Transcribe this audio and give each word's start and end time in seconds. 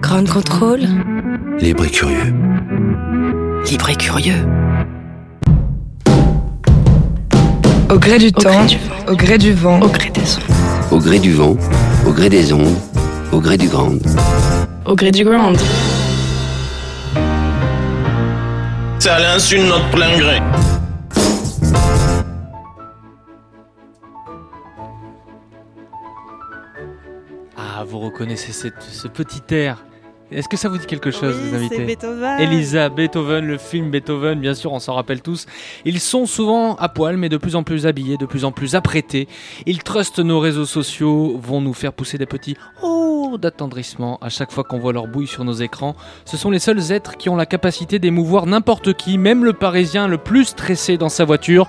Grand 0.00 0.24
contrôle. 0.28 0.80
Libre 1.60 1.84
et 1.84 1.90
curieux. 1.90 2.32
Libre 3.70 3.90
et 3.90 3.96
curieux. 3.96 4.46
Au 7.90 7.98
gré 7.98 8.18
du 8.18 8.26
Au 8.26 8.30
temps, 8.30 8.50
gré 8.50 8.66
du 8.66 8.78
vent. 8.78 9.06
au 9.08 9.16
gré 9.16 9.38
du 9.38 9.52
vent, 9.52 9.80
Au 9.80 9.88
gré 9.88 10.10
des 10.10 10.36
ondes. 10.36 10.90
Au 10.90 10.98
gré 10.98 11.18
du 11.18 11.32
vent, 11.32 11.56
au 12.06 12.12
gré 12.12 12.28
des 12.28 12.52
ondes, 12.52 12.76
au 13.32 13.40
gré 13.40 13.56
du 13.58 13.68
grand. 13.68 13.92
Au 14.86 14.94
gré 14.94 15.10
du 15.10 15.24
ground. 15.24 15.58
C'est 18.98 19.10
à 19.10 19.18
l'insu 19.20 19.58
de 19.58 19.64
notre 19.64 19.90
plein 19.90 20.16
gré. 20.18 20.40
Ah, 27.56 27.84
vous 27.86 27.98
reconnaissez 27.98 28.52
cette- 28.52 28.82
ce 28.82 29.08
petit 29.08 29.42
air. 29.54 29.84
Est-ce 30.30 30.48
que 30.48 30.58
ça 30.58 30.68
vous 30.68 30.76
dit 30.76 30.86
quelque 30.86 31.10
chose, 31.10 31.36
Oui, 31.36 31.50
les 31.50 31.56
invités 31.56 31.84
Beethoven. 31.84 32.40
Elisa, 32.40 32.88
Beethoven, 32.90 33.46
le 33.46 33.56
film 33.56 33.90
Beethoven, 33.90 34.38
bien 34.40 34.52
sûr, 34.52 34.72
on 34.72 34.78
s'en 34.78 34.94
rappelle 34.94 35.22
tous. 35.22 35.46
Ils 35.86 36.00
sont 36.00 36.26
souvent 36.26 36.74
à 36.76 36.90
poil, 36.90 37.16
mais 37.16 37.30
de 37.30 37.38
plus 37.38 37.56
en 37.56 37.62
plus 37.62 37.86
habillés, 37.86 38.18
de 38.18 38.26
plus 38.26 38.44
en 38.44 38.52
plus 38.52 38.74
apprêtés. 38.74 39.26
Ils 39.64 39.82
trustent 39.82 40.18
nos 40.18 40.38
réseaux 40.38 40.66
sociaux, 40.66 41.38
vont 41.42 41.62
nous 41.62 41.72
faire 41.72 41.94
pousser 41.94 42.18
des 42.18 42.26
petits 42.26 42.56
oh 42.82 43.36
d'attendrissement 43.40 44.18
à 44.20 44.28
chaque 44.28 44.52
fois 44.52 44.64
qu'on 44.64 44.78
voit 44.78 44.92
leur 44.92 45.06
bouille 45.06 45.26
sur 45.26 45.44
nos 45.44 45.52
écrans. 45.52 45.96
Ce 46.26 46.36
sont 46.36 46.50
les 46.50 46.58
seuls 46.58 46.92
êtres 46.92 47.16
qui 47.16 47.30
ont 47.30 47.36
la 47.36 47.46
capacité 47.46 47.98
d'émouvoir 47.98 48.46
n'importe 48.46 48.94
qui, 48.94 49.16
même 49.16 49.44
le 49.44 49.54
Parisien 49.54 50.08
le 50.08 50.18
plus 50.18 50.44
stressé 50.44 50.98
dans 50.98 51.08
sa 51.08 51.24
voiture. 51.24 51.68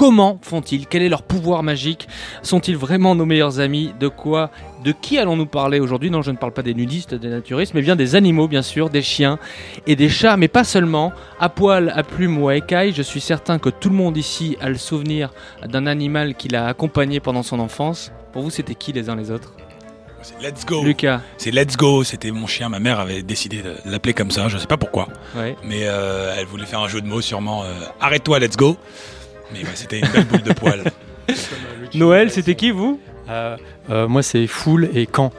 Comment 0.00 0.38
font-ils? 0.40 0.86
Quel 0.86 1.02
est 1.02 1.10
leur 1.10 1.22
pouvoir 1.22 1.62
magique? 1.62 2.08
Sont-ils 2.42 2.74
vraiment 2.74 3.14
nos 3.14 3.26
meilleurs 3.26 3.60
amis? 3.60 3.92
De 4.00 4.08
quoi 4.08 4.50
De 4.82 4.92
qui 4.92 5.18
allons-nous 5.18 5.44
parler 5.44 5.78
aujourd'hui? 5.78 6.10
Non, 6.10 6.22
je 6.22 6.30
ne 6.30 6.38
parle 6.38 6.52
pas 6.54 6.62
des 6.62 6.72
nudistes, 6.72 7.14
des 7.14 7.28
naturistes, 7.28 7.74
mais 7.74 7.82
bien 7.82 7.96
des 7.96 8.16
animaux, 8.16 8.48
bien 8.48 8.62
sûr, 8.62 8.88
des 8.88 9.02
chiens 9.02 9.38
et 9.86 9.96
des 9.96 10.08
chats, 10.08 10.38
mais 10.38 10.48
pas 10.48 10.64
seulement. 10.64 11.12
À 11.38 11.50
poil, 11.50 11.92
à 11.94 12.02
plume 12.02 12.38
ou 12.42 12.48
à 12.48 12.56
écaille, 12.56 12.94
je 12.96 13.02
suis 13.02 13.20
certain 13.20 13.58
que 13.58 13.68
tout 13.68 13.90
le 13.90 13.94
monde 13.94 14.16
ici 14.16 14.56
a 14.62 14.70
le 14.70 14.78
souvenir 14.78 15.34
d'un 15.68 15.86
animal 15.86 16.34
qui 16.34 16.48
l'a 16.48 16.66
accompagné 16.66 17.20
pendant 17.20 17.42
son 17.42 17.60
enfance. 17.60 18.10
Pour 18.32 18.40
vous, 18.40 18.48
c'était 18.50 18.74
qui 18.74 18.94
les 18.94 19.10
uns 19.10 19.16
les 19.16 19.30
autres? 19.30 19.52
C'est 20.22 20.40
Let's 20.42 20.64
Go. 20.64 20.82
Lucas, 20.82 21.20
C'est 21.36 21.50
Let's 21.50 21.76
Go. 21.76 22.04
C'était 22.04 22.30
mon 22.30 22.46
chien. 22.46 22.70
Ma 22.70 22.78
mère 22.78 23.00
avait 23.00 23.22
décidé 23.22 23.60
de 23.60 23.74
l'appeler 23.84 24.14
comme 24.14 24.30
ça. 24.30 24.48
Je 24.48 24.56
sais 24.56 24.66
pas 24.66 24.78
pourquoi. 24.78 25.08
ouais. 25.36 25.56
Mais 25.62 25.80
euh, 25.82 26.34
elle 26.38 26.46
voulait 26.46 26.64
faire 26.64 26.80
un 26.80 26.88
jeu 26.88 27.02
de 27.02 27.06
mots, 27.06 27.20
sûrement. 27.20 27.64
euh, 27.64 27.74
Arrête-toi, 28.00 28.38
Let's 28.38 28.56
Go. 28.56 28.78
Mais 29.52 29.60
ouais, 29.60 29.70
c'était 29.74 30.00
une 30.00 30.08
belle 30.08 30.24
boule 30.26 30.42
de 30.42 30.52
poil. 30.52 30.84
Noël, 31.94 32.30
c'était 32.30 32.54
qui 32.54 32.70
vous 32.70 33.00
Euh, 33.28 33.56
euh, 33.90 34.08
moi, 34.08 34.22
c'est 34.22 34.46
Foul 34.46 34.88
et 34.94 35.08
Caen. 35.14 35.32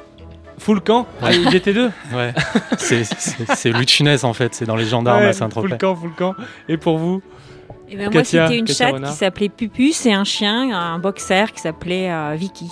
Full 0.60 0.82
camp 0.82 1.08
Ah, 1.22 1.34
ils 1.34 1.56
étaient 1.56 1.74
deux 1.74 1.90
Ouais. 2.14 2.34
c'est 2.78 3.04
c'est- 3.04 3.52
c'est 3.56 3.72
Luchinez 3.72 4.24
en 4.24 4.34
fait, 4.34 4.54
c'est 4.54 4.66
dans 4.66 4.76
les 4.76 4.86
gendarmes 4.86 5.22
Ouais, 5.22 5.28
à 5.30 5.34
Saint-Tropez. 5.34 5.70
Full 5.70 5.78
camp, 5.80 5.96
full 5.96 6.12
camp. 6.14 6.36
Et 6.70 6.78
pour 6.78 6.98
vous 7.00 7.22
Eh 7.90 7.96
ben, 7.96 8.12
moi, 8.14 8.24
c'était 8.24 8.58
une 8.60 8.66
Katia 8.66 8.86
chatte 8.86 8.94
Renard. 8.94 9.10
qui 9.12 9.18
s'appelait 9.18 9.50
Pupus 9.50 10.06
et 10.06 10.14
un 10.14 10.24
chien, 10.24 10.72
un 10.72 11.00
boxer 11.00 11.52
qui 11.52 11.60
s'appelait 11.62 12.12
euh, 12.12 12.36
Vicky. 12.38 12.70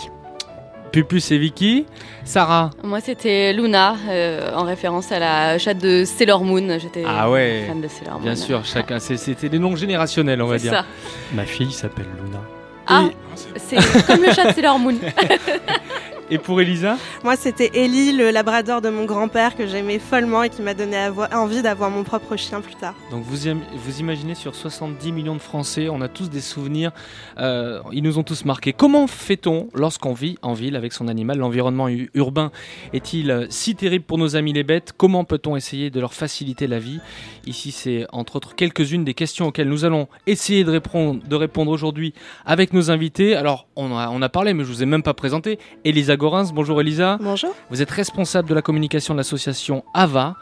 Pupus 0.92 1.32
et 1.32 1.38
Vicky. 1.38 1.86
Sarah 2.26 2.70
Moi, 2.84 3.00
c'était 3.02 3.54
Luna, 3.54 3.96
euh, 4.10 4.52
en 4.56 4.64
référence 4.64 5.12
à 5.12 5.20
la 5.20 5.58
chatte 5.58 5.78
de 5.80 6.04
Sailor 6.06 6.44
Moon. 6.44 6.78
J'étais 6.80 7.04
Ah 7.08 7.30
ouais, 7.30 7.66
fan 7.68 7.82
de 7.82 7.88
Sailor 7.88 8.16
Moon. 8.16 8.24
Bien 8.24 8.36
sûr, 8.36 8.64
chacun. 8.66 9.00
C'était 9.00 9.50
des 9.50 9.60
noms 9.60 9.76
générationnels, 9.76 10.42
on 10.42 10.48
va 10.48 10.58
C'est 10.58 10.70
dire. 10.70 10.74
ça. 10.74 10.86
Ma 11.34 11.46
fille 11.46 11.72
s'appelle 11.72 12.08
Luna. 12.24 12.42
Ah, 12.88 13.04
Et- 13.06 13.60
c'est 13.60 13.78
comme 14.08 14.24
le 14.24 14.32
chat 14.34 14.48
de 14.50 14.54
Sailor 14.54 14.80
Moon. 14.80 14.96
Et 16.32 16.38
pour 16.38 16.62
Elisa 16.62 16.98
Moi, 17.24 17.36
c'était 17.36 17.72
Ellie, 17.74 18.12
le 18.12 18.30
labrador 18.30 18.82
de 18.82 18.90
mon 18.90 19.06
grand-père 19.06 19.56
que 19.56 19.66
j'aimais 19.66 19.98
follement 19.98 20.44
et 20.44 20.50
qui 20.50 20.62
m'a 20.62 20.76
donné 20.76 20.96
envie 21.34 21.64
d'avoir 21.64 21.90
mon 21.90 22.04
propre 22.04 22.36
chien 22.36 22.62
plus 22.62 22.76
tard. 22.76 22.94
Donc 23.10 23.24
vous, 23.24 23.50
vous 23.76 24.00
imaginez 24.00 24.36
sur 24.36 24.54
70 24.54 25.12
millions 25.12 25.34
de 25.34 25.42
Français, 25.42 25.90
on 25.90 26.02
a 26.02 26.08
tous 26.08 26.30
des 26.30 26.42
souvenirs, 26.42 26.92
euh, 27.40 27.82
ils 27.92 28.04
nous 28.04 28.20
ont 28.20 28.24
tous 28.24 28.46
marqués. 28.46 28.74
Comment 28.74 29.08
fait-on 29.08 29.70
lorsqu'on 29.74 30.14
vit 30.14 30.38
en 30.44 30.54
ville 30.54 30.76
avec 30.76 30.94
son 30.94 31.08
animal? 31.08 31.40
L'environnement 31.40 31.88
urbain 32.14 32.52
est-il 32.94 33.32
euh, 33.32 33.48
si 33.50 33.76
terrible 33.76 34.06
pour 34.06 34.20
nos 34.20 34.36
amis 34.36 34.54
les 34.54 34.64
bêtes? 34.64 34.94
Comment 34.96 35.24
peut-on 35.24 35.56
essayer 35.56 35.90
de 35.90 36.00
leur 36.00 36.14
faciliter 36.14 36.68
la 36.68 36.78
vie? 36.78 37.00
Ici, 37.48 37.72
c'est 37.72 38.06
entre 38.12 38.36
autres 38.36 38.54
quelques-unes 38.56 39.04
des 39.04 39.16
questions 39.16 39.48
auxquelles 39.48 39.70
nous 39.70 39.84
allons 39.84 40.08
essayer 40.28 40.64
de 40.64 40.70
répondre, 40.70 41.22
de 41.28 41.36
répondre 41.36 41.72
aujourd'hui 41.72 42.14
avec 42.46 42.72
nos 42.72 42.92
invités. 42.92 43.36
Alors, 43.36 43.68
on 43.76 43.98
a, 43.98 44.10
on 44.10 44.22
a 44.22 44.30
parlé, 44.30 44.54
mais 44.54 44.64
je 44.64 44.70
vous 44.70 44.84
ai 44.84 44.86
même 44.86 45.02
pas 45.02 45.16
présenté. 45.16 45.58
Elisa 45.84 46.19
Gorins, 46.20 46.52
bonjour 46.54 46.80
Elisa. 46.82 47.18
Bonjour. 47.22 47.56
Vous 47.70 47.82
êtes 47.82 47.90
responsable 47.90 48.50
de 48.50 48.54
la 48.54 48.62
communication 48.62 49.14
de 49.14 49.20
l'association 49.20 49.86
AVA, 49.94 50.36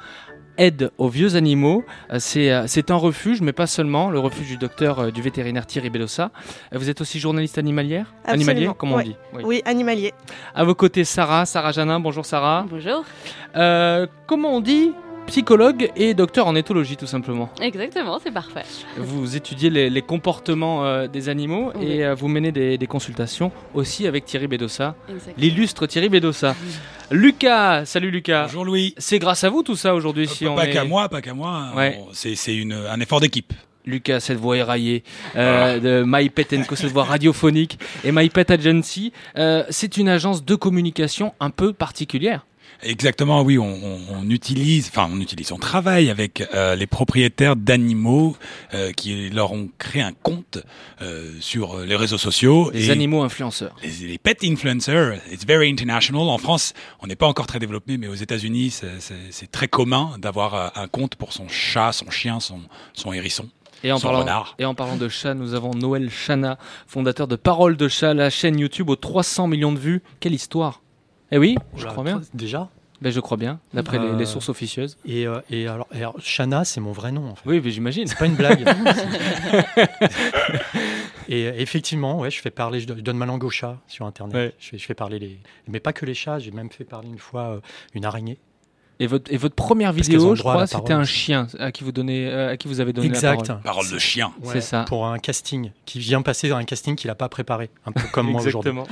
aide 0.57 0.89
aux 0.97 1.07
vieux 1.07 1.35
animaux. 1.35 1.83
Euh, 2.11 2.17
C'est 2.19 2.51
euh, 2.51 2.63
c'est 2.65 2.89
un 2.89 2.95
refuge, 2.95 3.41
mais 3.41 3.53
pas 3.53 3.67
seulement, 3.67 4.09
le 4.09 4.17
refuge 4.17 4.47
du 4.47 4.57
docteur 4.57 4.97
euh, 4.99 5.11
du 5.11 5.21
vétérinaire 5.21 5.67
Thierry 5.67 5.91
Bellossa. 5.91 6.31
Vous 6.71 6.89
êtes 6.89 6.99
aussi 6.99 7.19
journaliste 7.19 7.59
animalière? 7.59 8.07
Absolument, 8.25 8.51
Animalier, 8.51 8.71
comment 8.75 8.95
on 8.95 9.01
dit 9.01 9.15
Oui. 9.33 9.43
Oui, 9.45 9.61
animalier. 9.65 10.13
À 10.55 10.63
vos 10.63 10.73
côtés, 10.73 11.03
Sarah, 11.03 11.45
Sarah 11.45 11.71
Janin, 11.71 11.99
bonjour 11.99 12.25
Sarah. 12.25 12.65
Bonjour. 12.67 13.05
Euh, 13.55 14.07
comment 14.25 14.55
on 14.55 14.61
dit 14.61 14.93
Psychologue 15.27 15.91
et 15.97 16.13
docteur 16.13 16.47
en 16.47 16.55
éthologie, 16.55 16.95
tout 16.95 17.05
simplement. 17.05 17.49
Exactement, 17.61 18.17
c'est 18.23 18.31
parfait. 18.31 18.63
Vous 18.97 19.35
étudiez 19.35 19.69
les, 19.69 19.89
les 19.89 20.01
comportements 20.01 20.85
euh, 20.85 21.07
des 21.07 21.27
animaux 21.29 21.71
Oui. 21.75 21.85
et 21.91 22.05
euh, 22.05 22.15
vous 22.15 22.29
menez 22.29 22.51
des, 22.53 22.77
des 22.77 22.87
consultations 22.87 23.51
aussi 23.73 24.07
avec 24.07 24.23
Thierry 24.25 24.47
Bedossa, 24.47 24.95
Exactement. 25.09 25.35
l'illustre 25.37 25.85
Thierry 25.85 26.07
Bedossa. 26.09 26.55
Lucas, 27.11 27.83
salut 27.85 28.09
Lucas. 28.09 28.43
Bonjour 28.45 28.65
Louis. 28.65 28.95
C'est 28.97 29.19
grâce 29.19 29.43
à 29.43 29.49
vous 29.49 29.63
tout 29.63 29.75
ça 29.75 29.93
aujourd'hui 29.93 30.27
si 30.27 30.45
Euh, 30.45 30.51
on 30.51 30.55
pas 30.55 30.65
est- 30.67 30.71
qu'à 30.71 30.85
moi, 30.85 31.09
pas 31.09 31.21
qu'à 31.21 31.33
moi. 31.33 31.71
Ouais. 31.75 31.99
C'est 32.13 32.35
un 32.89 32.99
effort 33.01 33.19
d'équipe. 33.19 33.51
Lucas, 33.85 34.19
cette 34.21 34.37
voix 34.37 34.57
éraillée 34.57 35.03
euh, 35.35 35.79
de 35.79 36.03
My 36.05 36.29
Pet 36.29 36.65
Co, 36.67 36.75
cette 36.75 36.91
voix 36.91 37.03
radiophonique 37.05 37.79
et 38.03 38.11
My 38.11 38.29
Pet 38.29 38.49
Agency, 38.51 39.11
euh, 39.37 39.63
c'est 39.69 39.97
une 39.97 40.09
agence 40.09 40.43
de 40.43 40.55
communication 40.55 41.33
un 41.41 41.49
peu 41.49 41.73
particulière. 41.73 42.45
Exactement, 42.83 43.41
oui, 43.41 43.57
on, 43.57 43.65
on- 43.65 43.99
on 44.21 44.29
utilise, 44.29 44.87
enfin 44.89 45.09
on 45.11 45.19
utilise, 45.19 45.51
on 45.51 45.57
travaille 45.57 46.09
avec 46.09 46.43
euh, 46.53 46.75
les 46.75 46.85
propriétaires 46.87 47.55
d'animaux 47.55 48.35
euh, 48.73 48.91
qui 48.91 49.29
leur 49.29 49.51
ont 49.51 49.69
créé 49.79 50.01
un 50.01 50.13
compte 50.13 50.59
euh, 51.01 51.31
sur 51.39 51.79
les 51.79 51.95
réseaux 51.95 52.17
sociaux. 52.17 52.69
Les 52.73 52.87
et 52.89 52.91
animaux 52.91 53.21
influenceurs. 53.23 53.75
Les, 53.83 54.07
les 54.07 54.17
pet 54.17 54.37
influencers, 54.43 55.19
it's 55.31 55.45
very 55.45 55.69
international. 55.69 56.23
En 56.29 56.37
France, 56.37 56.73
on 57.01 57.07
n'est 57.07 57.15
pas 57.15 57.27
encore 57.27 57.47
très 57.47 57.59
développé, 57.59 57.97
mais 57.97 58.07
aux 58.07 58.13
États-Unis, 58.15 58.71
c'est- 58.71 59.51
très 59.51 59.67
commun 59.67 60.11
d'avoir 60.19 60.53
euh, 60.53 60.67
un 60.75 60.87
compte 60.87 61.15
pour 61.15 61.33
son 61.33 61.47
chat, 61.47 61.91
son 61.93 62.09
chien, 62.11 62.39
son, 62.39 62.59
son 62.93 63.11
hérisson. 63.13 63.49
Et 63.83 63.91
en, 63.91 63.99
parlant, 63.99 64.25
et 64.59 64.65
en 64.65 64.73
parlant 64.75 64.97
de 64.97 65.07
chat, 65.07 65.33
nous 65.35 65.53
avons 65.53 65.73
Noël 65.73 66.09
Chana, 66.09 66.57
fondateur 66.87 67.27
de 67.27 67.35
Parole 67.35 67.77
de 67.77 67.87
chat, 67.87 68.13
la 68.13 68.29
chaîne 68.29 68.59
YouTube 68.59 68.89
aux 68.89 68.95
300 68.95 69.47
millions 69.47 69.71
de 69.71 69.79
vues. 69.79 70.01
Quelle 70.19 70.33
histoire 70.33 70.81
Eh 71.31 71.37
oui, 71.37 71.55
je 71.75 71.85
crois 71.85 72.03
bien. 72.03 72.21
Déjà 72.33 72.69
Ben, 73.01 73.11
je 73.11 73.19
crois 73.19 73.37
bien, 73.37 73.59
d'après 73.73 73.99
les, 73.99 74.07
Euh, 74.07 74.17
les 74.17 74.25
sources 74.25 74.49
officieuses. 74.49 74.97
et, 75.05 75.27
euh, 75.27 75.39
et 75.51 75.67
alors, 75.67 75.87
et 75.93 75.97
alors, 75.97 76.15
Shana, 76.19 76.65
c'est 76.65 76.81
mon 76.81 76.93
vrai 76.93 77.11
nom 77.11 77.29
en 77.29 77.35
fait. 77.35 77.43
Oui, 77.47 77.61
mais 77.63 77.69
j'imagine. 77.69 78.07
C'est 78.07 78.17
pas 78.17 78.25
une 78.25 78.35
blague. 78.35 78.65
et 81.29 81.47
euh, 81.47 81.53
effectivement, 81.57 82.19
ouais, 82.19 82.31
je 82.31 82.41
fais 82.41 82.49
parler, 82.49 82.79
je, 82.79 82.87
don- 82.87 82.95
je 82.97 83.01
donne 83.01 83.17
ma 83.17 83.25
langue 83.25 83.43
aux 83.43 83.49
chats 83.49 83.77
sur 83.87 84.05
internet. 84.05 84.35
Ouais. 84.35 84.53
Je, 84.59 84.69
fais, 84.69 84.77
je 84.77 84.85
fais 84.85 84.93
parler 84.95 85.19
les. 85.19 85.39
Mais 85.67 85.79
pas 85.79 85.93
que 85.93 86.05
les 86.05 86.13
chats, 86.13 86.39
j'ai 86.39 86.51
même 86.51 86.71
fait 86.71 86.85
parler 86.85 87.09
une 87.09 87.19
fois 87.19 87.41
euh, 87.49 87.59
une 87.93 88.05
araignée. 88.05 88.37
Et 88.99 89.05
votre, 89.05 89.31
et 89.31 89.37
votre 89.37 89.53
première 89.53 89.93
vidéo, 89.93 90.33
je 90.33 90.39
crois, 90.41 90.57
la 90.61 90.65
c'était 90.65 90.93
un 90.93 91.03
chien 91.03 91.45
à 91.59 91.71
qui 91.71 91.83
vous, 91.83 91.91
donnez, 91.91 92.27
euh, 92.31 92.53
à 92.53 92.57
qui 92.57 92.67
vous 92.67 92.79
avez 92.79 92.93
donné 92.93 93.09
la 93.09 93.13
Exact. 93.13 93.45
parole. 93.45 93.61
Parole 93.61 93.89
de 93.91 93.99
chien. 93.99 94.31
C'est 94.43 94.61
ça. 94.61 94.85
Pour 94.87 95.05
un 95.05 95.19
casting, 95.19 95.69
qui 95.85 95.99
vient 95.99 96.23
passer 96.23 96.49
dans 96.49 96.55
un 96.55 96.63
casting 96.63 96.95
qu'il 96.95 97.09
n'a 97.09 97.13
pas 97.13 97.29
préparé, 97.29 97.69
un 97.85 97.91
peu 97.91 98.01
comme 98.11 98.31
moi 98.31 98.41
aujourd'hui. 98.41 98.71
Exactement. 98.79 98.87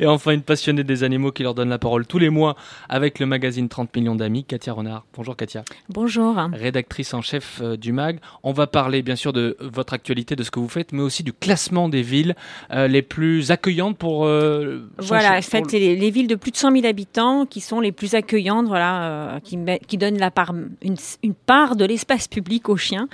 Et 0.00 0.06
enfin, 0.06 0.32
une 0.32 0.42
passionnée 0.42 0.84
des 0.84 1.04
animaux 1.04 1.32
qui 1.32 1.42
leur 1.42 1.54
donne 1.54 1.68
la 1.68 1.78
parole 1.78 2.06
tous 2.06 2.18
les 2.18 2.30
mois 2.30 2.56
avec 2.88 3.18
le 3.18 3.26
magazine 3.26 3.68
30 3.68 3.94
millions 3.96 4.14
d'amis, 4.14 4.44
Katia 4.44 4.72
Renard. 4.72 5.04
Bonjour 5.16 5.36
Katia. 5.36 5.64
Bonjour. 5.88 6.36
Rédactrice 6.52 7.14
en 7.14 7.22
chef 7.22 7.60
euh, 7.62 7.76
du 7.76 7.92
MAG. 7.92 8.18
On 8.42 8.52
va 8.52 8.66
parler 8.66 9.02
bien 9.02 9.16
sûr 9.16 9.32
de 9.32 9.56
votre 9.60 9.92
actualité, 9.94 10.36
de 10.36 10.42
ce 10.42 10.50
que 10.50 10.60
vous 10.60 10.68
faites, 10.68 10.92
mais 10.92 11.02
aussi 11.02 11.22
du 11.22 11.32
classement 11.32 11.88
des 11.88 12.02
villes 12.02 12.34
euh, 12.72 12.88
les 12.88 13.02
plus 13.02 13.50
accueillantes 13.50 13.98
pour... 13.98 14.26
euh, 14.26 14.88
Voilà, 14.98 15.38
en 15.38 15.42
fait, 15.42 15.62
pour- 15.62 15.70
les, 15.72 15.96
les 15.96 16.10
villes 16.10 16.28
de 16.28 16.34
plus 16.34 16.50
de 16.50 16.56
100 16.56 16.72
000 16.72 16.86
habitants 16.86 17.46
qui 17.46 17.60
sont 17.60 17.80
les 17.80 17.92
plus 17.92 18.14
accueillantes, 18.14 18.66
voilà, 18.66 19.34
euh, 19.36 19.40
qui, 19.40 19.58
qui 19.86 19.96
donnent 19.98 20.18
la 20.18 20.30
part, 20.30 20.52
une, 20.82 20.96
une 21.22 21.34
part 21.34 21.76
de 21.76 21.84
l'espace 21.84 22.28
public 22.28 22.68
aux 22.68 22.76
chiens. 22.76 23.08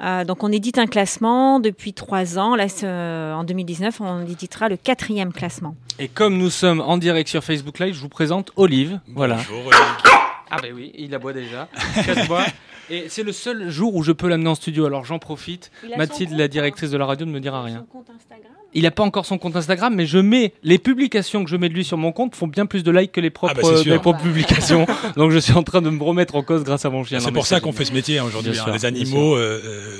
Euh, 0.00 0.24
donc, 0.24 0.44
on 0.44 0.52
édite 0.52 0.78
un 0.78 0.86
classement 0.86 1.60
depuis 1.60 1.92
trois 1.92 2.38
ans. 2.38 2.54
Là, 2.54 2.66
euh, 2.82 3.34
en 3.34 3.44
2019, 3.44 4.00
on 4.00 4.26
éditera 4.26 4.68
le 4.68 4.76
quatrième 4.76 5.32
classement. 5.32 5.74
Et 5.98 6.08
comme 6.08 6.38
nous 6.38 6.50
sommes 6.50 6.80
en 6.80 6.98
direct 6.98 7.28
sur 7.28 7.42
Facebook 7.42 7.78
Live, 7.78 7.94
je 7.94 8.00
vous 8.00 8.08
présente 8.08 8.52
Olive. 8.56 9.00
Voilà. 9.08 9.36
Bonjour, 9.36 9.66
Olivier. 9.66 10.18
Ah 10.50 10.56
ben 10.62 10.72
oui, 10.74 10.92
il 10.94 11.14
aboie 11.14 11.32
déjà. 11.32 11.68
Bois. 12.28 12.44
Et 12.90 13.08
c'est 13.08 13.22
le 13.22 13.32
seul 13.32 13.68
jour 13.68 13.94
où 13.94 14.02
je 14.02 14.12
peux 14.12 14.28
l'amener 14.28 14.48
en 14.48 14.54
studio, 14.54 14.86
alors 14.86 15.04
j'en 15.04 15.18
profite. 15.18 15.70
Mathilde, 15.96 16.30
compte, 16.30 16.38
la 16.38 16.44
hein. 16.44 16.48
directrice 16.48 16.90
de 16.90 16.96
la 16.96 17.04
radio, 17.04 17.26
ne 17.26 17.32
me 17.32 17.40
dira 17.40 17.62
rien. 17.62 17.84
compte 17.92 18.08
Instagram 18.08 18.47
Il 18.74 18.82
n'a 18.82 18.90
pas 18.90 19.02
encore 19.02 19.24
son 19.24 19.38
compte 19.38 19.56
Instagram, 19.56 19.94
mais 19.94 20.04
je 20.04 20.18
mets 20.18 20.52
les 20.62 20.78
publications 20.78 21.42
que 21.42 21.50
je 21.50 21.56
mets 21.56 21.68
de 21.70 21.74
lui 21.74 21.84
sur 21.84 21.96
mon 21.96 22.12
compte 22.12 22.34
font 22.34 22.46
bien 22.46 22.66
plus 22.66 22.84
de 22.84 22.90
likes 22.90 23.12
que 23.12 23.20
les 23.20 23.30
propres, 23.30 23.54
Ah 23.58 23.62
bah 23.62 23.82
mes 23.90 23.98
propres 23.98 24.20
publications. 24.22 24.86
Donc 25.16 25.30
je 25.30 25.38
suis 25.38 25.54
en 25.54 25.62
train 25.62 25.80
de 25.80 25.88
me 25.90 26.02
remettre 26.02 26.34
en 26.36 26.42
cause 26.42 26.64
grâce 26.64 26.84
à 26.84 26.90
mon 26.90 27.02
chien. 27.02 27.18
C'est 27.20 27.32
pour 27.32 27.46
ça 27.46 27.60
qu'on 27.60 27.72
fait 27.72 27.86
ce 27.86 27.92
métier 27.94 28.18
hein, 28.18 28.24
aujourd'hui. 28.26 28.58
Hein. 28.58 28.70
Les 28.72 28.84
animaux 28.84 29.36
euh, 29.36 29.60
euh, 29.64 29.96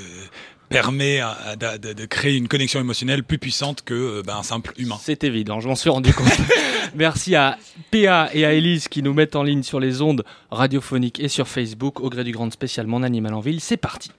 permet 0.68 1.20
à- 1.20 1.30
à- 1.46 1.56
de, 1.56 1.78
de- 1.78 1.92
de 1.94 2.04
créer 2.04 2.36
une 2.36 2.46
connexion 2.46 2.78
émotionnelle 2.78 3.24
plus 3.24 3.38
puissante 3.38 3.82
que 3.84 3.94
euh, 3.94 4.22
ben, 4.24 4.36
un 4.36 4.42
simple 4.42 4.74
humain. 4.76 4.96
C'est 5.00 5.24
évident, 5.24 5.60
je 5.60 5.68
m'en 5.68 5.74
suis 5.74 5.88
rendu 5.90 6.12
compte. 6.12 6.26
Merci 6.94 7.36
à 7.36 7.56
PA 7.90 8.28
et 8.34 8.44
à 8.44 8.52
Elise 8.52 8.88
qui 8.88 9.02
nous 9.02 9.14
mettent 9.14 9.34
en 9.36 9.42
ligne 9.44 9.62
sur 9.62 9.80
les 9.80 10.02
ondes 10.02 10.24
radiophoniques 10.50 11.20
et 11.20 11.28
sur 11.28 11.48
Facebook 11.48 12.00
au 12.00 12.10
gré 12.10 12.22
du 12.22 12.32
grand 12.32 12.50
spécial 12.52 12.86
Mon 12.86 13.02
Animal 13.02 13.32
en 13.32 13.40
Ville. 13.40 13.60
C'est 13.62 13.76
parti. 13.78 14.10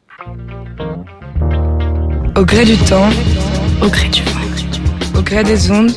Au 2.36 2.46
gré 2.46 2.66
du 2.66 2.78
temps, 2.78 3.10
Au 3.82 3.88
gré 3.90 4.10
du 4.10 4.22
vent. 4.24 4.39
Au 5.20 5.22
gré 5.22 5.44
des 5.44 5.70
ondes, 5.70 5.92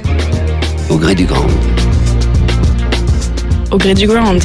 Au 0.91 0.99
gré 0.99 1.15
du 1.15 1.27
grand. 1.27 1.47
Au 3.71 3.79
gré 3.79 3.95
du 3.95 4.09
ground. 4.09 4.43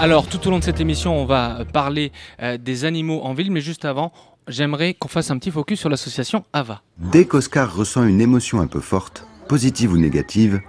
Alors, 0.00 0.26
tout 0.26 0.44
au 0.48 0.50
long 0.50 0.58
de 0.58 0.64
cette 0.64 0.80
émission, 0.80 1.16
on 1.16 1.24
va 1.24 1.60
parler 1.72 2.10
euh, 2.42 2.58
des 2.58 2.84
animaux 2.84 3.20
en 3.22 3.32
ville, 3.32 3.52
mais 3.52 3.60
juste 3.60 3.84
avant, 3.84 4.12
j'aimerais 4.48 4.92
qu'on 4.92 5.06
fasse 5.06 5.30
un 5.30 5.38
petit 5.38 5.52
focus 5.52 5.78
sur 5.78 5.88
l'association 5.88 6.44
AVA. 6.52 6.82
Dès 6.98 7.26
qu'Oscar 7.26 7.72
ressent 7.72 8.02
une 8.02 8.20
émotion 8.20 8.60
un 8.60 8.66
peu 8.66 8.80
forte, 8.80 9.24
positive 9.46 9.92
ou 9.92 9.96
négative, 9.96 10.60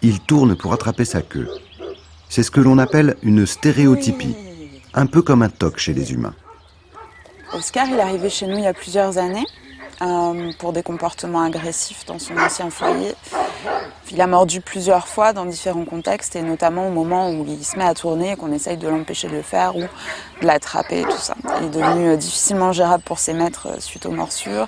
il 0.00 0.20
tourne 0.20 0.54
pour 0.54 0.72
attraper 0.72 1.04
sa 1.04 1.22
queue. 1.22 1.48
C'est 2.28 2.44
ce 2.44 2.52
que 2.52 2.60
l'on 2.60 2.78
appelle 2.78 3.16
une 3.24 3.46
stéréotypie, 3.46 4.36
un 4.94 5.06
peu 5.06 5.22
comme 5.22 5.42
un 5.42 5.48
toc 5.50 5.78
chez 5.78 5.92
les 5.92 6.12
humains. 6.12 6.34
Oscar, 7.52 7.86
il 7.88 7.96
est 7.96 8.00
arrivé 8.00 8.30
chez 8.30 8.46
nous 8.46 8.58
il 8.58 8.64
y 8.64 8.68
a 8.68 8.74
plusieurs 8.74 9.18
années 9.18 9.46
euh, 10.02 10.52
pour 10.58 10.72
des 10.72 10.82
comportements 10.82 11.42
agressifs 11.42 12.04
dans 12.06 12.18
son 12.18 12.36
ancien 12.38 12.70
foyer. 12.70 13.14
Il 14.10 14.20
a 14.22 14.26
mordu 14.26 14.60
plusieurs 14.62 15.06
fois 15.06 15.32
dans 15.34 15.44
différents 15.44 15.84
contextes 15.84 16.34
et 16.34 16.40
notamment 16.42 16.88
au 16.88 16.90
moment 16.90 17.30
où 17.30 17.44
il 17.46 17.62
se 17.64 17.76
met 17.76 17.84
à 17.84 17.92
tourner 17.94 18.32
et 18.32 18.36
qu'on 18.36 18.52
essaye 18.52 18.78
de 18.78 18.88
l'empêcher 18.88 19.28
de 19.28 19.34
le 19.36 19.42
faire 19.42 19.76
ou 19.76 19.80
de 19.80 20.46
l'attraper 20.46 21.00
et 21.00 21.04
tout 21.04 21.18
ça. 21.18 21.34
Il 21.60 21.66
est 21.66 21.70
devenu 21.70 22.08
euh, 22.08 22.16
difficilement 22.16 22.72
gérable 22.72 23.02
pour 23.04 23.18
ses 23.18 23.34
maîtres 23.34 23.68
euh, 23.68 23.80
suite 23.80 24.06
aux 24.06 24.10
morsures. 24.12 24.66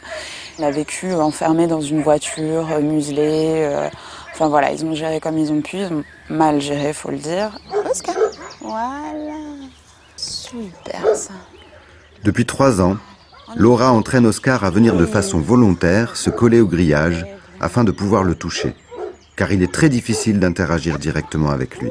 Il 0.58 0.64
a 0.64 0.70
vécu 0.70 1.14
enfermé 1.14 1.66
dans 1.66 1.80
une 1.80 2.02
voiture, 2.02 2.66
muselé. 2.80 3.62
euh, 3.64 3.88
Enfin 4.32 4.48
voilà, 4.48 4.72
ils 4.72 4.84
ont 4.86 4.94
géré 4.94 5.20
comme 5.20 5.36
ils 5.36 5.52
ont 5.52 5.60
pu, 5.60 5.78
ils 5.78 5.92
ont 5.92 6.04
mal 6.30 6.60
géré, 6.62 6.92
faut 6.94 7.10
le 7.10 7.18
dire. 7.18 7.58
Oscar, 7.90 8.14
voilà. 8.60 9.36
Super 10.16 11.14
ça. 11.14 11.32
Depuis 12.24 12.46
trois 12.46 12.80
ans, 12.80 12.96
Laura 13.56 13.92
entraîne 13.92 14.26
Oscar 14.26 14.64
à 14.64 14.70
venir 14.70 14.96
de 14.96 15.06
façon 15.06 15.40
volontaire 15.40 16.16
se 16.16 16.30
coller 16.30 16.60
au 16.60 16.66
grillage 16.66 17.26
afin 17.60 17.84
de 17.84 17.90
pouvoir 17.90 18.24
le 18.24 18.34
toucher, 18.34 18.74
car 19.36 19.52
il 19.52 19.62
est 19.62 19.72
très 19.72 19.88
difficile 19.88 20.40
d'interagir 20.40 20.98
directement 20.98 21.50
avec 21.50 21.80
lui. 21.80 21.90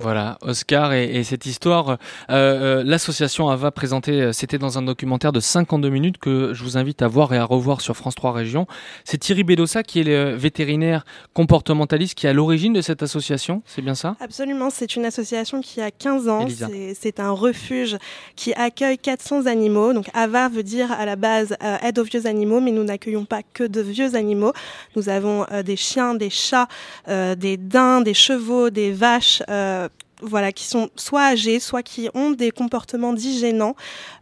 Voilà, 0.00 0.38
Oscar 0.42 0.92
et, 0.92 1.04
et 1.16 1.24
cette 1.24 1.46
histoire, 1.46 1.90
euh, 1.90 1.96
euh, 2.30 2.82
l'association 2.84 3.48
AVA 3.50 3.70
présentait, 3.70 4.12
euh, 4.20 4.32
c'était 4.32 4.58
dans 4.58 4.78
un 4.78 4.82
documentaire 4.82 5.32
de 5.32 5.40
52 5.40 5.88
minutes 5.90 6.18
que 6.18 6.54
je 6.54 6.62
vous 6.64 6.76
invite 6.78 7.02
à 7.02 7.08
voir 7.08 7.32
et 7.34 7.38
à 7.38 7.44
revoir 7.44 7.80
sur 7.80 7.96
France 7.96 8.14
3 8.14 8.32
Région. 8.32 8.66
C'est 9.04 9.18
Thierry 9.18 9.44
Bedossa 9.44 9.82
qui 9.82 10.00
est 10.00 10.04
le 10.04 10.34
vétérinaire 10.34 11.04
comportementaliste 11.34 12.14
qui 12.14 12.26
est 12.26 12.30
à 12.30 12.32
l'origine 12.32 12.72
de 12.72 12.80
cette 12.80 13.02
association, 13.02 13.62
c'est 13.66 13.82
bien 13.82 13.94
ça? 13.94 14.16
Absolument, 14.20 14.70
c'est 14.70 14.96
une 14.96 15.04
association 15.04 15.60
qui 15.60 15.80
a 15.80 15.90
15 15.90 16.28
ans. 16.28 16.46
C'est- 16.48 17.20
un 17.20 17.32
refuge 17.32 17.98
qui 18.36 18.54
accueille 18.54 18.96
400 18.96 19.44
animaux. 19.46 19.92
Donc 19.92 20.06
AVA 20.14 20.48
veut 20.48 20.62
dire 20.62 20.90
à 20.92 21.04
la 21.04 21.16
base 21.16 21.54
euh, 21.62 21.76
aide 21.82 21.98
aux 21.98 22.04
vieux 22.04 22.26
animaux, 22.26 22.60
mais 22.60 22.70
nous 22.70 22.84
n'accueillons 22.84 23.26
pas 23.26 23.40
que 23.52 23.64
de 23.64 23.80
vieux 23.82 24.14
animaux. 24.14 24.52
Nous 24.96 25.08
avons 25.10 25.44
euh, 25.52 25.62
des 25.62 25.76
chiens, 25.76 26.14
des 26.14 26.30
chats, 26.30 26.68
euh, 27.08 27.34
des 27.34 27.56
daims, 27.58 28.00
des 28.00 28.14
chevaux, 28.14 28.70
des 28.70 28.92
vaches. 28.92 29.42
euh, 29.50 29.88
voilà, 30.22 30.52
qui 30.52 30.64
sont 30.64 30.88
soit 30.96 31.22
âgés, 31.22 31.60
soit 31.60 31.82
qui 31.82 32.08
ont 32.14 32.30
des 32.30 32.50
comportements 32.50 33.12
dits 33.12 33.38
gênants, 33.38 33.74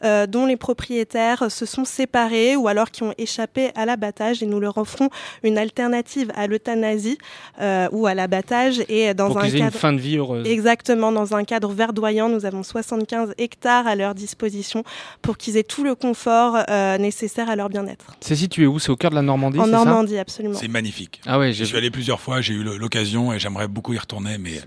euh, 0.05 0.27
dont 0.27 0.47
les 0.47 0.57
propriétaires 0.57 1.51
se 1.51 1.67
sont 1.67 1.85
séparés 1.85 2.57
ou 2.57 2.69
alors 2.69 2.91
qui 2.91 3.03
ont 3.03 3.15
échappé 3.19 3.71
à 3.75 3.85
l'abattage 3.87 4.43
et 4.43 4.47
nous 4.47 4.61
leur 4.61 4.79
offrons 4.79 5.09
une 5.43 5.59
alternative 5.59 6.31
à 6.35 6.47
l'euthanasie 6.47 7.19
euh, 7.61 7.89
ou 7.93 8.07
à 8.07 8.15
l'abattage 8.15 8.83
et 8.89 9.15
dans 9.15 9.29
Pour 9.29 9.39
un 9.41 9.49
une 9.49 9.59
cadre 9.59 9.77
fin 9.77 9.93
de 9.93 9.99
vie 10.01 10.17
heureuse. 10.17 10.47
Exactement, 10.47 11.13
dans 11.13 11.35
un 11.35 11.45
cadre 11.45 11.71
verdoyant, 11.73 12.29
nous 12.29 12.45
avons 12.47 12.63
75 12.63 13.35
hectares 13.39 13.87
à 13.87 13.95
leur 13.95 14.15
disposition 14.15 14.85
pour 15.23 15.37
qu'ils 15.39 15.57
aient 15.57 15.63
tout 15.63 15.85
le 15.85 15.95
confort 15.95 16.57
euh, 16.69 16.99
nécessaire 16.99 17.49
à 17.51 17.57
leur 17.57 17.69
bien-être. 17.69 18.17
C'est 18.21 18.37
situé 18.37 18.67
où? 18.67 18.79
C'est 18.79 18.91
au 18.91 18.97
cœur 18.97 19.11
de 19.11 19.17
la 19.17 19.23
Normandie 19.23 19.59
En 19.59 19.65
c'est 19.65 19.71
ça? 19.71 19.85
Normandie, 19.85 20.19
absolument. 20.19 20.59
C'est 20.59 20.69
magnifique. 20.69 21.21
Ah 21.27 21.39
ouais, 21.39 21.53
Je 21.53 21.59
j'ai 21.59 21.65
suis 21.67 21.77
allé 21.77 21.91
plusieurs 21.91 22.21
fois, 22.21 22.41
j'ai 22.41 22.55
eu 22.55 22.63
l'occasion 22.63 23.33
et 23.33 23.39
j'aimerais 23.39 23.69
beaucoup 23.69 23.93
y 23.95 23.99
retourner, 23.99 24.39
mais 24.39 24.61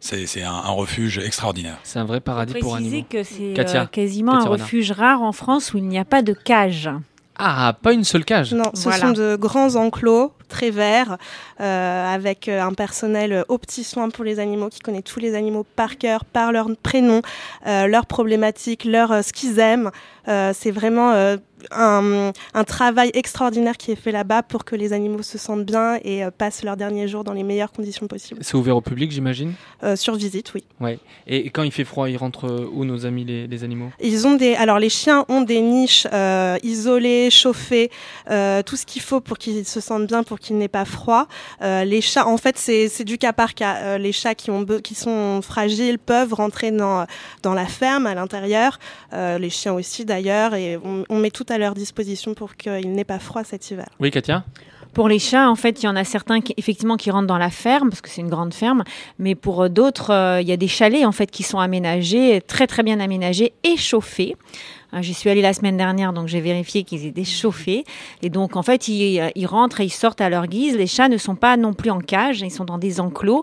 c'est 0.00 0.26
c'est 0.26 0.42
un, 0.42 0.52
un 0.52 0.70
refuge 0.70 1.18
extraordinaire. 1.18 1.78
C'est 1.82 1.98
un 1.98 2.04
vrai 2.04 2.20
paradis 2.20 2.54
pour 2.60 2.76
animaux. 2.76 3.04
que 3.08 3.22
c'est 3.22 3.52
Katia, 3.54 3.82
euh, 3.82 3.86
quasiment 3.86 4.32
Katia 4.32 4.46
un 4.48 4.50
refuge 4.52 4.92
rare 4.92 5.22
en 5.22 5.32
France 5.32 5.74
où 5.74 5.78
il 5.78 5.84
n'y 5.88 5.98
a 5.98 6.04
pas 6.04 6.22
de 6.22 6.32
cage. 6.32 6.90
Ah, 7.38 7.76
pas 7.82 7.92
une 7.92 8.04
seule 8.04 8.24
cage 8.24 8.54
Non, 8.54 8.70
ce 8.74 8.84
Voilà. 8.84 8.98
sont 8.98 9.12
de 9.12 9.36
grands 9.36 9.74
enclos 9.74 10.32
très 10.48 10.70
verts 10.70 11.18
euh, 11.60 12.14
avec 12.14 12.48
euh, 12.48 12.62
un 12.62 12.72
personnel 12.72 13.32
euh, 13.32 13.42
aux 13.48 13.58
petits 13.58 13.84
soins 13.84 14.10
pour 14.10 14.24
les 14.24 14.38
animaux 14.38 14.68
qui 14.68 14.80
connaît 14.80 15.02
tous 15.02 15.20
les 15.20 15.34
animaux 15.34 15.66
par 15.76 15.98
cœur, 15.98 16.24
par 16.24 16.52
leur 16.52 16.68
prénom, 16.82 17.22
euh, 17.66 17.86
leurs 17.86 18.06
problématiques, 18.06 18.84
leur, 18.84 19.12
euh, 19.12 19.22
ce 19.22 19.32
qu'ils 19.32 19.58
aiment. 19.58 19.90
C'est 20.54 20.72
vraiment 20.72 21.12
un, 21.70 22.32
un 22.52 22.64
travail 22.64 23.12
extraordinaire 23.14 23.76
qui 23.76 23.92
est 23.92 23.96
fait 23.96 24.10
là-bas 24.10 24.42
pour 24.42 24.64
que 24.64 24.74
les 24.74 24.92
animaux 24.92 25.22
se 25.22 25.38
sentent 25.38 25.64
bien 25.64 26.00
et 26.02 26.24
passent 26.36 26.64
leurs 26.64 26.76
derniers 26.76 27.06
jours 27.06 27.22
dans 27.22 27.32
les 27.32 27.44
meilleures 27.44 27.70
conditions 27.70 28.08
possibles. 28.08 28.40
C'est 28.42 28.56
ouvert 28.56 28.76
au 28.76 28.80
public, 28.80 29.12
j'imagine? 29.12 29.52
Sur 29.94 30.16
visite, 30.16 30.52
oui. 30.54 30.64
Ouais. 30.80 30.98
Et 31.28 31.50
quand 31.50 31.62
il 31.62 31.70
fait 31.70 31.84
froid, 31.84 32.10
ils 32.10 32.16
rentrent 32.16 32.68
où 32.72 32.84
nos 32.84 33.06
amis 33.06 33.24
les, 33.24 33.46
les 33.46 33.62
animaux? 33.62 33.90
Ils 34.00 34.26
ont 34.26 34.34
des, 34.34 34.56
alors 34.56 34.80
les 34.80 34.88
chiens 34.88 35.24
ont 35.28 35.42
des 35.42 35.60
niches 35.60 36.08
isolées, 36.64 37.30
chauffées, 37.30 37.92
tout 38.26 38.76
ce 38.76 38.84
qu'il 38.84 39.02
faut 39.02 39.20
pour 39.20 39.38
qu'ils 39.38 39.64
se 39.64 39.80
sentent 39.80 40.08
bien, 40.08 40.24
pour 40.24 40.35
qu'ils 40.38 40.58
n'aient 40.58 40.68
pas 40.68 40.84
froid. 40.84 41.26
Euh, 41.62 41.84
les 41.84 42.00
chats, 42.00 42.26
en 42.26 42.36
fait, 42.36 42.58
c'est 42.58 42.88
c'est 42.88 43.04
du 43.04 43.18
cas 43.18 43.32
par 43.32 43.54
cas. 43.54 43.76
Euh, 43.76 43.98
les 43.98 44.12
chats 44.12 44.34
qui 44.34 44.50
ont 44.50 44.64
qui 44.82 44.94
sont 44.94 45.40
fragiles 45.42 45.98
peuvent 45.98 46.34
rentrer 46.34 46.70
dans 46.70 47.06
dans 47.42 47.54
la 47.54 47.66
ferme 47.66 48.06
à 48.06 48.14
l'intérieur. 48.14 48.78
Euh, 49.12 49.38
les 49.38 49.50
chiens 49.50 49.72
aussi 49.72 50.04
d'ailleurs, 50.04 50.54
et 50.54 50.76
on, 50.76 51.04
on 51.08 51.18
met 51.18 51.30
tout 51.30 51.46
à 51.48 51.58
leur 51.58 51.74
disposition 51.74 52.34
pour 52.34 52.56
qu'ils 52.56 52.92
n'aient 52.92 53.04
pas 53.04 53.18
froid 53.18 53.44
cet 53.44 53.70
hiver. 53.70 53.88
Oui, 54.00 54.10
Katia? 54.10 54.44
Pour 54.94 55.10
les 55.10 55.18
chats, 55.18 55.50
en 55.50 55.56
fait, 55.56 55.82
il 55.82 55.84
y 55.84 55.88
en 55.90 55.96
a 55.96 56.04
certains 56.04 56.40
qui, 56.40 56.54
effectivement, 56.56 56.96
qui 56.96 57.10
rentrent 57.10 57.26
dans 57.26 57.36
la 57.36 57.50
ferme, 57.50 57.90
parce 57.90 58.00
que 58.00 58.08
c'est 58.08 58.22
une 58.22 58.30
grande 58.30 58.54
ferme, 58.54 58.82
mais 59.18 59.34
pour 59.34 59.68
d'autres, 59.68 60.10
euh, 60.10 60.40
il 60.40 60.48
y 60.48 60.52
a 60.52 60.56
des 60.56 60.68
chalets, 60.68 61.04
en 61.04 61.12
fait, 61.12 61.30
qui 61.30 61.42
sont 61.42 61.58
aménagés, 61.58 62.40
très, 62.40 62.66
très 62.66 62.82
bien 62.82 62.98
aménagés 62.98 63.52
et 63.62 63.76
chauffés. 63.76 64.36
Euh, 64.94 65.02
J'y 65.02 65.14
suis 65.14 65.28
allée 65.30 65.42
la 65.42 65.52
semaine 65.52 65.76
dernière, 65.76 66.12
donc 66.12 66.28
j'ai 66.28 66.40
vérifié 66.40 66.82
qu'ils 66.84 67.06
étaient 67.06 67.24
chauffés. 67.24 67.84
Et 68.22 68.30
donc, 68.30 68.56
en 68.56 68.62
fait, 68.62 68.88
ils, 68.88 69.20
euh, 69.20 69.28
ils 69.34 69.46
rentrent 69.46 69.80
et 69.80 69.84
ils 69.84 69.90
sortent 69.90 70.20
à 70.20 70.28
leur 70.28 70.46
guise. 70.46 70.76
Les 70.76 70.86
chats 70.86 71.08
ne 71.08 71.16
sont 71.18 71.34
pas 71.36 71.56
non 71.56 71.72
plus 71.74 71.90
en 71.90 72.00
cage, 72.00 72.40
ils 72.40 72.50
sont 72.50 72.64
dans 72.64 72.78
des 72.78 73.00
enclos. 73.00 73.42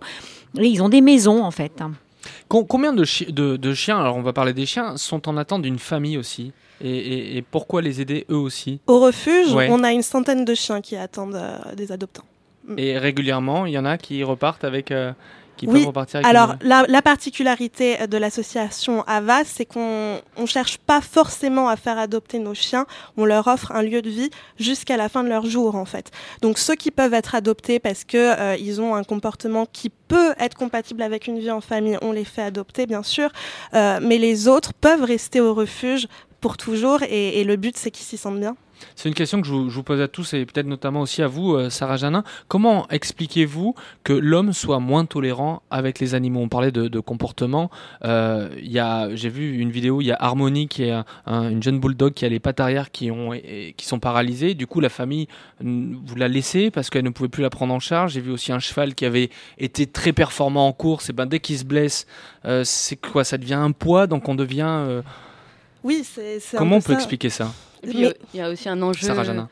Et 0.60 0.68
ils 0.68 0.82
ont 0.84 0.90
des 0.90 1.02
maisons, 1.02 1.44
en 1.44 1.52
fait. 1.52 1.82
Com- 2.48 2.66
combien 2.68 2.94
de, 2.94 3.04
chi- 3.04 3.32
de, 3.34 3.58
de 3.58 3.74
chiens, 3.74 4.00
alors 4.00 4.16
on 4.16 4.22
va 4.22 4.32
parler 4.34 4.54
des 4.54 4.66
chiens, 4.66 4.96
sont 4.98 5.28
en 5.28 5.36
attente 5.38 5.62
d'une 5.64 5.80
famille 5.80 6.18
aussi? 6.18 6.54
Et, 6.82 6.90
et- 6.98 7.38
et 7.38 7.42
pourquoi 7.42 7.82
les 7.82 8.02
aider 8.02 8.26
eux 8.30 8.38
aussi? 8.38 8.80
Au 8.88 9.00
refuge, 9.00 9.54
Ouais. 9.54 9.68
on 9.72 9.84
a 9.84 9.92
une 9.92 10.02
centaine 10.02 10.46
de 10.46 10.54
chiens 10.54 10.82
qui 10.82 10.96
attendent 10.96 11.36
euh, 11.36 11.58
des 11.76 11.92
adoptants. 11.92 12.24
Et 12.78 12.98
régulièrement, 12.98 13.66
il 13.66 13.74
y 13.74 13.78
en 13.78 13.86
a 13.86 13.98
qui 13.98 14.24
repartent 14.24 14.64
avec. 14.64 14.92
euh, 14.92 15.12
qui 15.58 15.68
oui. 15.68 15.80
peuvent 15.80 15.88
repartir 15.88 16.18
avec 16.18 16.28
Alors, 16.28 16.56
une- 16.62 16.68
la, 16.68 16.84
la 16.88 17.02
particularité 17.02 18.08
de 18.08 18.18
l'association 18.18 19.04
Avas, 19.08 19.44
c'est 19.46 19.66
qu'on 19.66 20.20
ne 20.38 20.46
cherche 20.46 20.78
pas 20.78 21.02
forcément 21.02 21.70
à 21.70 21.76
faire 21.76 21.98
adopter 21.98 22.40
nos 22.40 22.54
chiens. 22.54 22.86
On 23.18 23.26
leur 23.26 23.48
offre 23.48 23.72
un 23.72 23.82
lieu 23.82 24.02
de 24.02 24.10
vie 24.10 24.30
jusqu'à 24.60 24.98
la 24.98 25.10
fin 25.10 25.24
de 25.24 25.30
leur 25.30 25.46
jour, 25.46 25.76
en 25.76 25.86
fait. 25.86 26.12
Donc, 26.42 26.58
ceux 26.58 26.76
qui 26.76 26.92
peuvent 26.92 27.14
être 27.14 27.36
adoptés 27.36 27.80
parce 27.80 28.04
que 28.04 28.18
euh, 28.18 28.56
ils 28.58 28.82
ont 28.82 28.96
un 28.96 29.04
comportement 29.04 29.66
qui 29.72 29.90
peut 29.90 30.34
être 30.40 30.56
compatible 30.56 31.02
avec 31.02 31.28
une 31.28 31.40
vie 31.40 31.52
en 31.52 31.62
famille, 31.62 31.98
on 32.02 32.12
les 32.12 32.26
fait 32.26 32.42
adopter, 32.44 32.86
bien 32.86 33.04
sûr. 33.04 33.30
Euh, 33.74 34.00
mais 34.02 34.18
les 34.18 34.48
autres 34.48 34.74
peuvent 34.74 35.04
rester 35.04 35.40
au 35.42 35.54
refuge 35.54 36.08
pour 36.42 36.58
toujours. 36.58 37.04
Et, 37.04 37.40
et 37.40 37.44
le 37.44 37.56
but, 37.56 37.78
c'est 37.78 37.92
qu'ils 37.92 38.06
s'y 38.06 38.18
sentent 38.18 38.40
bien. 38.40 38.56
C'est 38.96 39.10
une 39.10 39.16
question 39.16 39.42
que 39.42 39.48
je 39.48 39.54
vous, 39.54 39.84
pose 39.84 40.02
à 40.02 40.08
tous 40.08 40.34
et 40.34 40.46
peut-être 40.46 40.68
notamment 40.68 41.02
aussi 41.02 41.22
à 41.22 41.28
vous, 41.28 41.54
euh, 41.56 41.70
Sarah 41.70 41.98
Janin. 41.98 42.24
Comment 42.48 42.88
expliquez-vous 42.90 43.76
que 44.04 44.14
l'homme 44.14 44.54
soit 44.54 44.80
moins 44.80 45.06
tolérant 45.06 45.62
avec 45.70 46.00
les 46.00 46.16
animaux? 46.16 46.40
On 46.42 46.50
parlait 46.50 46.72
de, 46.72 47.00
comportement. 47.00 47.70
Euh, 48.06 48.50
j'ai 49.14 49.30
vu 49.30 49.58
une 49.58 49.72
vidéo, 49.72 50.02
il 50.02 50.06
y 50.06 50.12
a 50.12 50.18
Harmonie 50.20 50.68
qui 50.68 50.84
est 50.84 50.92
un- 50.92 51.06
un- 51.26 51.50
une 51.50 51.62
jeune 51.62 51.80
bulldog 51.80 52.14
qui 52.14 52.26
a 52.26 52.30
les 52.30 52.40
pattes 52.40 52.60
arrière 52.60 52.92
qui, 52.92 53.12
ont, 53.12 53.32
qui 53.32 53.86
sont 53.86 54.00
paralysées. 54.00 54.54
Du 54.54 54.68
coup, 54.68 54.80
la 54.80 54.90
famille, 54.90 55.28
vous 55.62 56.16
la 56.16 56.28
laissez 56.28 56.72
parce 56.72 56.90
qu'elle 56.90 57.04
ne 57.04 57.10
pouvait 57.10 57.30
plus 57.30 57.44
la 57.44 57.50
prendre 57.50 57.74
en 57.74 57.80
charge. 57.80 58.14
J'ai 58.14 58.22
vu 58.22 58.32
aussi 58.32 58.52
un 58.52 58.60
cheval 58.60 58.96
qui 58.96 59.06
avait 59.06 59.30
été 59.58 59.86
très 59.88 60.14
performant 60.14 60.68
en 60.68 60.74
course. 60.74 61.10
Et 61.10 61.14
ben, 61.14 61.26
dès 61.26 61.40
qu'il 61.40 61.58
se 61.58 61.66
blesse, 61.66 62.06
euh, 62.46 62.64
c'est 62.64 62.96
quoi? 62.96 63.24
Ça 63.24 63.38
devient 63.38 63.54
un 63.56 63.72
poids, 63.72 64.08
donc 64.08 64.30
on 64.30 64.36
devient. 64.36 65.02
Oui, 65.84 66.04
c'est. 66.04 66.40
Comment 66.58 66.78
on 66.78 66.80
peu 66.80 66.88
peut 66.88 66.94
ça. 66.94 67.00
expliquer 67.00 67.30
ça 67.30 67.52
Et 67.84 67.88
puis, 67.88 67.98
il 67.98 68.04
y 68.04 68.08
a- 68.08 68.14
il 68.34 68.40
y 68.40 68.42
a 68.42 68.50
aussi 68.50 68.70
un 68.70 68.82
enjeu. 68.82 69.06
Sarah. 69.06 69.48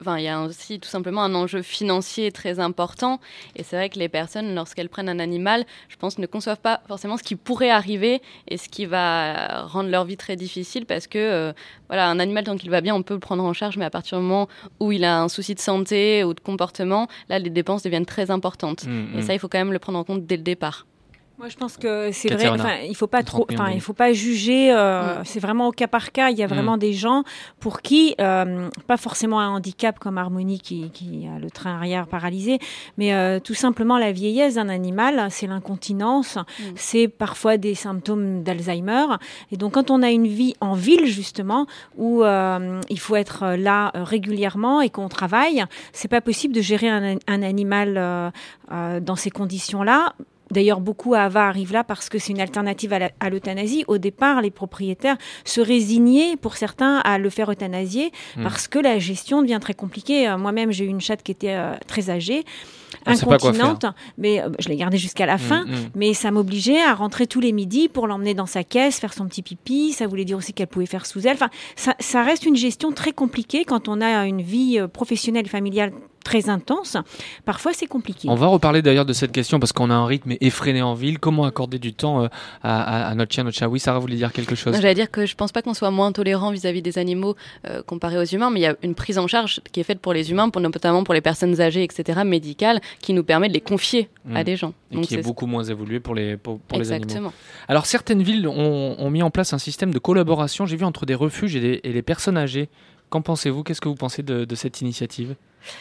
Enfin, 0.00 0.18
il 0.18 0.24
y 0.24 0.28
a 0.28 0.42
aussi 0.42 0.78
tout 0.78 0.88
simplement 0.88 1.22
un 1.22 1.34
enjeu 1.34 1.62
financier 1.62 2.30
très 2.30 2.60
important. 2.60 3.18
Et 3.54 3.62
c'est 3.62 3.76
vrai 3.76 3.88
que 3.88 3.98
les 3.98 4.10
personnes, 4.10 4.54
lorsqu'elles 4.54 4.90
prennent 4.90 5.08
un 5.08 5.18
animal, 5.18 5.64
je 5.88 5.96
pense, 5.96 6.18
ne 6.18 6.26
conçoivent 6.26 6.60
pas 6.60 6.82
forcément 6.86 7.16
ce 7.16 7.22
qui 7.22 7.34
pourrait 7.34 7.70
arriver 7.70 8.20
et 8.48 8.58
ce 8.58 8.68
qui 8.68 8.84
va 8.84 9.62
rendre 9.62 9.88
leur 9.88 10.04
vie 10.04 10.18
très 10.18 10.36
difficile 10.36 10.84
parce 10.84 11.06
que, 11.06 11.18
euh, 11.18 11.52
voilà, 11.88 12.08
un 12.08 12.18
animal, 12.18 12.44
tant 12.44 12.56
qu'il 12.56 12.70
va 12.70 12.82
bien, 12.82 12.94
on 12.94 13.02
peut 13.02 13.14
le 13.14 13.20
prendre 13.20 13.42
en 13.42 13.54
charge, 13.54 13.78
mais 13.78 13.86
à 13.86 13.90
partir 13.90 14.18
du 14.18 14.24
moment 14.24 14.48
où 14.80 14.92
il 14.92 15.02
a 15.02 15.18
un 15.18 15.28
souci 15.28 15.54
de 15.54 15.60
santé 15.60 16.24
ou 16.24 16.34
de 16.34 16.40
comportement, 16.40 17.08
là, 17.30 17.38
les 17.38 17.50
dépenses 17.50 17.82
deviennent 17.82 18.06
très 18.06 18.30
importantes. 18.30 18.84
Mm, 18.84 19.14
et 19.14 19.18
mm. 19.18 19.22
ça, 19.22 19.32
il 19.32 19.38
faut 19.38 19.48
quand 19.48 19.58
même 19.58 19.72
le 19.72 19.78
prendre 19.78 19.98
en 19.98 20.04
compte 20.04 20.26
dès 20.26 20.36
le 20.36 20.42
départ. 20.42 20.86
Moi, 21.38 21.48
je 21.50 21.56
pense 21.56 21.76
que 21.76 22.10
c'est 22.12 22.32
vrai. 22.32 22.48
Enfin, 22.48 22.76
il 22.88 22.96
faut 22.96 23.06
pas 23.06 23.22
30 23.22 23.46
trop. 23.48 23.54
Enfin, 23.54 23.70
il 23.70 23.80
faut 23.82 23.92
pas 23.92 24.12
juger. 24.14 24.72
euh, 24.72 25.22
C'est 25.24 25.38
vraiment 25.40 25.68
au 25.68 25.70
cas 25.72 25.86
par 25.86 26.10
cas. 26.12 26.30
Il 26.30 26.38
y 26.38 26.42
a 26.42 26.46
Mm. 26.46 26.50
vraiment 26.50 26.76
des 26.78 26.94
gens 26.94 27.24
pour 27.60 27.82
qui, 27.82 28.14
euh, 28.22 28.68
pas 28.86 28.96
forcément 28.96 29.38
un 29.40 29.48
handicap 29.50 29.98
comme 29.98 30.16
Harmonie 30.16 30.60
qui, 30.60 30.90
qui 30.90 31.26
a 31.28 31.38
le 31.38 31.50
train 31.50 31.74
arrière 31.76 32.06
paralysé, 32.06 32.58
mais 32.96 33.12
euh, 33.12 33.38
tout 33.38 33.52
simplement 33.52 33.98
la 33.98 34.12
vieillesse 34.12 34.54
d'un 34.54 34.70
animal, 34.70 35.26
c'est 35.30 35.46
l'incontinence, 35.46 36.38
c'est 36.74 37.06
parfois 37.08 37.58
des 37.58 37.74
symptômes 37.74 38.42
d'Alzheimer. 38.42 39.04
Et 39.52 39.58
donc, 39.58 39.72
quand 39.74 39.90
on 39.90 40.02
a 40.02 40.10
une 40.10 40.26
vie 40.26 40.54
en 40.60 40.72
ville 40.72 41.04
justement 41.06 41.66
où 41.98 42.24
euh, 42.24 42.80
il 42.88 42.98
faut 42.98 43.16
être 43.16 43.56
là 43.58 43.92
euh, 43.94 44.04
régulièrement 44.04 44.80
et 44.80 44.88
qu'on 44.88 45.08
travaille, 45.08 45.64
c'est 45.92 46.08
pas 46.08 46.22
possible 46.22 46.54
de 46.54 46.62
gérer 46.62 46.88
un, 46.88 47.16
un 47.26 47.42
animal 47.42 47.94
euh, 47.98 48.30
euh, 48.72 49.00
dans 49.00 49.16
ces 49.16 49.30
conditions-là. 49.30 50.14
D'ailleurs, 50.50 50.80
beaucoup 50.80 51.14
à 51.14 51.22
Ava 51.22 51.46
arrivent 51.48 51.72
là 51.72 51.82
parce 51.84 52.08
que 52.08 52.18
c'est 52.18 52.32
une 52.32 52.40
alternative 52.40 52.92
à 53.20 53.30
l'euthanasie. 53.30 53.84
Au 53.88 53.98
départ, 53.98 54.40
les 54.42 54.50
propriétaires 54.50 55.16
se 55.44 55.60
résignaient, 55.60 56.36
pour 56.36 56.56
certains, 56.56 56.98
à 56.98 57.18
le 57.18 57.30
faire 57.30 57.50
euthanasier 57.50 58.12
Mm. 58.36 58.42
parce 58.44 58.68
que 58.68 58.78
la 58.78 58.98
gestion 58.98 59.42
devient 59.42 59.58
très 59.60 59.74
compliquée. 59.74 60.28
Euh, 60.28 60.38
Moi-même, 60.38 60.70
j'ai 60.72 60.84
eu 60.84 60.88
une 60.88 61.00
chatte 61.00 61.22
qui 61.22 61.32
était 61.32 61.54
euh, 61.56 61.74
très 61.86 62.10
âgée, 62.10 62.44
On 63.06 63.10
incontinente, 63.10 63.86
mais 64.18 64.40
euh, 64.40 64.48
je 64.58 64.68
l'ai 64.68 64.76
gardée 64.76 64.98
jusqu'à 64.98 65.26
la 65.26 65.36
Mm, 65.36 65.38
fin. 65.38 65.64
mm. 65.64 65.74
Mais 65.96 66.14
ça 66.14 66.30
m'obligeait 66.30 66.80
à 66.80 66.94
rentrer 66.94 67.26
tous 67.26 67.40
les 67.40 67.52
midis 67.52 67.88
pour 67.88 68.06
l'emmener 68.06 68.34
dans 68.34 68.46
sa 68.46 68.62
caisse, 68.64 68.98
faire 69.00 69.12
son 69.14 69.26
petit 69.26 69.42
pipi. 69.42 69.92
Ça 69.92 70.06
voulait 70.06 70.24
dire 70.24 70.38
aussi 70.38 70.52
qu'elle 70.52 70.66
pouvait 70.68 70.86
faire 70.86 71.06
sous 71.06 71.26
elle. 71.26 71.34
Enfin, 71.34 71.50
ça, 71.74 71.94
ça 71.98 72.22
reste 72.22 72.46
une 72.46 72.56
gestion 72.56 72.92
très 72.92 73.12
compliquée 73.12 73.64
quand 73.64 73.88
on 73.88 74.00
a 74.00 74.26
une 74.26 74.42
vie 74.42 74.78
professionnelle 74.92 75.46
et 75.46 75.48
familiale 75.48 75.92
très 76.26 76.48
intense. 76.50 76.96
Parfois, 77.44 77.72
c'est 77.72 77.86
compliqué. 77.86 78.28
On 78.28 78.34
va 78.34 78.48
reparler 78.48 78.82
d'ailleurs 78.82 79.06
de 79.06 79.12
cette 79.12 79.30
question 79.30 79.60
parce 79.60 79.72
qu'on 79.72 79.90
a 79.90 79.94
un 79.94 80.06
rythme 80.06 80.34
effréné 80.40 80.82
en 80.82 80.94
ville. 80.94 81.20
Comment 81.20 81.44
accorder 81.44 81.78
du 81.78 81.92
temps 81.94 82.24
euh, 82.24 82.28
à, 82.64 82.82
à- 83.06 83.10
à 83.10 83.14
notre 83.14 83.32
chien, 83.32 83.44
notre 83.44 83.56
chat? 83.56 83.68
Oui, 83.68 83.78
Sarah 83.78 84.00
voulait 84.00 84.16
dire 84.16 84.32
quelque 84.32 84.56
chose. 84.56 84.74
J'allais 84.74 84.94
dire 84.94 85.10
que 85.10 85.24
je 85.24 85.36
pense 85.36 85.52
pas 85.52 85.62
qu'on 85.62 85.72
soit 85.74 85.92
moins 85.92 86.10
tolérant 86.10 86.50
vis-à-vis 86.50 86.82
des 86.82 86.98
animaux 86.98 87.36
euh, 87.68 87.82
comparé 87.82 88.18
aux 88.18 88.24
humains, 88.24 88.50
mais 88.50 88.58
il 88.60 88.62
y 88.64 88.66
a 88.66 88.74
une 88.82 88.94
prise 88.96 89.18
en 89.18 89.28
charge 89.28 89.60
qui 89.70 89.78
est 89.78 89.84
faite 89.84 90.00
pour 90.00 90.12
les 90.12 90.30
humains, 90.32 90.50
pour, 90.50 90.60
notamment 90.60 91.04
pour 91.04 91.14
les 91.14 91.20
personnes 91.20 91.60
âgées, 91.60 91.84
etc., 91.84 92.20
médicales, 92.24 92.80
qui 93.00 93.12
nous 93.12 93.22
permet 93.24 93.48
de 93.48 93.54
les 93.54 93.60
confier 93.60 94.08
à 94.34 94.40
Mm. 94.40 94.44
des 94.44 94.56
gens. 94.56 94.72
Et 94.90 94.96
Donc 94.96 95.04
qui 95.04 95.14
est 95.14 95.18
c'est- 95.18 95.22
beaucoup 95.22 95.46
moins 95.46 95.62
évolué 95.62 96.00
pour 96.00 96.14
les, 96.16 96.36
pour, 96.36 96.58
pour 96.58 96.78
les 96.78 96.90
animaux. 96.90 97.04
Exactement. 97.04 97.32
Alors, 97.68 97.86
certaines 97.86 98.22
villes 98.24 98.48
ont, 98.48 98.96
ont 98.98 99.10
mis 99.10 99.22
en 99.22 99.30
place 99.30 99.52
un 99.52 99.58
système 99.58 99.92
de 99.94 99.98
collaboration, 100.00 100.66
j'ai 100.66 100.76
vu, 100.76 100.84
entre 100.84 101.06
des 101.06 101.14
refuges 101.14 101.54
et, 101.54 101.60
des- 101.60 101.80
et 101.84 101.92
les 101.92 102.02
personnes 102.02 102.36
âgées. 102.36 102.68
Qu'en 103.08 103.22
pensez-vous? 103.22 103.62
Qu'est-ce 103.62 103.80
que 103.80 103.88
vous 103.88 103.94
pensez 103.94 104.24
de, 104.24 104.44
de 104.44 104.54
cette 104.56 104.80
initiative? 104.80 105.36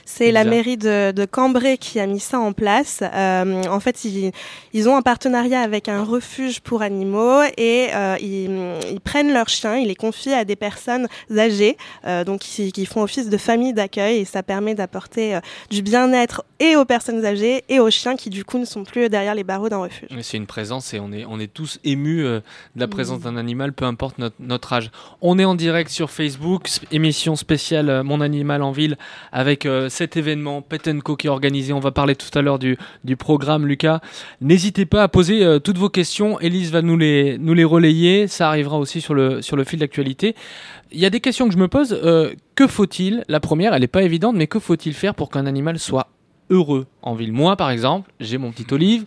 C'est 0.05 0.31
la 0.31 0.43
mairie 0.43 0.77
de, 0.77 1.11
de 1.11 1.25
Cambrai 1.25 1.77
qui 1.77 1.99
a 1.99 2.05
mis 2.05 2.19
ça 2.19 2.39
en 2.39 2.53
place. 2.53 3.01
Euh, 3.01 3.63
en 3.63 3.79
fait, 3.79 4.05
ils, 4.05 4.31
ils 4.73 4.89
ont 4.89 4.95
un 4.95 5.01
partenariat 5.01 5.61
avec 5.61 5.89
un 5.89 6.03
refuge 6.03 6.59
pour 6.61 6.81
animaux 6.81 7.41
et 7.57 7.87
euh, 7.93 8.15
ils, 8.19 8.49
ils 8.91 9.01
prennent 9.01 9.33
leurs 9.33 9.49
chiens, 9.49 9.77
ils 9.77 9.87
les 9.87 9.95
confient 9.95 10.33
à 10.33 10.45
des 10.45 10.55
personnes 10.55 11.07
âgées, 11.35 11.77
euh, 12.05 12.23
donc 12.23 12.41
qui, 12.41 12.71
qui 12.71 12.85
font 12.85 13.01
office 13.01 13.29
de 13.29 13.37
famille 13.37 13.73
d'accueil 13.73 14.19
et 14.19 14.25
ça 14.25 14.43
permet 14.43 14.75
d'apporter 14.75 15.39
du 15.69 15.81
bien-être 15.81 16.43
et 16.59 16.75
aux 16.75 16.85
personnes 16.85 17.25
âgées 17.25 17.63
et 17.69 17.79
aux 17.79 17.89
chiens 17.89 18.15
qui 18.15 18.29
du 18.29 18.45
coup 18.45 18.57
ne 18.57 18.65
sont 18.65 18.83
plus 18.83 19.09
derrière 19.09 19.35
les 19.35 19.43
barreaux 19.43 19.69
d'un 19.69 19.77
refuge. 19.77 20.09
C'est 20.21 20.37
une 20.37 20.47
présence 20.47 20.93
et 20.93 20.99
on 20.99 21.11
est, 21.11 21.25
on 21.25 21.39
est 21.39 21.51
tous 21.51 21.79
émus 21.83 22.23
de 22.23 22.41
la 22.75 22.87
présence 22.87 23.15
Mm. 23.19 23.23
d'un 23.23 23.37
animal, 23.37 23.73
peu 23.73 23.85
importe 23.85 24.17
notre, 24.17 24.35
notre 24.39 24.73
âge. 24.73 24.91
On 25.21 25.39
est 25.39 25.45
en 25.45 25.55
direct 25.55 25.89
sur 25.89 26.11
Facebook, 26.11 26.67
émission 26.91 27.35
spéciale 27.35 28.03
Mon 28.03 28.21
Animal 28.21 28.61
en 28.61 28.71
Ville, 28.71 28.97
avec 29.31 29.65
euh, 29.75 29.89
cet 29.89 30.17
événement 30.17 30.61
Pet 30.61 30.81
Co 31.03 31.15
qui 31.15 31.27
est 31.27 31.29
organisé. 31.29 31.73
On 31.73 31.79
va 31.79 31.91
parler 31.91 32.15
tout 32.15 32.35
à 32.37 32.41
l'heure 32.41 32.59
du, 32.59 32.77
du 33.03 33.15
programme, 33.15 33.67
Lucas. 33.67 33.99
N'hésitez 34.41 34.85
pas 34.85 35.03
à 35.03 35.07
poser 35.07 35.43
euh, 35.43 35.59
toutes 35.59 35.77
vos 35.77 35.89
questions. 35.89 36.39
Elise 36.39 36.71
va 36.71 36.81
nous 36.81 36.97
les, 36.97 37.37
nous 37.37 37.53
les 37.53 37.63
relayer. 37.63 38.27
Ça 38.27 38.47
arrivera 38.49 38.77
aussi 38.79 39.01
sur 39.01 39.13
le, 39.13 39.41
sur 39.41 39.55
le 39.55 39.63
fil 39.63 39.79
d'actualité. 39.79 40.35
Il 40.91 40.99
y 40.99 41.05
a 41.05 41.09
des 41.09 41.19
questions 41.19 41.47
que 41.47 41.53
je 41.53 41.59
me 41.59 41.67
pose. 41.67 41.99
Euh, 42.03 42.33
que 42.55 42.67
faut-il? 42.67 43.23
La 43.27 43.39
première, 43.39 43.73
elle 43.73 43.81
n'est 43.81 43.87
pas 43.87 44.03
évidente, 44.03 44.35
mais 44.35 44.47
que 44.47 44.59
faut-il 44.59 44.93
faire 44.93 45.15
pour 45.15 45.29
qu'un 45.29 45.45
animal 45.45 45.77
soit 45.79 46.07
heureux? 46.49 46.85
En 47.01 47.15
ville 47.15 47.33
Moi, 47.33 47.55
par 47.55 47.69
exemple, 47.69 48.11
j'ai 48.19 48.37
mon 48.37 48.51
petit 48.51 48.73
Olive. 48.73 49.05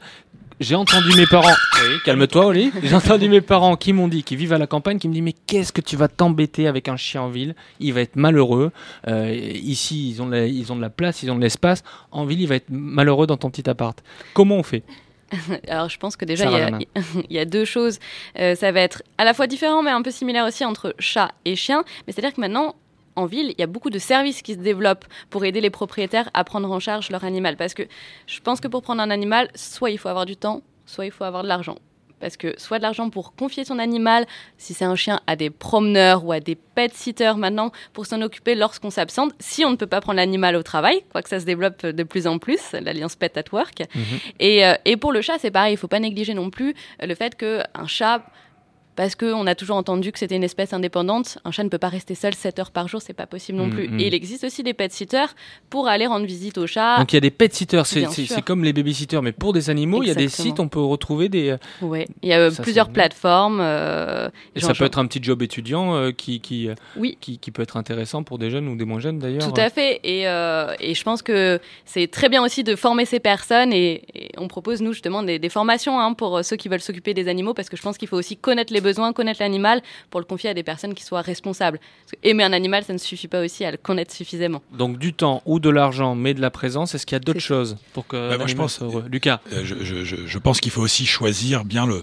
J'ai 0.60 0.74
entendu 0.74 1.16
mes 1.16 1.26
parents. 1.26 1.54
Oui, 1.82 1.96
calme-toi, 2.04 2.46
Oli. 2.46 2.72
J'ai 2.82 2.94
entendu 2.94 3.28
mes 3.28 3.40
parents 3.40 3.76
qui 3.76 3.92
m'ont 3.92 4.08
dit, 4.08 4.24
qui 4.24 4.34
vivent 4.34 4.52
à 4.52 4.58
la 4.58 4.66
campagne, 4.66 4.98
qui 4.98 5.08
me 5.08 5.12
disent 5.12 5.22
Mais 5.22 5.34
qu'est-ce 5.46 5.72
que 5.72 5.80
tu 5.80 5.96
vas 5.96 6.08
t'embêter 6.08 6.66
avec 6.66 6.88
un 6.88 6.96
chien 6.96 7.22
en 7.22 7.28
ville? 7.28 7.54
Il 7.78 7.92
va 7.92 8.00
être 8.00 8.16
malheureux. 8.16 8.72
Euh, 9.06 9.32
ici, 9.32 10.10
ils 10.10 10.20
ont, 10.20 10.26
de 10.26 10.32
la, 10.32 10.46
ils 10.46 10.72
ont 10.72 10.76
de 10.76 10.80
la 10.80 10.90
place, 10.90 11.22
ils 11.22 11.30
ont 11.30 11.36
de 11.36 11.40
l'espace. 11.40 11.84
En 12.10 12.24
ville, 12.24 12.40
il 12.40 12.48
va 12.48 12.56
être 12.56 12.70
malheureux 12.70 13.26
dans 13.26 13.36
ton 13.36 13.50
petit 13.50 13.68
appart. 13.70 14.02
Comment 14.34 14.56
on 14.56 14.62
fait? 14.64 14.82
Alors, 15.68 15.88
je 15.88 15.98
pense 15.98 16.16
que 16.16 16.24
déjà, 16.24 16.44
il 16.46 16.48
y, 16.48 16.52
Sarah 16.52 16.64
a, 16.64 16.70
Janin. 16.70 16.78
il 17.30 17.36
y 17.36 17.38
a 17.38 17.44
deux 17.44 17.64
choses. 17.64 17.98
Euh, 18.38 18.54
ça 18.54 18.72
va 18.72 18.80
être 18.80 19.02
à 19.18 19.24
la 19.24 19.34
fois 19.34 19.46
différent, 19.46 19.82
mais 19.82 19.90
un 19.90 20.02
peu 20.02 20.10
similaire 20.10 20.46
aussi 20.46 20.64
entre 20.64 20.94
chat 20.98 21.32
et 21.44 21.54
chien. 21.54 21.84
Mais 22.06 22.12
c'est-à-dire 22.12 22.34
que 22.34 22.40
maintenant, 22.40 22.74
en 23.18 23.26
ville, 23.26 23.50
il 23.50 23.60
y 23.60 23.64
a 23.64 23.66
beaucoup 23.66 23.90
de 23.90 23.98
services 23.98 24.42
qui 24.42 24.54
se 24.54 24.58
développent 24.58 25.04
pour 25.30 25.44
aider 25.44 25.60
les 25.60 25.70
propriétaires 25.70 26.30
à 26.34 26.44
prendre 26.44 26.70
en 26.70 26.80
charge 26.80 27.10
leur 27.10 27.24
animal. 27.24 27.56
Parce 27.56 27.74
que 27.74 27.82
je 28.26 28.40
pense 28.40 28.60
que 28.60 28.68
pour 28.68 28.82
prendre 28.82 29.02
un 29.02 29.10
animal, 29.10 29.48
soit 29.54 29.90
il 29.90 29.98
faut 29.98 30.08
avoir 30.08 30.26
du 30.26 30.36
temps, 30.36 30.62
soit 30.86 31.06
il 31.06 31.12
faut 31.12 31.24
avoir 31.24 31.42
de 31.42 31.48
l'argent. 31.48 31.76
Parce 32.20 32.36
que 32.36 32.54
soit 32.58 32.78
de 32.78 32.82
l'argent 32.82 33.10
pour 33.10 33.34
confier 33.34 33.64
son 33.64 33.78
animal, 33.78 34.26
si 34.56 34.74
c'est 34.74 34.84
un 34.84 34.96
chien, 34.96 35.20
à 35.26 35.36
des 35.36 35.50
promeneurs 35.50 36.24
ou 36.24 36.32
à 36.32 36.40
des 36.40 36.56
pet 36.56 36.92
sitters 36.92 37.34
maintenant, 37.36 37.70
pour 37.92 38.06
s'en 38.06 38.20
occuper 38.22 38.54
lorsqu'on 38.54 38.90
s'absente, 38.90 39.32
si 39.38 39.64
on 39.64 39.70
ne 39.70 39.76
peut 39.76 39.86
pas 39.86 40.00
prendre 40.00 40.16
l'animal 40.16 40.56
au 40.56 40.62
travail, 40.62 41.04
quoique 41.12 41.28
ça 41.28 41.38
se 41.38 41.44
développe 41.44 41.86
de 41.86 42.02
plus 42.02 42.26
en 42.26 42.38
plus, 42.38 42.72
l'alliance 42.72 43.14
Pet 43.14 43.36
at 43.36 43.44
Work. 43.52 43.82
Et, 44.40 44.66
euh, 44.66 44.74
et 44.84 44.96
pour 44.96 45.12
le 45.12 45.20
chat, 45.20 45.38
c'est 45.38 45.52
pareil, 45.52 45.74
il 45.74 45.76
faut 45.76 45.88
pas 45.88 46.00
négliger 46.00 46.34
non 46.34 46.50
plus 46.50 46.74
le 47.00 47.14
fait 47.14 47.36
qu'un 47.36 47.86
chat, 47.86 48.24
parce 48.98 49.14
qu'on 49.14 49.46
a 49.46 49.54
toujours 49.54 49.76
entendu 49.76 50.10
que 50.10 50.18
c'était 50.18 50.34
une 50.34 50.42
espèce 50.42 50.72
indépendante, 50.72 51.38
un 51.44 51.52
chat 51.52 51.62
ne 51.62 51.68
peut 51.68 51.78
pas 51.78 51.88
rester 51.88 52.16
seul 52.16 52.34
7 52.34 52.58
heures 52.58 52.70
par 52.72 52.88
jour, 52.88 53.00
c'est 53.00 53.12
pas 53.12 53.26
possible 53.28 53.56
non 53.58 53.68
Mm, 53.68 53.70
plus. 53.70 53.88
mm. 53.88 54.00
Et 54.00 54.06
il 54.08 54.14
existe 54.14 54.42
aussi 54.42 54.64
des 54.64 54.74
pet 54.74 54.92
sitters 54.92 55.26
pour 55.70 55.86
aller 55.86 56.08
rendre 56.08 56.26
visite 56.26 56.58
au 56.58 56.66
chat. 56.66 56.98
Donc 56.98 57.12
il 57.12 57.16
y 57.16 57.18
a 57.18 57.20
des 57.20 57.30
pet 57.30 57.54
sitters, 57.54 57.82
c'est, 57.84 58.42
comme 58.44 58.64
les 58.64 58.72
baby-sitters, 58.72 59.20
mais 59.22 59.30
pour 59.30 59.52
des 59.52 59.70
animaux, 59.70 60.02
il 60.02 60.08
y 60.08 60.10
a 60.10 60.14
des 60.16 60.28
sites, 60.28 60.58
on 60.58 60.66
peut 60.66 60.80
retrouver 60.80 61.28
des. 61.28 61.50
euh, 61.50 61.56
Ouais, 61.80 62.08
il 62.22 62.28
y 62.28 62.32
a 62.32 62.40
euh, 62.40 62.50
Ça, 62.50 62.62
plusieurs 62.64 62.88
plateformes. 62.90 63.60
euh, 63.60 64.28
Et 64.56 64.60
ça 64.60 64.74
peut 64.74 64.84
être 64.84 64.98
un 64.98 65.06
petit 65.06 65.22
job 65.22 65.42
étudiant 65.42 65.94
euh, 65.94 66.10
qui, 66.10 66.40
qui, 66.40 66.68
Oui. 66.96 67.16
qui, 67.20 67.38
qui 67.38 67.52
peut 67.52 67.62
être 67.62 67.76
intéressant 67.76 68.24
pour 68.24 68.38
des 68.38 68.50
jeunes 68.50 68.66
ou 68.66 68.74
des 68.76 68.84
moins 68.84 68.98
jeunes 68.98 69.20
d'ailleurs. 69.20 69.46
Tout 69.52 69.60
à 69.60 69.70
fait. 69.70 70.00
Et, 70.02 70.26
euh, 70.26 70.74
et 70.80 70.94
je 70.94 71.02
pense 71.04 71.22
que 71.22 71.60
c'est 71.84 72.08
très 72.10 72.28
bien 72.28 72.42
aussi 72.42 72.64
de 72.64 72.74
former 72.74 73.04
ces 73.04 73.20
personnes 73.20 73.72
et, 73.72 74.02
et 74.14 74.30
on 74.38 74.48
propose, 74.48 74.82
nous, 74.82 74.92
justement, 74.92 75.22
des, 75.22 75.38
des 75.38 75.48
formations 75.50 76.00
hein, 76.00 76.14
pour 76.14 76.44
ceux 76.44 76.56
qui 76.56 76.68
veulent 76.68 76.80
s'occuper 76.80 77.14
des 77.14 77.28
animaux, 77.28 77.54
parce 77.54 77.68
que 77.68 77.76
je 77.76 77.82
pense 77.82 77.96
qu'il 77.96 78.08
faut 78.08 78.16
aussi 78.16 78.36
connaître 78.36 78.72
les 78.72 78.80
besoins, 78.80 78.87
connaître 79.14 79.40
l'animal, 79.40 79.82
pour 80.10 80.20
le 80.20 80.26
confier 80.26 80.50
à 80.50 80.54
des 80.54 80.62
personnes 80.62 80.94
qui 80.94 81.04
soient 81.04 81.20
responsables. 81.22 81.78
Parce 81.78 82.12
que 82.22 82.28
aimer 82.28 82.44
un 82.44 82.52
animal, 82.52 82.84
ça 82.84 82.92
ne 82.92 82.98
suffit 82.98 83.28
pas 83.28 83.42
aussi 83.44 83.64
à 83.64 83.70
le 83.70 83.76
connaître 83.76 84.14
suffisamment. 84.14 84.62
Donc 84.72 84.98
du 84.98 85.12
temps 85.12 85.42
ou 85.46 85.60
de 85.60 85.70
l'argent, 85.70 86.14
mais 86.14 86.34
de 86.34 86.40
la 86.40 86.50
présence, 86.50 86.94
est-ce 86.94 87.06
qu'il 87.06 87.14
y 87.14 87.20
a 87.20 87.20
d'autres 87.20 87.38
choses 87.40 87.76
pour 87.92 88.06
que 88.06 88.30
Bah, 88.30 88.38
moi, 88.38 88.46
je 88.46 88.54
pense, 88.54 88.74
soit 88.76 88.86
heureux 88.86 89.04
Lucas 89.10 89.40
Euh, 89.52 89.62
je, 89.64 89.74
je- 89.82 90.04
je- 90.04 90.26
je 90.26 90.38
pense 90.38 90.60
qu'il 90.60 90.72
faut 90.72 90.82
aussi 90.82 91.06
choisir 91.06 91.64
bien 91.64 91.86
le 91.86 92.02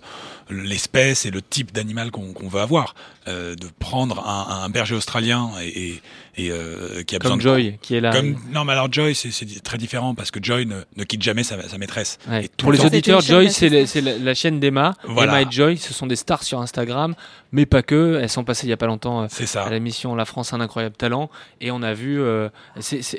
l'espèce 0.50 1.26
et 1.26 1.32
le 1.32 1.42
type 1.42 1.72
d'animal 1.74 2.12
qu'on 2.12 2.34
qu'on 2.34 2.48
veut 2.48 2.62
avoir. 2.62 2.96
Euh, 3.28 3.56
de 3.56 3.66
prendre 3.80 4.20
un, 4.28 4.64
un 4.66 4.70
berger 4.70 4.94
australien 4.94 5.50
et, 5.60 5.70
et, 5.80 6.02
et, 6.38 6.52
euh, 6.52 7.02
qui 7.02 7.16
a 7.16 7.18
Comme 7.20 7.38
besoin 7.40 7.56
de 7.56 7.60
Joy, 7.64 7.78
qui 7.82 7.96
est 7.96 8.00
là. 8.00 8.12
Comme, 8.12 8.36
non, 8.54 8.66
mais 8.66 8.74
alors 8.74 8.92
Joy, 8.92 9.16
c'est 9.16 9.64
très 9.64 9.80
différent 9.80 10.14
parce 10.14 10.30
que 10.30 10.38
Joy 10.40 10.68
ne, 10.68 10.82
ne 10.96 11.04
quitte 11.06 11.24
jamais 11.24 11.42
sa, 11.42 11.68
sa 11.68 11.80
maîtresse. 11.80 12.20
Ouais. 12.30 12.46
Et 12.46 12.48
tout 12.50 12.66
Pour 12.66 12.72
le 12.72 12.78
les 12.78 12.82
temps- 12.84 12.88
auditeurs, 12.90 13.22
Joy, 13.22 13.52
c'est 13.52 13.70
la, 14.00 14.18
la 14.20 14.34
chaîne 14.36 14.60
d'Emma. 14.60 14.94
Voilà. 15.06 15.42
Emma 15.42 15.50
et 15.50 15.52
Joy, 15.52 15.78
ce 15.78 15.92
sont 15.92 16.06
des 16.06 16.16
stars 16.16 16.44
sur 16.44 16.62
Instagram, 16.62 17.16
mais 17.52 17.66
pas 17.66 17.82
que. 17.82 18.20
Elles 18.22 18.30
sont 18.30 18.44
passées 18.44 18.68
il 18.68 18.70
y 18.70 18.74
a 18.74 18.78
pas 18.78 18.86
longtemps 18.86 19.24
euh, 19.24 19.56
à 19.56 19.70
l'émission 19.72 20.14
La 20.14 20.26
France 20.26 20.54
a 20.54 20.58
un 20.58 20.62
incroyable 20.62 20.96
talent, 20.96 21.32
et 21.62 21.72
on 21.72 21.82
a 21.82 21.96
vu. 21.96 22.22
euh, 22.22 22.50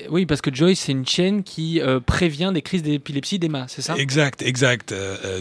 oui, 0.09 0.25
parce 0.25 0.40
que 0.40 0.54
Joy, 0.54 0.76
c'est 0.76 0.92
une 0.92 1.06
chaîne 1.06 1.42
qui 1.42 1.80
euh, 1.80 1.99
prévient 1.99 2.52
des 2.54 2.62
crises 2.62 2.85
d'épilepsie 2.85 3.40
d'Emma, 3.40 3.66
c'est 3.66 3.83
ça? 3.83 3.97
Exact, 3.97 4.40
exact. 4.42 4.95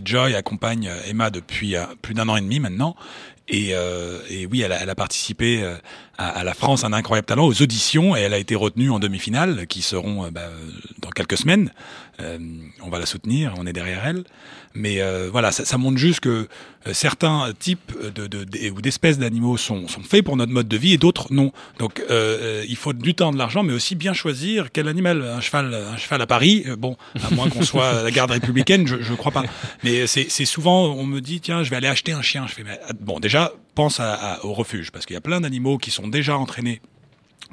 Joy 0.04 0.34
accompagne 0.34 0.90
Emma 1.08 1.30
depuis 1.30 1.75
euh, 1.78 1.86
plus 2.02 2.14
d'un 2.14 2.30
an 2.30 2.36
et 2.36 2.42
demi 2.42 2.60
maintenant. 2.60 2.96
Et, 3.48 3.70
euh, 3.74 4.20
oui, 4.50 4.62
elle 4.62 4.72
a, 4.72 4.90
a 4.90 4.96
participé 4.96 5.62
euh, 5.62 5.76
à, 6.18 6.44
la 6.44 6.54
France 6.54 6.84
un 6.84 6.94
incroyable 6.94 7.28
talent 7.28 7.46
aux 7.46 7.62
auditions 7.62 8.16
et 8.16 8.22
elle 8.22 8.34
a 8.34 8.40
été 8.40 8.56
retenue 8.56 8.90
en 8.90 9.00
demi-finale 9.00 9.68
qui 9.68 9.82
seront 9.82 10.26
euh, 10.26 10.32
bah, 10.32 10.50
dans 11.00 11.10
quelques 11.10 11.38
semaines. 11.38 11.72
Euh, 12.22 12.38
on 12.82 12.90
va 12.90 13.00
la 13.00 13.06
soutenir, 13.06 13.54
on 13.58 13.68
est 13.68 13.74
derrière 13.74 14.06
elle. 14.06 14.24
Mais 14.74 15.02
euh, 15.02 15.30
voilà, 15.32 15.52
ça, 15.52 15.64
ça 15.66 15.78
montre 15.78 15.98
juste 15.98 16.20
que 16.22 16.48
euh, 16.88 16.94
certains 16.94 17.52
types 17.58 17.94
de, 18.14 18.28
de, 18.28 18.44
de- 18.44 18.70
ou 18.72 18.82
d'espèces 18.82 19.18
d'animaux 19.18 19.58
sont, 19.58 19.88
sont 19.88 20.02
faits 20.04 20.24
pour 20.24 20.36
notre 20.38 20.52
mode 20.52 20.68
de 20.68 20.78
vie 20.78 20.94
et 20.94 20.98
d'autres 20.98 21.28
non. 21.34 21.52
Donc 21.80 22.00
euh, 22.00 22.06
euh, 22.62 22.66
il 22.68 22.76
faut 22.76 22.94
du 22.94 23.16
temps, 23.16 23.32
de 23.32 23.38
l'argent, 23.38 23.64
mais 23.64 23.74
aussi 23.74 23.96
bien 23.96 24.14
choisir 24.14 24.72
quel 24.72 24.88
animal. 24.88 25.22
Un 25.24 25.42
cheval, 25.42 25.74
un 25.74 25.98
cheval 25.98 26.22
à 26.22 26.28
Paris, 26.28 26.64
euh, 26.68 26.76
bon, 26.76 26.98
à 27.22 27.34
moins 27.34 27.50
qu'on 27.50 27.64
soit 27.64 28.04
la 28.04 28.12
garde 28.12 28.32
républicaine, 28.32 28.86
je, 28.88 29.02
je 29.02 29.14
crois 29.14 29.32
pas. 29.32 29.44
Mais 29.84 30.08
c'est 30.08 30.28
c'est 30.30 30.46
souvent, 30.46 30.86
on 30.94 31.06
me 31.06 31.22
dit, 31.22 31.40
tiens, 31.42 31.64
je 31.64 31.70
vais 31.70 31.76
aller 31.78 31.88
acheter 31.88 32.12
un 32.14 32.22
chien. 32.22 32.46
Je 32.48 32.54
fais, 32.54 32.64
mais, 32.64 32.80
bon, 33.00 33.20
déjà, 33.20 33.52
pense 33.76 34.00
à- 34.00 34.14
à- 34.14 34.46
au 34.46 34.54
refuge, 34.54 34.92
parce 34.92 35.06
qu'il 35.06 35.14
y 35.16 35.18
a 35.18 35.22
plein 35.22 35.42
d'animaux 35.42 35.78
qui 35.78 35.92
sont 35.92 36.08
déjà 36.08 36.38
entraînés 36.38 36.82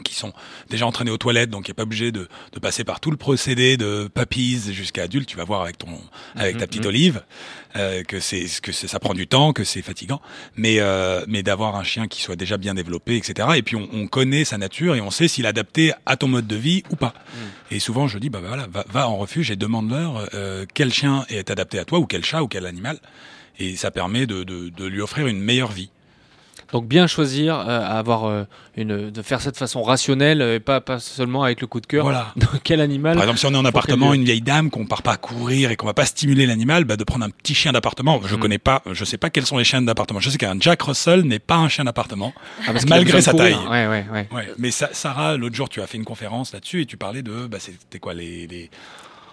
qui 0.02 0.14
sont 0.14 0.32
déjà 0.70 0.86
entraînés 0.86 1.10
aux 1.10 1.18
toilettes, 1.18 1.50
donc 1.50 1.68
il 1.68 1.70
n'est 1.70 1.74
pas 1.74 1.82
obligé 1.82 2.12
de, 2.12 2.28
de 2.52 2.58
passer 2.60 2.84
par 2.84 3.00
tout 3.00 3.10
le 3.10 3.16
procédé 3.16 3.76
de 3.76 4.08
puppies 4.12 4.72
jusqu'à 4.72 5.04
adulte. 5.04 5.28
Tu 5.28 5.36
vas 5.36 5.44
voir 5.44 5.62
avec 5.62 5.78
ton 5.78 5.88
avec 6.34 6.58
ta 6.58 6.66
petite 6.66 6.82
mhm. 6.82 6.88
olive 6.88 7.22
euh, 7.76 8.02
que 8.02 8.20
c'est 8.20 8.46
que 8.60 8.72
ça 8.72 8.98
prend 8.98 9.14
du 9.14 9.26
temps, 9.26 9.52
que 9.52 9.64
c'est 9.64 9.82
fatigant, 9.82 10.20
mais 10.56 10.76
euh, 10.80 11.24
mais 11.26 11.42
d'avoir 11.42 11.76
un 11.76 11.84
chien 11.84 12.08
qui 12.08 12.22
soit 12.22 12.36
déjà 12.36 12.56
bien 12.56 12.74
développé, 12.74 13.16
etc. 13.16 13.48
Et 13.56 13.62
puis 13.62 13.76
on, 13.76 13.88
on 13.92 14.06
connaît 14.06 14.44
sa 14.44 14.58
nature 14.58 14.94
et 14.94 15.00
on 15.00 15.10
sait 15.10 15.28
s'il 15.28 15.44
est 15.44 15.48
adapté 15.48 15.92
à 16.06 16.16
ton 16.16 16.28
mode 16.28 16.46
de 16.46 16.56
vie 16.56 16.82
ou 16.90 16.96
pas. 16.96 17.14
Et 17.70 17.78
souvent 17.78 18.08
je 18.08 18.18
dis 18.18 18.30
bah, 18.30 18.40
bah 18.42 18.48
voilà, 18.48 18.66
va, 18.70 18.84
va 18.88 19.08
en 19.08 19.16
refuge 19.16 19.50
et 19.50 19.56
demande-leur 19.56 20.28
euh, 20.34 20.66
quel 20.74 20.92
chien 20.92 21.24
est 21.28 21.50
adapté 21.50 21.78
à 21.78 21.84
toi 21.84 21.98
ou 21.98 22.06
quel 22.06 22.24
chat 22.24 22.42
ou 22.42 22.48
quel 22.48 22.66
animal. 22.66 22.98
Et 23.58 23.76
ça 23.76 23.90
permet 23.90 24.26
de, 24.26 24.44
de, 24.44 24.70
de 24.70 24.84
lui 24.86 25.00
offrir 25.00 25.26
une 25.26 25.40
meilleure 25.40 25.72
vie. 25.72 25.90
Donc 26.72 26.86
bien 26.86 27.06
choisir, 27.06 27.58
euh, 27.58 27.80
avoir 27.86 28.24
euh, 28.24 28.44
une, 28.78 29.10
de 29.10 29.22
faire 29.22 29.42
ça 29.42 29.50
de 29.50 29.56
façon 29.58 29.82
rationnelle 29.82 30.40
euh, 30.40 30.54
et 30.56 30.60
pas, 30.60 30.80
pas 30.80 30.98
seulement 30.98 31.42
avec 31.44 31.60
le 31.60 31.66
coup 31.66 31.80
de 31.82 31.86
cœur. 31.86 32.04
Voilà. 32.04 32.32
Dans 32.36 32.46
quel 32.64 32.80
animal 32.80 33.14
Par 33.14 33.24
exemple, 33.24 33.38
si 33.40 33.46
on 33.46 33.52
est 33.52 33.58
en 33.58 33.64
appartement, 33.66 34.14
une 34.14 34.24
vieille 34.24 34.40
dame, 34.40 34.70
qu'on 34.70 34.86
part 34.86 35.02
pas 35.02 35.18
courir 35.18 35.70
et 35.70 35.76
qu'on 35.76 35.84
va 35.86 35.92
pas 35.92 36.06
stimuler 36.06 36.46
l'animal, 36.46 36.84
bah, 36.84 36.96
de 36.96 37.04
prendre 37.04 37.26
un 37.26 37.30
petit 37.30 37.54
chien 37.54 37.72
d'appartement. 37.72 38.20
Mm. 38.20 38.26
Je 38.26 38.36
connais 38.36 38.58
pas, 38.58 38.82
je 38.90 39.04
sais 39.04 39.18
pas 39.18 39.28
quels 39.28 39.44
sont 39.44 39.58
les 39.58 39.64
chiens 39.64 39.82
d'appartement. 39.82 40.18
Je 40.18 40.30
sais 40.30 40.38
qu'un 40.38 40.56
Jack 40.58 40.80
Russell 40.80 41.22
n'est 41.22 41.38
pas 41.38 41.56
un 41.56 41.68
chien 41.68 41.84
d'appartement, 41.84 42.32
Ah, 42.66 42.72
malgré 42.88 43.20
sa 43.20 43.34
taille. 43.34 43.56
Ouais, 43.70 43.86
ouais, 43.86 44.06
ouais. 44.10 44.28
Ouais. 44.32 44.48
Mais 44.56 44.70
Sa- 44.70 44.94
Sarah, 44.94 45.36
l'autre 45.36 45.54
jour, 45.54 45.68
tu 45.68 45.82
as 45.82 45.86
fait 45.86 45.98
une 45.98 46.04
conférence 46.06 46.54
là-dessus 46.54 46.80
et 46.80 46.86
tu 46.86 46.96
parlais 46.96 47.22
de, 47.22 47.46
bah, 47.46 47.58
c'était 47.60 47.98
quoi 47.98 48.14
les, 48.14 48.46
les, 48.46 48.70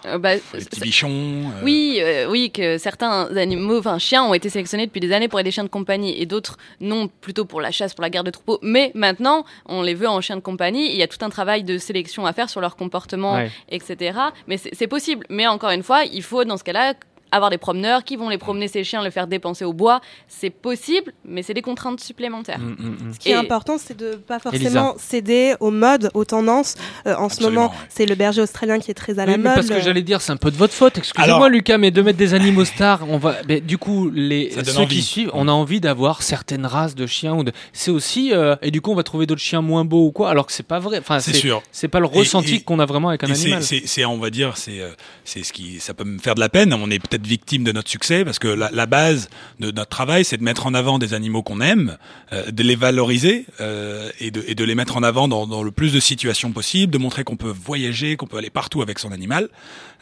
Euh, 0.06 0.18
bah, 0.18 0.34
les 0.34 0.40
petits 0.64 0.80
bichons. 0.80 1.08
euh, 1.10 1.64
Oui, 1.64 1.98
euh, 2.00 2.26
oui, 2.30 2.50
que 2.50 2.78
certains 2.78 3.34
animaux, 3.36 3.78
enfin 3.78 3.98
chiens, 3.98 4.24
ont 4.24 4.34
été 4.34 4.48
sélectionnés 4.48 4.86
depuis 4.86 5.00
des 5.00 5.12
années 5.12 5.28
pour 5.28 5.38
être 5.40 5.44
des 5.44 5.50
chiens 5.50 5.64
de 5.64 5.68
compagnie 5.68 6.20
et 6.20 6.26
d'autres 6.26 6.56
non, 6.80 7.08
plutôt 7.08 7.44
pour 7.44 7.60
la 7.60 7.70
chasse, 7.70 7.92
pour 7.94 8.02
la 8.02 8.10
garde 8.10 8.26
de 8.26 8.30
troupeaux. 8.30 8.58
Mais 8.62 8.92
maintenant, 8.94 9.44
on 9.66 9.82
les 9.82 9.94
veut 9.94 10.08
en 10.08 10.20
chiens 10.20 10.36
de 10.36 10.40
compagnie. 10.40 10.90
Il 10.90 10.96
y 10.96 11.02
a 11.02 11.08
tout 11.08 11.22
un 11.24 11.28
travail 11.30 11.64
de 11.64 11.76
sélection 11.78 12.24
à 12.26 12.32
faire 12.32 12.48
sur 12.48 12.60
leur 12.60 12.76
comportement, 12.76 13.34
Ouais. 13.34 13.50
etc. 13.68 14.18
Mais 14.46 14.56
c'est 14.58 14.86
possible. 14.86 15.26
Mais 15.28 15.46
encore 15.46 15.70
une 15.70 15.82
fois, 15.82 16.04
il 16.04 16.22
faut 16.22 16.44
dans 16.44 16.56
ce 16.56 16.64
cas-là 16.64 16.94
avoir 17.32 17.50
des 17.50 17.58
promeneurs 17.58 18.04
qui 18.04 18.16
vont 18.16 18.28
les 18.28 18.38
promener 18.38 18.68
ces 18.68 18.84
chiens, 18.84 19.02
les 19.02 19.10
faire 19.10 19.26
dépenser 19.26 19.64
au 19.64 19.72
bois. 19.72 20.00
C'est 20.28 20.50
possible, 20.50 21.12
mais 21.24 21.42
c'est 21.42 21.54
des 21.54 21.62
contraintes 21.62 22.00
supplémentaires. 22.00 22.58
Mm, 22.58 23.12
Ce 23.14 23.18
qui 23.18 23.30
est 23.30 23.34
important, 23.34 23.76
c'est 23.78 23.96
de 23.96 24.12
pas 24.14 24.38
forcément 24.38 24.92
Elisa. 24.92 24.94
céder 24.98 25.54
aux 25.60 25.70
modes, 25.70 26.10
aux 26.14 26.24
tendances. 26.24 26.74
Euh, 27.06 27.14
en 27.16 27.28
ce 27.28 27.42
moment, 27.42 27.72
c'est 27.88 28.06
le 28.06 28.14
berger 28.14 28.42
australien 28.42 28.78
qui 28.78 28.90
est 28.90 28.94
très 28.94 29.18
à 29.18 29.26
la 29.26 29.32
Oui, 29.32 29.38
mais 29.38 29.44
mode. 29.44 29.54
parce 29.54 29.68
que 29.68 29.80
j'allais 29.80 30.02
dire, 30.02 30.20
c'est 30.20 30.32
un 30.32 30.36
peu 30.36 30.50
de 30.50 30.56
votre 30.56 30.74
faute. 30.74 30.98
Excusez-moi, 30.98 31.36
Alors- 31.36 31.48
Lucas, 31.48 31.78
mais 31.78 31.90
de 31.90 32.02
mettre 32.02 32.18
des 32.18 32.34
animaux 32.34 32.64
stars, 32.64 33.00
on 33.08 33.18
va. 33.18 33.36
mais 33.48 33.60
du 33.60 33.78
coup, 33.78 34.10
les 34.10 34.50
ceux 34.64 34.78
envie. 34.78 34.96
qui 34.96 35.02
suivent, 35.02 35.30
on 35.34 35.48
a 35.48 35.52
envie 35.52 35.80
d'avoir 35.80 36.22
certaines 36.22 36.66
races 36.66 36.94
de 36.94 37.06
chiens 37.06 37.34
ou 37.34 37.44
de. 37.44 37.52
C'est 37.72 37.90
aussi 37.90 38.32
euh, 38.32 38.56
et 38.62 38.70
du 38.70 38.80
coup, 38.80 38.90
on 38.92 38.94
va 38.94 39.02
trouver 39.02 39.26
d'autres 39.26 39.40
chiens 39.40 39.62
moins 39.62 39.84
beaux 39.84 40.06
ou 40.06 40.12
quoi, 40.12 40.30
alors 40.30 40.46
que 40.46 40.52
c'est 40.52 40.66
pas 40.66 40.78
vrai. 40.78 40.98
Enfin, 40.98 41.20
C'est 41.20 41.32
sûr. 41.34 41.62
C'est 41.72 41.88
pas 41.88 42.00
le 42.00 42.06
ressenti 42.06 42.62
qu'on 42.62 42.78
a 42.80 42.86
vraiment 42.86 43.08
avec 43.08 43.24
un 43.24 43.30
animal. 43.30 43.62
C'est, 43.62 43.82
c'est, 43.86 44.04
on 44.04 44.18
va 44.18 44.30
dire, 44.30 44.56
c'est, 44.56 44.80
euh, 44.80 44.90
c'est 45.24 45.42
ce 45.42 45.52
qui, 45.52 45.80
ça 45.80 45.94
peut 45.94 46.04
me 46.04 46.18
faire 46.18 46.34
de 46.34 46.40
la 46.40 46.48
peine. 46.48 46.72
On 46.74 46.90
est 46.90 46.98
peut-être 46.98 47.19
victime 47.26 47.64
de 47.64 47.72
notre 47.72 47.90
succès 47.90 48.24
parce 48.24 48.38
que 48.38 48.48
la, 48.48 48.86
base 48.86 49.28
de 49.58 49.70
notre 49.70 49.88
travail, 49.88 50.24
c'est 50.24 50.36
de 50.36 50.42
mettre 50.42 50.66
en 50.66 50.74
avant 50.74 50.98
des 50.98 51.14
animaux 51.14 51.42
qu'on 51.42 51.60
aime, 51.60 51.96
euh, 52.32 52.50
de 52.50 52.62
les 52.62 52.76
valoriser 52.76 53.46
euh, 53.60 54.10
et, 54.18 54.30
de, 54.30 54.64
les 54.64 54.74
mettre 54.74 54.96
en 54.96 55.02
avant 55.02 55.28
dans, 55.28 55.62
le 55.62 55.70
plus 55.70 55.92
de 55.92 56.00
situations 56.00 56.52
possible, 56.52 56.92
de 56.92 56.98
montrer 56.98 57.24
qu'on 57.24 57.36
peut 57.36 57.52
voyager, 57.52 58.16
qu'on 58.16 58.26
peut 58.26 58.38
aller 58.38 58.50
partout 58.50 58.82
avec 58.82 58.98
son 58.98 59.12
animal. 59.12 59.48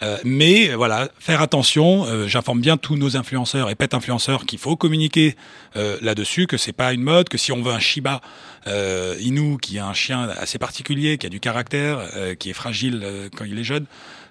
Euh, 0.02 0.16
mais 0.24 0.74
voilà, 0.74 1.08
faire 1.18 1.42
attention. 1.42 2.06
j'informe 2.26 2.60
bien 2.60 2.76
tous 2.76 2.96
nos 2.96 3.16
influenceurs 3.16 3.70
et 3.70 3.74
pet 3.74 3.94
influenceurs 3.94 4.46
qu'il 4.46 4.58
faut 4.58 4.76
communiquer 4.76 5.36
là-dessus, 5.74 6.46
que 6.46 6.56
c'est 6.56 6.72
pas 6.72 6.92
une 6.92 7.02
mode, 7.02 7.28
que 7.28 7.38
si 7.38 7.52
on 7.52 7.62
veut 7.62 7.72
un 7.72 7.78
Shiba 7.78 8.20
Inu 9.20 9.58
qui 9.58 9.78
a 9.78 9.86
un 9.86 9.94
chien 9.94 10.28
assez 10.28 10.58
particulier, 10.58 11.18
qui 11.18 11.26
a 11.26 11.30
du 11.30 11.40
caractère, 11.40 12.00
qui 12.38 12.50
est 12.50 12.54
fragile 12.54 13.04
quand 13.36 13.44
il 13.44 13.58
est 13.58 13.64
jeune. 13.64 13.86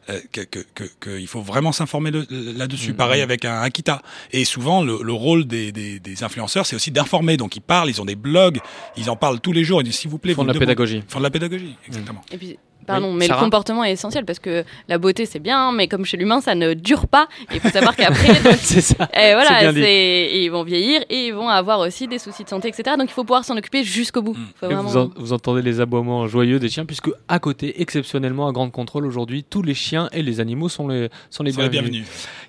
Euh, 0.10 0.20
que, 0.32 0.41
que, 0.41 0.60
que, 0.74 0.84
que 1.00 1.20
il 1.20 1.28
faut 1.28 1.41
vraiment 1.41 1.72
s'informer 1.72 2.12
de- 2.12 2.26
là-dessus. 2.30 2.91
Mhm. 2.91 2.96
Pareil 2.98 3.22
avec 3.22 3.46
un 3.46 3.62
Akita. 3.62 4.02
Et 4.32 4.46
souvent, 4.46 4.84
le, 4.84 5.00
le 5.04 5.13
rôle 5.13 5.46
des, 5.46 5.72
des, 5.72 6.00
des 6.00 6.24
influenceurs, 6.24 6.65
c'est 6.65 6.76
aussi 6.76 6.91
d'informer. 6.91 7.38
Donc, 7.38 7.56
ils 7.56 7.62
parlent, 7.62 7.89
ils 7.89 8.02
ont 8.02 8.06
des 8.06 8.15
blogs, 8.15 8.60
ils 8.98 9.10
en 9.10 9.15
parlent 9.15 9.39
tous 9.41 9.52
les 9.52 9.63
jours. 9.63 9.82
Ils 9.82 9.86
disent, 9.86 9.96
s'il 10.00 10.10
vous 10.10 10.17
plaît, 10.17 10.32
Ils 10.34 10.36
font 10.36 10.43
vous 10.43 10.48
de 10.50 10.54
la 10.54 10.60
pédagogie. 10.60 11.04
Ils 11.08 11.12
font 11.12 11.20
de 11.20 11.24
la 11.24 11.30
pédagogie, 11.30 11.76
exactement. 11.88 12.22
Et 12.32 12.38
puis, 12.38 12.58
pardon, 12.88 13.12
Oui, 13.12 13.17
mais 13.19 13.28
Sarah 13.28 13.41
le 13.41 13.45
comportement 13.45 13.84
est 13.84 13.91
essentiel 13.91 14.26
parce 14.26 14.39
que 14.39 14.63
la 14.88 14.97
beauté 14.97 15.26
c'est 15.28 15.39
bien, 15.39 15.71
mais 15.71 15.88
comme 15.88 16.06
chez 16.06 16.17
l'humain 16.17 16.41
ça 16.41 16.56
ne 16.56 16.73
dure 16.73 17.08
pas. 17.08 17.28
Il 17.54 17.60
faut 17.60 17.69
savoir 17.69 17.95
qu'après, 17.95 18.34
c'est 18.58 18.82
ça. 18.82 19.08
et 19.13 19.34
voilà, 19.34 19.71
et 19.76 20.43
ils 20.43 20.50
vont 20.50 20.63
vieillir 20.63 21.02
et 21.10 21.28
ils 21.28 21.34
vont 21.34 21.50
avoir 21.50 21.80
aussi 21.82 22.08
des 22.08 22.17
soucis 22.17 22.43
de 22.43 22.50
santé, 22.50 22.69
etc. 22.69 22.95
Donc 22.97 23.10
il 23.10 23.13
faut 23.13 23.23
pouvoir 23.23 23.45
s'en 23.45 23.56
occuper 23.58 23.84
jusqu'au 23.84 24.21
bout. 24.21 24.36
Vraiment- 24.62 24.82
vous, 24.84 24.97
en- 24.97 25.10
vous 25.15 25.34
entendez 25.34 25.62
les 25.62 25.80
aboiements 25.80 26.28
joyeux 26.28 26.60
des 26.60 26.69
chiens, 26.69 26.86
puisque 26.86 27.10
à 27.28 27.39
côté, 27.39 27.82
exceptionnellement, 27.82 28.47
à 28.47 28.52
Grande 28.52 28.71
Contrôle, 28.71 29.06
aujourd'hui, 29.06 29.43
tous 29.43 29.62
les 29.62 29.73
chiens 29.73 30.10
et 30.13 30.23
les 30.23 30.39
animaux 30.39 30.69
sont 30.69 30.88
les, 30.88 31.10
sont 31.30 31.43
les 31.43 31.52
Sont 31.52 31.62
les 31.62 31.69
bienvenus. 31.69 32.06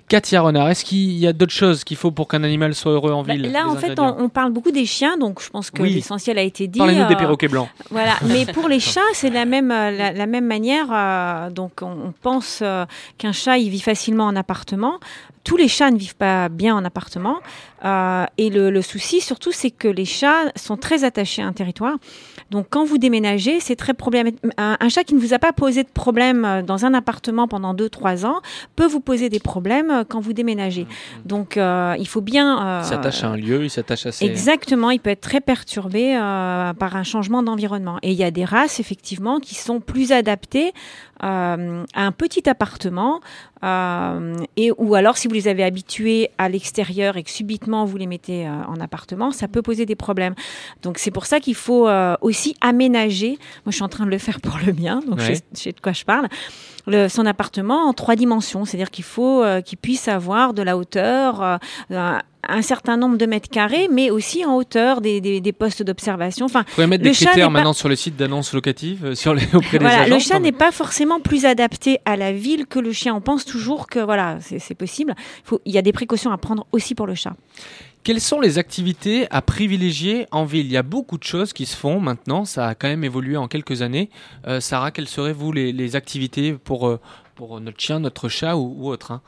Katia 0.09 0.41
Renard, 0.41 0.69
est-ce 0.69 0.83
qu'il 0.83 1.17
y 1.17 1.27
a 1.27 1.33
d'autres 1.33 1.53
choses 1.53 1.83
qu'il 1.83 1.95
faut 1.95 2.11
pour 2.11 2.27
qu'un 2.27 2.43
animal 2.43 2.73
soit 2.75 2.91
heureux 2.91 3.11
en 3.13 3.23
Bah, 3.23 3.33
ville 3.33 3.51
là, 3.51 3.67
en 3.67 3.75
fait, 3.75 3.97
on, 3.99 4.15
on 4.23 4.27
parle 4.27 4.51
beaucoup 4.51 4.71
des 4.71 4.85
chiens, 4.87 5.17
donc 5.17 5.41
je 5.41 5.49
pense 5.49 5.69
que 5.71 5.81
Oui. 5.83 5.93
l'essentiel 5.93 6.37
a 6.39 6.41
été 6.41 6.67
dit. 6.67 6.79
Parlez-nous 6.79 7.07
des 7.07 7.13
Euh, 7.13 7.17
perroquets 7.17 7.47
blancs. 7.47 7.69
Voilà, 7.91 8.15
mais 8.25 8.45
pour 8.47 8.67
les 8.67 8.79
chats, 8.79 8.99
c'est 9.13 9.29
la 9.29 9.45
même, 9.45 9.71
euh, 9.71 9.91
la, 9.91 10.11
la 10.11 10.25
même 10.25 10.45
manière. 10.47 10.87
euh, 10.91 11.49
donc, 11.51 11.81
on, 11.83 11.91
on 12.07 12.13
pense 12.21 12.59
euh, 12.63 12.85
qu'un 13.19 13.31
chat, 13.31 13.59
il 13.59 13.69
vit 13.69 13.79
facilement 13.81 14.25
en 14.25 14.35
appartement. 14.35 14.99
Tous 15.43 15.57
les 15.57 15.67
chats 15.67 15.91
ne 15.91 15.97
vivent 15.97 16.15
pas 16.17 16.49
bien 16.49 16.75
en 16.75 16.83
appartement. 16.85 17.37
Et 18.37 18.49
le, 18.49 18.69
le 18.71 18.81
souci, 18.81 19.21
surtout, 19.21 19.51
c'est 19.53 19.71
que 19.71 19.87
les 19.87 20.05
chats 20.05 20.51
sont 20.55 20.75
très 20.75 21.03
attachés 21.05 21.41
à 21.41 21.47
un 21.47 21.53
territoire. 21.53 21.95
Donc, 22.51 22.67
quand 22.69 22.83
vous 22.83 22.97
déménagez, 22.97 23.59
c'est 23.59 23.75
très 23.75 23.93
problématique. 23.93 24.39
Un, 24.57 24.77
un 24.79 24.89
chat 24.89 25.03
qui 25.03 25.13
ne 25.13 25.19
vous 25.19 25.33
a 25.33 25.39
pas 25.39 25.53
posé 25.53 25.83
de 25.83 25.89
problème 25.89 26.45
euh, 26.45 26.61
dans 26.61 26.85
un 26.85 26.93
appartement 26.93 27.47
pendant 27.47 27.73
2-3 27.73 28.25
ans 28.25 28.41
peut 28.75 28.87
vous 28.87 28.99
poser 28.99 29.29
des 29.29 29.39
problèmes 29.39 29.91
euh, 29.91 30.03
quand 30.07 30.19
vous 30.19 30.33
déménagez. 30.33 30.87
Donc, 31.25 31.57
euh, 31.57 31.95
il 31.99 32.07
faut 32.07 32.21
bien. 32.21 32.65
euh, 32.65 32.81
Il 32.83 32.87
s'attache 32.87 33.23
à 33.23 33.27
un 33.29 33.37
lieu, 33.37 33.63
il 33.63 33.69
s'attache 33.69 34.05
à 34.05 34.11
ses... 34.11 34.25
Exactement, 34.25 34.89
il 34.91 34.99
peut 34.99 35.11
être 35.11 35.21
très 35.21 35.41
perturbé 35.41 36.15
euh, 36.15 36.73
par 36.73 36.95
un 36.95 37.03
changement 37.03 37.43
d'environnement. 37.43 37.97
Et 38.01 38.11
il 38.11 38.17
y 38.17 38.23
a 38.23 38.31
des 38.31 38.45
races, 38.45 38.79
effectivement, 38.79 39.39
qui 39.39 39.55
sont 39.55 39.79
plus 39.79 40.11
adaptées 40.11 40.73
euh, 41.23 41.83
à 41.93 42.05
un 42.05 42.11
petit 42.11 42.49
appartement, 42.49 43.19
euh, 43.63 44.35
et 44.57 44.71
ou 44.77 44.95
alors 44.95 45.17
si 45.17 45.27
vous 45.27 45.33
les 45.33 45.47
avez 45.47 45.63
habitués 45.63 46.29
à 46.37 46.47
l'extérieur 46.49 47.17
et 47.17 47.23
que 47.23 47.29
subitement 47.29 47.85
vous 47.85 47.97
les 47.97 48.07
mettez 48.07 48.47
euh, 48.47 48.51
en 48.67 48.79
appartement, 48.79 49.31
ça 49.31 49.47
peut 49.47 49.61
poser 49.61 49.85
des 49.85 49.95
problèmes. 49.95 50.35
Donc 50.81 50.97
c'est 50.97 51.11
pour 51.11 51.25
ça 51.25 51.39
qu'il 51.39 51.55
faut 51.55 51.87
aussi 52.21 52.55
aménager. 52.61 53.31
Moi, 53.65 53.71
je 53.71 53.75
suis 53.75 53.83
en 53.83 53.89
train 53.89 54.05
de 54.05 54.11
le 54.11 54.17
faire 54.17 54.39
pour 54.41 54.57
le 54.65 54.73
mien, 54.73 55.01
donc 55.07 55.19
Ouais. 55.19 55.25
je, 55.25 55.33
sais, 55.33 55.43
je 55.53 55.59
sais 55.59 55.71
de 55.71 55.79
quoi 55.81 55.91
je 55.91 56.05
parle. 56.05 56.27
Le- 56.89 57.07
son 57.09 57.25
appartement 57.25 57.87
en 57.87 57.93
trois 57.93 58.15
dimensions, 58.15 58.65
c'est-à-dire 58.65 58.91
qu'il 58.91 59.03
faut 59.05 59.43
euh, 59.43 59.61
qu'il 59.61 59.77
puisse 59.77 60.07
avoir 60.07 60.53
de 60.53 60.61
la 60.61 60.77
hauteur, 60.77 61.41
euh, 61.43 61.57
un, 61.91 62.21
un 62.47 62.61
certain 62.61 62.95
nombre 62.97 63.17
de 63.17 63.25
mètres 63.25 63.49
carrés, 63.49 63.87
mais 63.91 64.09
aussi 64.09 64.45
en 64.45 64.55
hauteur 64.55 65.01
des, 65.01 65.21
des- 65.21 65.41
des 65.41 65.51
postes 65.53 65.83
d'observation. 65.83 66.45
Enfin, 66.45 66.63
Vous 66.67 66.75
pouvez 66.75 66.87
mettre 66.87 67.03
des 67.03 67.13
chat 67.13 67.25
critères 67.27 67.47
pas- 67.47 67.53
maintenant 67.53 67.73
sur 67.73 67.89
le 67.89 67.95
site 67.95 68.15
d'annonces 68.15 68.53
locatives, 68.53 69.05
euh, 69.05 69.15
sur 69.15 69.33
les, 69.33 69.43
auprès 69.53 69.77
des 69.77 69.85
voilà, 69.85 70.01
agents. 70.03 70.15
le 70.15 70.19
chat 70.21 70.39
n'est 70.39 70.51
pas 70.51 70.71
forcément 70.71 71.19
plus 71.19 71.45
adapté 71.45 71.99
à 72.05 72.15
la 72.15 72.31
ville 72.31 72.65
que 72.65 72.79
le 72.79 72.91
chien. 72.91 73.13
On 73.13 73.21
pense 73.21 73.45
toujours 73.45 73.87
que 73.87 73.99
voilà, 73.99 74.37
c'est 74.41 74.59
c'est 74.59 74.75
possible. 74.75 75.13
Il 75.17 75.47
faut- 75.47 75.61
il 75.65 75.73
y 75.73 75.77
a 75.77 75.81
des 75.81 75.91
précautions 75.93 76.31
à 76.31 76.37
prendre 76.37 76.65
aussi 76.71 76.95
pour 76.95 77.07
le 77.07 77.15
chat. 77.15 77.33
Quelles 78.03 78.21
sont 78.21 78.39
les 78.39 78.57
activités 78.57 79.27
à 79.29 79.41
privilégier 79.41 80.25
en 80.31 80.45
ville? 80.45 80.65
Il 80.65 80.71
y 80.71 80.77
a 80.77 80.83
beaucoup 80.83 81.17
de 81.17 81.23
choses 81.23 81.51
qui 81.51 81.65
se 81.65 81.75
font 81.75 81.99
maintenant, 81.99 82.45
ça 82.45 82.67
a 82.67 82.75
quand 82.75 82.87
même 82.87 83.03
évolué 83.03 83.35
en 83.35 83.49
quelques 83.49 83.81
années. 83.81 84.09
Euh, 84.47 84.61
Sarah, 84.61 84.91
quelles 84.91 85.09
seraient 85.09 85.33
vous 85.33 85.51
les, 85.51 85.95
activités 85.97 86.53
pour, 86.53 86.87
euh, 86.87 86.99
pour 87.39 87.57
notre 87.61 87.79
chien, 87.79 88.01
notre 88.01 88.27
chat 88.27 88.57
ou, 88.57 88.75
ou 88.77 88.89
autre 88.89 89.11
hein 89.13 89.21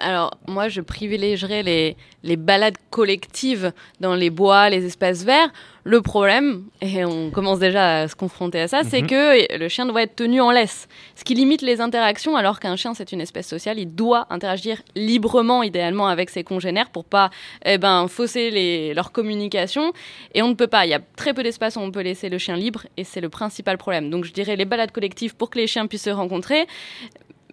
Alors, 0.00 0.32
moi, 0.48 0.68
je 0.68 0.80
privilégierais 0.80 1.62
les, 1.62 1.96
les 2.24 2.36
balades 2.36 2.76
collectives 2.90 3.72
dans 4.00 4.16
les 4.16 4.30
bois, 4.30 4.68
les 4.68 4.84
espaces 4.84 5.22
verts. 5.22 5.52
Le 5.84 6.00
problème, 6.02 6.64
et 6.80 7.04
on 7.04 7.30
commence 7.30 7.60
déjà 7.60 8.00
à 8.02 8.08
se 8.08 8.16
confronter 8.16 8.60
à 8.60 8.66
ça, 8.68 8.82
c'est 8.82 9.02
Mhm. 9.02 9.06
que 9.08 9.58
le 9.58 9.68
chien 9.68 9.86
doit 9.86 10.02
être 10.02 10.16
tenu 10.16 10.40
en 10.40 10.50
laisse. 10.50 10.88
Ce 11.14 11.22
qui 11.22 11.34
limite 11.34 11.62
les 11.62 11.80
interactions, 11.80 12.34
alors 12.36 12.58
qu'un 12.58 12.74
chien, 12.74 12.94
c'est 12.94 13.12
une 13.12 13.20
espèce 13.20 13.46
sociale. 13.48 13.78
Il 13.78 13.94
doit 13.94 14.26
interagir 14.30 14.82
librement, 14.96 15.62
idéalement, 15.62 16.08
avec 16.08 16.30
ses 16.30 16.42
congénères 16.42 16.90
pour 16.90 17.04
pas 17.04 17.30
eh 17.64 17.78
ben, 17.78 18.08
fausser 18.08 18.50
les, 18.50 18.92
leur 18.94 19.12
communication. 19.12 19.92
Et 20.34 20.42
on 20.42 20.48
ne 20.48 20.54
peut 20.54 20.68
pas. 20.68 20.84
Il 20.86 20.90
y 20.90 20.94
a 20.94 21.00
très 21.16 21.32
peu 21.32 21.44
d'espace 21.44 21.76
où 21.76 21.80
on 21.80 21.92
peut 21.92 22.02
laisser 22.02 22.28
le 22.28 22.38
chien 22.38 22.56
libre, 22.56 22.86
et 22.96 23.04
c'est 23.04 23.20
le 23.20 23.28
principal 23.28 23.78
problème. 23.78 24.10
Donc, 24.10 24.24
je 24.24 24.32
dirais 24.32 24.56
les 24.56 24.64
balades 24.64 24.90
collectives 24.90 25.36
pour 25.36 25.48
que 25.50 25.58
les 25.58 25.68
chiens 25.68 25.86
puissent 25.86 26.04
se 26.04 26.10
rencontrer, 26.10 26.66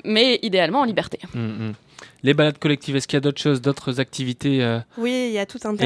mais 0.06 0.40
idéalement 0.42 0.82
en 0.82 0.86
liberté. 0.86 1.20
Hum, 1.36 1.42
hum. 1.60 1.74
Les 2.22 2.34
balades 2.34 2.58
collectives, 2.60 2.98
est-ce 2.98 3.08
qu'il 3.08 3.16
y 3.16 3.18
a 3.18 3.22
d'autres 3.22 3.42
choses, 3.42 3.62
d'autres 3.62 4.02
activités 4.02 4.62
euh, 4.62 4.80
Oui, 4.98 5.28
il 5.30 5.34
y 5.34 5.40
a 5.40 5.46
tout 5.46 5.60
un 5.64 5.74
tas 5.76 5.86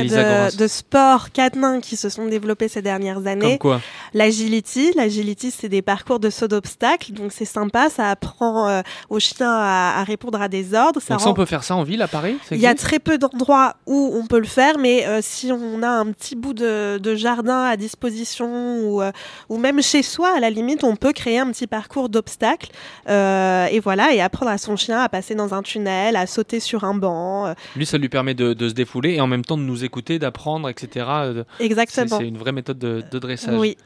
de, 0.52 0.58
de 0.58 0.68
sports 0.68 1.32
cadenins 1.32 1.80
qui 1.80 1.96
se 1.96 2.10
sont 2.10 2.26
développés 2.26 2.68
ces 2.68 2.82
dernières 2.82 3.28
années. 3.28 3.58
Comme 3.58 3.58
quoi 3.60 3.82
L'agility, 4.16 4.94
l'agility, 4.96 5.52
c'est 5.52 5.70
des 5.70 5.82
parcours 5.84 6.20
de 6.20 6.30
saut 6.32 6.48
d'obstacles, 6.48 7.12
donc 7.14 7.32
c'est 7.32 7.46
sympa, 7.46 7.90
ça 7.90 8.10
apprend 8.10 8.68
euh, 8.68 8.82
aux 9.10 9.20
chiens 9.20 9.52
à, 9.54 10.00
à 10.00 10.04
répondre 10.04 10.42
à 10.42 10.48
des 10.48 10.74
ordres. 10.74 11.02
Ça 11.02 11.14
Donc 11.14 11.20
ça, 11.22 11.26
rend- 11.26 11.32
on 11.32 11.36
peut 11.36 11.46
faire 11.46 11.64
ça 11.64 11.76
en 11.76 11.84
ville 11.84 12.02
à 12.02 12.08
Paris 12.08 12.38
Il 12.52 12.58
y 12.60 12.66
a 12.68 12.74
très 12.76 13.00
peu 13.00 13.18
d'endroits 13.20 13.76
où 13.86 14.12
on 14.16 14.26
peut 14.26 14.40
le 14.40 14.46
faire, 14.48 14.78
mais 14.80 15.06
euh, 15.06 15.20
si 15.22 15.52
on 15.52 15.84
a 15.84 15.90
un 15.90 16.12
petit 16.12 16.36
bout 16.36 16.54
de, 16.54 16.98
de 16.98 17.16
jardin 17.16 17.64
à 17.66 17.78
disposition 17.78 18.80
ou, 18.80 19.02
euh, 19.02 19.12
ou 19.50 19.58
même 19.58 19.82
chez 19.82 20.02
soi, 20.04 20.36
à 20.36 20.40
la 20.40 20.50
limite, 20.50 20.84
on 20.84 20.96
peut 20.96 21.14
créer 21.14 21.38
un 21.40 21.52
petit 21.52 21.68
parcours 21.68 22.10
d'obstacles 22.10 22.70
et 23.08 23.80
voilà, 23.80 24.14
et 24.14 24.22
apprendre 24.22 24.52
à 24.52 24.58
son 24.58 24.76
chien 24.76 25.00
à 25.00 25.10
passer 25.10 25.36
dans 25.36 25.54
un 25.54 25.62
tunnel, 25.62 26.03
à 26.16 26.28
sauter 26.28 26.60
sur 26.60 26.84
un 26.84 26.94
banc. 26.94 27.48
euh, 27.48 27.54
Lui, 27.76 27.86
ça 27.86 27.98
lui 27.98 28.10
permet 28.10 28.34
de, 28.34 28.54
de 28.54 28.70
se 28.70 28.74
défouler 28.74 29.14
et 29.16 29.22
en 29.22 29.28
même 29.28 29.44
temps 29.46 29.58
de 29.58 29.64
nous 29.64 29.84
écouter, 29.84 30.20
d'apprendre, 30.20 30.70
etc. 30.70 31.06
Euh, 31.10 31.44
Exactement. 31.60 32.18
C'est 32.18 32.28
une 32.28 32.38
vraie 32.38 32.52
méthode 32.52 32.80
de, 32.80 33.04
de 33.10 33.20
dressage. 33.20 33.60
Oui. 33.60 33.78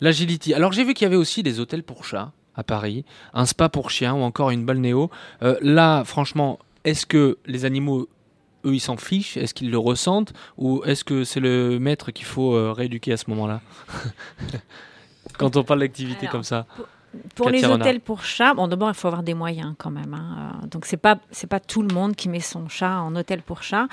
L'agility. 0.00 0.52
Alors 0.54 0.72
j'ai 0.72 0.84
vu 0.84 0.92
qu'il 0.94 1.04
y 1.04 1.06
avait 1.06 1.16
aussi 1.16 1.42
des 1.42 1.58
hôtels 1.60 1.82
pour 1.82 2.04
chats 2.04 2.32
à 2.54 2.62
Paris, 2.62 3.04
un 3.34 3.46
spa 3.46 3.68
pour 3.68 3.90
chiens 3.90 4.14
ou 4.14 4.22
encore 4.22 4.50
une 4.50 4.64
balnéo. 4.64 5.10
Euh, 5.42 5.56
là, 5.62 6.04
franchement, 6.04 6.58
est-ce 6.84 7.04
que 7.06 7.38
les 7.46 7.64
animaux, 7.64 8.08
eux, 8.64 8.74
ils 8.74 8.80
s'en 8.80 8.96
fichent? 8.96 9.36
Est-ce 9.36 9.54
qu'ils 9.54 9.70
le 9.70 9.78
ressentent? 9.78 10.32
Ou 10.58 10.82
est-ce 10.84 11.04
que 11.04 11.24
c'est 11.24 11.40
le 11.40 11.78
maître 11.78 12.10
qu'il 12.12 12.26
faut 12.26 12.54
euh, 12.54 12.72
rééduquer 12.72 13.12
à 13.12 13.16
ce 13.16 13.24
moment-là? 13.30 13.60
Quand 15.38 15.56
on 15.56 15.64
parle 15.64 15.80
d'activité 15.80 16.26
comme 16.28 16.44
ça. 16.44 16.66
Pour 16.76 16.86
les 17.50 17.60
Katia 17.60 17.68
Renard. 17.68 17.86
hôtels 17.88 18.00
pour 18.00 18.24
chats, 18.24 18.54
bon 18.54 18.68
d'abord 18.68 18.88
il 18.90 18.94
faut 18.94 19.08
avoir 19.08 19.22
des 19.22 19.34
moyens 19.34 19.74
quand 19.78 19.90
même. 19.90 20.12
hein. 20.14 20.60
Euh, 20.62 20.66
Donc 20.66 20.84
c'est 20.84 20.96
pas 20.96 21.16
c'est 21.30 21.46
pas 21.46 21.60
tout 21.60 21.82
le 21.82 21.94
monde 21.94 22.14
qui 22.14 22.28
met 22.28 22.40
son 22.40 22.68
chat 22.68 23.00
en 23.00 23.14
hôtel 23.16 23.42
pour 23.42 23.62
chat. 23.62 23.86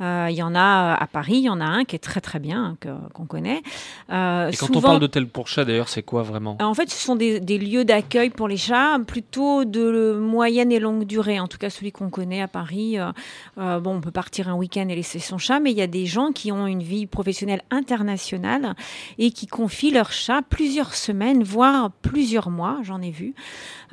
Euh, 0.00 0.28
Il 0.30 0.36
y 0.36 0.42
en 0.42 0.54
a 0.54 0.94
à 0.94 1.06
Paris, 1.06 1.34
il 1.36 1.42
y 1.44 1.48
en 1.50 1.60
a 1.60 1.64
un 1.64 1.84
qui 1.84 1.96
est 1.96 2.00
très 2.00 2.20
très 2.20 2.38
bien 2.38 2.76
hein, 2.82 2.92
qu'on 3.12 3.26
connaît. 3.26 3.62
Euh, 4.10 4.50
Et 4.50 4.56
quand 4.56 4.74
on 4.74 4.80
parle 4.80 5.00
d'hôtel 5.00 5.26
pour 5.28 5.46
chat, 5.48 5.64
d'ailleurs, 5.64 5.88
c'est 5.88 6.02
quoi 6.02 6.22
vraiment? 6.22 6.56
En 6.60 6.74
fait, 6.74 6.88
ce 6.90 6.96
sont 7.04 7.16
des, 7.16 7.40
des 7.40 7.58
lieux 7.58 7.84
d'accueil 7.84 8.30
pour 8.30 8.48
les 8.48 8.56
chats, 8.56 8.98
plutôt 9.06 9.64
de 9.64 10.16
moyenne 10.18 10.72
et 10.72 10.78
longue 10.80 11.04
durée. 11.04 11.38
En 11.40 11.48
tout 11.48 11.58
cas, 11.58 11.70
celui 11.70 11.92
qu'on 11.92 12.10
connaît 12.10 12.40
à 12.42 12.48
Paris. 12.48 12.98
euh, 12.98 13.12
euh, 13.58 13.78
bon, 13.80 13.96
on 13.96 14.00
peut 14.00 14.10
partir 14.10 14.48
un 14.48 14.54
week-end 14.54 14.88
et 14.88 14.94
laisser 14.94 15.18
son 15.18 15.38
chat, 15.38 15.60
mais 15.60 15.70
il 15.70 15.76
y 15.76 15.82
a 15.82 15.86
des 15.86 16.06
gens 16.06 16.32
qui 16.32 16.50
ont 16.52 16.66
une 16.66 16.82
vie 16.82 17.06
professionnelle 17.06 17.62
internationale 17.70 18.74
et 19.18 19.30
qui 19.32 19.46
confient 19.46 19.90
leur 19.90 20.12
chat 20.12 20.42
plusieurs 20.48 20.94
semaines, 20.94 21.42
voire 21.42 21.90
plusieurs 22.02 22.50
mois. 22.50 22.69
J'en 22.82 23.00
ai 23.02 23.10
vu. 23.10 23.34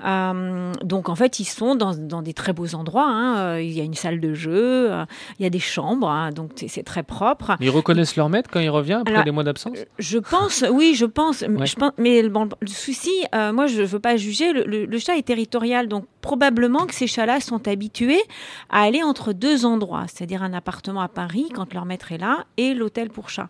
Euh, 0.05 0.73
donc, 0.83 1.09
en 1.09 1.15
fait, 1.15 1.39
ils 1.39 1.45
sont 1.45 1.75
dans, 1.75 1.95
dans 1.95 2.21
des 2.21 2.33
très 2.33 2.53
beaux 2.53 2.75
endroits. 2.75 3.07
hein. 3.07 3.37
Euh, 3.37 3.61
Il 3.61 3.71
y 3.73 3.81
a 3.81 3.83
une 3.83 3.93
salle 3.95 4.19
de 4.19 4.33
jeu, 4.33 4.91
euh, 4.91 5.05
il 5.39 5.43
y 5.43 5.45
a 5.45 5.49
des 5.49 5.59
chambres, 5.59 6.09
hein, 6.09 6.31
donc 6.31 6.51
c'est- 6.55 6.83
très 6.83 7.03
propre. 7.03 7.57
Ils 7.59 7.69
reconnaissent 7.69 8.15
leur 8.15 8.29
maître 8.29 8.49
quand 8.51 8.59
il 8.59 8.69
revient 8.69 8.93
après 9.01 9.13
Alors, 9.13 9.25
des 9.25 9.31
mois 9.31 9.43
d'absence? 9.43 9.77
Je 9.99 10.19
pense, 10.19 10.63
oui, 10.71 10.93
je 10.95 11.05
pense. 11.05 11.41
Ouais. 11.41 11.65
Je 11.65 11.75
pense 11.75 11.91
mais 11.97 12.21
le, 12.21 12.29
bon, 12.29 12.47
le 12.61 12.67
souci, 12.67 13.11
euh, 13.35 13.51
moi, 13.51 13.67
je 13.67 13.81
ne 13.81 13.85
veux 13.85 13.99
pas 13.99 14.15
juger. 14.17 14.53
Le, 14.53 14.63
le- 14.63 14.85
le 14.85 14.99
chat 14.99 15.17
est 15.17 15.23
territorial, 15.27 15.87
donc 15.87 16.05
probablement 16.21 16.85
que 16.85 16.93
ces 16.93 17.07
chats-là 17.07 17.39
sont 17.41 17.67
habitués 17.67 18.21
à 18.69 18.81
aller 18.83 19.01
entre 19.03 19.33
deux 19.33 19.65
endroits, 19.65 20.05
c'est-à-dire 20.07 20.43
un 20.43 20.53
appartement 20.53 21.01
à 21.01 21.07
Paris 21.07 21.47
quand 21.53 21.73
leur 21.73 21.85
maître 21.85 22.11
est 22.11 22.17
là 22.17 22.45
et 22.57 22.73
l'hôtel 22.73 23.09
pour 23.09 23.29
chats. 23.29 23.47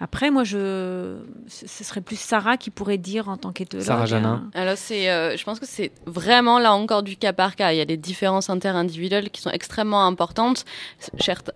Après, 0.00 0.30
moi, 0.30 0.44
je, 0.44 1.16
ce 1.48 1.84
serait 1.84 2.00
plus 2.00 2.18
Sarah 2.18 2.56
qui 2.56 2.70
pourrait 2.70 2.98
dire 2.98 3.28
en 3.28 3.36
tant 3.36 3.52
qu'éthologue. 3.52 3.84
Sarah 3.86 4.06
Janin. 4.06 4.42
hein. 4.46 4.50
Alors 4.54 4.76
c'est, 4.76 5.10
euh, 5.10 5.36
je 5.36 5.44
pense 5.44 5.58
que 5.58 5.66
c'est 5.66 5.90
vraiment 6.06 6.58
là 6.58 6.72
encore 6.72 7.02
du 7.02 7.16
cas 7.16 7.32
par 7.32 7.56
cas. 7.56 7.72
Il 7.72 7.78
y 7.78 7.80
a 7.80 7.84
des 7.84 7.96
différences 7.96 8.48
interindividuelles 8.50 9.30
qui 9.30 9.40
sont 9.40 9.50
extrêmement 9.50 10.04
importantes. 10.06 10.64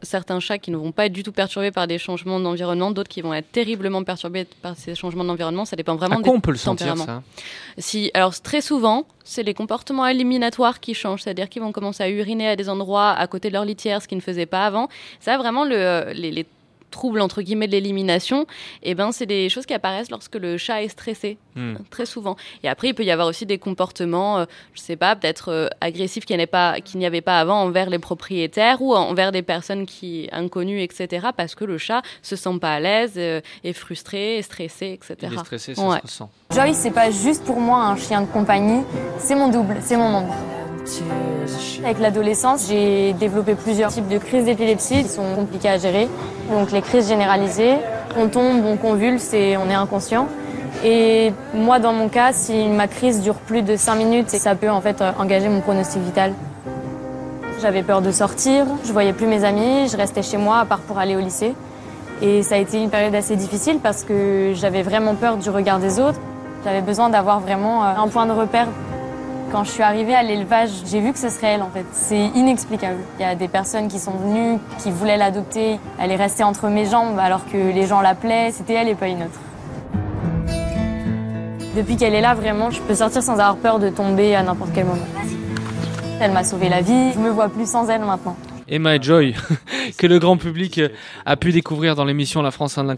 Certains 0.02 0.40
chats 0.40 0.58
qui 0.58 0.70
ne 0.70 0.76
vont 0.76 0.92
pas 0.92 1.06
être 1.06 1.12
du 1.12 1.22
tout 1.22 1.32
perturbés 1.32 1.70
par 1.70 1.86
des 1.86 1.98
changements 1.98 2.40
d'environnement, 2.40 2.90
d'autres 2.90 3.08
qui 3.08 3.22
vont 3.22 3.32
être 3.34 3.50
terriblement 3.52 4.02
perturbés 4.04 4.46
par 4.62 4.76
ces 4.76 4.94
changements 4.94 5.24
d'environnement. 5.24 5.64
Ça 5.64 5.76
dépend 5.76 5.96
vraiment 5.96 6.16
À 6.16 6.18
quoi 6.18 6.24
des 6.32 6.36
on 6.36 6.40
peut 6.40 6.50
le 6.52 6.56
sentir, 6.58 6.96
ça? 6.96 7.22
Si, 7.78 8.10
alors 8.14 8.38
très 8.40 8.60
souvent, 8.60 9.06
c'est 9.24 9.42
les 9.42 9.54
comportements 9.54 10.06
éliminatoires 10.06 10.80
qui 10.80 10.94
changent, 10.94 11.22
c'est-à-dire 11.22 11.48
qu'ils 11.48 11.62
vont 11.62 11.72
commencer 11.72 12.02
à 12.02 12.08
uriner 12.10 12.48
à 12.48 12.56
des 12.56 12.68
endroits 12.68 13.10
à 13.12 13.26
côté 13.26 13.48
de 13.48 13.54
leur 13.54 13.64
litière, 13.64 14.02
ce 14.02 14.08
qu'ils 14.08 14.18
ne 14.18 14.22
faisaient 14.22 14.46
pas 14.46 14.66
avant. 14.66 14.88
Ça, 15.20 15.38
vraiment, 15.38 15.64
le, 15.64 16.12
les, 16.12 16.30
les 16.30 16.46
troubles 16.92 17.20
entre 17.20 17.42
guillemets 17.42 17.66
de 17.66 17.72
l'élimination, 17.72 18.46
et 18.84 18.94
ben 18.94 19.10
c'est 19.10 19.26
des 19.26 19.48
choses 19.48 19.66
qui 19.66 19.74
apparaissent 19.74 20.10
lorsque 20.10 20.36
le 20.36 20.56
chat 20.56 20.84
est 20.84 20.88
stressé, 20.88 21.38
Hmm. 21.54 21.74
très 21.90 22.06
souvent. 22.06 22.36
Et 22.62 22.68
après, 22.68 22.88
il 22.88 22.94
peut 22.94 23.04
y 23.04 23.10
avoir 23.10 23.28
aussi 23.28 23.44
des 23.46 23.58
comportements, 23.58 24.38
euh, 24.38 24.44
je 24.74 24.80
sais 24.80 24.96
pas, 24.96 25.14
peut-être 25.16 25.50
euh, 25.50 25.68
agressifs 25.80 26.24
qu'il 26.24 26.34
n'y 26.36 26.42
avait 26.42 26.46
pas, 26.46 26.80
qu'il 26.80 26.98
n'y 26.98 27.06
avait 27.06 27.20
pas 27.20 27.38
avant 27.40 27.62
envers 27.62 27.90
les 27.90 27.98
propriétaires 27.98 28.80
ou 28.80 28.94
envers 28.94 29.32
des 29.32 29.42
personnes 29.42 29.84
qui 29.86 30.28
inconnues, 30.32 30.80
etc. 30.80 31.28
Parce 31.36 31.54
que 31.54 31.64
le 31.64 31.76
chat 31.78 32.02
se 32.22 32.36
sent 32.36 32.58
pas 32.60 32.72
à 32.74 32.80
l'aise, 32.80 33.12
euh, 33.16 33.40
est 33.64 33.72
frustré, 33.74 34.38
est 34.38 34.42
stressé, 34.42 34.92
etc. 34.92 35.16
Il 35.22 35.34
est 35.34 35.38
stressé, 35.38 35.74
ça 35.74 35.82
Ouais. 35.86 35.98
se 35.98 36.02
ressent. 36.02 36.30
Joy, 36.54 36.72
c'est 36.74 36.90
pas 36.90 37.10
juste 37.10 37.44
pour 37.44 37.60
moi 37.60 37.84
un 37.84 37.96
chien 37.96 38.22
de 38.22 38.26
compagnie, 38.26 38.82
c'est 39.18 39.34
mon 39.34 39.48
double, 39.48 39.76
c'est 39.82 39.96
mon 39.96 40.14
ombre. 40.14 40.34
Avec 41.84 41.98
l'adolescence, 42.00 42.68
j'ai 42.68 43.12
développé 43.14 43.54
plusieurs 43.54 43.90
types 43.92 44.08
de 44.08 44.18
crises 44.18 44.44
d'épilepsie 44.44 45.02
qui 45.02 45.08
sont 45.08 45.34
compliquées 45.34 45.68
à 45.68 45.78
gérer. 45.78 46.08
Donc 46.50 46.72
les 46.72 46.82
crises 46.82 47.08
généralisées, 47.08 47.76
on 48.16 48.28
tombe, 48.28 48.64
on 48.64 48.76
convulse 48.76 49.32
et 49.32 49.56
on 49.56 49.68
est 49.70 49.74
inconscient. 49.74 50.28
Et 50.84 51.32
moi, 51.54 51.78
dans 51.78 51.92
mon 51.92 52.08
cas, 52.08 52.32
si 52.32 52.66
ma 52.68 52.88
crise 52.88 53.22
dure 53.22 53.36
plus 53.36 53.62
de 53.62 53.76
5 53.76 53.94
minutes, 53.94 54.30
ça 54.30 54.54
peut 54.54 54.70
en 54.70 54.80
fait 54.80 55.00
euh, 55.00 55.12
engager 55.18 55.48
mon 55.48 55.60
pronostic 55.60 56.02
vital. 56.02 56.32
J'avais 57.60 57.82
peur 57.82 58.02
de 58.02 58.10
sortir, 58.10 58.66
je 58.84 58.92
voyais 58.92 59.12
plus 59.12 59.28
mes 59.28 59.44
amis, 59.44 59.88
je 59.88 59.96
restais 59.96 60.22
chez 60.22 60.36
moi 60.36 60.58
à 60.58 60.64
part 60.64 60.80
pour 60.80 60.98
aller 60.98 61.14
au 61.14 61.20
lycée. 61.20 61.54
Et 62.20 62.42
ça 62.42 62.56
a 62.56 62.58
été 62.58 62.82
une 62.82 62.90
période 62.90 63.14
assez 63.14 63.36
difficile 63.36 63.78
parce 63.80 64.02
que 64.02 64.52
j'avais 64.54 64.82
vraiment 64.82 65.14
peur 65.14 65.36
du 65.36 65.48
regard 65.50 65.78
des 65.78 66.00
autres. 66.00 66.18
J'avais 66.64 66.80
besoin 66.80 67.08
d'avoir 67.08 67.40
vraiment 67.40 67.84
euh, 67.84 67.94
un 67.96 68.08
point 68.08 68.26
de 68.26 68.32
repère. 68.32 68.66
Quand 69.52 69.64
je 69.64 69.70
suis 69.70 69.82
arrivée 69.82 70.14
à 70.14 70.22
l'élevage, 70.22 70.70
j'ai 70.86 71.00
vu 71.00 71.12
que 71.12 71.18
ce 71.18 71.28
serait 71.28 71.48
elle 71.48 71.62
en 71.62 71.68
fait. 71.68 71.84
C'est 71.92 72.26
inexplicable. 72.34 72.98
Il 73.18 73.22
y 73.22 73.24
a 73.24 73.34
des 73.34 73.48
personnes 73.48 73.86
qui 73.86 73.98
sont 73.98 74.12
venues, 74.12 74.58
qui 74.78 74.90
voulaient 74.90 75.18
l'adopter. 75.18 75.78
Elle 76.00 76.10
est 76.10 76.16
restée 76.16 76.42
entre 76.42 76.68
mes 76.68 76.86
jambes 76.86 77.18
alors 77.18 77.44
que 77.46 77.56
les 77.56 77.86
gens 77.86 78.00
l'appelaient. 78.00 78.50
C'était 78.50 78.74
elle 78.74 78.88
et 78.88 78.94
pas 78.94 79.08
une 79.08 79.22
autre. 79.22 79.38
Depuis 81.76 81.96
qu'elle 81.96 82.14
est 82.14 82.20
là, 82.20 82.34
vraiment, 82.34 82.70
je 82.70 82.80
peux 82.82 82.94
sortir 82.94 83.22
sans 83.22 83.32
avoir 83.32 83.56
peur 83.56 83.78
de 83.78 83.88
tomber 83.88 84.34
à 84.34 84.42
n'importe 84.42 84.72
quel 84.74 84.84
moment. 84.84 85.06
Elle 86.20 86.32
m'a 86.32 86.44
sauvé 86.44 86.68
la 86.68 86.82
vie. 86.82 87.12
Je 87.14 87.18
me 87.18 87.30
vois 87.30 87.48
plus 87.48 87.66
sans 87.66 87.88
elle 87.88 88.02
maintenant. 88.02 88.36
Emma 88.68 88.96
et 88.96 89.02
Joy, 89.02 89.34
que 89.98 90.06
le 90.06 90.18
grand 90.18 90.36
public 90.36 90.80
a 91.26 91.36
pu 91.36 91.52
découvrir 91.52 91.94
dans 91.94 92.04
l'émission 92.04 92.42
La 92.42 92.50
France 92.50 92.78
un 92.78 92.88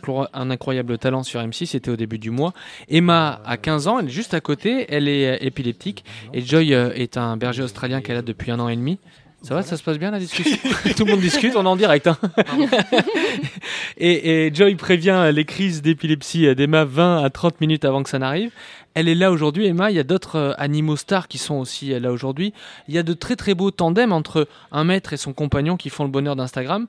incroyable 0.51 0.99
talent 0.99 1.23
sur 1.23 1.41
M6, 1.41 1.67
c'était 1.67 1.91
au 1.91 1.97
début 1.97 2.19
du 2.19 2.31
mois. 2.31 2.53
Emma 2.89 3.41
a 3.45 3.57
15 3.57 3.89
ans, 3.89 3.99
elle 3.99 4.07
est 4.07 4.11
juste 4.11 4.35
à 4.35 4.41
côté, 4.41 4.87
elle 4.89 5.09
est 5.09 5.27
euh, 5.27 5.37
épileptique, 5.41 6.05
et 6.33 6.43
Joy 6.43 6.75
euh, 6.75 6.93
est 6.95 7.17
un 7.17 7.37
berger 7.37 7.63
australien 7.63 8.03
qu'elle 8.03 8.19
a 8.19 8.23
depuis 8.23 8.51
un 8.51 8.61
an 8.61 8.69
et 8.69 8.77
demi. 8.77 8.99
Ça 9.45 9.55
va, 9.55 9.63
ça 9.63 9.77
se 9.77 9.83
passe 9.83 9.99
bien 9.99 10.11
la 10.11 10.19
discussion 10.19 10.57
Tout 10.97 11.05
le 11.05 11.13
monde 11.13 11.21
discute, 11.21 11.55
on 11.55 11.65
est 11.65 11.69
en 11.69 11.77
direct. 11.77 12.07
hein. 12.07 12.19
et, 13.99 14.47
et 14.47 14.55
Joy 14.55 14.75
prévient 14.75 15.31
les 15.33 15.45
crises 15.45 15.83
d'épilepsie 15.83 16.55
d'Emma 16.55 16.85
20 16.85 17.23
à 17.23 17.31
30 17.31 17.61
minutes 17.61 17.85
avant 17.85 18.03
que 18.03 18.11
ça 18.11 18.19
n'arrive. 18.19 18.51
Elle 18.95 19.09
est 19.09 19.15
là 19.15 19.31
aujourd'hui, 19.33 19.67
Emma. 19.67 19.91
Il 19.91 19.97
y 19.97 20.01
a 20.01 20.05
d'autres 20.05 20.37
euh, 20.37 20.53
animaux 20.57 20.97
stars 20.97 21.29
qui 21.29 21.39
sont 21.39 21.57
aussi 21.57 21.93
euh, 21.93 22.01
là 22.01 22.13
aujourd'hui. 22.13 22.53
Il 22.89 22.95
y 22.95 22.99
a 22.99 23.03
de 23.03 23.13
très 23.13 23.37
très 23.37 23.55
beaux 23.55 23.71
tandems 23.71 24.13
entre 24.13 24.49
un 24.73 24.85
maître 24.85 25.13
et 25.13 25.17
son 25.17 25.33
compagnon 25.33 25.77
qui 25.77 25.91
font 25.91 26.05
le 26.05 26.11
bonheur 26.11 26.37
d'Instagram. 26.37 26.87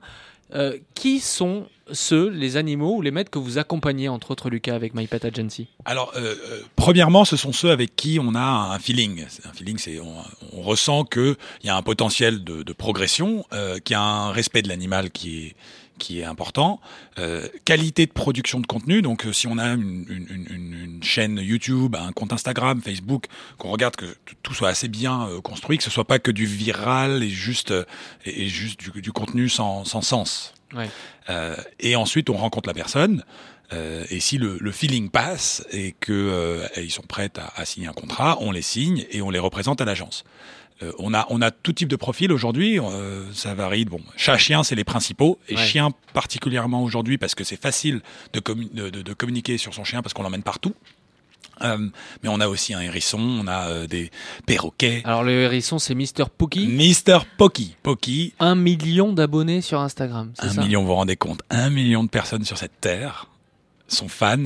Euh, 0.54 0.78
qui 0.94 1.18
sont 1.18 1.66
ceux, 1.92 2.28
les 2.28 2.56
animaux 2.56 2.96
ou 2.96 3.02
les 3.02 3.10
maîtres 3.10 3.30
que 3.30 3.38
vous 3.38 3.58
accompagnez, 3.58 4.08
entre 4.08 4.32
autres 4.32 4.50
Lucas, 4.50 4.74
avec 4.74 4.94
My 4.94 5.06
Pet 5.06 5.24
Agency 5.24 5.68
Alors, 5.84 6.12
euh, 6.16 6.34
euh, 6.50 6.62
premièrement, 6.74 7.24
ce 7.24 7.36
sont 7.36 7.52
ceux 7.52 7.70
avec 7.70 7.94
qui 7.96 8.18
on 8.20 8.34
a 8.34 8.40
un 8.40 8.78
feeling. 8.78 9.24
Un 9.44 9.52
feeling, 9.52 9.78
c'est 9.78 10.00
on, 10.00 10.62
ressent 10.62 11.04
qu'il 11.04 11.36
y 11.62 11.68
a 11.68 11.76
un 11.76 11.82
potentiel 11.82 12.42
de, 12.42 12.72
progression, 12.72 13.44
euh, 13.52 13.78
qu'il 13.78 13.94
y 13.94 13.96
a 13.96 14.02
un 14.02 14.32
respect 14.32 14.62
de 14.62 14.68
l'animal 14.68 15.10
qui 15.10 15.54
est 16.10 16.24
important, 16.24 16.80
qualité 17.64 18.06
de 18.06 18.12
production 18.12 18.60
de 18.60 18.66
contenu. 18.66 19.02
Donc, 19.02 19.26
si 19.32 19.46
on 19.46 19.58
a 19.58 19.74
une, 19.74 21.00
chaîne 21.02 21.38
YouTube, 21.38 21.94
un 21.94 22.10
compte 22.12 22.32
Instagram, 22.32 22.80
Facebook, 22.80 23.26
qu'on 23.58 23.70
regarde 23.70 23.96
que 23.96 24.06
tout 24.42 24.54
soit 24.54 24.70
assez 24.70 24.88
bien 24.88 25.28
construit, 25.44 25.78
que 25.78 25.84
ce 25.84 25.90
soit 25.90 26.06
pas 26.06 26.18
que 26.18 26.32
du 26.32 26.46
viral 26.46 27.22
et 27.22 27.28
juste 27.28 27.72
du, 28.24 29.12
contenu 29.12 29.48
sans 29.48 29.84
sens. 29.84 30.54
Ouais. 30.74 30.88
Euh, 31.30 31.56
et 31.80 31.96
ensuite, 31.96 32.30
on 32.30 32.36
rencontre 32.36 32.68
la 32.68 32.74
personne. 32.74 33.24
Euh, 33.72 34.04
et 34.10 34.20
si 34.20 34.38
le, 34.38 34.58
le 34.60 34.72
feeling 34.72 35.10
passe 35.10 35.66
et 35.72 35.92
que 35.98 36.12
euh, 36.12 36.66
ils 36.76 36.90
sont 36.92 37.02
prêts 37.02 37.30
à, 37.36 37.60
à 37.60 37.64
signer 37.64 37.88
un 37.88 37.92
contrat, 37.92 38.38
on 38.40 38.52
les 38.52 38.62
signe 38.62 39.04
et 39.10 39.22
on 39.22 39.30
les 39.30 39.38
représente 39.40 39.80
à 39.80 39.84
l'agence. 39.84 40.24
On 40.98 41.14
a 41.14 41.26
on 41.30 41.40
a 41.40 41.50
tout 41.50 41.72
type 41.72 41.88
de 41.88 41.96
profil 41.96 42.30
aujourd'hui. 42.30 42.78
ça 43.32 43.54
varie. 43.54 43.86
Bon, 43.86 43.98
chat, 44.18 44.36
chien, 44.36 44.62
c'est 44.62 44.74
les 44.74 44.84
principaux 44.84 45.38
et 45.48 45.54
Ouais. 45.56 45.64
chien 45.66 45.90
particulièrement 46.12 46.82
aujourd'hui 46.82 47.16
parce 47.16 47.34
que 47.34 47.44
c'est 47.44 47.58
facile 47.60 48.02
de, 48.34 48.40
commu- 48.40 48.70
de, 48.74 48.90
de- 48.90 49.00
de 49.00 49.12
communiquer 49.14 49.56
sur 49.56 49.72
son 49.72 49.84
chien 49.84 50.02
parce 50.02 50.12
qu'on 50.12 50.22
l'emmène 50.22 50.42
partout. 50.42 50.74
Euh, 51.62 51.78
mais 52.22 52.28
on 52.28 52.40
a 52.40 52.48
aussi 52.48 52.74
un 52.74 52.80
hérisson, 52.80 53.18
on 53.18 53.46
a 53.46 53.68
euh, 53.68 53.86
des 53.86 54.10
perroquets. 54.46 55.02
Alors 55.04 55.22
le 55.24 55.32
hérisson, 55.32 55.78
c'est 55.78 55.94
Mister 55.94 56.24
Pookie. 56.36 56.66
Mister 56.66 57.18
Pocky, 57.38 57.76
Pocky, 57.82 58.34
Un 58.40 58.54
million 58.54 59.12
d'abonnés 59.12 59.60
sur 59.62 59.80
Instagram, 59.80 60.32
c'est 60.38 60.46
un 60.46 60.50
ça? 60.52 60.62
million, 60.62 60.82
vous 60.82 60.88
vous 60.88 60.94
rendez 60.94 61.16
compte, 61.16 61.40
un 61.50 61.70
million 61.70 62.04
de 62.04 62.08
personnes 62.10 62.44
sur 62.44 62.58
cette 62.58 62.80
terre 62.80 63.28
sont 63.88 64.08
fans 64.08 64.36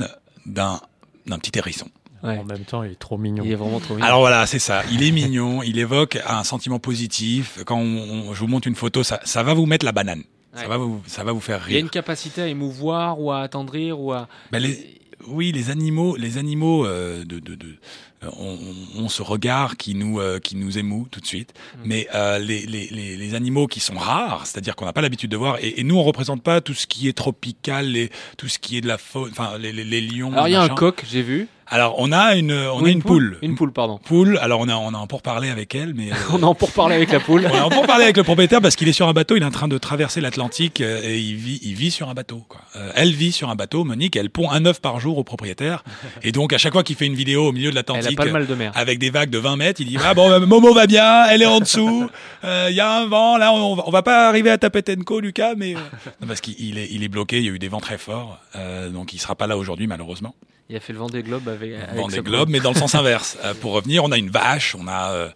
d'un 0.45 0.79
d'un 1.25 1.37
petit 1.37 1.57
hérisson. 1.57 1.87
Ouais. 2.23 2.37
En 2.37 2.43
même 2.43 2.65
temps, 2.65 2.83
il 2.83 2.91
est 2.91 2.99
trop 2.99 3.17
mignon. 3.17 3.43
Il 3.43 3.51
est 3.51 3.55
vraiment 3.55 3.79
trop 3.79 3.95
mignon. 3.95 4.05
Alors 4.07 4.19
voilà, 4.19 4.45
c'est 4.45 4.59
ça. 4.59 4.83
Il 4.91 5.01
est 5.03 5.11
mignon, 5.11 5.63
il 5.63 5.79
évoque 5.79 6.19
un 6.27 6.43
sentiment 6.43 6.77
positif. 6.79 7.59
Quand 7.65 7.77
on- 7.77 8.29
on- 8.29 8.33
je 8.33 8.39
vous 8.39 8.47
montre 8.47 8.67
une 8.67 8.75
photo, 8.75 9.03
ça, 9.03 9.19
ça 9.23 9.41
va 9.43 9.53
vous 9.55 9.65
mettre 9.65 9.85
la 9.85 9.91
banane. 9.91 10.23
Ça 10.53 10.67
va 10.67 10.77
vous, 10.77 11.01
ça 11.07 11.23
va 11.23 11.31
vous 11.31 11.39
faire 11.39 11.63
Il 11.67 11.71
y 11.71 11.73
a 11.73 11.77
rire. 11.77 11.85
une 11.85 11.89
capacité 11.89 12.41
à 12.41 12.47
émouvoir 12.47 13.19
ou 13.19 13.31
à 13.31 13.39
attendrir 13.41 13.99
ou 13.99 14.11
à. 14.13 14.27
Ben, 14.51 14.59
les- 14.59 15.00
oui, 15.27 15.51
les 15.51 15.69
animaux, 15.69 16.15
les 16.15 16.37
animaux, 16.37 16.85
euh, 16.85 17.23
de, 17.25 17.39
de, 17.39 17.55
de, 17.55 17.75
euh, 18.23 18.29
ont, 18.39 18.57
ont 18.97 19.09
ce 19.09 19.21
regard 19.21 19.77
qui 19.77 19.95
nous, 19.95 20.19
euh, 20.19 20.39
qui 20.39 20.55
nous 20.55 20.77
émoue 20.77 21.07
tout 21.09 21.19
de 21.19 21.25
suite. 21.25 21.53
Mm. 21.53 21.79
Mais 21.85 22.07
euh, 22.13 22.37
les, 22.37 22.65
les, 22.65 22.87
les, 22.91 23.17
les 23.17 23.35
animaux 23.35 23.67
qui 23.67 23.79
sont 23.79 23.95
rares, 23.95 24.45
c'est-à-dire 24.45 24.75
qu'on 24.75 24.85
n'a 24.85 24.93
pas 24.93 25.01
l'habitude 25.01 25.31
de 25.31 25.37
voir, 25.37 25.57
et, 25.59 25.79
et 25.79 25.83
nous 25.83 25.95
on 25.97 26.03
représente 26.03 26.43
pas 26.43 26.61
tout 26.61 26.73
ce 26.73 26.85
qui 26.85 27.07
est 27.07 27.13
tropical, 27.13 27.87
les, 27.87 28.11
tout 28.37 28.47
ce 28.47 28.59
qui 28.59 28.77
est 28.77 28.81
de 28.81 28.87
la 28.87 28.97
faune, 28.97 29.31
enfin 29.31 29.57
les, 29.57 29.71
les, 29.71 29.83
les 29.83 30.01
lions. 30.01 30.31
Alors 30.33 30.47
il 30.47 30.51
y 30.51 30.55
a 30.55 30.61
un 30.61 30.69
coq, 30.69 31.03
j'ai 31.09 31.23
vu. 31.23 31.47
Alors 31.73 31.95
on 31.99 32.11
a 32.11 32.35
une, 32.35 32.51
on 32.51 32.83
a 32.83 32.89
une 32.89 33.01
poule. 33.01 33.37
Une 33.41 33.55
poule, 33.55 33.71
pardon. 33.71 33.97
Poule. 34.03 34.37
Alors 34.41 34.59
on 34.59 34.67
a, 34.67 34.75
on 34.75 34.93
a 34.93 34.97
en 34.97 35.07
pour 35.07 35.21
parler 35.21 35.49
avec 35.49 35.73
elle, 35.73 35.93
mais 35.93 36.11
euh, 36.11 36.15
On 36.33 36.43
en 36.43 36.53
pour 36.53 36.71
parler 36.73 36.95
avec 36.95 37.13
la 37.13 37.21
poule. 37.21 37.47
on 37.51 37.55
a 37.55 37.61
en 37.61 37.69
pour 37.69 37.87
parler 37.87 38.03
avec 38.03 38.17
le 38.17 38.23
propriétaire 38.23 38.59
parce 38.61 38.75
qu'il 38.75 38.89
est 38.89 38.93
sur 38.93 39.07
un 39.07 39.13
bateau, 39.13 39.37
il 39.37 39.41
est 39.41 39.45
en 39.45 39.51
train 39.51 39.69
de 39.69 39.77
traverser 39.77 40.19
l'Atlantique 40.19 40.81
euh, 40.81 41.01
et 41.01 41.17
il 41.17 41.37
vit, 41.37 41.61
il 41.63 41.75
vit 41.75 41.89
sur 41.89 42.09
un 42.09 42.13
bateau. 42.13 42.43
Quoi. 42.49 42.59
Euh, 42.75 42.91
elle 42.95 43.13
vit 43.13 43.31
sur 43.31 43.49
un 43.49 43.55
bateau, 43.55 43.85
Monique, 43.85 44.17
elle 44.17 44.29
pond 44.29 44.51
un 44.51 44.65
œuf 44.65 44.81
par 44.81 44.99
jour 44.99 45.17
au 45.17 45.23
propriétaire. 45.23 45.85
Et 46.23 46.33
donc 46.33 46.51
à 46.51 46.57
chaque 46.57 46.73
fois 46.73 46.83
qu'il 46.83 46.97
fait 46.97 47.05
une 47.05 47.15
vidéo 47.15 47.47
au 47.47 47.51
milieu 47.53 47.69
de 47.69 47.75
l'Atlantique, 47.75 48.10
A 48.19 48.23
pas 48.25 48.31
mal 48.31 48.47
de 48.47 48.55
mer. 48.55 48.71
avec 48.75 48.99
des 48.99 49.09
vagues 49.09 49.29
de 49.29 49.37
20 49.37 49.55
mètres, 49.57 49.81
il 49.81 49.87
dit 49.87 49.97
ah 50.03 50.13
bon 50.13 50.29
bah, 50.29 50.39
Momo 50.39 50.73
va 50.73 50.87
bien, 50.87 51.25
elle 51.25 51.41
est 51.41 51.45
en 51.45 51.59
dessous, 51.59 52.09
euh, 52.43 52.67
il 52.69 52.75
y 52.75 52.79
a 52.79 52.91
un 52.99 53.07
vent 53.07 53.37
là, 53.37 53.53
on, 53.53 53.75
va- 53.75 53.83
on 53.87 53.91
va 53.91 54.01
pas 54.03 54.27
arriver 54.27 54.49
à 54.49 54.57
Tapetenco, 54.57 55.19
Lucas, 55.19 55.53
mais 55.55 55.75
euh, 55.75 55.79
non, 56.21 56.27
parce 56.27 56.41
qu'il 56.41 56.55
il 56.59 56.77
est, 56.77 56.87
il 56.91 57.03
est 57.03 57.07
bloqué, 57.09 57.37
il 57.39 57.45
y 57.45 57.49
a 57.49 57.51
eu 57.51 57.59
des 57.59 57.67
vents 57.69 57.79
très 57.81 57.97
forts, 57.97 58.39
euh, 58.55 58.89
donc 58.89 59.13
il 59.13 59.19
sera 59.19 59.35
pas 59.35 59.47
là 59.47 59.57
aujourd'hui 59.57 59.87
malheureusement. 59.87 60.35
Il 60.69 60.77
a 60.77 60.79
fait 60.79 60.93
le 60.93 60.99
Vendée 60.99 61.21
Globe 61.21 61.49
avec. 61.49 61.73
avec 61.73 61.95
Vendée 61.95 62.15
sa 62.15 62.21
Globe, 62.21 62.43
poule. 62.45 62.51
mais 62.53 62.59
dans 62.61 62.71
le 62.71 62.77
sens 62.77 62.95
inverse. 63.01 63.37
Euh, 63.43 63.53
pour 63.53 63.73
revenir, 63.73 64.05
on 64.05 64.11
a 64.13 64.17
une 64.17 64.29
vache, 64.29 64.73
on 64.79 64.87
a, 64.87 65.11
euh, 65.11 65.29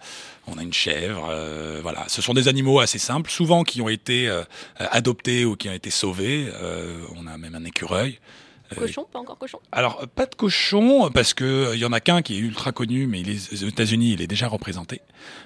on 0.48 0.58
a 0.58 0.64
une 0.64 0.72
chèvre. 0.72 1.28
euh, 1.30 1.80
voilà, 1.84 2.06
ce 2.08 2.22
sont 2.22 2.34
des 2.34 2.48
animaux 2.48 2.80
assez 2.80 3.00
simples, 3.00 3.30
souvent 3.30 3.64
qui 3.64 3.82
ont 3.82 3.90
été 3.90 4.32
adoptés 4.80 5.44
ou 5.46 5.56
qui 5.58 5.68
ont 5.70 5.74
été 5.74 5.90
sauvés. 5.90 6.48
On 7.18 7.28
a 7.28 7.38
même 7.38 7.56
un 7.56 7.66
écureuil. 7.66 8.18
Euh, 8.72 8.76
Cochon, 8.80 9.06
pas 9.12 9.20
encore 9.20 9.38
cochon. 9.38 9.60
alors, 9.72 10.00
euh, 10.02 10.06
pas 10.14 10.26
de 10.26 10.34
cochon, 10.36 11.10
parce 11.14 11.34
que 11.34 11.44
euh, 11.44 11.76
il 11.76 11.80
y 11.82 11.86
en 11.86 11.94
a 11.94 12.00
qu'un 12.00 12.22
qui 12.22 12.36
est 12.36 12.40
ultra 12.40 12.72
connu, 12.72 13.06
mais 13.08 13.20
il 13.22 13.30
est, 13.30 13.54
aux 13.64 13.68
États-Unis, 13.68 14.14
il 14.14 14.22
est 14.22 14.28
déjà 14.28 14.48
représenté. 14.48 15.02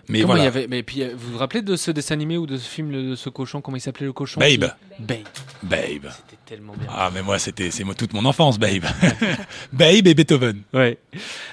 Mais 0.07 0.21
Comment 0.21 0.33
voilà. 0.35 0.43
il 0.43 0.45
y 0.45 0.47
avait 0.47 0.67
Mais 0.67 0.83
puis 0.83 1.03
euh, 1.03 1.13
vous 1.17 1.33
vous 1.33 1.37
rappelez 1.37 1.61
de 1.61 1.75
ce 1.75 1.91
dessin 1.91 2.13
animé 2.15 2.37
ou 2.37 2.45
de 2.47 2.57
ce 2.57 2.67
film 2.67 2.91
de 2.91 3.15
ce 3.15 3.29
cochon 3.29 3.61
Comment 3.61 3.77
il 3.77 3.81
s'appelait 3.81 4.05
le 4.05 4.13
cochon 4.13 4.39
Babe. 4.39 4.49
qui- 4.97 5.03
Babe. 5.03 5.17
Babe. 5.63 6.11
C'était 6.11 6.37
tellement 6.45 6.73
bien. 6.77 6.87
Ah, 6.93 7.09
mais 7.13 7.21
moi, 7.21 7.39
c'était, 7.39 7.71
c'est 7.71 7.83
moi, 7.83 7.93
toute 7.95 8.13
mon 8.13 8.25
enfance, 8.25 8.57
Babe. 8.59 8.83
Babe 9.73 10.07
et 10.07 10.13
Beethoven. 10.13 10.61
Ouais. 10.73 10.97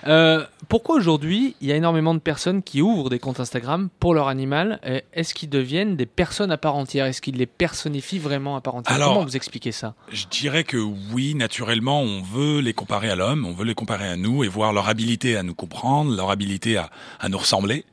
Euh, 0.07 0.45
pourquoi 0.69 0.97
aujourd'hui 0.97 1.55
il 1.61 1.69
y 1.69 1.73
a 1.73 1.77
énormément 1.77 2.15
de 2.15 2.19
personnes 2.21 2.63
qui 2.63 2.81
ouvrent 2.83 3.11
des 3.11 3.19
comptes 3.19 3.41
Instagram 3.41 3.89
pour 4.01 4.15
leur 4.15 4.29
animal 4.29 4.81
Euh, 4.85 5.01
Est-ce 5.13 5.35
qu'ils 5.35 5.49
deviennent 5.51 5.97
des 5.97 6.07
personnes 6.07 6.51
à 6.51 6.57
part 6.59 6.75
entière? 6.77 7.07
Est-ce 7.07 7.21
qu'ils 7.23 7.37
les 7.37 7.47
personnifient 7.47 8.19
vraiment 8.19 8.57
à 8.57 8.61
part 8.61 8.75
entière? 8.77 8.95
Alors- 8.97 9.15
Comment 9.15 9.25
vous 9.27 9.37
expliquez 9.37 9.73
ça? 9.73 9.95
Je 10.13 10.27
dirais 10.27 10.65
que 10.65 10.77
oui, 10.77 11.35
naturellement, 11.35 11.56
on 11.63 12.23
veut 12.23 12.61
les 12.61 12.73
comparer 12.75 13.11
à 13.11 13.17
l'homme, 13.17 13.47
on 13.47 13.53
veut 13.53 13.65
les 13.65 13.75
comparer 13.75 14.09
à 14.09 14.17
nous 14.17 14.45
et 14.45 14.49
voir 14.49 14.73
leur 14.73 14.89
habilité 14.89 15.37
à 15.37 15.43
nous 15.43 15.55
comprendre, 15.55 16.15
leur 16.15 16.31
habilité 16.31 16.77
à, 16.77 16.91
à 17.21 17.29
nous 17.29 17.39
ressembler. 17.39 17.85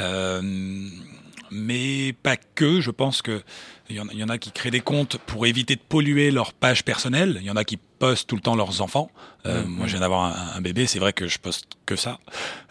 Euh, 0.00 0.40
mais 1.50 2.12
pas 2.22 2.36
que. 2.36 2.80
Je 2.80 2.90
pense 2.90 3.22
que 3.22 3.42
il 3.88 3.96
y, 3.96 4.00
en, 4.00 4.08
il 4.12 4.18
y 4.18 4.24
en 4.24 4.28
a 4.28 4.36
qui 4.36 4.50
créent 4.50 4.72
des 4.72 4.80
comptes 4.80 5.16
pour 5.26 5.46
éviter 5.46 5.76
de 5.76 5.80
polluer 5.80 6.32
leur 6.32 6.52
page 6.52 6.84
personnelle. 6.84 7.38
Il 7.40 7.46
y 7.46 7.50
en 7.50 7.56
a 7.56 7.62
qui 7.64 7.76
postent 7.76 8.28
tout 8.28 8.34
le 8.34 8.40
temps 8.42 8.56
leurs 8.56 8.82
enfants. 8.82 9.10
Euh, 9.46 9.62
Mhm. 9.62 9.70
Moi, 9.70 9.86
je 9.86 9.92
viens 9.92 10.00
d'avoir 10.00 10.24
un, 10.24 10.56
un 10.56 10.60
bébé. 10.60 10.86
C'est 10.86 10.98
vrai 10.98 11.12
que 11.12 11.28
je 11.28 11.38
poste 11.38 11.66
que 11.86 11.94
ça. 11.94 12.18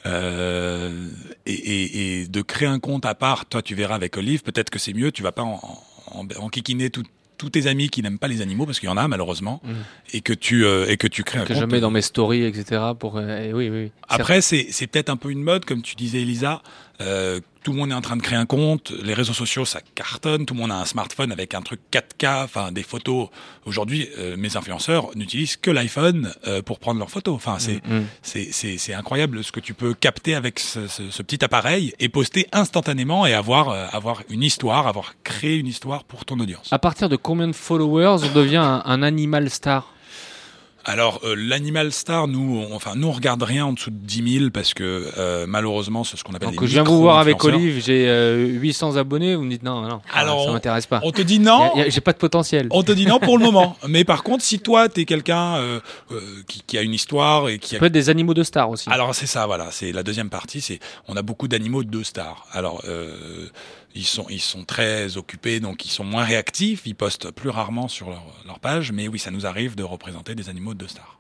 Euh, 0.05 1.09
et, 1.45 1.53
et, 1.53 2.21
et 2.21 2.27
de 2.27 2.41
créer 2.41 2.67
un 2.67 2.79
compte 2.79 3.05
à 3.05 3.15
part, 3.15 3.45
toi, 3.45 3.61
tu 3.61 3.75
verras 3.75 3.95
avec 3.95 4.17
Olive. 4.17 4.43
Peut-être 4.43 4.69
que 4.69 4.77
c'est 4.79 4.93
mieux. 4.93 5.11
Tu 5.13 5.23
vas 5.23 5.31
pas 5.31 5.43
en, 5.43 5.61
en, 6.11 6.27
en 6.37 6.49
kikiner 6.49 6.89
tout- 6.89 7.03
tous 7.37 7.49
tes 7.49 7.67
amis 7.67 7.89
qui 7.89 8.01
n'aiment 8.01 8.19
pas 8.19 8.27
les 8.27 8.41
animaux 8.41 8.65
parce 8.65 8.79
qu'il 8.79 8.87
y 8.87 8.91
en 8.91 8.97
a 8.97 9.07
malheureusement 9.07 9.61
Mhm. 9.63 9.75
et 10.13 10.21
que 10.21 10.33
tu 10.33 10.65
euh, 10.65 10.87
et 10.89 10.97
que 10.97 11.07
tu 11.07 11.23
crées 11.23 11.39
un 11.39 11.45
compte 11.45 11.57
je 11.57 11.65
mets 11.65 11.79
dans 11.79 11.91
mes 11.91 12.01
stories, 12.01 12.43
etc. 12.45 12.81
Pour 12.99 13.17
euh, 13.17 13.51
oui, 13.53 13.69
oui. 13.69 13.83
oui. 13.85 13.91
après, 14.07 14.41
c'est 14.41 14.67
c'est 14.71 14.87
peut-être 14.87 15.09
un 15.09 15.17
peu 15.17 15.29
une 15.31 15.43
mode, 15.43 15.65
comme 15.65 15.81
tu 15.81 15.95
disais, 15.95 16.21
Elisa. 16.21 16.61
Euh, 17.01 17.39
tout 17.63 17.71
le 17.71 17.79
monde 17.79 17.89
est 17.89 17.95
en 17.95 18.01
train 18.01 18.15
de 18.15 18.21
créer 18.21 18.37
un 18.37 18.45
compte. 18.45 18.91
Les 19.03 19.15
réseaux 19.15 19.33
sociaux, 19.33 19.65
ça 19.65 19.79
cartonne. 19.95 20.45
Tout 20.45 20.53
le 20.53 20.59
monde 20.59 20.71
a 20.71 20.79
un 20.79 20.85
smartphone 20.85 21.31
avec 21.31 21.55
un 21.55 21.61
truc 21.61 21.79
4K, 21.91 22.43
enfin 22.43 22.71
des 22.71 22.83
photos. 22.83 23.29
Aujourd'hui, 23.65 24.07
euh, 24.19 24.37
mes 24.37 24.55
influenceurs 24.55 25.09
n'utilisent 25.15 25.57
que 25.57 25.71
l'iPhone 25.71 26.31
euh, 26.45 26.61
pour 26.61 26.77
prendre 26.77 26.99
leurs 26.99 27.09
photos. 27.09 27.33
Enfin, 27.33 27.57
c'est 27.57 27.81
Mm, 27.87 27.97
mm. 27.97 28.51
c'est 28.51 28.93
incroyable 28.93 29.43
ce 29.43 29.51
que 29.51 29.59
tu 29.59 29.73
peux 29.73 29.93
capter 29.95 30.35
avec 30.35 30.59
ce, 30.59 30.87
ce, 30.87 31.09
ce 31.09 31.21
petit 31.23 31.43
appareil 31.43 31.93
et 31.99 32.07
poster 32.07 32.47
instantanément 32.51 33.25
et 33.25 33.33
avoir 33.33 33.69
euh, 33.69 33.87
avoir 33.91 34.21
une 34.29 34.43
histoire, 34.43 34.85
avoir 34.87 35.15
créé 35.23 35.57
une 35.57 35.67
histoire 35.67 36.03
pour 36.03 36.23
ton 36.23 36.39
audience. 36.39 36.71
À 36.71 36.79
partir 36.79 37.09
de 37.09 37.15
combien 37.15 37.47
de 37.47 37.53
followers 37.53 38.23
on 38.23 38.33
devient 38.33 38.57
un, 38.57 38.83
un 38.85 39.01
animal 39.01 39.49
star? 39.49 39.94
Alors, 40.87 41.21
euh, 41.23 41.35
l'animal 41.35 41.91
star, 41.91 42.27
nous, 42.27 42.63
on, 42.69 42.75
enfin, 42.75 42.93
nous, 42.95 43.07
on 43.07 43.11
regarde 43.11 43.41
rien 43.41 43.65
en 43.65 43.73
dessous 43.73 43.89
de 43.89 43.97
10 43.97 44.39
000 44.39 44.49
parce 44.51 44.75
que 44.75 45.11
euh, 45.17 45.45
malheureusement, 45.47 46.03
c'est 46.03 46.15
ce 46.15 46.23
qu'on 46.23 46.33
appelle 46.33 46.49
Donc 46.49 46.61
les 46.61 46.67
je 46.67 46.73
viens 46.73 46.83
vous 46.83 47.01
voir 47.01 47.17
avec. 47.17 47.43
Olive, 47.43 47.83
j'ai 47.83 48.07
euh, 48.07 48.45
800 48.45 48.95
abonnés, 48.97 49.35
vous 49.35 49.43
me 49.43 49.49
dites 49.49 49.63
non, 49.63 49.81
non, 49.81 50.01
Alors, 50.13 50.45
ça 50.45 50.51
m'intéresse 50.51 50.85
pas. 50.85 51.01
On 51.03 51.11
te 51.11 51.23
dit 51.23 51.39
non. 51.39 51.71
J'ai 51.87 52.01
pas 52.01 52.13
de 52.13 52.17
potentiel. 52.17 52.67
On 52.69 52.83
te 52.83 52.91
dit 52.91 53.07
non 53.07 53.19
pour 53.19 53.37
le 53.37 53.43
moment. 53.43 53.75
Mais 53.87 54.03
par 54.03 54.23
contre, 54.23 54.43
si 54.43 54.59
toi, 54.59 54.87
t'es 54.87 55.05
quelqu'un 55.05 55.55
euh, 55.55 55.79
euh, 56.11 56.19
qui, 56.47 56.61
qui 56.65 56.77
a 56.77 56.81
une 56.81 56.93
histoire 56.93 57.49
et 57.49 57.57
qui 57.57 57.75
a... 57.75 57.79
peut 57.79 57.85
être 57.85 57.91
des 57.91 58.09
animaux 58.09 58.33
de 58.33 58.43
stars 58.43 58.69
aussi. 58.69 58.89
Alors 58.89 59.15
c'est 59.15 59.25
ça, 59.25 59.47
voilà. 59.47 59.69
C'est 59.71 59.91
la 59.91 60.03
deuxième 60.03 60.29
partie. 60.29 60.61
C'est 60.61 60.79
on 61.07 61.17
a 61.17 61.21
beaucoup 61.21 61.47
d'animaux 61.47 61.83
de 61.83 62.03
stars. 62.03 62.45
Alors 62.51 62.81
euh, 62.87 63.47
ils 63.95 64.05
sont 64.05 64.25
ils 64.29 64.41
sont 64.41 64.63
très 64.65 65.17
occupés, 65.17 65.59
donc 65.59 65.85
ils 65.85 65.89
sont 65.89 66.03
moins 66.03 66.23
réactifs. 66.23 66.83
Ils 66.85 66.95
postent 66.95 67.31
plus 67.31 67.49
rarement 67.49 67.87
sur 67.87 68.09
leur, 68.09 68.23
leur 68.45 68.59
page. 68.59 68.91
Mais 68.91 69.07
oui, 69.07 69.17
ça 69.19 69.31
nous 69.31 69.45
arrive 69.45 69.75
de 69.75 69.83
représenter 69.83 70.35
des 70.35 70.49
animaux 70.49 70.73
de 70.73 70.85
stars. 70.87 71.19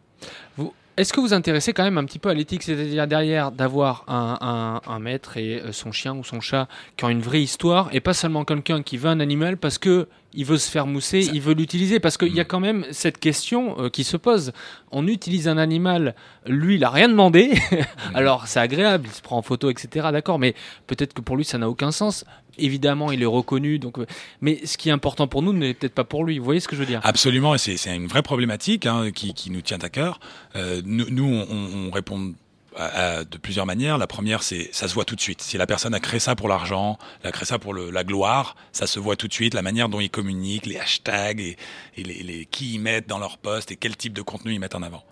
Vous, 0.57 0.73
Est-ce 0.97 1.11
que 1.13 1.19
vous 1.19 1.33
intéressez 1.33 1.73
quand 1.73 1.83
même 1.83 1.97
un 1.97 2.05
petit 2.05 2.19
peu 2.19 2.29
à 2.29 2.33
l'éthique, 2.33 2.63
c'est-à-dire 2.63 3.07
derrière 3.07 3.51
d'avoir 3.51 4.03
un, 4.07 4.37
un- 4.41 4.91
un 4.93 4.99
maître 4.99 5.37
et 5.37 5.59
euh, 5.59 5.71
son 5.73 5.91
chien 5.91 6.15
ou 6.15 6.23
son 6.23 6.39
chat 6.41 6.67
qui 6.97 7.03
ont 7.05 7.09
une 7.09 7.21
vraie 7.21 7.41
histoire 7.41 7.89
et 7.93 7.99
pas 7.99 8.13
seulement 8.13 8.45
quelqu'un 8.45 8.81
qui 8.81 8.97
veut 8.97 9.09
un 9.09 9.19
animal 9.19 9.57
parce 9.57 9.77
que 9.77 10.07
il 10.37 10.43
veut 10.43 10.57
se 10.57 10.69
faire 10.69 10.85
mousser, 10.85 11.29
il 11.31 11.39
veut 11.39 11.53
l'utiliser? 11.53 12.01
Parce 12.01 12.17
qu'il 12.17 12.33
y 12.35 12.41
a 12.41 12.43
quand 12.43 12.59
même 12.59 12.85
cette 12.91 13.19
question 13.19 13.79
euh, 13.79 13.89
qui 13.89 14.03
se 14.03 14.17
pose. 14.17 14.51
On 14.91 15.07
utilise 15.07 15.47
un 15.47 15.57
animal, 15.57 16.13
lui 16.45 16.75
il 16.75 16.83
a 16.83 16.89
rien 16.89 17.07
demandé, 17.07 17.53
alors 18.13 18.45
c'est 18.47 18.59
agréable, 18.59 19.05
il 19.09 19.13
se 19.13 19.21
prend 19.21 19.37
en 19.37 19.41
photo, 19.41 19.69
etc. 19.69 20.07
D'accord, 20.11 20.37
mais 20.39 20.53
peut-être 20.87 21.13
que 21.13 21.21
pour 21.21 21.37
lui 21.37 21.45
ça 21.45 21.57
n'a 21.57 21.69
aucun 21.69 21.91
sens. 21.91 22.25
Évidemment, 22.57 23.11
il 23.11 23.21
est 23.21 23.27
reconnu, 23.27 23.79
donc. 23.79 23.97
Mais 24.41 24.65
ce 24.65 24.77
qui 24.77 24.89
est 24.89 24.91
important 24.91 25.27
pour 25.27 25.41
nous 25.41 25.53
n'est 25.53 25.73
peut-être 25.73 25.93
pas 25.93 26.03
pour 26.03 26.23
lui. 26.23 26.39
Vous 26.39 26.45
voyez 26.45 26.59
ce 26.59 26.67
que 26.67 26.75
je 26.75 26.81
veux 26.81 26.87
dire? 26.87 27.01
Absolument, 27.03 27.55
et 27.55 27.57
c'est 27.57 27.95
une 27.95 28.07
vraie 28.07 28.23
problématique 28.23 28.85
hein, 28.85 29.11
qui, 29.11 29.49
nous 29.49 29.61
tient 29.61 29.79
à 29.79 29.89
cœur. 29.89 30.19
Euh, 30.55 30.81
nous, 30.85 31.25
on, 31.25 31.87
on 31.87 31.91
répond 31.91 32.33
de 32.77 33.37
plusieurs 33.37 33.65
manières. 33.65 33.97
La 33.97 34.07
première, 34.07 34.43
c'est 34.43 34.69
ça 34.73 34.87
se 34.87 34.93
voit 34.93 35.05
tout 35.05 35.15
de 35.15 35.21
suite. 35.21 35.41
Si 35.41 35.57
la 35.57 35.65
personne 35.65 35.93
a 35.93 35.99
créé 35.99 36.19
ça 36.19 36.35
pour 36.35 36.47
l'argent, 36.47 36.97
elle 37.21 37.29
a 37.29 37.31
créé 37.31 37.45
ça 37.45 37.59
pour 37.59 37.73
la 37.73 38.03
gloire, 38.03 38.55
ça 38.71 38.87
se 38.87 38.99
voit 38.99 39.15
tout 39.15 39.27
de 39.27 39.33
suite. 39.33 39.53
La 39.53 39.61
manière 39.61 39.89
dont 39.89 39.99
ils 39.99 40.09
communiquent, 40.09 40.65
les 40.65 40.77
hashtags 40.77 41.39
et, 41.39 41.57
les, 41.97 42.45
qui 42.45 42.75
ils 42.75 42.79
mettent 42.79 43.07
dans 43.07 43.19
leur 43.19 43.37
post 43.37 43.71
et 43.71 43.75
quel 43.75 43.95
type 43.95 44.13
de 44.13 44.21
contenu 44.21 44.53
ils 44.53 44.59
mettent 44.59 44.75
en 44.75 44.83
avant. 44.83 45.03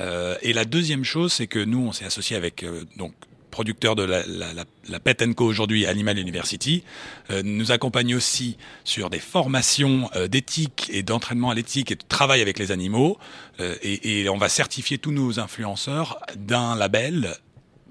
Euh, 0.00 0.36
et 0.42 0.52
la 0.52 0.64
deuxième 0.64 1.04
chose, 1.04 1.32
c'est 1.32 1.46
que 1.46 1.58
nous, 1.58 1.86
on 1.86 1.92
s'est 1.92 2.04
associé 2.04 2.36
avec 2.36 2.62
euh, 2.62 2.84
donc 2.96 3.12
producteur 3.54 3.94
de 3.94 4.02
la, 4.02 4.26
la, 4.26 4.52
la, 4.52 4.64
la 4.88 4.98
Pet 5.00 5.22
Co 5.36 5.44
aujourd'hui, 5.46 5.86
Animal 5.86 6.18
University, 6.18 6.82
euh, 7.30 7.42
nous 7.44 7.70
accompagne 7.70 8.12
aussi 8.16 8.56
sur 8.82 9.10
des 9.10 9.20
formations 9.20 10.10
euh, 10.16 10.26
d'éthique 10.26 10.90
et 10.92 11.04
d'entraînement 11.04 11.50
à 11.50 11.54
l'éthique 11.54 11.92
et 11.92 11.94
de 11.94 12.02
travail 12.08 12.42
avec 12.42 12.58
les 12.58 12.72
animaux. 12.72 13.16
Euh, 13.60 13.76
et, 13.82 14.22
et 14.22 14.28
on 14.28 14.36
va 14.38 14.48
certifier 14.48 14.98
tous 14.98 15.12
nos 15.12 15.38
influenceurs 15.38 16.18
d'un 16.36 16.74
label 16.74 17.36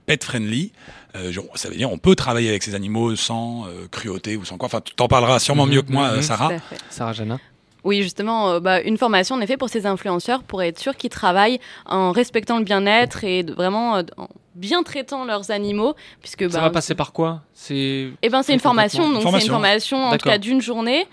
pet 0.05 0.21
friendly. 0.21 0.73
Euh, 1.15 1.31
ça 1.55 1.69
veut 1.69 1.75
dire 1.77 1.89
on 1.91 1.97
peut 1.97 2.15
travailler 2.15 2.49
avec 2.49 2.61
ces 2.63 2.75
animaux 2.75 3.15
sans 3.15 3.65
euh, 3.67 3.87
cruauté 3.89 4.35
ou 4.35 4.43
sans 4.43 4.57
quoi. 4.57 4.65
Enfin, 4.65 4.81
tu 4.81 4.93
t'en 4.95 5.07
parleras 5.07 5.39
sûrement 5.39 5.65
mieux 5.65 5.81
que 5.81 5.91
moi, 5.93 6.11
Mhm. 6.11 6.17
euh, 6.17 6.21
Sarah. 6.21 6.51
Sarah 6.89 7.13
Jana 7.13 7.39
Oui, 7.83 8.01
justement, 8.01 8.49
euh, 8.51 8.59
bah, 8.59 8.81
une 8.81 8.97
formation 8.97 9.35
en 9.35 9.41
effet 9.41 9.57
pour 9.57 9.69
ces 9.69 9.85
influenceurs 9.85 10.43
pour 10.43 10.61
être 10.63 10.79
sûr 10.79 10.95
qu'ils 10.95 11.09
travaillent 11.09 11.59
en 11.85 12.11
respectant 12.11 12.57
le 12.57 12.63
bien-être 12.63 13.23
et 13.23 13.43
de- 13.43 13.53
vraiment 13.53 13.97
euh, 13.97 14.03
en 14.17 14.27
bien 14.55 14.83
traitant 14.83 15.25
leurs 15.25 15.51
animaux, 15.51 15.95
puisque 16.21 16.43
Ça 16.49 16.59
bah, 16.59 16.65
va 16.65 16.69
passer 16.69 16.95
par 16.95 17.11
quoi? 17.11 17.41
C'est. 17.53 18.09
Eh 18.21 18.29
ben, 18.29 18.43
c'est 18.43 18.53
une 18.53 18.59
formation, 18.59 19.09
donc 19.11 19.23
c'est 19.23 19.45
une 19.45 19.51
formation. 19.51 19.97
en 20.05 20.17
tout 20.17 20.29
cas 20.29 20.37
d'une 20.37 20.61
journée 20.61 21.07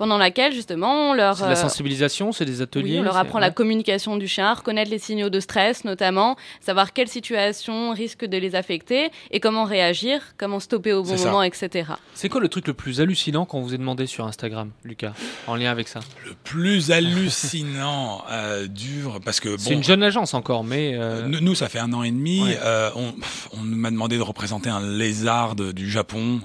pendant 0.00 0.16
laquelle 0.16 0.54
justement 0.54 1.10
on 1.10 1.12
leur 1.12 1.36
C'est 1.36 1.42
de 1.44 1.48
la 1.50 1.58
euh, 1.58 1.60
sensibilisation, 1.60 2.32
c'est 2.32 2.46
des 2.46 2.62
ateliers. 2.62 2.92
oui, 2.94 3.00
on 3.00 3.02
leur 3.02 3.18
apprend 3.18 3.38
la 3.38 3.50
communication 3.50 4.16
du 4.16 4.26
chien, 4.28 4.54
reconnaître 4.54 4.90
les 4.90 4.98
signaux 4.98 5.28
de 5.28 5.40
stress 5.40 5.84
notamment, 5.84 6.36
savoir 6.62 6.94
quelles 6.94 7.10
situations 7.10 7.92
risquent 7.92 8.24
de 8.24 8.38
les 8.38 8.54
affecter 8.54 9.10
et 9.30 9.40
comment 9.40 9.64
réagir, 9.64 10.22
comment 10.38 10.58
stopper 10.58 10.94
au 10.94 11.02
bon 11.02 11.18
ça. 11.18 11.26
moment, 11.26 11.42
etc. 11.42 11.90
C'est 12.14 12.30
quoi 12.30 12.40
le 12.40 12.48
truc 12.48 12.66
le 12.66 12.72
plus 12.72 13.02
hallucinant 13.02 13.44
qu'on 13.44 13.60
vous 13.60 13.74
ait 13.74 13.78
demandé 13.78 14.06
sur 14.06 14.24
Instagram, 14.24 14.70
Lucas, 14.84 15.12
en 15.46 15.54
lien 15.54 15.70
avec 15.70 15.86
ça? 15.86 16.00
Le 16.24 16.32
plus 16.44 16.90
hallucinant, 16.92 18.24
euh, 18.30 18.66
dur, 18.68 19.20
parce 19.22 19.38
que 19.38 19.58
C'est 19.58 19.74
une 19.74 19.84
jeune 19.84 20.02
agence 20.02 20.32
encore, 20.32 20.64
mais. 20.64 20.94
euh, 20.94 21.26
Nous, 21.28 21.40
nous, 21.40 21.54
ça 21.54 21.68
fait 21.68 21.78
un 21.78 21.92
an 21.92 22.02
et 22.04 22.10
demi. 22.10 22.42
Ouais. 22.42 22.58
euh, 22.64 22.88
on 22.96 23.12
on 23.52 23.60
m'a 23.60 23.90
demandé 23.90 24.16
de 24.16 24.22
représenter 24.22 24.70
un 24.70 24.80
lézard 24.80 25.56
du 25.56 25.90
Japon 25.90 26.40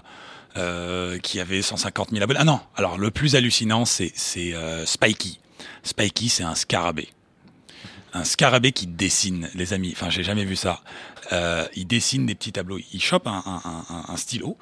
euh, 0.58 1.18
qui 1.20 1.40
avait 1.40 1.62
150 1.62 2.12
000 2.12 2.24
abonnés. 2.24 2.40
Ah 2.42 2.46
non, 2.46 2.60
alors 2.76 2.98
le 2.98 3.12
plus 3.12 3.36
hallucinant, 3.36 3.86
c'est 3.86 4.14
euh, 4.38 4.86
Spikey. 4.86 5.38
Spikey, 5.84 6.28
c'est 6.30 6.44
un 6.44 6.56
scarabée. 6.56 7.10
Un 8.14 8.24
scarabée 8.24 8.72
qui 8.72 8.88
dessine, 8.88 9.50
les 9.56 9.74
amis. 9.74 9.92
Enfin, 9.96 10.10
j'ai 10.10 10.24
jamais 10.24 10.46
vu 10.46 10.56
ça. 10.56 10.82
Euh, 11.34 11.68
il 11.76 11.86
dessine 11.88 12.26
des 12.26 12.36
petits 12.36 12.54
tableaux. 12.54 12.80
Il 12.94 13.02
chope 13.02 13.28
un, 13.28 13.44
un, 13.46 13.62
un- 13.90 14.06
un 14.08 14.18
stylo, 14.18 14.58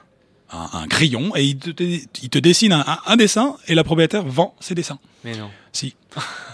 un, 0.51 0.88
crayon, 0.88 1.36
et 1.36 1.43
il 1.45 1.58
te, 1.58 1.84
il 1.84 2.29
te 2.29 2.38
dessine 2.39 2.84
un 3.06 3.15
dessin, 3.15 3.58
et 3.67 3.73
la 3.75 3.84
propriétaire 3.84 4.23
vend 4.23 4.56
ses 4.60 4.75
dessins. 4.75 4.99
Mais 5.23 5.36
non. 5.36 5.49
Si. 5.73 5.95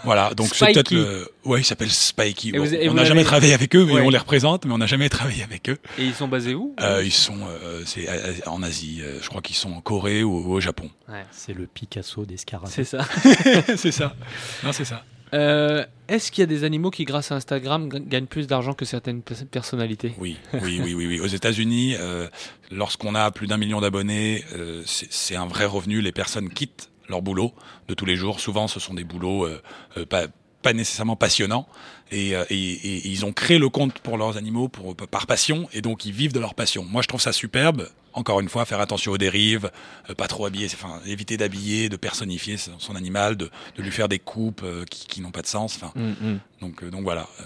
Voilà, 0.06 0.34
donc 0.34 0.56
c'est 0.56 0.72
peut-être 0.72 0.92
le. 0.92 1.30
Ouais, 1.44 1.60
il 1.60 1.66
s'appelle 1.66 1.92
Spikey. 1.92 2.52
Bon, 2.54 2.66
on 2.90 2.94
n'a 2.94 3.04
jamais 3.04 3.26
travaillé 3.26 3.54
avec 3.54 3.76
eux, 3.76 3.84
mais 3.86 3.94
Ouais. 3.96 4.02
on 4.02 4.10
les 4.10 4.18
représente, 4.18 4.64
mais 4.66 4.72
on 4.74 4.78
n'a 4.78 4.86
jamais 4.88 5.10
travaillé 5.18 5.44
avec 5.44 5.70
eux. 5.70 5.78
Et 5.98 6.06
ils 6.06 6.14
sont 6.14 6.30
basés 6.30 6.56
où 6.56 6.74
Euh, 6.82 7.02
ils 7.04 7.12
sont, 7.12 7.38
euh, 7.46 7.84
c'est 7.86 8.08
euh, 8.10 8.34
en 8.48 8.64
Asie. 8.64 9.00
euh, 9.02 9.20
je 9.22 9.28
crois 9.28 9.42
qu'ils 9.42 9.58
sont 9.58 9.74
en 9.74 9.82
Corée 9.82 10.24
ou, 10.24 10.32
ou 10.48 10.54
au 10.54 10.62
Japon. 10.62 10.90
Ouais. 11.10 11.26
C'est 11.32 11.54
le 11.54 11.68
Picasso 11.68 12.24
des 12.26 12.38
scarabées. 12.38 12.72
C'est 12.74 12.86
ça. 12.86 13.06
c'est 13.76 13.92
ça. 13.92 14.16
Non, 14.64 14.72
c'est 14.72 14.86
ça. 14.86 15.04
Euh, 15.34 15.86
Est-ce 16.08 16.32
qu'il 16.32 16.42
y 16.42 16.44
a 16.44 16.48
des 16.48 16.64
animaux 16.64 16.90
qui, 16.90 17.04
grâce 17.04 17.32
à 17.32 17.36
Instagram, 17.36 17.88
gagnent 17.90 18.26
plus 18.26 18.48
d'argent 18.48 18.74
que 18.74 18.86
certaines 18.86 19.22
pers- 19.22 19.46
personnalités? 19.52 20.14
Oui, 20.18 20.38
oui, 20.54 20.80
oui, 20.84 20.94
oui, 20.96 21.06
oui. 21.08 21.20
Aux 21.20 21.28
États-Unis, 21.28 21.96
euh, 22.00 22.28
lorsqu'on 22.72 23.14
a 23.16 23.30
plus 23.32 23.46
d'un 23.48 23.58
million 23.58 23.80
d'abonnés, 23.82 24.44
euh, 24.56 24.82
c'est 24.86 25.36
un 25.36 25.46
vrai 25.46 25.66
revenu. 25.66 26.02
Les 26.02 26.12
personnes 26.14 26.50
quittent 26.50 26.90
leur 27.10 27.22
boulot 27.22 27.54
de 27.88 27.94
tous 27.94 28.06
les 28.06 28.16
jours. 28.16 28.40
Souvent, 28.40 28.68
ce 28.68 28.80
sont 28.80 28.94
des 28.94 29.04
boulots 29.04 29.46
euh, 29.46 29.62
euh, 29.98 30.06
pas 30.06 30.26
pas 30.62 30.74
nécessairement 30.74 31.16
passionnants 31.16 31.70
et, 32.12 32.36
euh, 32.36 32.44
et- 32.50 32.56
et 32.74 33.08
ils 33.08 33.26
ont 33.26 33.32
créé 33.32 33.58
le 33.60 33.70
compte 33.70 34.00
pour 34.00 34.18
leurs 34.18 34.36
animaux 34.36 34.68
pour 34.68 34.94
par 34.94 35.26
passion 35.26 35.70
et 35.72 35.82
donc 35.82 36.04
ils 36.06 36.12
vivent 36.12 36.34
de 36.34 36.40
leur 36.42 36.54
passion. 36.54 36.84
Moi, 36.84 37.02
je 37.02 37.08
trouve 37.08 37.22
ça 37.22 37.32
superbe. 37.32 37.88
Encore 38.12 38.42
une 38.42 38.50
fois, 38.50 38.66
faire 38.66 38.82
attention 38.82 39.14
aux 39.14 39.18
dérives, 39.18 39.72
pas 40.18 40.28
trop 40.28 40.46
habiller, 40.46 40.66
enfin 40.74 41.00
éviter 41.06 41.38
d'habiller, 41.38 41.88
de 41.88 41.96
personnifier 41.96 42.58
son, 42.58 42.96
animal, 42.98 43.38
de, 43.38 43.50
de 43.78 43.82
lui 43.84 43.92
faire 43.92 44.10
des 44.10 44.20
coupes 44.20 44.66
qui, 44.90 45.08
qui 45.08 45.22
n'ont 45.22 45.32
pas 45.32 45.44
de 45.44 45.48
sens. 45.48 45.76
Enfin, 45.78 45.92
Mm, 45.96 46.10
mm. 46.34 46.40
donc 46.60 46.84
donc 46.90 47.04
voilà, 47.04 47.30
euh, 47.40 47.44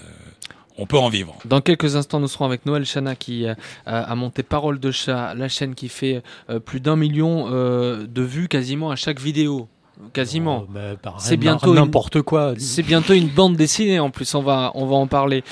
on 0.78 0.86
peut 0.86 0.98
en 0.98 1.10
vivre. 1.10 1.36
Dans 1.46 1.62
quelques 1.62 1.96
instants, 1.96 2.20
nous 2.20 2.28
serons 2.28 2.46
avec 2.46 2.66
Noël 2.66 2.84
Chana 2.86 3.16
qui 3.16 3.46
euh, 3.48 3.54
a 3.86 4.16
monté 4.16 4.44
Parole 4.44 4.80
de 4.80 4.92
chat, 4.92 5.34
la 5.36 5.48
chaîne 5.50 5.76
qui 5.76 5.90
fait 5.90 6.24
euh, 6.50 6.60
plus 6.60 6.80
d'un 6.80 6.96
million 6.96 7.48
euh, 7.52 8.06
de 8.08 8.22
vues 8.22 8.48
quasiment 8.48 8.90
à 8.92 8.96
chaque 8.96 9.20
vidéo. 9.20 9.68
Quasiment. 10.12 10.64
Oh, 10.68 10.72
bah, 10.74 10.80
par- 11.02 11.22
c'est 11.22 11.38
bientôt 11.38 11.70
une- 11.70 11.76
n'importe 11.76 12.22
quoi. 12.24 12.54
C'est 12.58 12.82
bientôt 12.84 13.14
une 13.14 13.28
bande 13.30 13.56
dessinée 13.56 14.00
en 14.00 14.10
plus. 14.10 14.34
On 14.36 14.42
va 14.42 14.72
on 14.74 14.86
va 14.88 14.96
en 14.96 15.06
parler. 15.08 15.44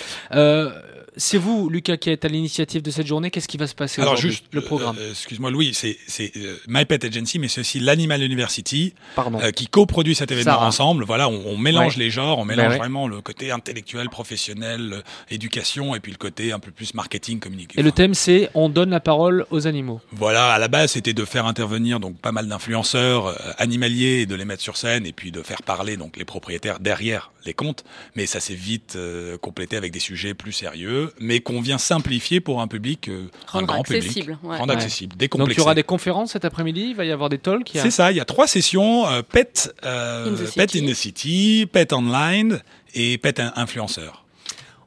Euh, 1.12 1.15
c'est 1.17 1.38
vous, 1.38 1.69
Lucas, 1.69 1.97
qui 1.97 2.10
êtes 2.10 2.24
à 2.26 2.28
l'initiative 2.28 2.82
de 2.82 2.89
cette 2.91 3.08
journée. 3.08 3.30
Qu'est-ce 3.32 3.47
qui 3.47 3.58
va 3.58 3.67
se 3.67 3.76
passer 3.76 4.02
Alors 4.02 4.13
aujourd'hui 4.13 4.32
juste 4.32 4.45
le 4.54 4.62
programme 4.62 4.95
euh, 5.00 5.12
excuse-moi 5.12 5.52
Louis, 5.52 5.74
c'est 5.74 5.97
c'est 6.08 6.32
euh, 6.38 6.58
My 6.67 6.86
Pet 6.86 7.04
Agency, 7.04 7.38
mais 7.39 7.47
c'est 7.47 7.62
aussi 7.62 7.80
l'Animal 7.80 8.21
University 8.24 8.93
Pardon. 9.15 9.39
euh, 9.41 9.52
qui 9.52 9.67
coproduit 9.67 10.15
cet 10.15 10.32
événement 10.32 10.52
Sarah. 10.54 10.67
ensemble. 10.67 11.04
Voilà, 11.04 11.28
on, 11.30 11.41
on 11.45 11.58
mélange 11.58 11.97
Ouais. 11.97 12.04
les 12.04 12.10
genres, 12.10 12.39
on 12.39 12.45
mélange 12.45 12.71
ouais. 12.74 12.78
vraiment 12.78 13.08
le 13.08 13.21
côté 13.21 13.52
intellectuel, 13.52 14.10
professionnel, 14.10 14.93
euh, 14.93 15.02
éducation, 15.30 15.95
et 15.95 16.00
puis 16.00 16.12
le 16.12 16.17
côté 16.17 16.52
un 16.52 16.60
peu 16.60 16.71
plus 16.71 16.93
marketing, 16.93 17.39
communication. 17.39 17.80
Et 17.80 17.84
le 17.84 17.91
thème, 17.91 18.13
c'est 18.13 18.50
on 18.54 18.69
donne 18.69 18.91
la 18.91 19.00
parole 19.00 19.45
aux 19.52 19.67
animaux. 19.67 20.00
Voilà, 20.12 20.54
à 20.54 20.60
la 20.60 20.67
base, 20.67 20.91
c'était 20.91 21.13
de 21.13 21.26
faire 21.26 21.45
intervenir 21.45 22.00
donc 22.00 22.17
pas 22.17 22.32
mal 22.32 22.47
d'influenceurs 22.47 23.28
euh, 23.28 23.36
animaliers 23.58 24.21
et 24.21 24.26
de 24.26 24.36
les 24.36 24.45
mettre 24.45 24.62
sur 24.63 24.78
scène 24.78 25.06
et 25.06 25.12
puis 25.13 25.32
de 25.32 25.41
faire 25.41 25.62
parler 25.63 25.97
donc 25.97 26.17
les 26.17 26.26
propriétaires 26.26 26.80
derrière 26.80 27.32
les 27.45 27.54
comptes. 27.54 27.84
Mais 28.15 28.25
ça 28.25 28.39
s'est 28.39 28.54
vite 28.54 28.93
euh, 28.95 29.38
complété 29.38 29.75
avec 29.77 29.91
des 29.91 29.99
sujets 29.99 30.34
plus 30.34 30.51
sérieux, 30.51 31.13
mais 31.19 31.39
qu'on 31.39 31.62
vient 31.62 31.77
simplifier 31.77 32.39
pour 32.39 32.62
un 32.62 32.67
public, 32.67 33.08
euh, 33.10 33.27
un 33.54 33.63
grand 33.63 33.82
accessible, 33.82 34.25
public, 34.34 34.43
ouais. 34.43 34.58
rendre 34.58 34.69
Ouais. 34.73 34.75
accessible, 34.77 35.12
Donc 35.13 35.19
décomplexé. 35.19 35.56
il 35.56 35.60
y 35.60 35.62
aura 35.63 35.75
des 35.75 35.84
conférences 35.84 36.32
cet 36.32 36.45
après-midi. 36.45 36.88
Il 36.89 36.95
va 36.95 37.06
y 37.06 37.12
avoir 37.12 37.30
des 37.30 37.38
talks. 37.39 37.73
il 37.73 37.77
y 37.77 37.80
a- 37.80 37.84
C'est 37.84 37.91
ça, 37.91 38.12
il 38.12 38.17
y 38.17 38.21
a 38.21 38.25
trois 38.25 38.47
sessions 38.47 39.08
euh, 39.08 39.21
Pet, 39.21 39.73
euh, 39.86 40.27
In 40.32 40.36
the 40.36 40.54
Pet 40.56 40.69
City. 40.71 40.86
in 40.86 40.91
the 40.91 40.95
City, 40.95 41.67
Pet 41.71 41.93
Online 41.93 42.62
et 42.93 43.17
Pet 43.17 43.39
in- 43.39 43.54
Influenceur. 43.56 44.25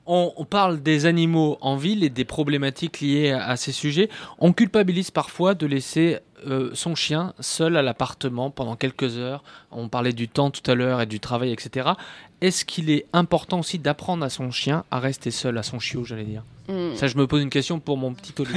On, 0.07 0.33
on 0.37 0.45
parle 0.45 0.83
des 0.83 1.07
animaux 1.07 1.57
en 1.63 1.77
ville 1.77 2.05
et 2.05 2.11
des 2.11 2.27
problématiques 2.27 3.01
liées 3.01 3.31
à, 3.31 3.47
à 3.49 3.57
ces 3.57 3.73
sujets. 3.73 4.11
On 4.39 4.53
culpabilise 4.53 5.11
parfois 5.11 5.55
de 5.55 5.65
laisser 5.67 6.19
euh, 6.47 6.69
son 6.75 6.95
chien 6.95 7.33
seul 7.41 7.75
à 7.79 7.81
l'appartement 7.81 8.51
pendant 8.51 8.77
quelques 8.77 9.17
heures. 9.17 9.43
On 9.71 9.89
parlait 9.89 10.13
du 10.13 10.29
temps 10.29 10.51
tout 10.51 10.71
à 10.71 10.75
l'heure 10.75 11.01
et 11.01 11.07
du 11.07 11.21
travail, 11.21 11.53
etc. 11.53 11.89
Est-ce 12.45 12.65
qu'il 12.65 12.91
est 12.91 13.07
important 13.13 13.61
aussi 13.61 13.79
d'apprendre 13.79 14.25
à 14.25 14.29
son 14.29 14.51
chien 14.51 14.85
à 14.91 15.01
rester 15.01 15.31
seul, 15.31 15.57
à 15.57 15.63
son 15.63 15.79
chiot, 15.79 16.05
j'allais 16.05 16.25
dire 16.25 16.43
Mm. 16.69 16.97
Ça, 16.97 17.07
je 17.07 17.17
me 17.17 17.27
pose 17.27 17.43
une 17.43 17.51
question 17.51 17.81
pour 17.81 17.97
mon 17.97 18.15
petit 18.15 18.33
Oli. 18.39 18.51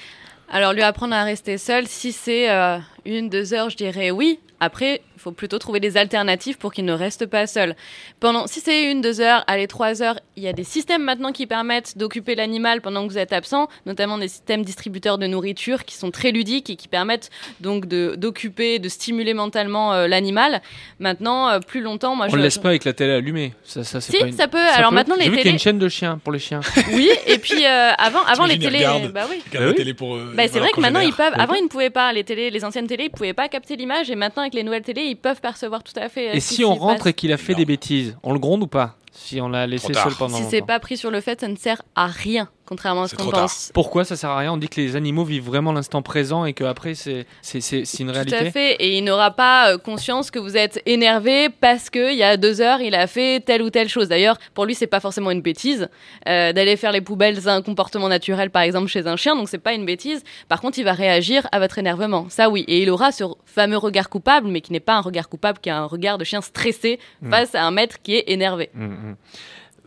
Alors 0.48 0.72
lui 0.72 0.82
apprendre 0.82 1.14
à 1.14 1.22
rester 1.22 1.58
seul, 1.58 1.86
si 1.86 2.12
c'est 2.12 2.50
euh, 2.50 2.78
une, 3.04 3.28
deux 3.28 3.54
heures, 3.54 3.70
je 3.70 3.76
dirais 3.76 4.10
oui. 4.10 4.40
Après, 4.58 5.00
il 5.20 5.22
faut 5.22 5.32
plutôt 5.32 5.58
trouver 5.58 5.80
des 5.80 5.98
alternatives 5.98 6.56
pour 6.56 6.72
qu'il 6.72 6.86
ne 6.86 6.94
reste 6.94 7.26
pas 7.26 7.46
seul. 7.46 7.76
Pendant, 8.20 8.46
si 8.46 8.60
c'est 8.60 8.90
une, 8.90 9.02
deux 9.02 9.20
heures, 9.20 9.44
allez, 9.48 9.66
trois 9.66 10.02
heures, 10.02 10.18
il 10.36 10.42
y 10.42 10.48
a 10.48 10.54
des 10.54 10.64
systèmes 10.64 11.02
maintenant 11.04 11.30
qui 11.30 11.46
permettent 11.46 11.98
d'occuper 11.98 12.34
l'animal 12.34 12.80
pendant 12.80 13.06
que 13.06 13.12
vous 13.12 13.18
êtes 13.18 13.34
absent, 13.34 13.68
notamment 13.84 14.16
des 14.16 14.28
systèmes 14.28 14.64
distributeurs 14.64 15.18
de 15.18 15.26
nourriture 15.26 15.84
qui 15.84 15.94
sont 15.94 16.10
très 16.10 16.30
ludiques 16.30 16.70
et 16.70 16.76
qui 16.76 16.88
permettent 16.88 17.28
donc 17.60 17.84
de- 17.84 18.14
d'occuper, 18.16 18.78
de, 18.78 18.88
stimuler 18.88 19.34
mentalement 19.34 19.92
euh, 19.92 20.08
l'animal. 20.08 20.62
Maintenant, 21.00 21.50
euh, 21.50 21.58
plus 21.60 21.82
longtemps, 21.82 22.16
moi 22.16 22.26
On 22.26 22.30
je... 22.30 22.36
ne 22.38 22.42
laisse 22.42 22.56
pas 22.56 22.70
avec 22.70 22.84
la 22.86 22.94
télé 22.94 23.12
allumée. 23.12 23.52
Ça, 23.62 23.84
ça, 23.84 24.00
c'est 24.00 24.12
Si, 24.12 24.18
pas 24.20 24.26
une- 24.28 24.32
ça 24.32 24.48
peut. 24.48 24.56
Alors 24.74 24.90
maintenant, 24.90 25.16
les 25.16 25.24
J'ai 25.24 25.30
vu 25.30 25.36
qu'il 25.36 25.38
y 25.38 25.40
a 25.40 25.44
télés- 25.44 25.52
une 25.52 25.58
chaîne 25.58 25.78
de 25.78 25.88
chiens 25.90 26.18
pour 26.24 26.32
les 26.32 26.38
chiens. 26.38 26.60
Oui, 26.94 27.10
et 27.26 27.36
puis 27.36 27.66
euh, 27.66 27.90
avant, 27.98 28.22
avant 28.24 28.46
les 28.46 28.54
regardent- 28.54 29.12
bah 29.12 29.26
oui. 29.30 29.42
télé 29.74 29.92
pour, 29.92 30.14
euh, 30.16 30.32
Bah, 30.34 30.44
ils 30.44 30.50
c'est 30.50 30.58
vrai 30.60 30.70
que 30.70 30.80
maintenant 30.80 31.00
ils 31.00 31.12
peuvent. 31.12 31.34
Avant 31.36 31.52
ils 31.54 31.62
ne 31.64 31.68
pouvaient 31.68 31.90
pas. 31.90 32.10
Les 32.14 32.24
télés, 32.24 32.50
les 32.50 32.64
anciennes 32.64 32.86
télés, 32.86 33.04
ils 33.04 33.10
pouvaient 33.10 33.34
pas 33.34 33.48
capter 33.48 33.76
l'image, 33.76 34.10
et 34.10 34.14
maintenant 34.14 34.42
avec 34.42 34.54
les 34.54 34.62
nouvelles 34.62 34.82
télés, 34.82 35.02
ils 35.10 35.16
peuvent 35.16 35.40
percevoir 35.40 35.82
tout 35.82 35.92
à 35.96 36.08
fait. 36.08 36.30
euh, 36.30 36.34
Et 36.34 36.40
si 36.40 36.64
on 36.64 36.74
rentre 36.74 36.98
passe. 37.04 37.06
et 37.08 37.12
qu'il 37.14 37.32
a 37.32 37.36
fait 37.36 37.54
des 37.54 37.64
bêtises, 37.64 38.16
on 38.22 38.32
le 38.32 38.38
gronde 38.38 38.62
ou 38.62 38.66
pas? 38.66 38.96
Si 39.12 39.40
on 39.40 39.48
l'a 39.48 39.66
laissé 39.66 39.92
seul 39.92 40.14
pendant 40.18 40.36
Si 40.36 40.44
c'est 40.50 40.62
pas 40.62 40.78
pris 40.80 40.96
sur 40.96 41.10
le 41.10 41.20
fait, 41.20 41.40
ça 41.40 41.48
ne 41.48 41.56
sert 41.56 41.82
à 41.96 42.06
rien, 42.06 42.48
contrairement 42.70 43.02
à 43.02 43.08
ce 43.08 43.16
qu'on 43.16 43.28
pense. 43.30 43.70
Pourquoi 43.74 44.04
ça 44.06 44.16
sert 44.16 44.30
à 44.30 44.38
rien? 44.38 44.52
On 44.52 44.56
dit 44.56 44.68
que 44.70 44.80
les 44.80 44.96
animaux 44.96 45.24
vivent 45.24 45.44
vraiment 45.44 45.72
l'instant 45.72 46.00
présent 46.00 46.46
et 46.46 46.54
qu'après 46.54 46.94
c'est 46.94 47.26
c'est 47.42 47.60
c'est 47.60 47.84
c'est 47.84 47.98
une 48.02 48.08
Tout 48.08 48.14
réalité. 48.14 48.36
à 48.36 48.50
fait, 48.50 48.72
et 48.76 48.96
il 48.96 49.04
n'aura 49.04 49.32
pas 49.32 49.72
euh, 49.72 49.78
conscience 49.78 50.30
que 50.30 50.38
vous 50.38 50.56
êtes 50.56 50.80
énervé 50.86 51.48
parce 51.50 51.90
qu'il 51.90 52.14
y 52.14 52.22
a 52.22 52.38
deux 52.38 52.62
heures, 52.62 52.80
il 52.80 52.94
a 52.94 53.06
fait 53.06 53.40
telle 53.44 53.60
ou 53.62 53.68
telle 53.68 53.88
chose. 53.90 54.08
D'ailleurs, 54.08 54.38
pour 54.54 54.64
lui, 54.64 54.74
c'est 54.74 54.86
pas 54.86 55.00
forcément 55.00 55.30
une 55.30 55.42
bêtise 55.42 55.88
euh, 56.28 56.52
d'aller 56.54 56.76
faire 56.78 56.92
les 56.92 57.02
poubelles, 57.02 57.40
c'est 57.42 57.48
un 57.48 57.60
comportement 57.62 58.08
naturel, 58.08 58.50
par 58.50 58.62
exemple, 58.62 58.86
chez 58.88 59.06
un 59.06 59.16
chien, 59.16 59.36
donc 59.36 59.48
c'est 59.50 59.58
pas 59.58 59.74
une 59.74 59.84
bêtise. 59.84 60.22
Par 60.48 60.60
contre, 60.62 60.78
il 60.78 60.84
va 60.84 60.92
réagir 60.92 61.46
à 61.52 61.58
votre 61.58 61.78
énervement, 61.78 62.26
ça 62.30 62.48
oui, 62.48 62.64
et 62.68 62.80
il 62.82 62.88
aura 62.90 63.12
ce 63.12 63.24
fameux 63.44 63.76
regard 63.76 64.08
coupable, 64.08 64.48
mais 64.48 64.60
qui 64.62 64.72
n'est 64.72 64.80
pas 64.80 64.94
un 64.94 65.00
regard 65.02 65.28
coupable, 65.28 65.58
qui 65.60 65.68
est 65.68 65.72
un 65.72 65.84
regard 65.84 66.16
de 66.16 66.24
chien 66.24 66.40
stressé 66.40 66.98
Mm. 67.20 67.30
face 67.30 67.54
à 67.54 67.64
un 67.64 67.70
maître 67.70 67.96
qui 68.02 68.14
est 68.16 68.24
énervé. 68.28 68.70
Mm, 68.74 68.84
mm. 68.84 69.16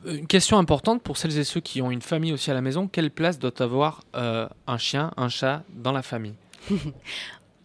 Une 0.06 0.28
question 0.28 0.58
importante 0.58 1.02
pour 1.02 1.18
celles 1.18 1.38
et 1.38 1.44
ceux 1.44 1.62
qui 1.62 1.82
ont 1.82 1.92
une 1.92 2.02
famille 2.02 2.34
aussi 2.34 2.52
à 2.52 2.54
la 2.54 2.62
maison. 2.62 2.88
Quelle 2.88 3.12
place 3.12 3.40
doit 3.40 3.62
avoir 3.62 4.04
euh, 4.16 4.48
un 4.68 4.78
chien, 4.78 5.12
un 5.18 5.30
chat 5.30 5.64
dans 5.70 5.92
la 5.92 6.02
famille? 6.02 6.36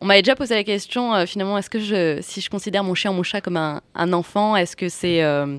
On 0.00 0.06
m'avait 0.06 0.22
déjà 0.22 0.36
posé 0.36 0.54
la 0.54 0.62
question, 0.62 1.12
euh, 1.14 1.26
finalement, 1.26 1.58
est-ce 1.58 1.70
que 1.70 2.20
si 2.22 2.40
je 2.40 2.50
considère 2.50 2.84
mon 2.84 2.94
chien 2.94 3.10
ou 3.10 3.14
mon 3.14 3.24
chat 3.24 3.40
comme 3.40 3.56
un, 3.56 4.12
enfant, 4.12 4.54
est-ce 4.54 4.76
que 4.76 4.88
c'est 4.88 5.24
euh, 5.24 5.58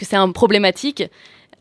c'est 0.00 0.14
un 0.14 0.30
problématique? 0.30 1.02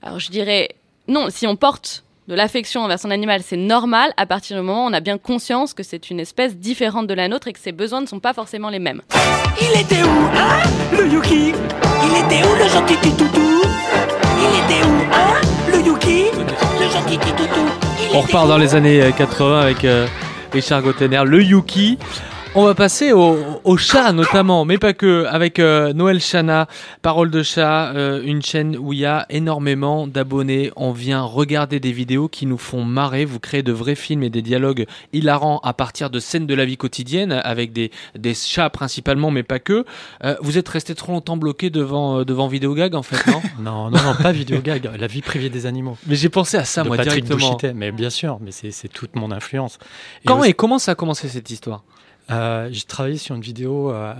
Alors 0.03 0.19
je 0.19 0.29
dirais 0.29 0.75
non, 1.07 1.29
si 1.29 1.47
on 1.47 1.55
porte 1.55 2.03
de 2.27 2.35
l'affection 2.35 2.81
envers 2.81 2.99
son 2.99 3.09
animal, 3.09 3.41
c'est 3.43 3.57
normal. 3.57 4.11
À 4.17 4.25
partir 4.25 4.57
du 4.57 4.63
moment 4.63 4.85
où 4.85 4.89
on 4.89 4.93
a 4.93 4.99
bien 4.99 5.17
conscience 5.17 5.73
que 5.73 5.83
c'est 5.83 6.09
une 6.09 6.19
espèce 6.19 6.57
différente 6.57 7.07
de 7.07 7.13
la 7.13 7.27
nôtre 7.27 7.47
et 7.47 7.53
que 7.53 7.59
ses 7.59 7.71
besoins 7.71 8.01
ne 8.01 8.05
sont 8.05 8.19
pas 8.19 8.33
forcément 8.33 8.69
les 8.69 8.79
mêmes. 8.79 9.01
Il 9.61 9.79
était 9.79 10.03
où, 10.03 10.27
hein, 10.35 10.97
le 10.97 11.07
Yuki? 11.07 11.53
Il 12.03 12.25
était 12.25 12.45
où 12.45 12.53
le 12.55 12.69
gentil 12.69 12.95
petit 12.95 13.11
toutou 13.15 13.61
Il 14.39 14.75
était 14.75 14.85
où, 14.85 15.13
hein, 15.13 15.41
le 15.71 15.85
Yuki? 15.85 16.25
Le 16.79 16.89
gentil 16.89 17.17
petit 17.17 17.31
toutou 17.31 17.65
Il 18.11 18.17
On 18.17 18.21
repart 18.21 18.47
dans 18.47 18.57
les 18.57 18.75
années 18.75 19.01
euh, 19.01 19.11
80 19.11 19.61
avec 19.61 19.85
euh, 19.85 20.05
Richard 20.51 20.81
Gottener, 20.81 21.23
le 21.25 21.41
Yuki. 21.41 21.97
On 22.59 22.65
va 22.65 22.73
passer 22.73 23.11
au, 23.13 23.37
au 23.65 23.77
chat 23.77 24.11
notamment, 24.13 24.65
mais 24.65 24.79
pas 24.79 24.93
que, 24.93 25.25
avec 25.25 25.59
euh, 25.59 25.93
Noël 25.93 26.19
Chana, 26.19 26.67
Parole 27.03 27.29
de 27.29 27.43
chat, 27.43 27.93
euh, 27.93 28.19
une 28.25 28.41
chaîne 28.41 28.75
où 28.75 28.93
il 28.93 28.99
y 28.99 29.05
a 29.05 29.27
énormément 29.29 30.07
d'abonnés. 30.07 30.71
On 30.75 30.91
vient 30.91 31.21
regarder 31.21 31.79
des 31.79 31.91
vidéos 31.91 32.27
qui 32.27 32.47
nous 32.47 32.57
font 32.57 32.83
marrer. 32.83 33.25
Vous 33.25 33.39
créez 33.39 33.61
de 33.61 33.71
vrais 33.71 33.93
films 33.93 34.23
et 34.23 34.31
des 34.31 34.41
dialogues 34.41 34.87
hilarants 35.13 35.59
à 35.63 35.73
partir 35.73 36.09
de 36.09 36.19
scènes 36.19 36.47
de 36.47 36.55
la 36.55 36.65
vie 36.65 36.77
quotidienne, 36.77 37.31
avec 37.31 37.73
des, 37.73 37.91
des 38.17 38.33
chats 38.33 38.71
principalement, 38.71 39.29
mais 39.29 39.43
pas 39.43 39.59
que. 39.59 39.85
Euh, 40.23 40.35
vous 40.41 40.57
êtes 40.57 40.67
resté 40.67 40.95
trop 40.95 41.11
longtemps 41.11 41.37
bloqué 41.37 41.69
devant, 41.69 42.21
euh, 42.21 42.25
devant 42.25 42.47
Vidéogag 42.47 42.95
en 42.95 43.03
fait, 43.03 43.23
non 43.31 43.41
Non, 43.59 43.91
non, 43.91 44.01
non, 44.03 44.15
pas 44.15 44.31
Vidéogag, 44.31 44.89
la 44.99 45.05
vie 45.07 45.21
privée 45.21 45.51
des 45.51 45.67
animaux. 45.67 45.95
Mais 46.07 46.15
j'ai 46.15 46.29
pensé 46.29 46.57
à 46.57 46.65
ça, 46.65 46.81
de 46.81 46.87
moi, 46.87 46.97
Patrick 46.97 47.23
directement. 47.23 47.51
Bouchité, 47.51 47.73
mais 47.75 47.91
bien 47.91 48.09
sûr, 48.09 48.39
mais 48.41 48.49
c'est 48.51 48.71
c'est 48.71 48.87
toute 48.87 49.15
mon 49.15 49.31
influence. 49.31 49.77
Et 50.23 50.25
Quand 50.25 50.39
aussi- 50.39 50.49
et 50.49 50.53
comment 50.53 50.79
ça 50.79 50.93
a 50.93 50.95
commencé 50.95 51.27
cette 51.29 51.51
histoire? 51.51 51.83
Euh, 52.29 52.67
j'ai 52.71 52.83
travaillé 52.83 53.17
sur 53.17 53.35
une 53.35 53.41
vidéo 53.41 53.91
euh, 53.91 54.13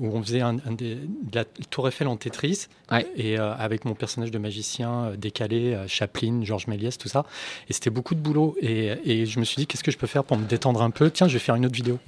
où 0.00 0.16
on 0.16 0.22
faisait 0.22 0.40
un, 0.40 0.56
un 0.66 0.72
des, 0.72 0.94
de 0.94 1.34
la 1.34 1.44
Tour 1.44 1.88
Eiffel 1.88 2.08
en 2.08 2.16
Tetris 2.16 2.68
et 3.16 3.38
euh, 3.38 3.54
avec 3.54 3.84
mon 3.84 3.94
personnage 3.94 4.30
de 4.30 4.38
magicien 4.38 5.12
décalé, 5.18 5.78
Chaplin, 5.86 6.40
Georges 6.42 6.68
Méliès, 6.68 6.96
tout 6.96 7.08
ça. 7.08 7.26
Et 7.68 7.72
c'était 7.74 7.90
beaucoup 7.90 8.14
de 8.14 8.20
boulot. 8.20 8.56
Et, 8.60 8.96
et 9.04 9.26
je 9.26 9.38
me 9.38 9.44
suis 9.44 9.56
dit, 9.56 9.66
qu'est-ce 9.66 9.84
que 9.84 9.90
je 9.90 9.98
peux 9.98 10.06
faire 10.06 10.24
pour 10.24 10.38
me 10.38 10.46
détendre 10.46 10.80
un 10.80 10.90
peu? 10.90 11.10
Tiens, 11.10 11.28
je 11.28 11.34
vais 11.34 11.38
faire 11.38 11.54
une 11.54 11.66
autre 11.66 11.74
vidéo. 11.74 11.98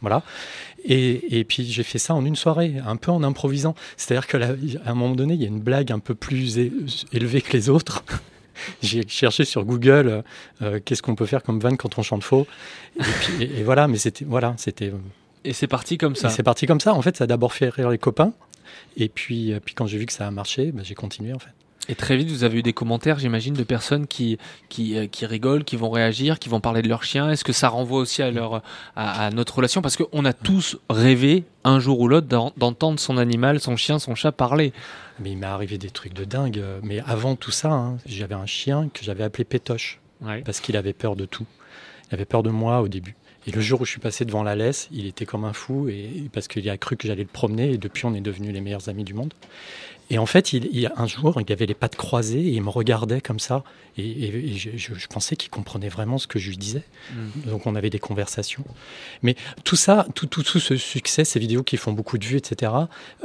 Voilà. 0.00 0.22
Et, 0.84 1.38
et 1.38 1.44
puis 1.44 1.64
j'ai 1.64 1.82
fait 1.82 1.98
ça 1.98 2.14
en 2.14 2.24
une 2.24 2.36
soirée, 2.36 2.76
un 2.84 2.96
peu 2.96 3.12
en 3.12 3.22
improvisant. 3.22 3.74
C'est-à-dire 3.96 4.26
qu'à 4.26 4.56
un 4.86 4.94
moment 4.94 5.14
donné, 5.14 5.34
il 5.34 5.40
y 5.40 5.44
a 5.44 5.48
une 5.48 5.60
blague 5.60 5.92
un 5.92 5.98
peu 5.98 6.14
plus 6.14 6.58
élevée 7.12 7.42
que 7.42 7.52
les 7.52 7.68
autres. 7.68 8.02
J'ai 8.82 9.06
cherché 9.08 9.44
sur 9.44 9.64
Google 9.64 10.08
euh, 10.08 10.22
euh, 10.62 10.80
qu'est-ce 10.84 11.02
qu'on 11.02 11.14
peut 11.14 11.26
faire 11.26 11.42
comme 11.42 11.60
vanne 11.60 11.76
quand 11.76 11.98
on 11.98 12.02
chante 12.02 12.22
faux. 12.22 12.46
Et, 12.98 13.02
puis, 13.02 13.44
et, 13.44 13.60
et 13.60 13.62
voilà, 13.62 13.88
mais 13.88 13.98
c'était 13.98 14.24
voilà, 14.24 14.54
c'était. 14.56 14.92
Et 15.44 15.52
c'est 15.52 15.66
parti 15.66 15.96
comme 15.96 16.16
ça. 16.16 16.28
C'est 16.28 16.42
parti 16.42 16.66
comme 16.66 16.80
ça. 16.80 16.94
En 16.94 17.02
fait, 17.02 17.16
ça 17.16 17.24
a 17.24 17.26
d'abord 17.26 17.52
fait 17.52 17.68
rire 17.68 17.90
les 17.90 17.98
copains. 17.98 18.32
Et 18.96 19.08
puis, 19.08 19.52
euh, 19.52 19.60
puis 19.64 19.74
quand 19.74 19.86
j'ai 19.86 19.98
vu 19.98 20.06
que 20.06 20.12
ça 20.12 20.26
a 20.26 20.30
marché, 20.30 20.72
bah, 20.72 20.82
j'ai 20.84 20.94
continué 20.94 21.32
en 21.32 21.38
fait. 21.38 21.50
Et 21.90 21.96
très 21.96 22.16
vite, 22.16 22.30
vous 22.30 22.44
avez 22.44 22.60
eu 22.60 22.62
des 22.62 22.72
commentaires, 22.72 23.18
j'imagine, 23.18 23.52
de 23.52 23.64
personnes 23.64 24.06
qui, 24.06 24.38
qui, 24.68 24.96
euh, 24.96 25.08
qui 25.08 25.26
rigolent, 25.26 25.64
qui 25.64 25.74
vont 25.74 25.90
réagir, 25.90 26.38
qui 26.38 26.48
vont 26.48 26.60
parler 26.60 26.82
de 26.82 26.88
leur 26.88 27.02
chien. 27.02 27.28
Est-ce 27.30 27.42
que 27.42 27.52
ça 27.52 27.68
renvoie 27.68 27.98
aussi 27.98 28.22
à, 28.22 28.30
leur, 28.30 28.62
à, 28.94 29.26
à 29.26 29.30
notre 29.30 29.56
relation? 29.56 29.82
Parce 29.82 29.96
qu'on 29.96 30.24
a 30.24 30.32
tous 30.32 30.78
rêvé, 30.88 31.42
un 31.64 31.80
jour 31.80 31.98
ou 31.98 32.06
l'autre, 32.06 32.28
d'en- 32.28 32.52
d'entendre 32.56 33.00
son 33.00 33.16
animal, 33.16 33.58
son 33.58 33.76
chien, 33.76 33.98
son 33.98 34.14
chat 34.14 34.30
parler. 34.30 34.72
Mais 35.18 35.32
il 35.32 35.38
m'est 35.38 35.46
arrivé 35.46 35.78
des 35.78 35.90
trucs 35.90 36.14
de 36.14 36.22
dingue. 36.24 36.62
Mais 36.84 37.00
avant 37.06 37.34
tout 37.34 37.50
ça, 37.50 37.72
hein, 37.72 37.96
j'avais 38.06 38.36
un 38.36 38.46
chien 38.46 38.88
que 38.94 39.02
j'avais 39.02 39.24
appelé 39.24 39.42
Pétoche. 39.42 39.98
Parce 40.44 40.60
qu'il 40.60 40.76
avait 40.76 40.92
peur 40.92 41.16
de 41.16 41.24
tout. 41.24 41.46
Il 42.10 42.14
avait 42.14 42.24
peur 42.24 42.44
de 42.44 42.50
moi 42.50 42.82
au 42.82 42.88
début. 42.88 43.16
Et 43.48 43.50
le 43.50 43.60
jour 43.60 43.80
où 43.80 43.84
je 43.84 43.90
suis 43.90 44.00
passé 44.00 44.24
devant 44.24 44.44
la 44.44 44.54
laisse, 44.54 44.86
il 44.92 45.06
était 45.06 45.24
comme 45.26 45.44
un 45.44 45.54
fou 45.54 45.88
et, 45.88 46.28
parce 46.32 46.46
qu'il 46.46 46.68
a 46.70 46.76
cru 46.76 46.96
que 46.96 47.08
j'allais 47.08 47.22
le 47.22 47.28
promener. 47.28 47.72
Et 47.72 47.78
depuis, 47.78 48.04
on 48.04 48.14
est 48.14 48.20
devenus 48.20 48.52
les 48.52 48.60
meilleurs 48.60 48.88
amis 48.88 49.02
du 49.02 49.14
monde. 49.14 49.32
Et 50.10 50.18
en 50.18 50.26
fait, 50.26 50.52
il, 50.52 50.68
il- 50.72 50.90
un 50.96 51.06
jour, 51.06 51.40
il 51.40 51.52
avait 51.52 51.66
les 51.66 51.74
pattes 51.74 51.96
croisées 51.96 52.40
et 52.40 52.50
il 52.50 52.62
me 52.62 52.70
regardait 52.70 53.20
comme 53.20 53.38
ça. 53.40 53.62
Et, 53.96 54.02
et- 54.08 54.50
et 54.52 54.54
je, 54.56 54.70
je- 54.76 54.94
je 54.94 55.06
pensais 55.06 55.36
qu'il 55.36 55.50
comprenait 55.50 55.88
vraiment 55.88 56.18
ce 56.18 56.26
que 56.26 56.38
je 56.38 56.50
lui 56.50 56.56
disais. 56.56 56.82
Mhm. 57.14 57.50
Donc 57.52 57.66
on 57.66 57.74
avait 57.76 57.90
des 57.90 57.98
conversations. 57.98 58.64
Mais 59.22 59.36
tout 59.64 59.76
ça, 59.76 60.06
tout, 60.14 60.26
tout, 60.26 60.42
tout 60.42 60.58
ce 60.60 60.76
succès, 60.76 61.24
ces 61.24 61.38
vidéos 61.38 61.62
qui 61.62 61.76
font 61.76 61.92
beaucoup 61.92 62.18
de 62.18 62.24
vues, 62.24 62.36
etc., 62.38 62.72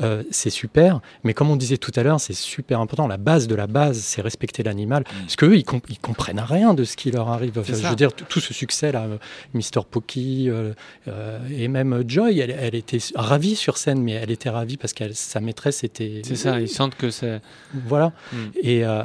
euh, 0.03 0.23
c'est 0.31 0.49
super. 0.49 1.01
Mais 1.23 1.33
comme 1.33 1.49
on 1.49 1.55
disait 1.55 1.77
tout 1.77 1.91
à 1.95 2.03
l'heure, 2.03 2.19
c'est 2.19 2.33
super 2.33 2.79
important. 2.79 3.07
La 3.07 3.17
base 3.17 3.47
de 3.47 3.55
la 3.55 3.67
base, 3.67 3.99
c'est 3.99 4.21
respecter 4.21 4.63
l'animal. 4.63 5.03
Parce 5.21 5.35
qu'eux, 5.35 5.55
ils, 5.57 5.63
comp- 5.63 5.85
ils 5.89 5.99
comprennent 5.99 6.39
rien 6.39 6.73
de 6.73 6.83
ce 6.83 6.95
qui 6.97 7.09
leur 7.11 7.29
arrive. 7.29 7.57
Enfin, 7.57 7.73
je 7.73 7.87
veux 7.89 7.95
dire, 7.95 8.13
tout, 8.13 8.39
ce 8.39 8.53
succès-là, 8.53 9.03
euh, 9.05 9.17
Mister 9.53 9.79
Pocky, 9.89 10.49
euh, 10.49 10.73
euh, 11.07 11.39
et 11.49 11.67
même 11.67 12.03
Joy, 12.07 12.39
elle, 12.39 12.51
elle 12.51 12.75
était 12.75 12.99
ravie 13.15 13.55
sur 13.55 13.77
scène, 13.77 14.01
mais 14.01 14.11
elle 14.13 14.31
était 14.31 14.49
ravie 14.49 14.77
parce 14.77 14.93
que 14.93 15.11
sa 15.13 15.39
maîtresse 15.39 15.83
était... 15.83 16.21
C'est 16.25 16.35
ça, 16.35 16.59
ils 16.59 16.67
sentent 16.75 16.95
que 16.95 17.09
c'est. 17.09 17.41
Voilà. 17.73 18.11
Mm. 18.31 18.37
Et 18.61 18.85
euh, 18.85 19.03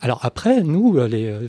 alors 0.00 0.20
après, 0.24 0.62
nous, 0.62 0.96
euh, 0.98 1.08
les, 1.08 1.26
euh, 1.26 1.48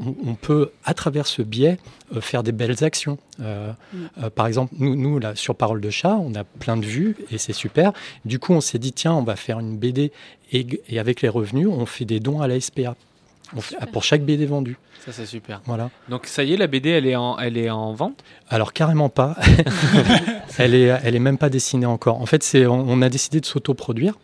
on, 0.00 0.14
on 0.26 0.34
peut, 0.34 0.70
à 0.84 0.94
travers 0.94 1.26
ce 1.26 1.42
biais, 1.42 1.78
euh, 2.14 2.20
faire 2.20 2.42
des 2.42 2.52
belles 2.52 2.84
actions. 2.84 3.18
Euh, 3.40 3.72
Mm. 3.92 3.96
euh, 4.24 4.30
par 4.30 4.46
exemple, 4.46 4.74
nous, 4.78 4.94
nous 4.96 5.18
là, 5.18 5.34
sur 5.34 5.54
Parole 5.54 5.80
de 5.80 5.90
chat, 5.90 6.14
on 6.20 6.34
a 6.34 6.44
plein 6.44 6.76
de 6.76 6.84
vues 6.86 7.16
et 7.30 7.38
c'est 7.38 7.52
super. 7.52 7.92
Du 8.24 8.38
coup, 8.38 8.52
on 8.52 8.60
s'est 8.60 8.78
dit, 8.78 8.92
tiens, 8.92 9.14
on 9.14 9.22
va 9.24 9.36
faire 9.36 9.58
une 9.58 9.76
BD 9.76 10.12
et, 10.52 10.66
et 10.88 10.98
avec 10.98 11.22
les 11.22 11.28
revenus, 11.28 11.66
on 11.68 11.84
fait 11.86 12.04
des 12.04 12.20
dons 12.20 12.40
à 12.40 12.48
la 12.48 12.60
SPA. 12.60 12.94
On 13.56 13.60
fait- 13.60 13.76
pour 13.92 14.02
chaque 14.04 14.22
BD 14.24 14.44
vendue. 14.46 14.76
Ça, 15.04 15.12
c'est 15.12 15.26
super. 15.26 15.60
Voilà. 15.66 15.90
Donc, 16.08 16.26
ça 16.26 16.42
y 16.42 16.52
est, 16.54 16.56
la 16.56 16.66
BD, 16.66 16.90
elle 16.90 17.06
est 17.06 17.14
en, 17.14 17.38
elle 17.38 17.56
est 17.56 17.70
en 17.70 17.92
vente? 17.94 18.24
Alors 18.48 18.72
carrément 18.72 19.08
pas. 19.08 19.36
elle 20.58 20.74
est, 20.74 20.86
elle 21.04 21.14
est 21.14 21.20
même 21.20 21.38
pas 21.38 21.48
dessinée 21.48 21.86
encore. 21.86 22.20
En 22.20 22.26
fait, 22.26 22.42
c'est, 22.42 22.66
on, 22.66 22.80
on 22.88 23.02
a 23.02 23.08
décidé 23.08 23.40
de 23.40 23.46
s'autoproduire. 23.46 24.18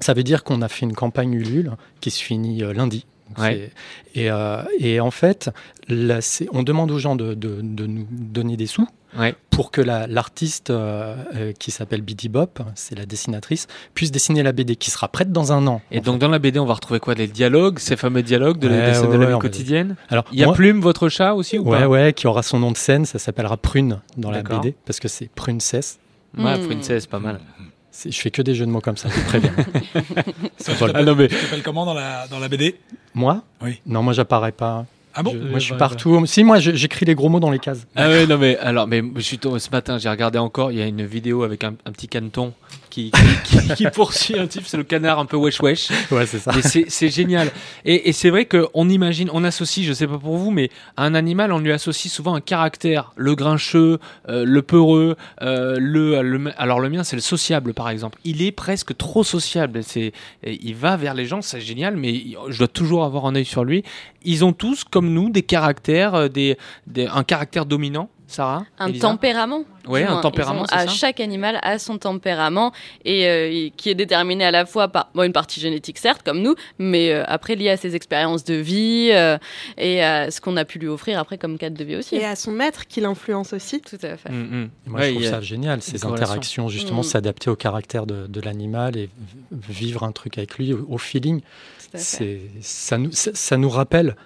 Ça 0.00 0.14
veut 0.14 0.22
dire 0.22 0.44
qu'on 0.44 0.62
a 0.62 0.68
fait 0.68 0.86
une 0.86 0.94
campagne 0.94 1.32
Ulule 1.34 1.72
qui 2.00 2.10
se 2.10 2.22
finit 2.22 2.62
euh, 2.62 2.72
lundi. 2.72 3.04
Ouais. 3.38 3.70
Et, 4.14 4.30
euh, 4.30 4.62
et 4.78 5.00
en 5.00 5.10
fait, 5.10 5.50
là, 5.88 6.20
on 6.52 6.62
demande 6.62 6.90
aux 6.90 6.98
gens 6.98 7.14
de, 7.14 7.34
de- 7.34 7.60
de 7.62 7.86
nous 7.86 8.06
donner 8.10 8.56
des 8.56 8.66
sous 8.66 8.86
Ouais. 9.18 9.34
pour 9.50 9.70
que 9.70 9.80
la- 9.80 10.06
l'artiste 10.06 10.70
euh, 10.70 11.14
euh, 11.34 11.52
qui 11.52 11.70
s'appelle 11.70 12.02
Biddy 12.02 12.28
Bop, 12.28 12.60
c'est 12.74 12.94
la 12.96 13.06
dessinatrice, 13.06 13.66
puisse 13.94 14.10
dessiner 14.10 14.42
la 14.42 14.52
BD 14.52 14.76
qui 14.76 14.90
sera 14.90 15.08
prête 15.08 15.30
dans 15.32 15.50
un 15.52 15.66
an. 15.66 15.80
Et 15.90 16.00
donc, 16.00 16.18
dans 16.18 16.28
la 16.28 16.38
BD, 16.38 16.58
on 16.58 16.64
va 16.66 16.74
retrouver 16.74 17.00
quoi? 17.00 17.14
Des 17.14 17.26
dialogues, 17.26 17.78
ces 17.78 17.96
fameux 17.96 18.22
dialogues 18.22 18.58
de, 18.58 18.68
la- 18.68 18.76
Ouais, 18.88 18.94
scènes 18.94 19.10
de 19.10 19.16
ouais, 19.18 19.26
la 19.26 19.32
vie 19.34 19.38
quotidienne? 19.38 19.96
Alors, 20.10 20.24
Il 20.32 20.38
y 20.38 20.42
a 20.42 20.46
moi- 20.46 20.54
Plume, 20.54 20.80
votre 20.80 21.08
chat 21.08 21.34
aussi 21.34 21.58
ou 21.58 21.68
Ouais, 21.70 21.80
pas? 21.80 21.88
ouais, 21.88 22.12
qui 22.14 22.26
aura 22.26 22.42
son 22.42 22.58
nom 22.58 22.70
de 22.70 22.76
scène, 22.76 23.04
ça 23.04 23.18
s'appellera 23.18 23.56
Prune 23.56 24.00
dans 24.16 24.30
la. 24.30 24.42
BD, 24.42 24.74
parce 24.86 25.00
que 25.00 25.08
c'est 25.08 25.30
Princess. 25.34 25.98
Ouais, 26.36 26.58
Princess, 26.66 27.06
pas 27.06 27.18
mal. 27.18 27.40
C'est- 28.00 28.12
Je 28.12 28.20
fais 28.20 28.30
que 28.30 28.42
des 28.42 28.54
jeux 28.54 28.64
de 28.64 28.70
mots 28.70 28.80
comme 28.80 28.96
ça, 28.96 29.08
c'est 29.10 29.24
très 29.24 29.40
bien. 29.40 29.50
Ça, 30.56 30.72
tu 30.74 30.78
t'appelles 31.34 31.62
comment 31.64 31.84
dans 31.84 31.94
la, 31.94 32.28
dans 32.28 32.38
la 32.38 32.46
BD 32.48 32.76
Moi? 33.12 33.42
Oui. 33.60 33.80
Non, 33.86 34.04
moi 34.04 34.12
j'apparais 34.12 34.52
pas. 34.52 34.86
Ah 35.14 35.24
bon? 35.24 35.32
Je- 35.32 35.38
Moi 35.38 35.58
je 35.58 35.64
suis 35.64 35.74
partout. 35.74 36.24
Si, 36.26 36.44
moi 36.44 36.60
je- 36.60 36.70
j'écris 36.76 37.06
les 37.06 37.16
gros 37.16 37.28
mots 37.28 37.40
dans 37.40 37.50
les 37.50 37.58
cases. 37.58 37.88
Ah 37.96 38.08
ouais, 38.08 38.24
non 38.28 38.38
mais 38.38 38.56
alors, 38.58 38.86
mais 38.86 39.02
je 39.16 39.20
suis 39.20 39.40
ce 39.42 39.70
matin, 39.70 39.98
j'ai 39.98 40.08
regardé 40.08 40.38
encore, 40.38 40.70
il 40.70 40.78
y 40.78 40.82
a 40.82 40.86
une 40.86 41.04
vidéo 41.04 41.42
avec 41.42 41.64
un, 41.64 41.74
un 41.86 41.90
petit 41.90 42.06
caneton 42.06 42.52
qui, 42.88 43.10
qui, 43.10 43.58
qui- 43.58 43.74
qui 43.74 43.84
poursuit 43.94 44.38
un 44.38 44.46
type, 44.46 44.64
c'est 44.66 44.76
le 44.76 44.84
canard 44.84 45.18
un 45.18 45.24
peu 45.24 45.36
wesh 45.36 45.60
wesh. 45.60 45.88
Ouais, 46.10 46.26
c'est 46.26 46.38
ça. 46.38 46.52
C'est 46.62 46.86
c'est 46.90 47.08
génial. 47.08 47.50
Et, 47.84 48.08
et 48.08 48.12
c'est 48.12 48.30
vrai 48.30 48.44
qu'on 48.46 48.88
imagine, 48.88 49.30
on 49.32 49.42
associe, 49.44 49.86
je 49.86 49.92
sais 49.92 50.06
pas 50.06 50.18
pour 50.18 50.36
vous, 50.36 50.50
mais 50.50 50.70
à 50.96 51.04
un 51.04 51.14
animal, 51.14 51.52
on 51.52 51.58
lui 51.58 51.72
associe 51.72 52.12
souvent 52.12 52.34
un 52.34 52.40
caractère. 52.40 53.12
Le 53.16 53.34
grincheux, 53.34 53.98
euh, 54.28 54.44
le 54.44 54.62
peureux, 54.62 55.16
euh, 55.42 55.76
le, 55.80 56.20
le- 56.22 56.52
alors 56.60 56.80
le 56.80 56.90
mien 56.90 57.02
c'est 57.02 57.16
le 57.16 57.22
sociable 57.22 57.72
par 57.74 57.88
exemple. 57.88 58.18
Il 58.24 58.42
est 58.42 58.52
presque 58.52 58.96
trop 58.96 59.24
sociable. 59.24 59.82
C'est, 59.82 60.12
il 60.44 60.74
va 60.74 60.96
vers 60.96 61.14
les 61.14 61.24
gens, 61.24 61.40
c'est 61.42 61.60
génial, 61.60 61.96
mais 61.96 62.22
je 62.48 62.58
dois 62.58 62.68
toujours 62.68 63.04
avoir 63.04 63.24
un 63.26 63.34
œil 63.34 63.44
sur 63.46 63.64
lui. 63.64 63.84
Ils 64.24 64.44
ont 64.44 64.52
tous, 64.52 64.84
comme 64.84 64.98
comme 64.98 65.12
nous 65.12 65.30
des 65.30 65.42
caractères, 65.44 66.16
euh, 66.16 66.26
des, 66.28 66.58
des- 66.88 67.06
un 67.06 67.22
caractère 67.22 67.66
dominant, 67.66 68.10
Sarah 68.30 68.64
Un 68.78 68.88
Elisa 68.88 69.08
tempérament. 69.08 69.64
Ils 69.90 69.96
un 70.04 70.20
tempérament, 70.20 70.62
ont- 70.62 70.66
c'est 70.68 70.74
à 70.74 70.80
ça 70.86 70.88
Chaque 70.88 71.18
animal 71.18 71.58
a 71.62 71.78
son 71.78 71.96
tempérament 71.96 72.72
et 73.06 73.26
euh, 73.26 73.50
et 73.50 73.72
qui 73.74 73.88
est 73.88 73.94
déterminé 73.94 74.44
à 74.44 74.50
la 74.50 74.66
fois 74.66 74.88
par 74.88 75.08
bon, 75.14 75.22
une 75.22 75.32
partie 75.32 75.60
génétique, 75.60 75.96
certes, 75.96 76.20
comme 76.22 76.42
nous, 76.42 76.54
mais 76.78 77.10
euh, 77.10 77.24
après 77.26 77.56
lié 77.56 77.70
à 77.70 77.78
ses 77.78 77.96
expériences 77.96 78.44
de 78.44 78.52
vie 78.54 79.08
euh, 79.12 79.38
et 79.78 80.02
à 80.04 80.30
ce 80.30 80.42
qu'on 80.42 80.58
a 80.58 80.66
pu 80.66 80.78
lui 80.78 80.88
offrir 80.88 81.18
après 81.18 81.38
comme 81.38 81.56
cadre 81.56 81.76
de 81.78 81.84
vie 81.84 81.96
aussi. 81.96 82.16
Et 82.16 82.24
à 82.26 82.36
son 82.36 82.52
maître 82.52 82.86
qui 82.86 83.00
l'influence 83.00 83.54
aussi. 83.54 83.80
Tout 83.80 83.96
à 84.02 84.18
fait. 84.18 84.30
Mm, 84.30 84.34
mm. 84.64 84.70
Moi, 84.88 85.00
Ouais, 85.00 85.08
je 85.08 85.12
trouve 85.14 85.24
ça 85.30 85.40
génial, 85.40 85.80
ces 85.80 86.04
interactions, 86.04 86.68
justement, 86.68 87.00
Mm. 87.00 87.04
s'adapter 87.04 87.48
au 87.48 87.56
caractère 87.56 88.04
de, 88.04 88.26
de 88.26 88.40
l'animal 88.42 88.96
et 88.98 89.08
vivre 89.52 90.02
un 90.02 90.12
truc 90.12 90.36
avec 90.36 90.58
lui 90.58 90.74
au, 90.74 90.86
au 90.90 90.98
feeling. 90.98 91.40
Tout 91.40 91.46
à 91.94 91.98
fait. 91.98 92.04
C'est, 92.04 92.40
ça, 92.60 92.98
nous, 92.98 93.10
ça, 93.12 93.30
ça 93.32 93.56
nous 93.56 93.70
rappelle 93.70 94.16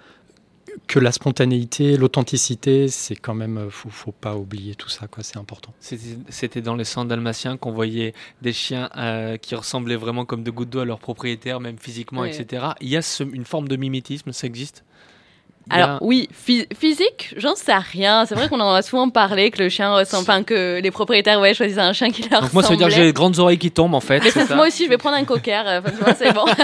que 0.87 0.99
la 0.99 1.11
spontanéité, 1.11 1.97
l'authenticité, 1.97 2.87
c'est 2.87 3.15
quand 3.15 3.33
même, 3.35 3.57
euh, 3.57 3.69
faut, 3.69 3.89
faut 3.89 4.11
pas 4.11 4.35
oublier 4.35 4.75
tout 4.75 4.89
ça, 4.89 5.07
quoi, 5.07 5.23
c'est 5.23 5.37
important. 5.37 5.73
C'était 6.29 6.61
dans 6.61 6.75
les 6.75 6.83
centres 6.83 7.07
dalmatiens 7.09 7.57
qu'on 7.57 7.71
voyait 7.71 8.13
des 8.41 8.53
chiens 8.53 8.89
euh, 8.97 9.37
qui 9.37 9.55
ressemblaient 9.55 9.95
vraiment 9.95 10.25
comme 10.25 10.43
de 10.43 10.51
gouttes 10.51 10.69
d'eau 10.69 10.79
à 10.79 10.85
leur 10.85 10.99
propriétaire, 10.99 11.59
même 11.59 11.77
physiquement, 11.77 12.21
Oui. 12.21 12.29
etc. 12.29 12.67
Il 12.81 12.89
y 12.89 12.97
a 12.97 13.01
ce- 13.01 13.23
une 13.23 13.45
forme 13.45 13.67
de 13.67 13.75
mimétisme, 13.75 14.31
ça 14.31 14.47
existe? 14.47 14.83
Alors 15.69 15.99
oui, 16.01 16.27
phy- 16.33 16.67
physique, 16.77 17.33
j'en 17.37 17.55
sais 17.55 17.73
rien. 17.73 18.25
C'est 18.25 18.35
vrai 18.35 18.49
qu'on 18.49 18.59
en 18.59 18.73
a 18.73 18.81
souvent 18.81 19.09
parlé 19.09 19.49
que 19.49 19.63
le 19.63 19.69
chien 19.69 19.93
ressemble, 19.95 20.23
enfin 20.23 20.43
que 20.43 20.79
les 20.81 20.91
propriétaires 20.91 21.39
ouais 21.39 21.53
choisissaient 21.53 21.79
un 21.79 21.93
chien 21.93 22.11
qui 22.11 22.27
leur 22.29 22.41
Donc 22.41 22.53
moi, 22.53 22.63
ça 22.63 22.69
veut 22.69 22.75
dire 22.77 22.87
que 22.87 22.93
j'ai 22.93 23.03
les 23.05 23.13
grandes 23.13 23.39
oreilles 23.39 23.57
qui 23.57 23.71
tombent, 23.71 23.93
en 23.95 23.99
fait. 24.01 24.19
Mais 24.23 24.29
ça, 24.29 24.55
moi 24.55 24.67
aussi, 24.67 24.83
je 24.85 24.89
vais 24.89 24.97
prendre 24.97 25.15
un 25.15 25.23
cocker. 25.23 25.63
euh, 25.65 25.79
enfin, 25.79 25.89
tu 25.91 26.03
vois, 26.03 26.13
c'est 26.15 26.33
bon. 26.33 26.45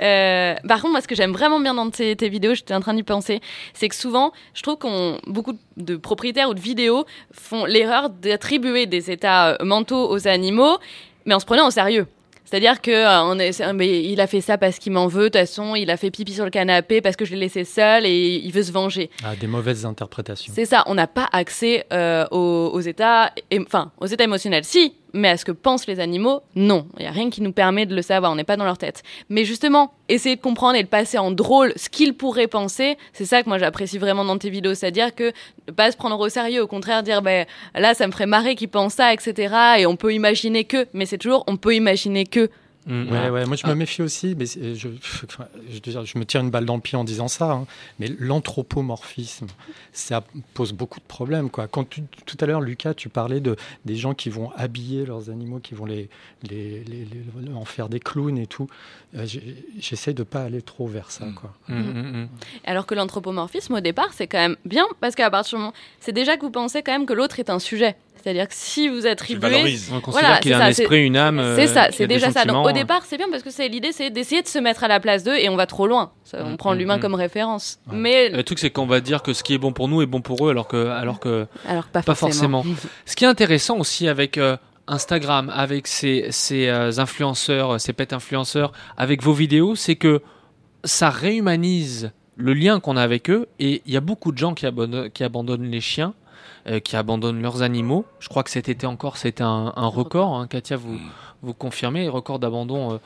Euh, 0.00 0.54
par 0.66 0.80
contre, 0.80 0.92
moi, 0.92 1.00
ce 1.00 1.08
que 1.08 1.14
j'aime 1.14 1.32
vraiment 1.32 1.60
bien 1.60 1.74
dans 1.74 1.90
tes, 1.90 2.16
tes 2.16 2.28
vidéos, 2.28 2.54
j'étais 2.54 2.74
en 2.74 2.80
train 2.80 2.94
d'y 2.94 3.02
penser, 3.02 3.40
c'est 3.74 3.88
que 3.88 3.94
souvent, 3.94 4.32
je 4.54 4.62
trouve 4.62 4.76
qu'on 4.78 5.18
beaucoup 5.26 5.52
de 5.76 5.96
propriétaires 5.96 6.48
ou 6.48 6.54
de 6.54 6.60
vidéos 6.60 7.04
font 7.32 7.64
l'erreur 7.66 8.08
d'attribuer 8.10 8.86
des 8.86 9.10
états 9.10 9.50
euh, 9.50 9.56
mentaux 9.64 10.10
aux 10.10 10.26
animaux, 10.28 10.78
mais 11.26 11.34
en 11.34 11.40
se 11.40 11.44
prenant 11.46 11.66
au 11.66 11.70
sérieux. 11.70 12.06
C'est-à-dire 12.50 12.80
que 12.82 12.90
euh, 12.90 13.22
on 13.22 13.38
est, 13.38 13.60
mais 13.74 14.02
il 14.02 14.20
a 14.20 14.26
fait 14.26 14.40
ça 14.40 14.58
parce 14.58 14.78
qu'il 14.80 14.90
m'en 14.92 15.06
veut. 15.06 15.24
De 15.24 15.28
toute 15.28 15.36
façon, 15.38 15.76
il 15.76 15.88
a 15.90 15.96
fait 15.96 16.10
pipi 16.10 16.32
sur 16.34 16.44
le 16.44 16.50
canapé 16.50 17.00
parce 17.00 17.14
que 17.14 17.24
je 17.24 17.32
l'ai 17.34 17.40
laissé 17.40 17.64
seul 17.64 18.04
et 18.06 18.40
il 18.42 18.50
veut 18.52 18.64
se 18.64 18.72
venger. 18.72 19.08
Ah, 19.24 19.36
des 19.36 19.46
mauvaises 19.46 19.86
interprétations. 19.86 20.52
C'est 20.54 20.64
ça, 20.64 20.82
on 20.86 20.94
n'a 20.94 21.06
pas 21.06 21.28
accès 21.32 21.86
euh, 21.92 22.26
aux, 22.32 22.70
aux 22.74 22.80
états, 22.80 23.30
et- 23.52 23.60
enfin 23.60 23.92
aux 24.00 24.06
états 24.06 24.24
émotionnels, 24.24 24.64
si, 24.64 24.94
mais 25.12 25.28
à 25.28 25.36
ce 25.36 25.44
que 25.44 25.52
pensent 25.52 25.86
les 25.86 26.00
animaux, 26.00 26.40
non. 26.54 26.86
Il 26.98 27.02
n'y 27.02 27.08
a 27.08 27.12
rien 27.12 27.30
qui 27.30 27.42
nous 27.42 27.52
permet 27.52 27.86
de 27.86 27.94
le 27.94 28.02
savoir, 28.02 28.32
on 28.32 28.36
n'est 28.36 28.44
pas 28.44 28.56
dans 28.56 28.64
leur 28.64 28.78
tête. 28.78 29.02
Mais 29.28 29.44
justement, 29.44 29.92
essayer 30.08 30.36
de 30.36 30.40
comprendre 30.40 30.76
et 30.76 30.82
de 30.82 30.88
passer 30.88 31.18
en 31.18 31.30
drôle 31.30 31.72
ce 31.76 31.88
qu'ils 31.88 32.14
pourraient 32.14 32.46
penser, 32.46 32.96
c'est 33.12 33.24
ça 33.24 33.42
que 33.42 33.48
moi 33.48 33.58
j'apprécie 33.58 33.98
vraiment 33.98 34.24
dans 34.24 34.38
tes 34.38 34.50
vidéos, 34.50 34.74
c'est-à-dire 34.74 35.14
que 35.14 35.32
ne 35.68 35.72
pas 35.72 35.90
se 35.90 35.96
prendre 35.96 36.18
au 36.18 36.28
sérieux, 36.28 36.62
au 36.62 36.66
contraire 36.66 37.02
dire, 37.02 37.22
ben 37.22 37.46
là 37.74 37.94
ça 37.94 38.06
me 38.06 38.12
ferait 38.12 38.26
marrer 38.26 38.54
qu'ils 38.54 38.68
pensent 38.68 38.94
ça, 38.94 39.12
etc. 39.12 39.54
Et 39.78 39.86
on 39.86 39.96
peut 39.96 40.14
imaginer 40.14 40.64
que, 40.64 40.86
mais 40.92 41.06
c'est 41.06 41.18
toujours, 41.18 41.44
on 41.46 41.56
peut 41.56 41.74
imaginer 41.74 42.24
que. 42.24 42.50
Mm, 42.86 43.10
Ouais, 43.12 43.28
mm. 43.28 43.32
ouais, 43.34 43.46
moi 43.46 43.56
je 43.56 43.62
Ah. 43.64 43.68
me 43.70 43.74
méfie 43.74 44.00
aussi, 44.02 44.34
mais 44.38 44.46
c'est- 44.46 44.74
je, 44.74 44.88
je, 45.70 45.78
dire, 45.80 46.04
je 46.06 46.18
me 46.18 46.24
tire 46.24 46.40
une 46.40 46.50
balle 46.50 46.64
dans 46.64 46.76
le 46.76 46.80
pied 46.80 46.96
en 46.96 47.04
disant 47.04 47.28
ça, 47.28 47.52
hein, 47.52 47.66
mais 47.98 48.08
l'anthropomorphisme, 48.18 49.46
ça 49.92 50.24
pose 50.54 50.72
beaucoup 50.72 50.98
de 51.00 51.04
problèmes. 51.04 51.50
Quoi. 51.50 51.68
Quand 51.68 51.88
tu- 51.88 52.02
tout 52.26 52.36
à 52.40 52.46
l'heure, 52.46 52.60
Lucas, 52.60 52.94
tu 52.94 53.08
parlais 53.08 53.40
de, 53.40 53.56
des 53.84 53.96
gens 53.96 54.14
qui 54.14 54.30
vont 54.30 54.50
habiller 54.56 55.04
leurs 55.04 55.30
animaux, 55.30 55.58
qui 55.58 55.74
vont 55.74 55.84
les, 55.84 56.08
les, 56.48 56.82
les- 56.84 57.04
les- 57.04 57.52
en 57.52 57.64
faire 57.64 57.88
des 57.88 58.00
clowns 58.00 58.38
et 58.38 58.46
tout, 58.46 58.68
euh, 59.16 59.26
j'essaie 59.78 60.14
de 60.14 60.22
pas 60.22 60.42
aller 60.42 60.62
trop 60.62 60.86
vers 60.86 61.10
ça. 61.10 61.26
Quoi. 61.36 61.52
Mm, 61.68 61.74
mm. 62.22 62.28
Alors 62.64 62.86
que 62.86 62.94
l'anthropomorphisme, 62.94 63.74
au 63.74 63.80
départ, 63.80 64.08
c'est 64.12 64.26
quand 64.26 64.38
même 64.38 64.56
bien, 64.64 64.86
parce 65.00 65.14
qu'à 65.14 65.30
partir 65.30 65.58
du 65.58 65.62
moment, 65.64 65.74
c'est 66.00 66.12
déjà 66.12 66.36
que 66.36 66.42
vous 66.42 66.50
pensez 66.50 66.82
quand 66.82 66.92
même 66.92 67.06
que 67.06 67.12
l'autre 67.12 67.38
est 67.40 67.50
un 67.50 67.58
sujet. 67.58 67.96
C'est-à-dire 68.22 68.48
que 68.48 68.54
si 68.54 68.88
vous 68.88 69.06
attribuez. 69.06 69.78
On 69.92 70.00
considère 70.00 70.40
qu'il 70.40 70.52
a 70.52 70.64
un 70.64 70.68
esprit, 70.68 71.06
une 71.06 71.16
âme, 71.16 71.38
euh, 71.38 71.56
C'est 71.56 71.66
ça, 71.66 71.88
c'est 71.90 72.06
des 72.06 72.14
déjà 72.14 72.30
ça. 72.30 72.44
Donc, 72.44 72.66
au 72.66 72.68
euh. 72.68 72.72
départ, 72.72 73.02
c'est 73.06 73.16
bien 73.16 73.30
parce 73.30 73.42
que 73.42 73.50
c'est 73.50 73.68
l'idée, 73.68 73.92
c'est 73.92 74.10
d'essayer 74.10 74.42
de 74.42 74.48
se 74.48 74.58
mettre 74.58 74.84
à 74.84 74.88
la 74.88 75.00
place 75.00 75.24
d'eux 75.24 75.36
et 75.36 75.48
on 75.48 75.56
va 75.56 75.66
trop 75.66 75.86
loin. 75.86 76.12
Ça, 76.24 76.38
on 76.44 76.50
Mm, 76.52 76.56
prend 76.56 76.74
mm, 76.74 76.78
l'humain 76.78 76.96
mm. 76.98 77.00
comme 77.00 77.14
référence. 77.14 77.80
Mais 77.90 78.28
Le 78.28 78.42
truc, 78.42 78.58
c'est 78.58 78.70
qu'on 78.70 78.86
va 78.86 79.00
dire 79.00 79.22
que 79.22 79.32
ce 79.32 79.42
qui 79.42 79.54
est 79.54 79.58
bon 79.58 79.72
pour 79.72 79.88
nous 79.88 80.02
est 80.02 80.06
bon 80.06 80.20
pour 80.20 80.46
eux, 80.46 80.50
alors 80.50 80.68
que, 80.68 80.88
alors 80.88 81.20
que 81.20 81.46
alors 81.66 81.84
pas, 81.84 82.02
forcément. 82.02 82.64
Ce 83.06 83.16
qui 83.16 83.24
est 83.24 83.28
intéressant 83.28 83.78
aussi 83.78 84.08
avec 84.08 84.38
euh, 84.38 84.56
Instagram, 84.86 85.50
avec 85.54 85.86
ces, 85.86 86.26
ces 86.30 86.68
euh, 86.68 86.90
influenceurs, 86.98 87.80
ces 87.80 87.92
pets 87.92 88.12
influenceurs, 88.12 88.72
avec 88.96 89.22
vos 89.22 89.32
vidéos, 89.32 89.74
c'est 89.74 89.96
que 89.96 90.22
ça 90.84 91.10
réhumanise 91.10 92.12
le 92.36 92.54
lien 92.54 92.80
qu'on 92.80 92.96
a 92.96 93.02
avec 93.02 93.30
eux. 93.30 93.46
Et 93.58 93.82
il 93.86 93.92
y 93.92 93.96
a 93.96 94.00
beaucoup 94.00 94.32
de 94.32 94.38
gens 94.38 94.54
qui 94.54 94.66
abandonnent, 94.66 95.10
qui 95.10 95.24
abandonnent 95.24 95.70
les 95.70 95.80
chiens, 95.80 96.14
qui 96.84 96.96
abandonnent 96.96 97.40
leurs 97.42 97.62
animaux. 97.62 98.04
Je 98.20 98.28
crois 98.28 98.42
que 98.42 98.50
cet 98.50 98.68
été 98.68 98.86
encore, 98.86 99.16
c'était 99.16 99.42
un, 99.42 99.72
un 99.76 99.86
record. 99.86 100.34
hein. 100.36 100.46
Katia, 100.46 100.76
vous, 100.76 100.98
vous 101.42 101.54
confirmez, 101.54 102.08
record 102.08 102.38
d'abandon. 102.38 102.92
euh, 102.94 102.98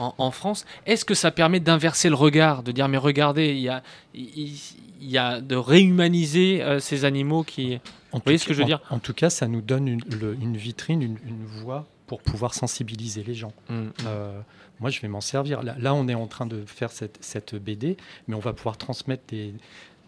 en, 0.00 0.14
en 0.18 0.30
France, 0.30 0.64
est-ce 0.86 1.04
que 1.04 1.14
ça 1.14 1.32
permet 1.32 1.58
d'inverser 1.58 2.08
le 2.08 2.14
regard, 2.14 2.62
de 2.62 2.70
dire 2.70 2.86
mais 2.86 2.98
regardez, 2.98 3.48
il 3.48 3.58
y 3.58 3.68
a, 3.68 3.82
il, 4.14 4.54
il 5.00 5.10
y 5.10 5.18
a 5.18 5.40
de 5.40 5.56
réhumaniser 5.56 6.62
euh, 6.62 6.78
ces 6.78 7.04
animaux 7.04 7.42
qui, 7.42 7.80
En 8.12 8.18
vous 8.18 8.22
voyez 8.24 8.38
ce 8.38 8.46
que 8.46 8.54
je 8.54 8.60
veux 8.60 8.64
dire? 8.64 8.80
en, 8.90 8.96
en 8.96 8.98
tout 9.00 9.12
cas, 9.14 9.28
ça 9.28 9.48
nous 9.48 9.60
donne 9.60 9.88
une, 9.88 10.00
le- 10.20 10.34
une 10.40 10.56
vitrine, 10.56 11.02
une, 11.02 11.18
une 11.26 11.44
voie 11.44 11.86
pour 12.06 12.22
pouvoir 12.22 12.54
sensibiliser 12.54 13.24
les 13.24 13.34
gens. 13.34 13.52
Mm. 13.68 13.86
Euh, 14.06 14.40
moi, 14.78 14.90
je 14.90 15.00
vais 15.00 15.08
m'en 15.08 15.20
servir. 15.20 15.64
Là, 15.64 15.74
là, 15.80 15.94
on 15.94 16.06
est 16.06 16.14
en 16.14 16.28
train 16.28 16.46
de 16.46 16.62
faire 16.64 16.92
cette, 16.92 17.18
cette 17.20 17.56
BD, 17.56 17.96
mais 18.28 18.36
on 18.36 18.40
va 18.40 18.52
pouvoir 18.52 18.76
transmettre 18.76 19.24
des, 19.28 19.52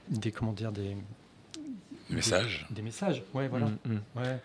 des 0.08 0.30
comment 0.30 0.52
dire, 0.52 0.70
des 0.70 0.96
Messages. 2.16 2.66
Des, 2.70 2.76
des 2.76 2.82
messages. 2.82 3.22
Ouais, 3.34 3.48
voilà. 3.48 3.66
Mm, 3.66 3.78
mm. 3.94 4.00
Ouais. 4.16 4.38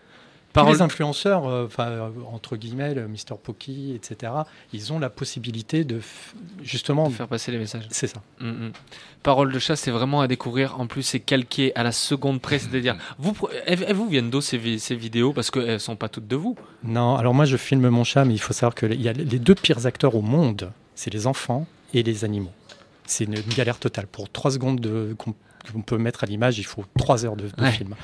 Parole- 0.52 0.72
Tous 0.72 0.78
les 0.78 0.82
influenceurs, 0.84 1.46
euh, 1.46 1.66
enfin 1.66 1.86
euh, 1.88 2.08
entre 2.32 2.56
guillemets, 2.56 2.94
le 2.94 3.06
Mr 3.08 3.36
Pocky, 3.42 3.92
etc. 3.94 4.32
Ils 4.72 4.90
ont 4.90 4.98
la 4.98 5.10
possibilité 5.10 5.84
de 5.84 5.98
f- 5.98 6.32
justement 6.62 7.10
de 7.10 7.12
faire 7.14 7.28
passer 7.28 7.52
les 7.52 7.58
messages. 7.58 7.86
C'est 7.90 8.06
ça. 8.06 8.22
Mm, 8.40 8.48
mm. 8.48 8.72
Parole 9.22 9.52
de 9.52 9.58
chat, 9.58 9.76
c'est 9.76 9.90
vraiment 9.90 10.22
à 10.22 10.28
découvrir. 10.28 10.80
En 10.80 10.86
plus, 10.86 11.02
c'est 11.02 11.20
calqué 11.20 11.76
à 11.76 11.82
la 11.82 11.92
seconde 11.92 12.40
près. 12.40 12.58
C'est-à-dire, 12.58 12.96
vous, 13.18 13.32
pre- 13.32 13.50
elles, 13.66 13.84
elles 13.86 13.94
vous 13.94 14.08
viennent 14.08 14.30
d'où 14.30 14.40
ces, 14.40 14.56
vi- 14.56 14.78
ces 14.78 14.94
vidéos? 14.94 15.34
Parce 15.34 15.50
qu'elles 15.50 15.78
sont 15.80 15.96
pas 15.96 16.08
toutes 16.08 16.26
de 16.28 16.36
vous. 16.36 16.56
Non, 16.84 17.16
alors 17.16 17.34
moi 17.34 17.44
je 17.44 17.58
filme 17.58 17.88
mon 17.90 18.04
chat, 18.04 18.24
mais 18.24 18.32
il 18.32 18.40
faut 18.40 18.54
savoir 18.54 18.74
que 18.74 18.86
les- 18.86 18.96
y 18.96 19.08
a 19.08 19.12
les 19.12 19.38
deux 19.38 19.54
pires 19.54 19.84
acteurs 19.84 20.14
au 20.14 20.22
monde, 20.22 20.70
c'est 20.94 21.12
les 21.12 21.26
enfants 21.26 21.66
et 21.92 22.02
les 22.02 22.24
animaux. 22.24 22.52
C'est 23.04 23.24
une, 23.24 23.34
une 23.34 23.54
galère 23.54 23.78
totale. 23.78 24.06
Pour 24.06 24.30
trois 24.30 24.50
secondes 24.52 24.80
de- 24.80 25.14
qu'on 25.72 25.82
peut 25.82 25.98
mettre 25.98 26.24
à 26.24 26.26
l'image, 26.26 26.58
il 26.58 26.64
faut 26.64 26.84
trois 26.98 27.24
heures 27.24 27.36
de, 27.36 27.44
de 27.48 27.62
Ouais. 27.62 27.70
film. 27.72 27.94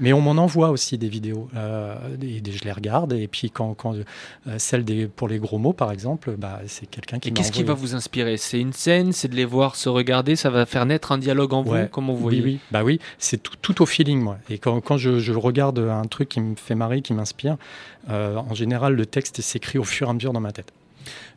Mais 0.00 0.12
on 0.12 0.20
m'en 0.20 0.32
envoie 0.42 0.70
aussi 0.70 0.98
des 0.98 1.08
vidéos, 1.08 1.48
euh, 1.56 1.94
et 2.22 2.42
je 2.50 2.64
les 2.64 2.72
regarde. 2.72 3.12
Et 3.12 3.28
puis 3.28 3.50
quand, 3.50 3.74
quand 3.74 3.94
euh, 3.94 4.54
celle 4.58 4.84
des, 4.84 5.06
pour 5.06 5.28
les 5.28 5.38
gros 5.38 5.58
mots, 5.58 5.72
par 5.72 5.92
exemple, 5.92 6.34
bah, 6.38 6.60
c'est 6.66 6.86
quelqu'un 6.86 7.18
qui 7.18 7.28
Et 7.28 7.32
qu'est-ce 7.32 7.52
qui 7.52 7.62
va 7.62 7.74
vous 7.74 7.94
inspirer? 7.94 8.36
C'est 8.36 8.60
une 8.60 8.72
scène 8.72 9.12
C'est 9.12 9.28
de 9.28 9.36
les 9.36 9.44
voir 9.44 9.76
se 9.76 9.88
regarder 9.88 10.36
Ça 10.36 10.50
va 10.50 10.66
faire 10.66 10.86
naître 10.86 11.12
un 11.12 11.18
dialogue 11.18 11.52
en 11.52 11.62
vous 11.62 11.72
Ouais. 11.72 11.88
Comment 11.90 12.14
vous 12.14 12.28
oui, 12.28 12.58
bah 12.70 12.82
oui, 12.84 12.98
c'est 13.18 13.42
tout, 13.42 13.54
tout 13.62 13.82
au 13.82 13.86
feeling, 13.86 14.20
moi. 14.20 14.38
Et 14.50 14.58
quand, 14.58 14.80
quand 14.80 14.96
je, 14.96 15.18
je 15.18 15.32
regarde 15.32 15.78
un 15.78 16.04
truc 16.04 16.28
qui 16.30 16.40
me 16.40 16.56
fait 16.56 16.74
marrer, 16.74 17.00
qui 17.02 17.12
m'inspire, 17.14 17.56
euh, 18.10 18.36
en 18.36 18.54
général, 18.54 18.94
le 18.94 19.06
texte 19.06 19.40
s'écrit 19.40 19.78
au 19.78 19.84
fur 19.84 20.08
et 20.08 20.10
à 20.10 20.14
mesure 20.14 20.32
dans 20.32 20.40
ma 20.40 20.52
tête. 20.52 20.72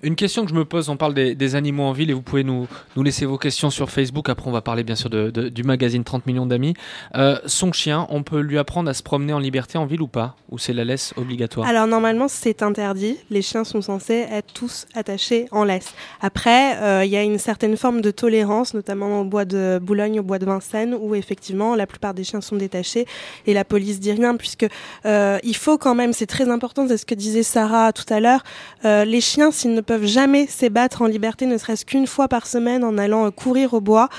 Une 0.03 0.15
question 0.15 0.43
que 0.43 0.49
je 0.49 0.55
me 0.55 0.65
pose, 0.65 0.89
on 0.89 0.97
parle 0.97 1.13
des, 1.13 1.35
des 1.35 1.55
animaux 1.55 1.83
en 1.83 1.91
ville 1.91 2.09
et 2.09 2.13
vous 2.13 2.21
pouvez 2.21 2.43
nous, 2.43 2.67
nous 2.95 3.03
laisser 3.03 3.25
vos 3.25 3.37
questions 3.37 3.69
sur 3.69 3.89
Facebook. 3.89 4.29
Après, 4.29 4.47
on 4.47 4.51
va 4.51 4.61
parler 4.61 4.83
bien 4.83 4.95
sûr 4.95 5.09
de, 5.09 5.29
de- 5.31 5.49
du 5.49 5.63
magazine 5.63 6.03
30 6.03 6.25
millions 6.27 6.45
d'amis. 6.45 6.73
Euh, 7.15 7.37
son 7.45 7.71
chien, 7.71 8.05
on 8.09 8.23
peut 8.23 8.39
lui 8.39 8.57
apprendre 8.57 8.89
à 8.89 8.93
se 8.93 9.03
promener 9.03 9.33
en 9.33 9.39
liberté 9.39 9.77
en 9.77 9.85
ville 9.85 10.01
ou 10.01 10.07
pas? 10.07 10.35
Ou 10.51 10.57
c'est 10.57 10.73
la 10.73 10.83
laisse 10.85 11.13
obligatoire? 11.17 11.67
Alors 11.67 11.87
normalement 11.87 12.27
c'est 12.27 12.61
interdit. 12.63 13.17
Les 13.29 13.41
chiens 13.41 13.63
sont 13.63 13.81
censés 13.81 14.25
être 14.31 14.53
tous 14.53 14.85
attachés 14.95 15.47
en 15.51 15.63
laisse. 15.63 15.93
Après, 16.21 16.77
euh, 16.77 17.03
il 17.05 17.11
y 17.11 17.17
a 17.17 17.23
une 17.23 17.37
certaine 17.39 17.75
forme 17.77 18.01
de 18.01 18.11
tolérance, 18.11 18.73
notamment 18.73 19.21
au 19.21 19.23
bois 19.25 19.45
de 19.45 19.79
Boulogne, 19.81 20.19
au 20.19 20.23
bois 20.23 20.39
de 20.39 20.45
Vincennes, 20.45 20.95
où 20.99 21.15
effectivement 21.15 21.75
la 21.75 21.87
plupart 21.87 22.13
des 22.13 22.23
chiens 22.23 22.41
sont 22.41 22.55
détachés 22.55 23.05
et 23.45 23.53
la 23.53 23.65
police 23.65 23.99
dit 23.99 24.11
rien 24.11 24.35
puisque 24.35 24.67
euh, 25.05 25.37
il 25.43 25.55
faut 25.55 25.77
quand 25.77 25.95
même, 25.95 26.13
c'est 26.13 26.25
très 26.27 26.49
important, 26.49 26.87
c'est 26.87 26.97
ce 26.97 27.05
que 27.05 27.15
disait 27.15 27.43
Sarah 27.43 27.91
tout 27.93 28.11
à 28.13 28.19
l'heure. 28.19 28.43
euh, 28.85 29.05
les 29.05 29.21
chiens, 29.21 29.51
s'ils 29.57 29.73
ne 29.73 29.81
peuvent 29.81 30.05
jamais 30.05 30.47
s'ébattre 30.47 31.01
en 31.01 31.07
liberté, 31.07 31.45
ne 31.45 31.57
serait-ce 31.57 31.85
qu'une 31.85 32.07
fois 32.07 32.27
par 32.27 32.47
semaine 32.47 32.83
en 32.83 32.97
allant 32.97 33.25
euh, 33.25 33.31
courir 33.31 33.73
au 33.73 33.81
bois. 33.81 34.09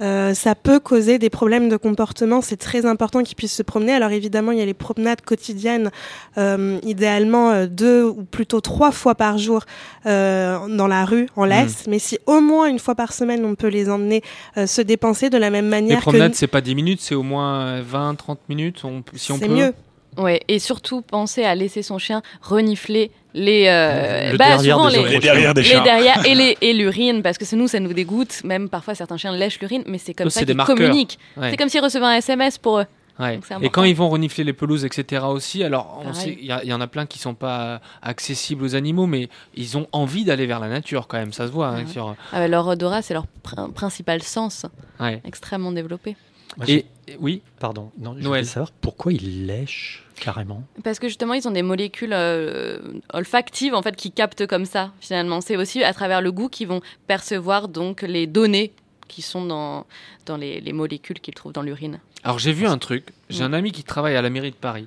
Euh, 0.00 0.34
ça 0.34 0.56
peut 0.56 0.80
causer 0.80 1.18
des 1.20 1.30
problèmes 1.30 1.68
de 1.68 1.76
comportement. 1.76 2.40
C'est 2.40 2.56
très 2.56 2.86
important 2.86 3.22
qu'ils 3.22 3.36
puissent 3.36 3.54
se 3.54 3.62
promener. 3.62 3.92
Alors 3.92 4.10
évidemment, 4.10 4.50
il 4.50 4.58
y 4.58 4.62
a 4.62 4.64
les 4.66 4.74
promenades 4.74 5.20
quotidiennes, 5.20 5.90
euh, 6.38 6.78
idéalement 6.82 7.50
euh, 7.52 7.66
deux 7.68 8.02
ou 8.04 8.24
plutôt 8.24 8.60
trois 8.60 8.90
fois 8.90 9.14
par 9.14 9.38
jour 9.38 9.60
dans 10.04 10.86
la 10.88 11.04
rue 11.04 11.28
en 11.36 11.44
laisse. 11.44 11.86
Mais 11.86 12.00
si 12.00 12.18
au 12.26 12.40
moins 12.40 12.66
une 12.66 12.80
fois 12.80 12.96
par 12.96 13.12
semaine, 13.12 13.44
on 13.44 13.54
peut 13.54 13.68
les 13.68 13.88
emmener 13.88 14.22
se 14.56 14.80
dépenser 14.82 15.30
de 15.30 15.38
la 15.38 15.50
même 15.50 15.66
Les 15.66 15.70
manière 15.70 16.00
promenades, 16.00 16.32
que 16.32 16.36
c'est 16.36 16.46
pas 16.48 16.60
10 16.62 16.74
minutes, 16.74 17.00
c'est 17.00 17.14
au 17.14 17.22
moins 17.22 17.80
20-30 17.82 18.38
minutes 18.48 18.84
on- 18.84 19.02
si 19.14 19.30
on 19.30 19.38
c'est 19.38 19.46
peut. 19.46 19.54
mieux. 19.54 19.72
Ouais, 20.18 20.40
et 20.48 20.58
surtout 20.58 21.00
penser 21.02 21.44
à 21.44 21.54
laisser 21.54 21.82
son 21.82 21.98
chien 21.98 22.22
renifler 22.42 23.10
les 23.34 23.66
euh, 23.68 24.32
Le 24.32 24.36
bah, 24.36 24.56
derrière 24.56 24.76
souvent 24.76 24.90
des 24.90 24.96
les, 25.04 25.08
Les 25.08 25.18
derrières 25.20 25.54
des 25.54 25.62
les 25.62 25.80
derrière 25.80 26.26
et 26.26 26.34
les 26.34 26.58
et 26.60 26.74
l'urine 26.74 27.22
parce 27.22 27.38
que 27.38 27.46
c'est 27.46 27.56
nous 27.56 27.66
ça 27.66 27.80
nous 27.80 27.94
dégoûte 27.94 28.44
même 28.44 28.68
parfois 28.68 28.94
certains 28.94 29.16
chiens 29.16 29.34
lèchent 29.34 29.58
l'urine 29.60 29.84
mais 29.86 29.96
c'est 29.96 30.12
comme 30.12 30.28
ça 30.28 30.44
qu'ils 30.44 30.54
communiquent 30.56 31.18
Ouais. 31.38 31.50
c'est 31.50 31.56
comme 31.56 31.70
s'ils 31.70 31.80
recevaient 31.82 32.04
un 32.04 32.16
SMS 32.16 32.58
pour 32.58 32.80
eux 32.80 32.86
Ouais. 33.20 33.38
Et 33.60 33.68
quand 33.68 33.84
ils 33.84 33.94
vont 33.94 34.08
renifler 34.08 34.42
les 34.42 34.54
pelouses, 34.54 34.86
etc. 34.86 35.24
aussi, 35.28 35.62
alors 35.62 36.02
il 36.26 36.44
y, 36.46 36.72
en 36.72 36.80
a 36.80 36.86
plein 36.86 37.04
qui 37.04 37.18
sont 37.18 37.34
pas 37.34 37.82
accessibles 38.00 38.64
aux 38.64 38.74
animaux, 38.74 39.06
mais 39.06 39.28
ils 39.54 39.76
ont 39.76 39.86
envie 39.92 40.24
d'aller 40.24 40.46
vers 40.46 40.58
la 40.60 40.68
nature 40.68 41.06
quand 41.08 41.18
même, 41.18 41.32
ça 41.32 41.46
se 41.46 41.52
voit. 41.52 41.68
hein, 41.68 41.86
sur- 41.86 42.16
Ah 42.32 42.40
ouais, 42.40 42.48
leur 42.48 42.66
odorat 42.66 43.02
c'est 43.02 43.12
leur 43.12 43.26
pr- 43.46 43.70
principal 43.72 44.22
sens 44.22 44.64
Ouais. 44.98 45.20
extrêmement 45.26 45.72
développé 45.72 46.16
Moi, 46.56 46.66
Et, 46.68 46.84
oui, 47.18 47.42
Pardon, 47.58 47.90
non, 47.98 48.14
je 48.16 48.22
Noël. 48.22 48.26
voulais 48.26 48.44
savoir 48.44 48.70
pourquoi 48.80 49.12
ils 49.12 49.46
lèchent 49.46 50.04
carrément. 50.16 50.62
Parce 50.84 50.98
que 50.98 51.08
justement, 51.08 51.34
ils 51.34 51.46
ont 51.48 51.52
des 51.52 51.62
molécules 51.62 52.12
euh, 52.12 52.78
olfactives 53.12 53.74
en 53.74 53.82
fait 53.82 53.96
qui 53.96 54.12
captent 54.12 54.46
comme 54.46 54.64
ça. 54.66 54.92
Finalement, 55.00 55.40
c'est 55.40 55.56
aussi 55.56 55.82
à 55.82 55.92
travers 55.92 56.20
le 56.20 56.30
goût 56.32 56.48
qu'ils 56.48 56.68
vont 56.68 56.80
percevoir 57.06 57.68
donc 57.68 58.02
les 58.02 58.26
données 58.26 58.72
qui 59.08 59.20
sont 59.22 59.44
dans 59.44 59.86
dans 60.26 60.36
les, 60.36 60.60
les 60.60 60.72
molécules 60.72 61.20
qu'ils 61.20 61.34
trouvent 61.34 61.52
dans 61.52 61.62
l'urine. 61.62 61.98
Alors 62.24 62.38
j'ai 62.38 62.52
vu 62.52 62.66
un 62.66 62.78
truc, 62.78 63.06
j'ai 63.30 63.42
Mm. 63.42 63.46
un 63.46 63.52
ami 63.54 63.72
qui 63.72 63.82
travaille 63.82 64.14
à 64.14 64.22
la 64.22 64.30
mairie 64.30 64.52
de 64.52 64.56
Paris 64.56 64.86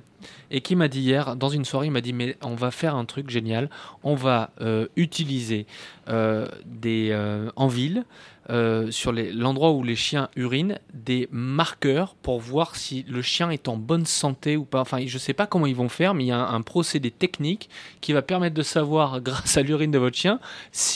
et 0.50 0.62
qui 0.62 0.74
m'a 0.74 0.88
dit 0.88 1.00
hier, 1.00 1.36
dans 1.36 1.50
une 1.50 1.66
soirée, 1.66 1.86
il 1.86 1.92
m'a 1.92 2.00
dit 2.00 2.14
mais 2.14 2.36
on 2.42 2.54
va 2.54 2.70
faire 2.70 2.96
un 2.96 3.04
truc 3.04 3.28
génial, 3.28 3.68
on 4.02 4.14
va 4.14 4.50
euh, 4.62 4.86
utiliser 4.96 5.66
euh, 6.08 6.46
des, 6.64 7.10
euh, 7.12 7.50
en 7.56 7.68
ville, 7.68 8.04
euh, 8.50 8.90
sur 8.90 9.12
l'endroit 9.12 9.72
où 9.72 9.82
les 9.82 9.96
chiens 9.96 10.28
urinent, 10.36 10.78
des 10.94 11.28
marqueurs 11.32 12.14
pour 12.22 12.38
voir 12.40 12.76
si 12.76 13.04
le 13.08 13.20
chien 13.22 13.50
est 13.50 13.68
en 13.68 13.76
bonne 13.76 14.06
santé 14.06 14.56
ou 14.56 14.64
pas. 14.64 14.80
Enfin, 14.80 14.98
je 15.04 15.18
sais 15.18 15.32
pas 15.32 15.46
comment 15.46 15.66
ils 15.66 15.74
vont 15.74 15.88
faire, 15.88 16.14
mais 16.14 16.24
il 16.24 16.28
y 16.28 16.32
a 16.32 16.38
un, 16.48 16.60
procédé 16.60 17.10
technique 17.10 17.68
qui 18.00 18.12
va 18.12 18.22
permettre 18.22 18.54
de 18.54 18.62
savoir, 18.62 19.20
grâce 19.26 19.56
à 19.56 19.62
l'urine 19.62 19.90
de 19.90 19.98
votre 19.98 20.16
chien, 20.16 20.38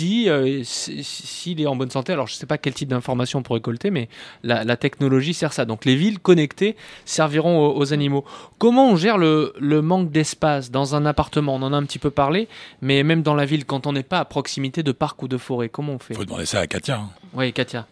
euh, 0.01 0.61
si- 0.65 1.03
s'il 1.05 1.61
est 1.61 1.67
en 1.67 1.77
bonne 1.77 1.91
santé. 1.91 2.13
Alors 2.13 2.27
je 2.27 2.35
sais 2.35 2.47
pas 2.47 2.59
quel 2.59 2.75
type 2.75 2.89
d'informations 2.89 3.41
on 3.41 3.43
peut 3.43 3.55
récolter, 3.55 3.91
mais 3.91 4.09
la, 4.43 4.77
technologie 4.77 5.35
sert 5.35 5.53
ça. 5.53 5.65
Donc 5.65 5.85
les 5.85 5.97
villes 5.97 6.19
connectées 6.21 6.77
serviront 7.05 7.67
aux, 7.67 7.77
aux 7.79 7.93
animaux. 7.93 8.25
Comment 8.59 8.91
on 8.91 8.97
gère 8.97 9.19
le, 9.19 9.53
manque 9.83 10.11
d'espace 10.11 10.71
dans 10.71 10.95
un 10.95 11.05
appartement? 11.07 11.55
On 11.57 11.63
en 11.63 11.73
a 11.73 11.77
un 11.77 11.85
petit 11.85 11.99
peu 11.99 12.11
parlé, 12.11 12.49
mais 12.81 13.03
même 13.03 13.23
dans 13.23 13.35
la 13.35 13.45
ville, 13.45 13.65
quand 13.65 13.87
on 13.87 13.93
n'est 13.93 14.03
pas 14.03 14.19
à 14.21 14.25
proximité 14.25 14.83
de 14.83 14.93
parcs 14.93 15.23
ou 15.23 15.29
de 15.29 15.37
forêts, 15.37 15.69
comment 15.69 15.95
on 15.95 15.99
fait? 15.99 16.15
Faut 16.15 16.25
demander 16.25 16.47
ça 16.47 16.61
à 16.61 16.67
Katia. 16.67 16.97
hein. 16.99 17.11
Oui, 17.41 17.55
Katia. 17.55 17.87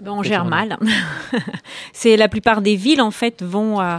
Ben, 0.00 0.12
on 0.12 0.22
gère 0.22 0.44
mal. 0.44 0.78
c'est 1.92 2.16
la 2.16 2.28
plupart 2.28 2.62
des 2.62 2.76
villes 2.76 3.02
en 3.02 3.10
fait 3.10 3.42
vont 3.42 3.80
euh, 3.80 3.98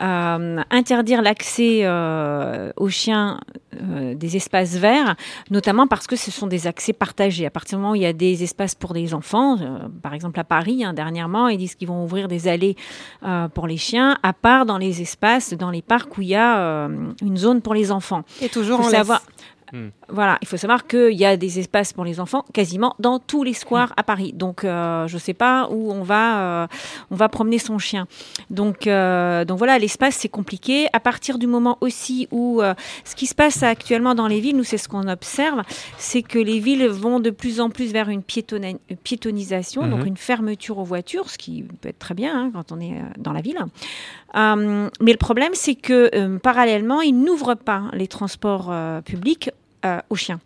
euh, 0.00 0.62
interdire 0.70 1.22
l'accès 1.22 1.80
euh, 1.82 2.70
aux 2.76 2.88
chiens 2.88 3.40
euh, 3.80 4.14
des 4.14 4.36
espaces 4.36 4.76
verts, 4.76 5.16
notamment 5.50 5.86
parce 5.86 6.06
que 6.06 6.16
ce 6.16 6.30
sont 6.30 6.46
des 6.46 6.66
accès 6.66 6.92
partagés. 6.92 7.46
À 7.46 7.50
partir 7.50 7.76
du 7.76 7.82
moment 7.82 7.92
où 7.92 7.96
il 7.96 8.02
y 8.02 8.06
a 8.06 8.12
des 8.12 8.42
espaces 8.42 8.74
pour 8.74 8.94
des 8.94 9.12
enfants, 9.12 9.58
euh, 9.60 9.88
par 10.02 10.14
exemple 10.14 10.40
à 10.40 10.44
Paris 10.44 10.84
hein, 10.84 10.94
dernièrement, 10.94 11.48
ils 11.48 11.58
disent 11.58 11.74
qu'ils 11.74 11.88
vont 11.88 12.04
ouvrir 12.04 12.28
des 12.28 12.48
allées 12.48 12.76
euh, 13.24 13.48
pour 13.48 13.66
les 13.66 13.76
chiens, 13.76 14.18
à 14.22 14.32
part 14.32 14.64
dans 14.64 14.78
les 14.78 15.02
espaces, 15.02 15.52
dans 15.52 15.70
les 15.70 15.82
parcs 15.82 16.16
où 16.16 16.22
il 16.22 16.28
y 16.28 16.34
a 16.34 16.58
euh, 16.60 17.12
une 17.20 17.36
zone 17.36 17.60
pour 17.60 17.74
les 17.74 17.90
enfants. 17.90 18.24
Et 18.40 18.48
toujours 18.48 18.80
en 18.80 18.84
savoir. 18.84 19.22
Hmm. 19.72 19.88
Voilà, 20.10 20.36
il 20.42 20.48
faut 20.48 20.58
savoir 20.58 20.86
qu'il 20.86 21.14
y 21.14 21.24
a 21.24 21.38
des 21.38 21.58
espaces 21.58 21.94
pour 21.94 22.04
les 22.04 22.20
enfants 22.20 22.44
quasiment 22.52 22.94
dans 22.98 23.18
tous 23.18 23.42
les 23.42 23.54
squares 23.54 23.94
à 23.96 24.02
Paris. 24.02 24.34
Donc, 24.34 24.64
euh, 24.64 25.08
je 25.08 25.14
ne 25.14 25.18
sais 25.18 25.32
pas 25.32 25.66
où 25.70 25.90
on 25.90 26.02
va, 26.02 26.40
euh, 26.40 26.66
on 27.10 27.16
va 27.16 27.30
promener 27.30 27.58
son 27.58 27.78
chien. 27.78 28.06
Donc, 28.50 28.86
euh, 28.86 29.46
donc 29.46 29.56
voilà, 29.56 29.78
l'espace 29.78 30.16
c'est 30.16 30.28
compliqué. 30.28 30.88
À 30.92 31.00
partir 31.00 31.38
du 31.38 31.46
moment 31.46 31.78
aussi 31.80 32.28
où 32.30 32.60
ce 33.04 33.14
qui 33.16 33.26
se 33.26 33.34
passe 33.34 33.62
actuellement 33.62 34.14
dans 34.14 34.26
les 34.26 34.40
villes, 34.40 34.58
nous 34.58 34.64
c'est 34.64 34.76
ce 34.76 34.90
qu'on 34.90 35.08
observe, 35.08 35.62
c'est 35.96 36.22
que 36.22 36.38
les 36.38 36.58
villes 36.58 36.86
vont 36.88 37.18
de 37.18 37.30
plus 37.30 37.58
en 37.58 37.70
plus 37.70 37.92
vers 37.92 38.10
une 38.10 38.22
piétonisation, 38.22 39.86
donc 39.86 40.00
Mhm. 40.00 40.06
une 40.08 40.16
fermeture 40.18 40.76
aux 40.78 40.84
voitures, 40.84 41.30
ce 41.30 41.38
qui 41.38 41.62
peut 41.62 41.88
être 41.88 41.98
très 41.98 42.14
bien 42.14 42.38
hein, 42.38 42.50
quand 42.52 42.72
on 42.72 42.80
est 42.80 43.00
dans 43.16 43.32
la 43.32 43.40
ville. 43.40 43.58
Mais 44.34 45.12
le 45.12 45.16
problème, 45.16 45.52
c'est 45.54 45.76
que 45.76 46.36
parallèlement, 46.38 47.00
ils 47.00 47.18
n'ouvrent 47.18 47.54
pas 47.54 47.84
les 47.94 48.06
transports 48.06 48.70
publics 49.04 49.50
euh, 49.84 49.98
aux 50.10 50.16
chiens. 50.16 50.40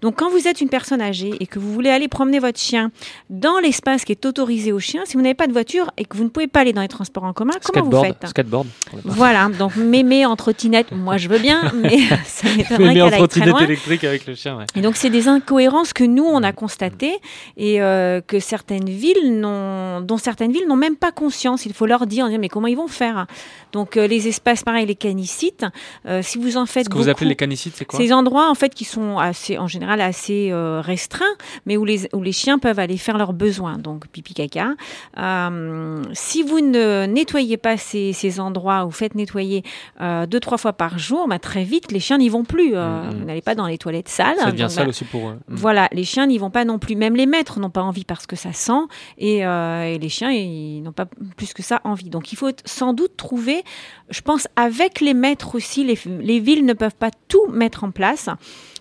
Donc, 0.00 0.16
quand 0.16 0.30
vous 0.30 0.46
êtes 0.48 0.60
une 0.60 0.68
personne 0.68 1.00
âgée 1.00 1.34
et 1.40 1.46
que 1.46 1.58
vous 1.58 1.72
voulez 1.72 1.90
aller 1.90 2.08
promener 2.08 2.38
votre 2.38 2.58
chien 2.58 2.90
dans 3.30 3.58
l'espace 3.58 4.04
qui 4.04 4.12
est 4.12 4.26
autorisé 4.26 4.72
aux 4.72 4.80
chiens, 4.80 5.02
si 5.04 5.16
vous 5.16 5.22
n'avez 5.22 5.34
pas 5.34 5.46
de 5.46 5.52
voiture 5.52 5.90
et 5.96 6.04
que 6.04 6.16
vous 6.16 6.24
ne 6.24 6.28
pouvez 6.28 6.46
pas 6.46 6.60
aller 6.60 6.72
dans 6.72 6.82
les 6.82 6.88
transports 6.88 7.24
en 7.24 7.32
commun, 7.32 7.54
comment 7.62 7.88
vous 7.88 8.04
faites 8.04 8.26
skateboard. 8.28 8.68
Voilà, 9.04 9.48
donc 9.48 9.76
mémé 9.76 10.26
en 10.26 10.36
trottinette, 10.36 10.92
moi 10.92 11.16
je 11.16 11.28
veux 11.28 11.38
bien, 11.38 11.72
mais 11.74 11.98
ça 12.24 12.48
m'étonnerait 12.56 12.94
Mais 12.94 13.02
en 13.02 13.10
qu'elle 13.10 13.28
très 13.28 13.40
trottinette 13.40 13.62
électrique 13.62 14.04
avec 14.04 14.26
le 14.26 14.34
chien, 14.34 14.56
ouais. 14.58 14.66
Et 14.74 14.80
donc, 14.80 14.96
c'est 14.96 15.10
des 15.10 15.28
incohérences 15.28 15.92
que 15.92 16.04
nous, 16.04 16.24
on 16.24 16.42
a 16.42 16.52
constatées 16.52 17.18
et 17.56 17.80
euh, 17.80 18.20
que 18.20 18.40
certaines 18.40 18.88
villes 18.88 19.40
n'ont, 19.40 20.00
dont 20.00 20.18
certaines 20.18 20.52
villes 20.52 20.66
n'ont 20.68 20.76
même 20.76 20.96
pas 20.96 21.12
conscience. 21.12 21.66
Il 21.66 21.72
faut 21.72 21.86
leur 21.86 22.06
dire, 22.06 22.28
mais 22.38 22.48
comment 22.48 22.66
ils 22.66 22.76
vont 22.76 22.88
faire? 22.88 23.26
Donc, 23.72 23.96
euh, 23.96 24.06
les 24.06 24.28
espaces, 24.28 24.62
pareil, 24.62 24.86
les 24.86 24.94
canicites, 24.94 25.64
euh, 26.06 26.22
si 26.22 26.38
vous 26.38 26.56
en 26.56 26.66
faites 26.66 26.84
Ce 26.84 26.90
que 26.90 26.96
vous 26.96 27.08
appelez 27.08 27.28
les 27.28 27.36
canicites, 27.36 27.74
c'est 27.76 27.84
quoi? 27.84 27.98
Ces 27.98 28.12
endroits, 28.12 28.50
en 28.50 28.54
fait, 28.54 28.74
qui 28.76 28.84
sont 28.84 29.18
assez, 29.18 29.58
en 29.58 29.66
général 29.66 30.00
assez 30.00 30.50
euh, 30.52 30.80
restreints, 30.80 31.24
mais 31.64 31.76
où 31.76 31.84
les, 31.84 32.08
où 32.14 32.22
les 32.22 32.32
chiens 32.32 32.58
peuvent 32.58 32.78
aller 32.78 32.98
faire 32.98 33.16
leurs 33.16 33.32
besoins, 33.32 33.78
donc 33.78 34.06
pipi 34.08 34.34
caca. 34.34 34.74
Euh, 35.18 36.02
si 36.12 36.42
vous 36.42 36.60
ne 36.60 37.06
nettoyez 37.06 37.56
pas 37.56 37.76
ces, 37.78 38.12
ces 38.12 38.38
endroits 38.38 38.84
ou 38.84 38.90
faites 38.90 39.14
nettoyer 39.14 39.64
euh, 40.00 40.26
deux, 40.26 40.40
trois 40.40 40.58
fois 40.58 40.74
par 40.74 40.98
jour, 40.98 41.26
bah, 41.26 41.38
très 41.38 41.64
vite, 41.64 41.90
les 41.90 42.00
chiens 42.00 42.18
n'y 42.18 42.28
vont 42.28 42.44
plus. 42.44 42.76
Euh, 42.76 42.86
Mhm. 42.86 43.18
Vous 43.18 43.24
n'allez 43.24 43.42
pas 43.42 43.54
dans 43.54 43.66
les 43.66 43.78
toilettes 43.78 44.08
sales. 44.08 44.36
Ça 44.38 44.50
devient 44.50 44.62
Donc, 44.62 44.70
sale 44.70 44.88
aussi 44.88 45.04
pour 45.04 45.28
eux. 45.28 45.38
Mm. 45.48 45.54
Voilà, 45.54 45.88
les 45.92 46.04
chiens 46.04 46.26
n'y 46.26 46.38
vont 46.38 46.50
pas 46.50 46.64
non 46.64 46.78
plus. 46.78 46.94
Même 46.96 47.16
les 47.16 47.26
maîtres 47.26 47.58
n'ont 47.58 47.70
pas 47.70 47.82
envie 47.82 48.04
parce 48.04 48.26
que 48.26 48.36
ça 48.36 48.52
sent. 48.52 48.72
Et, 49.18 49.38
et 49.38 49.98
les 49.98 50.08
chiens, 50.08 50.30
ils 50.30 50.82
n'ont 50.82 50.92
pas 50.92 51.06
plus 51.36 51.52
que 51.52 51.62
ça 51.62 51.80
envie. 51.84 52.10
Donc 52.10 52.32
il 52.32 52.36
faut 52.36 52.50
sans 52.64 52.92
doute 52.92 53.16
trouver, 53.16 53.64
je 54.10 54.20
pense, 54.20 54.46
avec 54.56 55.00
les 55.00 55.14
maîtres 55.14 55.54
aussi, 55.54 55.84
les, 55.84 55.98
les 56.20 56.40
villes 56.40 56.64
ne 56.64 56.74
peuvent 56.74 56.94
pas 56.94 57.10
tout 57.28 57.46
mettre 57.48 57.84
en 57.84 57.90
place. 57.90 58.28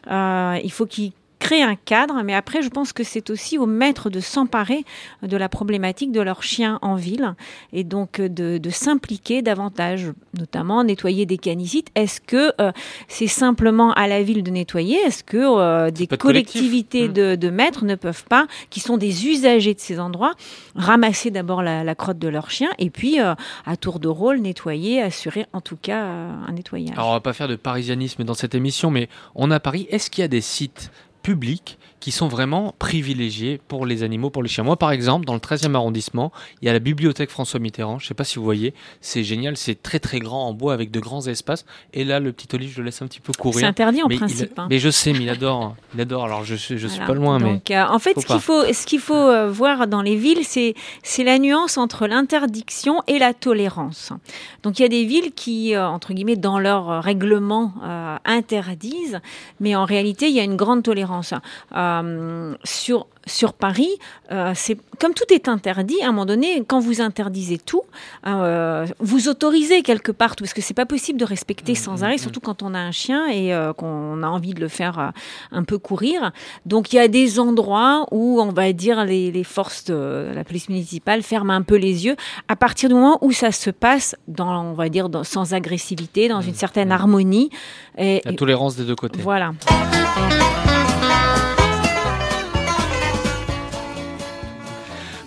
Euh, 0.07 0.59
il 0.63 0.71
faut 0.71 0.85
qu'ils 0.85 1.11
créent 1.45 1.61
un 1.61 1.75
cadre, 1.75 2.23
mais 2.23 2.33
après, 2.33 2.63
je 2.63 2.69
pense 2.69 2.91
que 2.91 3.03
c'est 3.03 3.29
aussi 3.29 3.59
aux 3.59 3.67
maîtres 3.67 4.09
de 4.09 4.19
s'emparer 4.19 4.83
de 5.21 5.37
la 5.37 5.47
problématique 5.47 6.11
de 6.11 6.21
leurs 6.21 6.41
chiens 6.41 6.79
en 6.81 6.95
ville 6.95 7.35
et 7.71 7.83
donc 7.83 8.19
de, 8.19 8.57
de 8.57 8.69
s'impliquer 8.71 9.43
davantage, 9.43 10.11
notamment 10.39 10.83
nettoyer 10.83 11.27
des 11.27 11.37
canicites. 11.37 11.89
Est-ce 11.93 12.19
que 12.19 12.51
euh, 12.59 12.71
c'est 13.07 13.27
simplement 13.27 13.93
à 13.93 14.07
la 14.07 14.23
ville 14.23 14.41
de 14.41 14.49
nettoyer? 14.49 14.97
Est-ce 15.05 15.23
que 15.23 15.37
euh, 15.37 15.91
des 15.91 16.07
collectivités 16.07 17.07
Mm. 17.07 17.13
de, 17.13 17.35
de 17.35 17.49
maîtres 17.49 17.85
ne 17.85 17.95
peuvent 17.95 18.25
pas, 18.25 18.47
qui 18.71 18.79
sont 18.79 18.97
des 18.97 19.27
usagers 19.27 19.73
de 19.73 19.79
ces 19.79 19.99
endroits, 19.99 20.33
ramasser 20.75 21.29
d'abord 21.29 21.61
la, 21.61 21.83
la 21.83 21.95
crotte 21.95 22.17
de 22.19 22.27
leur 22.27 22.49
chien 22.49 22.69
et 22.79 22.89
puis 22.89 23.19
euh, 23.19 23.35
à 23.65 23.75
tour 23.77 23.99
de 23.99 24.07
rôle 24.07 24.39
nettoyer, 24.39 25.01
assurer 25.01 25.45
en 25.53 25.61
tout 25.61 25.77
cas 25.79 26.01
un 26.03 26.51
nettoyage? 26.53 26.97
Alors, 26.97 27.09
on 27.09 27.13
va 27.13 27.19
pas 27.19 27.33
faire 27.33 27.47
de 27.47 27.55
parisianisme 27.55 28.23
dans 28.23 28.33
cette 28.33 28.55
émission, 28.55 28.89
mais 28.89 29.09
on 29.35 29.51
a 29.51 29.59
Paris. 29.59 29.87
Est-ce 29.91 30.09
qu'il 30.09 30.21
y 30.21 30.25
a 30.25 30.27
des 30.27 30.41
sites 30.41 30.89
publics 31.25 31.79
qui 31.99 32.11
sont 32.11 32.27
vraiment 32.27 32.75
privilégiés 32.77 33.59
pour 33.67 33.87
les 33.87 34.03
animaux, 34.03 34.29
pour 34.29 34.43
les 34.43 34.49
chiens 34.49 34.63
Moi, 34.63 34.77
par 34.77 34.91
exemple, 34.91 35.25
dans 35.25 35.33
le 35.33 35.39
13e 35.39 35.73
arrondissement, 35.73 36.31
il 36.61 36.67
y 36.67 36.69
a 36.69 36.73
la 36.73 36.77
bibliothèque 36.77 37.31
François 37.31 37.59
Mitterrand. 37.59 37.97
Je 37.97 38.05
sais 38.05 38.13
pas 38.13 38.23
si 38.23 38.37
vous 38.37 38.45
voyez, 38.45 38.75
c'est 39.01 39.23
génial, 39.23 39.57
c'est 39.57 39.81
très 39.81 39.97
très 39.97 40.19
grand 40.19 40.47
en 40.47 40.53
bois 40.53 40.73
avec 40.75 40.91
de 40.91 40.99
grands 40.99 41.25
espaces. 41.25 41.65
Et 41.93 42.03
là, 42.03 42.19
le 42.19 42.31
petit 42.31 42.47
Olive, 42.53 42.71
je 42.71 42.77
le 42.77 42.85
laisse 42.85 43.01
un 43.01 43.07
petit 43.07 43.21
peu 43.21 43.33
courir. 43.33 43.61
C'est 43.61 43.65
interdit 43.65 44.03
en 44.03 44.07
Mais 44.07 44.15
il- 44.15 44.19
principe, 44.19 44.59
hein. 44.59 44.67
Mais 44.69 44.77
je 44.77 44.91
sais, 44.91 45.13
mais 45.13 45.21
il 45.23 45.29
adore. 45.29 45.75
Il 45.95 46.01
adore. 46.01 46.25
Alors, 46.25 46.43
je, 46.43 46.53
suis- 46.53 46.77
je 46.77 46.87
suis 46.87 47.03
pas 47.03 47.15
loin, 47.15 47.39
mais. 47.39 47.53
Donc, 47.53 47.71
euh, 47.71 47.83
en 47.89 47.97
fait, 47.97 48.13
faut 48.13 48.21
ce 48.21 48.27
qu'il 48.27 48.39
faut, 48.39 48.61
ce 48.71 48.85
qu'il 48.85 48.99
faut 48.99 49.15
euh, 49.15 49.49
voir 49.49 49.87
dans 49.87 50.03
les 50.03 50.15
villes, 50.15 50.43
c'est, 50.43 50.75
c'est 51.01 51.23
la 51.23 51.39
nuance 51.39 51.79
entre 51.79 52.05
l'interdiction 52.05 53.01
et 53.07 53.17
la 53.17 53.33
tolérance. 53.33 54.13
Donc, 54.61 54.77
il 54.77 54.83
y 54.83 54.85
a 54.85 54.89
des 54.89 55.05
villes 55.05 55.31
qui, 55.35 55.73
euh, 55.73 55.87
entre 55.87 56.13
guillemets, 56.13 56.35
dans 56.35 56.59
leur 56.59 57.01
règlement, 57.03 57.73
interdisent, 58.25 59.19
mais 59.59 59.75
en 59.75 59.85
réalité, 59.85 60.27
il 60.27 60.35
y 60.35 60.39
a 60.39 60.43
une 60.43 60.55
grande 60.55 60.83
tolérance. 60.83 61.14
Euh, 61.75 62.55
sur, 62.63 63.07
sur 63.25 63.53
Paris, 63.53 63.89
euh, 64.31 64.51
c'est 64.55 64.77
comme 64.99 65.13
tout 65.13 65.25
est 65.31 65.47
interdit. 65.47 65.95
À 66.01 66.05
un 66.05 66.11
moment 66.11 66.25
donné, 66.25 66.63
quand 66.67 66.79
vous 66.79 67.01
interdisez 67.01 67.57
tout, 67.57 67.81
euh, 68.27 68.85
vous 68.99 69.27
autorisez 69.27 69.81
quelque 69.81 70.11
part 70.11 70.35
tout, 70.35 70.43
parce 70.43 70.53
que 70.53 70.61
c'est 70.61 70.73
pas 70.73 70.85
possible 70.85 71.19
de 71.19 71.25
respecter 71.25 71.73
Mmh, 71.73 71.75
sans 71.75 72.03
arrêt, 72.03 72.17
surtout 72.17 72.39
quand 72.39 72.61
on 72.63 72.73
a 72.73 72.79
un 72.79 72.91
chien 72.91 73.27
et 73.27 73.53
euh, 73.53 73.73
qu'on 73.73 74.21
a 74.23 74.27
envie 74.27 74.53
de 74.53 74.59
le 74.61 74.67
faire 74.67 75.11
un 75.51 75.63
peu 75.63 75.77
courir. 75.77 76.31
Donc 76.65 76.93
il 76.93 76.97
y 76.97 76.99
a 76.99 77.07
des 77.07 77.39
endroits 77.39 78.05
où 78.11 78.39
on 78.41 78.51
va 78.51 78.71
dire 78.73 79.03
les, 79.05 79.31
les 79.31 79.43
forces 79.43 79.85
de 79.85 80.31
la 80.33 80.43
police 80.43 80.69
municipale 80.69 81.21
ferment 81.23 81.53
un 81.53 81.61
peu 81.63 81.75
les 81.75 82.05
yeux 82.05 82.15
à 82.47 82.55
partir 82.55 82.89
du 82.89 82.95
moment 82.95 83.17
où 83.21 83.31
ça 83.31 83.51
se 83.51 83.69
passe 83.71 84.15
dans, 84.27 84.63
on 84.63 84.73
va 84.73 84.89
dire, 84.89 85.09
dans- 85.09 85.23
sans 85.23 85.53
agressivité, 85.53 86.27
dans 86.27 86.41
une 86.41 86.53
certaine 86.55 86.91
harmonie. 86.91 87.49
Et, 87.97 88.21
La 88.25 88.33
tolérance 88.33 88.75
des 88.75 88.83
deux 88.85 88.95
côtés. 88.95 89.19
voilà. 89.21 89.51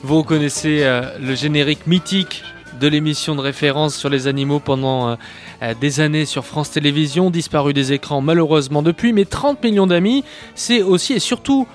Vous 0.09 0.16
reconnaissez 0.16 0.84
euh, 0.84 1.02
le 1.20 1.34
générique 1.34 1.86
mythique 1.86 2.42
de 2.80 2.88
l'émission 2.88 3.34
de 3.34 3.42
référence 3.42 3.94
sur 3.94 4.09
les 4.09 4.26
animaux 4.26 4.59
pendant 4.59 5.11
euh, 5.11 5.16
euh, 5.62 5.74
des 5.78 6.00
années 6.00 6.24
sur 6.24 6.46
France 6.46 6.70
Télévisions, 6.70 7.28
disparu 7.28 7.74
des 7.74 7.92
écrans 7.92 8.22
malheureusement 8.22 8.80
depuis, 8.82 9.12
mais 9.12 9.26
30 9.26 9.62
millions 9.62 9.86
d'amis, 9.86 10.24
c'est 10.54 10.80
aussi 10.80 11.12
et 11.12 11.18
surtout 11.18 11.68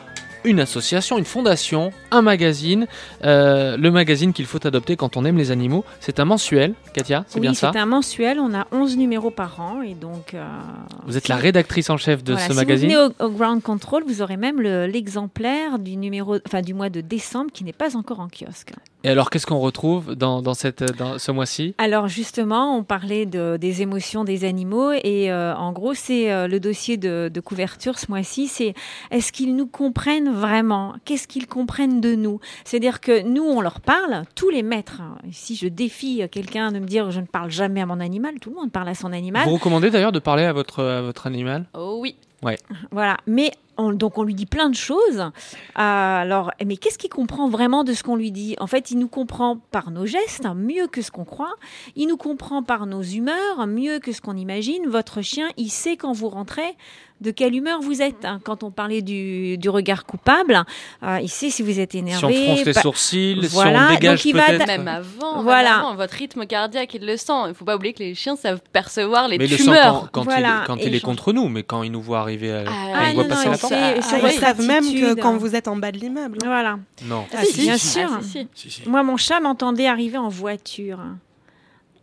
une 0.45 0.59
association, 0.59 1.17
une 1.17 1.25
fondation, 1.25 1.91
un 2.11 2.21
magazine, 2.21 2.87
euh, 3.23 3.77
le 3.77 3.91
magazine 3.91 4.33
qu'il 4.33 4.45
faut 4.45 4.65
adopter 4.65 4.95
quand 4.95 5.17
on 5.17 5.25
aime 5.25 5.37
les 5.37 5.51
animaux. 5.51 5.83
C'est 5.99 6.19
un 6.19 6.25
mensuel, 6.25 6.73
Katia, 6.93 7.25
c'est 7.27 7.35
oui, 7.35 7.41
bien 7.41 7.53
ça 7.53 7.71
c'est 7.73 7.79
un 7.79 7.85
mensuel, 7.85 8.39
on 8.39 8.53
a 8.53 8.67
11 8.71 8.97
numéros 8.97 9.31
par 9.31 9.59
an 9.59 9.81
et 9.81 9.93
donc... 9.93 10.33
euh, 10.33 10.45
Vous 11.05 11.17
êtes 11.17 11.27
la 11.27 11.35
rédactrice 11.37 11.89
en 11.89 11.97
chef 11.97 12.23
de 12.23 12.33
voilà, 12.33 12.47
ce 12.47 12.53
si 12.53 12.57
magazine. 12.57 12.89
vous 12.89 12.95
venez 12.95 13.13
au, 13.19 13.25
au 13.25 13.29
Ground 13.29 13.61
Control, 13.61 14.03
vous 14.07 14.21
aurez 14.21 14.37
même 14.37 14.59
le- 14.61 14.85
l'exemplaire 14.87 15.79
du 15.79 15.95
numéro, 15.97 16.37
enfin 16.45 16.61
du 16.61 16.73
mois 16.73 16.89
de 16.89 17.01
décembre 17.01 17.51
qui 17.53 17.63
n'est 17.63 17.73
pas 17.73 17.95
encore 17.95 18.19
en 18.19 18.27
kiosque. 18.27 18.71
Et 19.05 19.09
alors, 19.09 19.29
qu'est-ce 19.29 19.45
qu'on 19.45 19.59
retrouve 19.59 20.15
dans, 20.15 20.41
dans, 20.41 20.53
cette, 20.53 20.81
dans 20.97 21.19
ce 21.19 21.31
mois-ci? 21.31 21.75
Alors 21.77 22.07
justement, 22.07 22.77
on 22.77 22.83
parlait 22.83 23.25
de- 23.25 23.57
des 23.59 23.81
émotions 23.81 24.23
des 24.23 24.45
animaux 24.45 24.91
et 24.93 25.29
euh, 25.31 25.53
en 25.55 25.73
gros, 25.73 25.93
c'est 25.93 26.31
euh, 26.31 26.47
le 26.47 26.59
dossier 26.61 26.95
de, 26.95 27.29
de 27.33 27.39
couverture 27.41 27.99
ce 27.99 28.05
mois-ci, 28.09 28.47
c'est 28.47 28.73
est-ce 29.11 29.33
qu'ils 29.33 29.55
nous 29.57 29.67
comprennent 29.67 30.31
vraiment? 30.31 30.93
Qu'est-ce 31.03 31.27
qu'ils 31.27 31.47
comprennent 31.47 31.99
de 31.99 32.15
nous? 32.15 32.39
C'est-à-dire 32.63 33.01
que 33.01 33.21
nous, 33.23 33.43
on 33.43 33.59
leur 33.59 33.81
parle, 33.81 34.23
tous 34.35 34.49
les 34.49 34.63
maîtres. 34.63 35.01
hein. 35.01 35.17
Si 35.31 35.55
je 35.57 35.67
défie 35.67 36.21
quelqu'un 36.31 36.71
de 36.71 36.79
me 36.79 36.85
dire 36.85 37.11
je 37.11 37.19
ne 37.19 37.25
parle 37.25 37.51
jamais 37.51 37.81
à 37.81 37.85
mon 37.85 37.99
animal, 37.99 38.35
tout 38.39 38.51
le 38.51 38.55
monde 38.55 38.71
parle 38.71 38.87
à 38.87 38.95
son 38.95 39.11
animal. 39.11 39.43
Vous 39.45 39.55
recommandez 39.55 39.89
d'ailleurs 39.89 40.13
de 40.13 40.19
parler 40.19 40.43
à 40.43 40.53
votre, 40.53 40.81
à 40.81 41.01
votre 41.01 41.27
animal? 41.27 41.65
Oh 41.73 41.97
oui. 41.99 42.15
Voilà, 42.91 43.17
mais 43.27 43.51
on- 43.77 43.91
donc 43.91 44.17
on 44.17 44.23
lui 44.23 44.35
dit 44.35 44.45
plein 44.45 44.69
de 44.69 44.75
choses. 44.75 45.19
Euh, 45.19 45.31
alors, 45.75 46.51
mais 46.65 46.77
qu'est-ce 46.77 46.97
qu'il 46.97 47.09
comprend 47.09 47.49
vraiment 47.49 47.83
de 47.83 47.93
ce 47.93 48.03
qu'on 48.03 48.15
lui 48.15 48.31
dit? 48.31 48.55
En 48.59 48.67
fait, 48.67 48.91
il 48.91 48.99
nous 48.99 49.07
comprend 49.07 49.57
par 49.71 49.89
nos 49.91 50.05
gestes, 50.05 50.45
hein, 50.45 50.53
mieux 50.55 50.87
que 50.87 51.01
ce 51.01 51.09
qu'on 51.11 51.25
croit. 51.25 51.53
Il 51.95 52.07
nous 52.07 52.17
comprend 52.17 52.61
par 52.63 52.85
nos 52.85 53.01
humeurs, 53.01 53.65
mieux 53.67 53.99
que 53.99 54.11
ce 54.11 54.21
qu'on 54.21 54.37
imagine. 54.37 54.87
Votre 54.87 55.21
chien, 55.21 55.47
il 55.57 55.69
sait 55.69 55.97
quand 55.97 56.11
vous 56.13 56.29
rentrez 56.29 56.75
de 57.21 57.31
quelle 57.31 57.55
humeur 57.55 57.79
vous 57.81 58.01
êtes. 58.01 58.25
hein. 58.25 58.39
Quand 58.43 58.63
on 58.63 58.71
parlait 58.71 59.01
du, 59.01 59.57
du 59.57 59.69
regard 59.69 60.05
coupable, 60.05 60.63
euh, 61.03 61.19
sait 61.27 61.49
si 61.49 61.63
vous 61.63 61.79
êtes 61.79 61.95
énervé. 61.95 62.33
Si 62.33 62.39
on 62.41 62.45
fronce 62.55 62.65
les 62.65 62.73
pas- 62.73 62.81
sourcils, 62.81 63.39
si 63.43 63.47
voilà. 63.53 63.87
on 63.89 63.93
dégage 63.93 64.17
donc 64.19 64.25
il 64.25 64.35
va 64.35 64.45
peut-être- 64.47 64.67
Même 64.67 64.87
avant, 64.87 65.41
Voilà. 65.41 65.79
avant, 65.79 65.95
votre 65.95 66.13
rythme 66.15 66.45
cardiaque, 66.45 66.93
il 66.95 67.05
le 67.05 67.15
sent. 67.17 67.31
Il 67.45 67.49
ne 67.49 67.53
faut 67.53 67.63
pas 67.65 67.75
oublier 67.75 67.93
que 67.93 67.99
les 68.03 68.13
chiens 68.15 68.35
savent 68.35 68.59
percevoir 68.73 69.27
les 69.29 69.37
mais 69.37 69.45
il 69.45 69.51
le 69.51 69.57
tumeurs. 69.57 70.09
quand, 70.11 70.19
quand 70.19 70.23
Voilà. 70.23 70.59
il, 70.63 70.67
quand 70.67 70.77
Et 70.77 70.87
il 70.87 70.95
est 70.95 70.99
change- 70.99 71.05
contre 71.05 71.33
nous, 71.33 71.47
mais 71.49 71.63
quand 71.63 71.83
il 71.83 71.91
nous 71.91 72.01
voit 72.01 72.19
arriver, 72.19 72.51
à, 72.51 72.63
quand 72.65 72.71
ah, 72.73 73.09
il 73.09 73.13
voit 73.15 73.23
non, 73.23 73.29
passer 73.29 73.45
non, 73.45 73.51
la 73.51 73.57
il 73.57 73.59
porte. 73.61 73.73
sait- 73.73 73.79
Ah, 73.97 74.01
c'est 74.01 74.19
ils 74.35 74.39
savent 74.39 74.61
même 74.65 74.83
que 74.83 75.13
quand 75.21 75.37
vous 75.37 75.55
êtes 75.55 75.67
en 75.67 75.75
bas 75.77 75.91
de 75.91 75.99
l'immeuble. 75.99 76.37
hein. 76.43 76.47
Voilà. 76.47 76.79
Non. 77.05 77.25
Ah, 77.33 77.43
si, 77.45 77.61
bien 77.61 77.77
si, 77.77 77.87
sûr. 77.87 78.09
ah, 78.11 78.19
si, 78.21 78.47
si. 78.55 78.81
Moi, 78.89 79.01
mon 79.03 79.15
chat 79.17 79.39
m'entendait 79.39 79.87
arriver 79.87 80.17
en 80.17 80.29
voiture. 80.29 80.99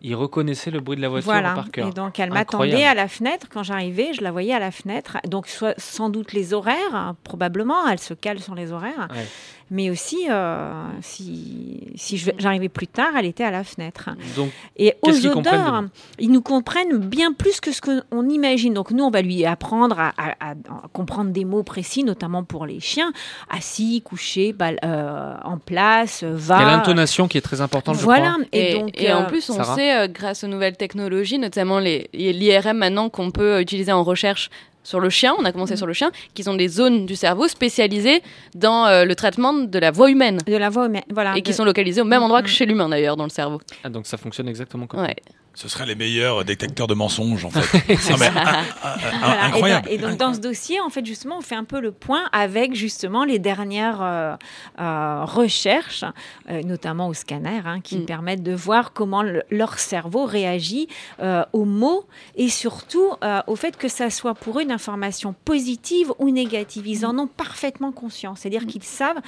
Il 0.03 0.14
reconnaissait 0.14 0.70
le 0.70 0.80
bruit 0.80 0.96
de 0.96 1.03
la 1.03 1.09
voiture 1.09 1.30
Voilà. 1.30 1.55
par 1.55 1.70
cœur. 1.70 1.88
Et 1.88 1.92
donc 1.92 2.18
elle 2.18 2.32
m'attendait 2.32 2.84
à 2.84 2.94
la 2.94 3.07
fenêtre 3.09 3.48
quand 3.53 3.62
j'arrivais, 3.62 4.12
je 4.14 4.22
la 4.22 4.32
voyais 4.32 4.55
à 4.55 4.59
la 4.59 4.70
fenêtre. 4.70 5.18
Donc 5.28 5.46
soit, 5.46 5.74
sans 5.78 6.09
doute 6.09 6.32
les 6.32 6.55
horaires, 6.55 6.94
hein, 6.94 7.16
probablement, 7.24 7.86
elle 7.88 7.98
se 7.98 8.14
cale 8.14 8.40
sur 8.40 8.55
les 8.55 8.72
horaires. 8.72 9.09
Ouais. 9.11 9.26
Mais 9.73 9.89
aussi, 9.89 10.27
euh, 10.29 10.73
si, 11.01 11.95
j'arrivais 12.39 12.68
plus 12.68 12.89
tard, 12.89 13.11
elle 13.16 13.27
était 13.27 13.45
à 13.45 13.51
la 13.53 13.62
fenêtre. 13.62 14.11
Donc, 14.37 14.51
Et 14.77 14.95
aux 15.03 15.27
odeurs, 15.27 15.85
ils 16.18 16.31
nous 16.31 16.43
comprennent 16.43 16.99
bien 16.99 17.33
plus 17.33 17.61
que 17.61 17.71
ce 17.71 17.81
qu'on 17.81 18.29
imagine. 18.29 18.75
Donc 18.75 18.91
nous, 18.91 19.05
on 19.05 19.11
va 19.11 19.23
lui 19.23 19.45
apprendre 19.45 19.99
à, 20.01 20.09
à- 20.18 20.31
à- 20.41 20.51
à 20.53 20.89
comprendre 20.93 21.31
des 21.31 21.45
mots 21.45 21.62
précis, 21.62 22.03
notamment 22.03 22.43
pour 22.43 22.66
les 22.66 22.81
chiens. 22.81 23.12
Assis, 23.49 24.03
couché, 24.05 24.53
bal- 24.53 24.79
euh, 24.85 25.35
en 25.45 25.59
place, 25.59 26.25
va. 26.25 26.57
Il 26.59 26.62
y 26.62 26.64
a 26.64 26.71
l'intonation 26.77 27.29
qui 27.29 27.39
est 27.39 27.43
très 27.43 27.61
importante, 27.61 27.97
je 27.97 28.03
Voilà. 28.03 28.33
crois. 28.33 28.45
Et, 28.53 28.73
Et, 28.73 28.79
donc, 28.79 29.01
et 29.01 29.12
en 29.12 29.23
euh, 29.23 29.27
plus, 29.27 29.49
on 29.51 29.55
Sarah 29.55 29.75
sait, 29.77 29.97
euh, 29.97 30.09
grâce 30.09 30.43
aux 30.43 30.49
nouvelles 30.49 30.77
technologies, 30.77 31.39
notamment 31.39 31.79
l'IRM 31.79 32.77
maintenant 32.77 33.09
qu'on 33.09 33.31
peut 33.31 33.61
utiliser 33.61 33.93
en 33.93 34.03
recherche 34.03 34.51
sur 34.83 35.01
le 35.01 35.11
chien, 35.11 35.35
on 35.39 35.45
a 35.45 35.51
Mm. 35.51 35.53
commencé 35.53 35.76
sur 35.76 35.87
le 35.87 35.93
chien, 35.93 36.11
qui 36.35 36.43
sont 36.43 36.55
des 36.55 36.68
zones 36.68 37.07
du 37.07 37.16
cerveau 37.16 37.49
spécialisées 37.49 38.22
dans 38.55 38.87
euh, 38.87 39.05
le 39.05 39.14
traitement 39.14 39.53
de 39.53 39.78
la 39.78 39.91
voix 39.91 40.11
humaine. 40.11 40.39
De 40.47 40.57
la 40.57 40.70
voix 40.70 40.87
humaine, 40.87 41.03
voilà. 41.11 41.37
Et 41.37 41.43
qui 41.43 41.53
sont 41.53 41.64
localisées 41.64 42.01
au 42.01 42.05
même 42.05 42.22
endroit 42.22 42.43
que 42.43 42.49
chez 42.49 42.66
l'humain 42.66 42.89
d'ailleurs, 42.89 43.16
dans 43.16 43.24
le 43.24 43.31
cerveau. 43.31 43.61
Ah, 43.85 43.89
donc 43.89 44.07
ça 44.07 44.16
fonctionne 44.16 44.49
exactement 44.49 44.87
comme 44.87 45.01
Ouais. 45.01 45.16
Ce 45.53 45.68
seraient 45.68 45.84
les 45.86 45.96
meilleurs 45.96 46.44
détecteurs 46.44 46.86
de 46.86 46.94
mensonges, 46.94 47.44
en 47.44 47.51
fait. 47.51 47.61
Non, 48.11 48.16
mais, 48.18 48.30
Voilà. 48.30 48.62
Et 48.62 49.46
incroyable. 49.46 49.86
donc- 49.88 49.92
Et, 49.94 49.98
donc, 49.98 50.16
dans 50.16 50.32
ce 50.32 50.38
dossier, 50.40 50.80
en 50.80 50.88
fait, 50.90 51.05
justement, 51.05 51.38
on 51.38 51.40
fait 51.40 51.57
un 51.57 51.64
peu 51.64 51.80
le 51.80 51.90
point 51.92 52.22
avec 52.32 52.74
justement 52.74 53.24
les 53.24 53.38
dernières 53.38 54.01
euh, 54.01 54.36
euh, 54.80 55.24
recherches, 55.24 56.05
euh, 56.48 56.62
notamment 56.62 57.09
au 57.09 57.14
scanner, 57.14 57.61
hein, 57.66 57.80
qui 57.80 57.98
Mm. 57.98 58.07
permettent 58.07 58.42
de 58.42 58.55
voir 58.55 58.92
comment 58.92 59.22
le- 59.22 59.42
leur 59.51 59.78
cerveau 59.78 60.24
réagit 60.24 60.88
euh, 61.20 61.44
aux 61.53 61.64
mots 61.64 62.05
et 62.36 62.48
surtout 62.48 63.11
euh, 63.24 63.40
au 63.46 63.57
fait 63.57 63.76
que 63.76 63.88
ça 63.88 64.09
soit 64.09 64.34
pour 64.34 64.59
eux 64.61 64.62
une 64.62 64.70
information 64.72 65.34
positive 65.44 66.12
ou 66.18 66.30
négative. 66.30 66.86
Ils 66.86 67.05
en 67.05 67.18
ont 67.18 67.26
parfaitement 67.26 67.92
conscience, 67.92 68.40
c'est-à-dire 68.40 68.66
qu'ils 68.66 68.84
savent 68.84 69.18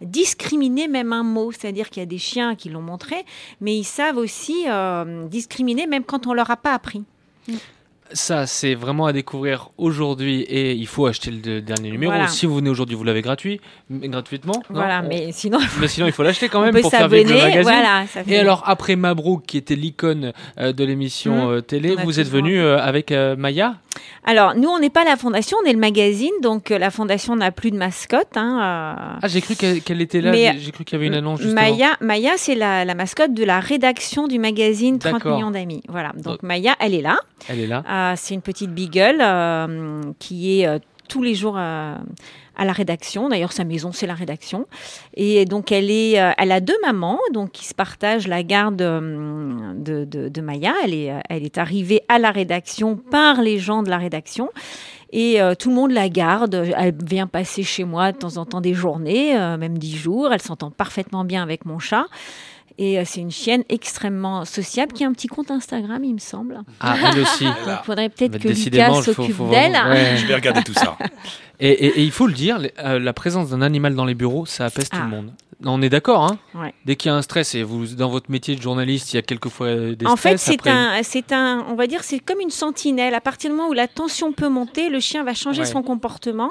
discriminer 0.00 0.88
même 0.88 1.12
un 1.12 1.22
mot, 1.22 1.52
c'est-à-dire 1.52 1.90
qu'il 1.90 2.00
y 2.00 2.04
a 2.04 2.06
des 2.06 2.18
chiens 2.18 2.54
qui 2.54 2.68
l'ont 2.68 2.82
montré, 2.82 3.24
mais 3.60 3.76
ils 3.76 3.84
savent 3.84 4.16
aussi 4.18 4.64
euh, 4.68 5.26
discriminer 5.28 5.86
même 5.86 6.04
quand 6.04 6.26
on 6.26 6.34
leur 6.34 6.50
a 6.50 6.56
pas 6.56 6.72
appris. 6.74 7.02
Ça, 8.12 8.46
c'est 8.46 8.74
vraiment 8.74 9.06
à 9.06 9.12
découvrir 9.12 9.70
aujourd'hui 9.78 10.42
et 10.42 10.72
il 10.72 10.86
faut 10.86 11.06
acheter 11.06 11.30
le 11.30 11.60
dernier 11.62 11.90
numéro. 11.90 12.12
Voilà. 12.12 12.28
Si 12.28 12.44
vous 12.46 12.54
venez 12.56 12.68
aujourd'hui, 12.68 12.94
vous 12.94 13.02
l'avez 13.02 13.22
gratuit, 13.22 13.60
mais 13.88 14.08
gratuitement. 14.08 14.62
Voilà, 14.68 15.00
mais 15.02 15.32
sinon, 15.32 15.58
Mais 15.80 15.88
sinon, 15.88 16.06
il 16.06 16.12
faut 16.12 16.22
l'acheter 16.22 16.48
quand 16.50 16.60
même 16.60 16.78
pour 16.80 16.90
faire 16.90 17.08
vivre 17.08 17.30
le 17.30 17.36
magazine. 17.38 17.62
voilà, 17.62 18.06
ça 18.06 18.22
fait- 18.22 18.30
Et 18.32 18.38
alors, 18.38 18.62
après 18.66 18.94
Mabrouk, 18.94 19.46
qui 19.46 19.56
était 19.56 19.74
l'icône 19.74 20.32
euh, 20.58 20.72
de 20.72 20.84
l'émission 20.84 21.46
Mhm. 21.48 21.50
euh, 21.54 21.60
télé, 21.62 21.96
vous 22.04 22.20
êtes 22.20 22.28
venu 22.28 22.60
euh, 22.60 22.78
avec 22.78 23.10
Maya? 23.10 23.76
Alors, 24.24 24.54
nous, 24.54 24.68
on 24.68 24.78
n'est 24.78 24.90
pas 24.90 25.04
la 25.04 25.16
fondation, 25.16 25.56
on 25.62 25.66
est 25.68 25.72
le 25.72 25.78
magazine, 25.78 26.32
donc 26.42 26.70
euh, 26.70 26.78
la 26.78 26.90
fondation 26.90 27.36
n'a 27.36 27.50
plus 27.52 27.70
de 27.70 27.76
mascotte. 27.76 28.36
hein, 28.36 28.58
euh, 28.60 29.18
Ah, 29.22 29.28
j'ai 29.28 29.40
cru 29.40 29.54
qu'elle 29.54 30.00
était 30.00 30.20
là, 30.20 30.30
Mais, 30.30 30.54
j'ai- 30.58 30.72
cru 30.72 30.84
qu'il 30.84 30.94
y 30.94 30.98
avait 30.98 31.06
une 31.08 31.14
annonce 31.14 31.40
justement. 31.40 31.60
Maya, 31.60 31.88
Maya 32.00 32.32
c'est 32.36 32.54
la, 32.54 32.84
la 32.84 32.94
mascotte 32.94 33.34
de 33.34 33.44
la 33.44 33.60
rédaction 33.60 34.26
du 34.28 34.38
magazine 34.38 34.98
30 34.98 35.12
D'accord. 35.14 35.36
millions 35.36 35.50
d'amis. 35.50 35.82
Voilà, 35.88 36.12
donc 36.14 36.24
Donc- 36.24 36.42
Maya, 36.42 36.74
elle 36.80 36.94
est 36.94 37.02
là. 37.02 37.18
Elle 37.48 37.60
est 37.60 37.66
là. 37.66 37.82
Euh, 37.88 38.14
c'est 38.16 38.34
une 38.34 38.42
petite 38.42 38.70
beagle 38.70 39.22
qui 40.18 40.60
est 40.62 40.80
tous 41.08 41.22
les 41.22 41.34
jours 41.34 41.58
à 42.56 42.64
la 42.64 42.72
rédaction. 42.72 43.28
D'ailleurs, 43.28 43.52
sa 43.52 43.64
maison, 43.64 43.92
c'est 43.92 44.06
la 44.06 44.14
rédaction. 44.14 44.66
Et 45.14 45.44
donc, 45.44 45.72
elle, 45.72 45.90
est, 45.90 46.20
euh, 46.20 46.32
elle 46.38 46.52
a 46.52 46.60
deux 46.60 46.76
mamans 46.82 47.18
donc, 47.32 47.52
qui 47.52 47.64
se 47.64 47.74
partagent 47.74 48.26
la 48.28 48.42
garde 48.42 48.80
euh, 48.82 49.72
de, 49.74 50.04
de- 50.04 50.28
de 50.28 50.40
Maya. 50.40 50.72
Elle 50.84 50.94
est, 50.94 51.10
euh, 51.12 51.18
elle 51.28 51.44
est 51.44 51.58
arrivée 51.58 52.02
à 52.08 52.18
la 52.18 52.30
rédaction 52.30 52.96
par 52.96 53.42
les 53.42 53.58
gens 53.58 53.82
de 53.82 53.90
la 53.90 53.98
rédaction. 53.98 54.50
Et 55.12 55.40
euh, 55.40 55.54
tout 55.54 55.68
le 55.68 55.74
monde 55.76 55.92
la 55.92 56.08
garde. 56.08 56.54
Elle 56.76 56.94
vient 57.04 57.26
passer 57.28 57.62
chez 57.62 57.84
moi 57.84 58.10
de 58.12 58.18
temps 58.18 58.36
en 58.36 58.46
temps 58.46 58.60
des 58.60 58.74
journées, 58.74 59.36
euh, 59.36 59.56
même 59.56 59.78
dix 59.78 59.96
jours. 59.96 60.32
Elle 60.32 60.42
s'entend 60.42 60.70
parfaitement 60.70 61.24
bien 61.24 61.42
avec 61.42 61.64
mon 61.66 61.78
chat. 61.78 62.06
Et 62.76 62.98
euh, 62.98 63.02
c'est 63.06 63.20
une 63.20 63.30
chienne 63.30 63.62
extrêmement 63.68 64.44
sociable 64.44 64.92
qui 64.92 65.04
a 65.04 65.06
un 65.06 65.12
petit 65.12 65.28
compte 65.28 65.52
Instagram, 65.52 66.02
il 66.02 66.14
me 66.14 66.18
semble. 66.18 66.58
Ah, 66.80 66.96
elle 67.12 67.20
aussi. 67.20 67.44
Il 67.66 67.78
faudrait 67.84 68.08
peut-être 68.08 68.36
que 68.38 68.48
décidément, 68.48 68.98
Lucas 68.98 69.02
s'occupe 69.12 69.48
d'elle. 69.48 69.74
ouais. 69.90 70.16
Je 70.16 70.26
vais 70.26 70.34
regarder 70.34 70.64
tout 70.64 70.74
ça. 70.74 70.96
Et, 71.64 71.86
et- 71.86 72.00
et 72.00 72.02
il 72.02 72.10
faut 72.12 72.26
le 72.26 72.32
dire, 72.34 72.58
euh, 72.78 72.98
la 72.98 73.12
présence 73.12 73.50
d'un 73.50 73.62
animal 73.62 73.94
dans 73.94 74.04
les 74.04 74.14
bureaux, 74.14 74.46
ça 74.46 74.66
apaise 74.66 74.88
tout 74.88 74.98
Ah. 75.00 75.04
le 75.04 75.10
monde. 75.10 75.32
On 75.66 75.80
est 75.80 75.88
d'accord, 75.88 76.24
hein? 76.24 76.38
Ouais. 76.54 76.74
Dès 76.84 76.94
qu'il 76.96 77.08
y 77.10 77.12
a 77.12 77.16
un 77.16 77.22
stress, 77.22 77.54
et 77.54 77.62
vous, 77.62 77.86
dans 77.86 78.10
votre 78.10 78.30
métier 78.30 78.54
de 78.56 78.60
journaliste, 78.60 79.12
il 79.12 79.16
y 79.16 79.18
a 79.18 79.22
quelquefois 79.22 79.68
euh, 79.68 79.94
des 79.94 80.04
En 80.04 80.16
fait, 80.16 80.36
stress. 80.36 80.42
c'est 80.42 80.54
après- 80.54 80.70
un, 80.70 81.02
c'est 81.02 81.32
un, 81.32 81.64
on 81.68 81.74
va 81.74 81.86
dire, 81.86 82.02
c'est 82.02 82.18
comme 82.18 82.40
une 82.40 82.50
sentinelle. 82.50 83.14
À 83.14 83.20
partir 83.22 83.48
du 83.50 83.56
moment 83.56 83.68
où 83.70 83.72
la 83.72 83.88
tension 83.88 84.32
peut 84.32 84.48
monter, 84.48 84.90
le 84.90 85.00
chien 85.00 85.22
va 85.24 85.32
changer 85.32 85.60
Ouais. 85.60 85.66
son 85.66 85.82
comportement 85.82 86.50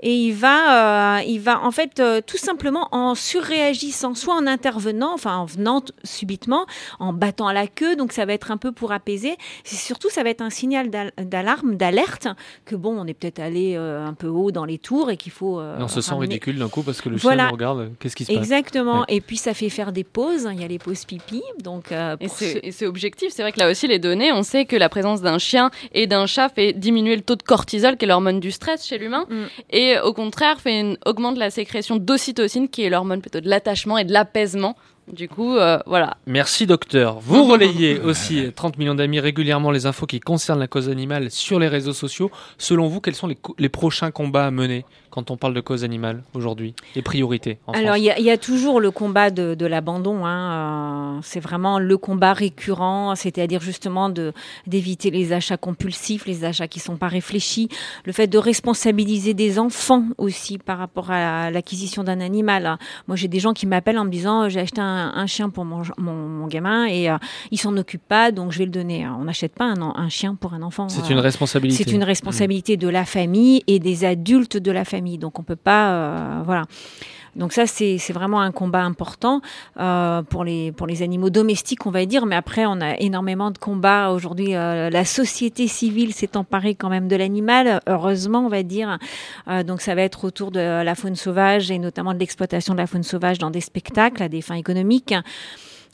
et 0.00 0.12
il 0.12 0.32
va, 0.32 1.18
euh, 1.18 1.22
il 1.26 1.38
va, 1.40 1.62
en 1.62 1.70
fait, 1.70 2.00
euh, 2.00 2.20
tout 2.26 2.38
simplement 2.38 2.88
en 2.90 3.14
surréagissant, 3.14 4.14
soit 4.14 4.34
en 4.34 4.46
intervenant, 4.46 5.12
enfin 5.14 5.36
en 5.36 5.44
venant 5.44 5.82
subitement, 6.02 6.66
en 6.98 7.12
battant 7.12 7.46
à 7.48 7.52
la 7.52 7.66
queue. 7.68 7.94
Donc 7.96 8.12
ça 8.12 8.24
va 8.24 8.32
être 8.32 8.50
un 8.50 8.56
peu 8.56 8.72
pour 8.72 8.90
apaiser. 8.92 9.36
C'est 9.62 9.76
surtout, 9.76 10.08
ça 10.10 10.22
va 10.24 10.30
être 10.30 10.42
un 10.42 10.50
signal 10.50 10.90
d'al- 10.90 11.12
d'alarme, 11.22 11.76
d'alerte 11.76 12.26
que 12.64 12.74
bon, 12.74 12.98
on 12.98 13.06
est 13.06 13.14
peut-être 13.14 13.40
allé 13.40 13.74
euh, 13.76 14.04
un 14.04 14.14
peu 14.14 14.26
haut 14.28 14.47
dans 14.52 14.64
les 14.64 14.78
tours 14.78 15.10
et 15.10 15.16
qu'il 15.16 15.32
faut. 15.32 15.60
euh, 15.60 15.78
Et 15.78 15.82
on 15.82 15.88
se 15.88 16.00
sent 16.00 16.10
ramener- 16.10 16.26
ridicule 16.34 16.58
d'un 16.58 16.68
coup 16.68 16.82
parce 16.82 17.00
que 17.00 17.08
le 17.08 17.16
Voilà. 17.16 17.44
chien 17.44 17.46
nous 17.48 17.52
regarde. 17.54 17.90
Qu'est-ce 18.00 18.16
qui 18.16 18.24
se 18.24 18.32
passe? 18.32 18.38
Exactement. 18.42 19.00
Ouais. 19.00 19.06
Et 19.08 19.20
puis 19.20 19.36
ça 19.36 19.54
fait 19.54 19.68
faire 19.68 19.92
des 19.92 20.04
pauses. 20.04 20.48
Il 20.52 20.60
y 20.60 20.64
a 20.64 20.68
les 20.68 20.78
pauses 20.78 21.04
pipi. 21.04 21.42
Donc 21.62 21.92
euh, 21.92 22.16
Et 22.20 22.28
c'est 22.72 22.86
objectif. 22.86 23.32
C'est 23.32 23.42
vrai 23.42 23.52
que 23.52 23.58
là 23.58 23.70
aussi, 23.70 23.86
les 23.86 23.98
données, 23.98 24.32
on 24.32 24.42
sait 24.42 24.64
que 24.64 24.76
la 24.76 24.88
présence 24.88 25.20
d'un 25.22 25.38
chien 25.38 25.70
et 25.92 26.06
d'un 26.06 26.26
chat 26.26 26.48
fait 26.48 26.72
diminuer 26.72 27.16
le 27.16 27.22
taux 27.22 27.36
de 27.36 27.42
cortisol, 27.42 27.96
qui 27.96 28.04
est 28.04 28.08
l'hormone 28.08 28.40
du 28.40 28.50
stress 28.50 28.86
chez 28.86 28.98
l'humain, 28.98 29.26
Mm. 29.28 29.34
et 29.70 29.98
au 30.00 30.12
contraire, 30.12 30.60
fait 30.60 30.80
une- 30.80 30.98
augmente 31.06 31.38
la 31.38 31.50
sécrétion 31.50 31.96
d'ocytocine, 31.96 32.68
qui 32.68 32.82
est 32.82 32.90
l'hormone 32.90 33.20
plutôt 33.20 33.40
de 33.40 33.48
l'attachement 33.48 33.98
et 33.98 34.04
de 34.04 34.12
l'apaisement 34.12 34.76
Du 35.12 35.28
coup, 35.28 35.56
euh, 35.56 35.78
voilà. 35.86 36.16
Merci 36.26 36.66
docteur. 36.66 37.18
Vous 37.20 37.44
relayez 37.50 37.98
aussi 38.00 38.52
30 38.54 38.78
millions 38.78 38.94
d'amis 38.94 39.20
régulièrement 39.20 39.70
les 39.70 39.86
infos 39.86 40.06
qui 40.06 40.20
concernent 40.20 40.58
la 40.60 40.66
cause 40.68 40.88
animale 40.88 41.30
sur 41.30 41.58
les 41.58 41.68
réseaux 41.68 41.92
sociaux. 41.94 42.30
Selon 42.58 42.88
vous, 42.88 43.00
quels 43.00 43.14
sont 43.14 43.28
les, 43.58 43.68
prochains 43.68 44.10
combats 44.10 44.46
à 44.46 44.50
mener 44.50 44.84
quand 45.10 45.30
on 45.30 45.36
parle 45.38 45.54
de 45.54 45.60
cause 45.60 45.82
animale 45.84 46.22
aujourd'hui 46.34 46.74
Les 46.94 47.00
priorités 47.02 47.58
en 47.66 47.72
Alors, 47.72 47.96
il 47.96 48.04
y, 48.04 48.10
a- 48.10 48.18
il 48.18 48.24
y 48.24 48.30
a 48.30 48.36
toujours 48.36 48.80
le 48.80 48.90
combat 48.90 49.30
de, 49.30 49.54
de 49.54 49.66
l'abandon. 49.66 50.26
hein, 50.26 51.16
euh, 51.16 51.20
c'est 51.22 51.40
vraiment 51.40 51.78
le 51.78 51.96
combat 51.96 52.34
récurrent, 52.34 53.14
c'est-à-dire 53.14 53.60
justement 53.60 54.10
de 54.10 54.32
d'éviter 54.66 55.10
les 55.10 55.32
achats 55.32 55.56
compulsifs, 55.56 56.26
les 56.26 56.44
achats 56.44 56.68
qui 56.68 56.80
sont 56.80 56.96
pas 56.96 57.08
réfléchis, 57.08 57.68
le 58.04 58.12
fait 58.12 58.26
de 58.26 58.36
responsabiliser 58.38 59.32
des 59.34 59.58
enfants 59.58 60.04
aussi 60.18 60.58
par 60.58 60.78
rapport 60.78 61.10
à 61.10 61.50
l'acquisition 61.50 62.04
d'un 62.04 62.20
animal. 62.20 62.78
Moi, 63.06 63.16
j'ai 63.16 63.28
des 63.28 63.40
gens 63.40 63.54
qui 63.54 63.66
m'appellent 63.66 63.98
en 63.98 64.04
me 64.04 64.10
disant 64.10 64.48
j'ai 64.50 64.60
acheté 64.60 64.80
un, 64.82 64.97
un 65.14 65.26
chien 65.26 65.50
pour 65.50 65.64
mon, 65.64 65.82
mon, 65.98 66.12
mon 66.14 66.46
gamin 66.46 66.86
et 66.86 67.10
euh, 67.10 67.16
il 67.50 67.58
s'en 67.58 67.76
occupe 67.76 68.02
pas, 68.06 68.32
donc 68.32 68.52
je 68.52 68.58
vais 68.58 68.64
le 68.64 68.70
donner. 68.70 69.06
On 69.08 69.24
n'achète 69.24 69.54
pas 69.54 69.64
un, 69.64 69.80
en- 69.80 69.96
un 69.96 70.08
chien 70.08 70.34
pour 70.34 70.54
un 70.54 70.62
enfant. 70.62 70.88
C'est 70.88 71.00
euh, 71.10 71.14
une 71.14 71.20
responsabilité. 71.20 71.84
C'est 71.84 71.92
une 71.92 72.04
responsabilité 72.04 72.76
de 72.76 72.88
la 72.88 73.04
famille 73.04 73.62
et 73.66 73.78
des 73.78 74.04
adultes 74.04 74.56
de 74.56 74.70
la 74.70 74.84
famille. 74.84 75.18
Donc 75.18 75.38
on 75.38 75.42
peut 75.42 75.56
pas, 75.56 75.92
euh, 75.92 76.42
voilà. 76.44 76.64
Donc 77.36 77.52
ça, 77.52 77.66
c'est 77.66 77.98
vraiment 78.12 78.40
un 78.40 78.52
combat 78.52 78.82
important 78.82 79.40
euh, 79.78 80.22
pour, 80.22 80.44
les, 80.44 80.72
pour 80.72 80.86
les 80.86 81.02
animaux 81.02 81.30
domestiques, 81.30 81.86
on 81.86 81.90
va 81.90 82.04
dire. 82.06 82.26
Mais 82.26 82.36
après, 82.36 82.66
on 82.66 82.80
a 82.80 82.96
énormément 82.98 83.50
de 83.50 83.58
combats. 83.58 84.10
Aujourd'hui, 84.10 84.54
euh, 84.54 84.90
la 84.90 85.04
société 85.04 85.68
civile 85.68 86.12
s'est 86.12 86.36
emparée 86.36 86.74
quand 86.74 86.88
même 86.88 87.08
de 87.08 87.16
l'animal, 87.16 87.80
heureusement, 87.86 88.40
on 88.40 88.48
va 88.48 88.62
dire. 88.62 88.98
Euh, 89.48 89.62
donc 89.62 89.80
ça 89.80 89.94
va 89.94 90.02
être 90.02 90.24
autour 90.24 90.50
de 90.50 90.60
la 90.60 90.94
faune 90.94 91.16
sauvage 91.16 91.70
et 91.70 91.78
notamment 91.78 92.14
de 92.14 92.18
l'exploitation 92.18 92.74
de 92.74 92.78
la 92.78 92.86
faune 92.86 93.02
sauvage 93.02 93.38
dans 93.38 93.50
des 93.50 93.60
spectacles 93.60 94.22
à 94.22 94.28
des 94.28 94.42
fins 94.42 94.54
économiques. 94.54 95.14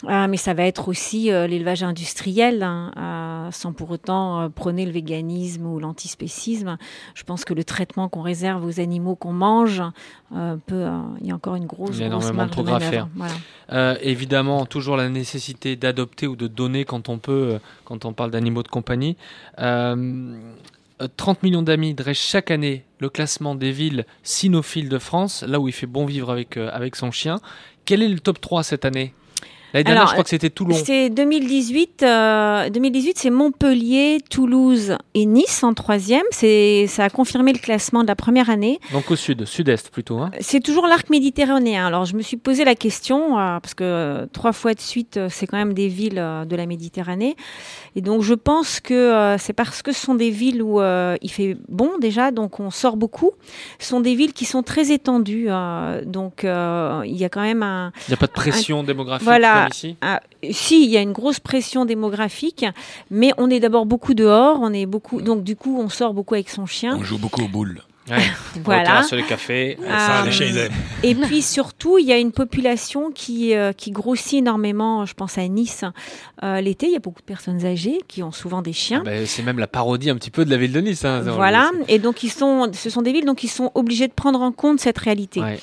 Ah, 0.06 0.28
mais 0.28 0.36
ça 0.36 0.54
va 0.54 0.64
être 0.64 0.88
aussi 0.88 1.30
euh, 1.30 1.46
l'élevage 1.46 1.82
industriel, 1.82 2.62
hein, 2.62 2.90
euh, 2.96 3.50
sans 3.52 3.72
pour 3.72 3.90
autant 3.90 4.40
euh, 4.40 4.48
prôner 4.48 4.84
le 4.84 4.92
véganisme 4.92 5.66
ou 5.66 5.78
l'antispécisme. 5.78 6.76
Je 7.14 7.22
pense 7.22 7.44
que 7.44 7.54
le 7.54 7.64
traitement 7.64 8.08
qu'on 8.08 8.22
réserve 8.22 8.64
aux 8.64 8.80
animaux 8.80 9.14
qu'on 9.14 9.32
mange 9.32 9.82
euh, 10.34 10.56
peut. 10.66 10.86
Il 11.20 11.26
y 11.26 11.30
a 11.30 11.34
encore 11.34 11.54
une 11.54 11.66
grosse, 11.66 11.96
Il 11.96 12.02
y 12.02 12.04
a 12.04 12.08
grosse 12.08 12.24
énormément 12.24 12.32
de 12.32 12.36
marge 12.36 12.50
de 12.50 12.54
progrès 12.54 12.72
à 12.72 12.78
manœuvre. 12.78 12.92
faire. 12.92 13.08
Voilà. 13.68 14.02
Évidemment, 14.02 14.66
toujours 14.66 14.96
la 14.96 15.08
nécessité 15.08 15.76
d'adopter 15.76 16.26
ou 16.26 16.36
de 16.36 16.48
donner 16.48 16.84
quand 16.84 17.08
on 17.08 17.18
peut, 17.18 17.58
quand 17.84 18.04
on 18.04 18.12
parle 18.12 18.30
d'animaux 18.30 18.62
de 18.62 18.68
compagnie. 18.68 19.16
Euh, 19.58 20.36
euh, 21.02 21.08
30 21.16 21.42
millions 21.42 21.62
d'amis 21.62 21.94
dressent 21.94 22.18
chaque 22.18 22.50
année 22.50 22.84
le 23.00 23.08
classement 23.08 23.54
des 23.54 23.72
villes 23.72 24.06
cynophiles 24.22 24.88
de 24.88 24.98
France, 24.98 25.42
là 25.46 25.58
où 25.58 25.68
il 25.68 25.72
fait 25.72 25.86
bon 25.86 26.04
vivre 26.06 26.30
avec, 26.30 26.56
avec 26.56 26.94
son 26.96 27.10
chien. 27.10 27.40
Quel 27.84 28.02
est 28.02 28.08
le 28.08 28.20
top 28.20 28.40
3 28.40 28.62
cette 28.62 28.84
année? 28.84 29.12
L'année 29.74 29.84
dernière, 29.84 30.06
je 30.06 30.12
crois 30.12 30.22
que 30.24 30.30
c'était 30.30 30.50
Toulon. 30.50 30.76
C'est 30.84 31.10
2018. 31.10 32.02
euh, 32.04 32.70
2018, 32.70 33.18
c'est 33.18 33.30
Montpellier, 33.30 34.18
Toulouse 34.30 34.96
et 35.14 35.26
Nice 35.26 35.64
en 35.64 35.74
troisième. 35.74 36.22
C'est 36.30 36.86
ça 36.86 37.04
a 37.04 37.10
confirmé 37.10 37.52
le 37.52 37.58
classement 37.58 38.02
de 38.02 38.06
la 38.08 38.14
première 38.14 38.50
année. 38.50 38.78
Donc 38.92 39.10
au 39.10 39.16
sud, 39.16 39.44
sud-est 39.46 39.90
plutôt. 39.90 40.18
Hein. 40.18 40.30
C'est 40.40 40.60
toujours 40.60 40.86
l'arc 40.86 41.10
méditerranéen. 41.10 41.86
Alors 41.86 42.04
je 42.04 42.14
me 42.14 42.22
suis 42.22 42.36
posé 42.36 42.64
la 42.64 42.76
question 42.76 43.36
euh, 43.38 43.58
parce 43.60 43.74
que 43.74 43.82
euh, 43.84 44.26
trois 44.32 44.52
fois 44.52 44.74
de 44.74 44.80
suite, 44.80 45.16
euh, 45.16 45.28
c'est 45.28 45.48
quand 45.48 45.56
même 45.58 45.74
des 45.74 45.88
villes 45.88 46.18
euh, 46.18 46.44
de 46.44 46.54
la 46.54 46.66
Méditerranée. 46.66 47.34
Et 47.96 48.00
donc 48.00 48.22
je 48.22 48.34
pense 48.34 48.78
que 48.78 48.94
euh, 48.94 49.38
c'est 49.38 49.52
parce 49.52 49.82
que 49.82 49.90
ce 49.92 50.00
sont 50.00 50.14
des 50.14 50.30
villes 50.30 50.62
où 50.62 50.80
euh, 50.80 51.16
il 51.20 51.30
fait 51.30 51.56
bon 51.68 51.90
déjà, 52.00 52.30
donc 52.30 52.60
on 52.60 52.70
sort 52.70 52.96
beaucoup. 52.96 53.32
Ce 53.80 53.88
sont 53.88 54.00
des 54.00 54.14
villes 54.14 54.32
qui 54.32 54.44
sont 54.44 54.62
très 54.62 54.92
étendues, 54.92 55.46
euh, 55.48 56.04
donc 56.04 56.44
euh, 56.44 57.02
il 57.04 57.16
y 57.16 57.24
a 57.24 57.28
quand 57.28 57.42
même 57.42 57.64
un. 57.64 57.90
Il 58.06 58.10
n'y 58.12 58.14
a 58.14 58.18
pas 58.18 58.26
de 58.28 58.32
pression 58.32 58.80
un- 58.80 58.84
démographique 58.84 59.24
Voilà. 59.24 59.63
Comme 59.64 59.72
ici 59.72 59.96
Ah, 60.00 60.20
si, 60.50 60.84
il 60.84 60.90
y 60.90 60.96
a 60.96 61.00
une 61.00 61.12
grosse 61.12 61.40
pression 61.40 61.84
démographique, 61.84 62.64
mais 63.10 63.32
on 63.38 63.50
est 63.50 63.60
d'abord 63.60 63.86
beaucoup 63.86 64.14
dehors, 64.14 64.58
on 64.60 64.72
est 64.72 64.86
beaucoup, 64.86 65.20
donc 65.22 65.42
du 65.44 65.56
coup 65.56 65.78
on 65.80 65.88
sort 65.88 66.14
beaucoup 66.14 66.34
avec 66.34 66.48
son 66.50 66.66
chien. 66.66 66.96
On 66.98 67.02
joue 67.04 67.18
beaucoup 67.18 67.42
aux 67.42 67.48
boules. 67.48 67.82
Voilà. 68.64 69.02
sur 69.02 69.16
les 69.16 69.22
cafés. 69.22 69.78
Ça, 69.82 70.20
Euh, 70.20 70.26
les 70.26 70.32
chiens, 70.32 70.46
ils 70.46 70.58
aiment. 70.58 70.72
Et 71.02 71.14
puis 71.14 71.40
surtout, 71.40 71.96
il 71.96 72.04
y 72.06 72.12
a 72.12 72.18
une 72.18 72.32
population 72.32 73.10
qui, 73.10 73.54
euh, 73.54 73.72
qui 73.72 73.90
grossit 73.90 74.34
énormément. 74.40 75.06
Je 75.06 75.14
pense 75.14 75.38
à 75.38 75.48
Nice. 75.48 75.84
Euh, 76.42 76.60
L'été, 76.60 76.86
il 76.86 76.92
y 76.92 76.96
a 76.96 77.00
beaucoup 77.00 77.20
de 77.20 77.26
personnes 77.26 77.64
âgées 77.64 77.98
qui 78.06 78.22
ont 78.22 78.30
souvent 78.32 78.60
des 78.62 78.74
chiens. 78.74 79.02
Bah, 79.04 79.24
c'est 79.24 79.42
même 79.42 79.58
la 79.58 79.66
parodie 79.66 80.10
un 80.10 80.16
petit 80.16 80.30
peu 80.30 80.44
de 80.44 80.50
la 80.50 80.56
ville 80.58 80.72
de 80.72 80.80
Nice. 80.80 81.04
hein. 81.04 81.22
Voilà. 81.22 81.70
Et 81.88 81.98
donc, 81.98 82.22
ils 82.22 82.30
sont, 82.30 82.70
ce 82.74 82.90
sont 82.90 83.00
des 83.02 83.12
villes 83.12 83.24
donc 83.24 83.42
ils 83.42 83.48
sont 83.48 83.70
obligés 83.74 84.06
de 84.06 84.12
prendre 84.12 84.40
en 84.42 84.52
compte 84.52 84.80
cette 84.80 84.98
réalité. 84.98 85.40
Ouais. 85.40 85.58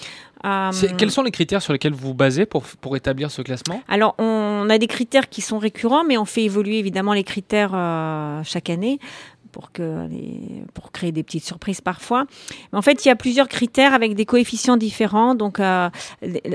Euh, 0.45 0.71
Quels 0.97 1.11
sont 1.11 1.23
les 1.23 1.31
critères 1.31 1.61
sur 1.61 1.73
lesquels 1.73 1.93
vous 1.93 2.09
vous 2.09 2.13
basez 2.13 2.45
pour, 2.45 2.63
pour 2.63 2.95
établir 2.95 3.31
ce 3.31 3.41
classement? 3.41 3.81
Alors, 3.87 4.15
on 4.17 4.67
a 4.69 4.77
des 4.77 4.87
critères 4.87 5.29
qui 5.29 5.41
sont 5.41 5.59
récurrents, 5.59 6.03
mais 6.03 6.17
on 6.17 6.25
fait 6.25 6.43
évoluer 6.43 6.79
évidemment 6.79 7.13
les 7.13 7.23
critères 7.23 7.71
euh, 7.73 8.41
chaque 8.43 8.69
année 8.69 8.99
pour, 9.51 9.71
que 9.71 10.07
les, 10.09 10.63
pour 10.73 10.91
créer 10.91 11.11
des 11.11 11.23
petites 11.23 11.45
surprises 11.45 11.81
parfois. 11.81 12.25
Mais 12.71 12.79
en 12.79 12.81
fait, 12.81 13.03
il 13.05 13.09
y 13.09 13.11
a 13.11 13.15
plusieurs 13.15 13.47
critères 13.47 13.93
avec 13.93 14.15
des 14.15 14.25
coefficients 14.25 14.77
différents. 14.77 15.35
Donc, 15.35 15.59
euh, 15.59 15.89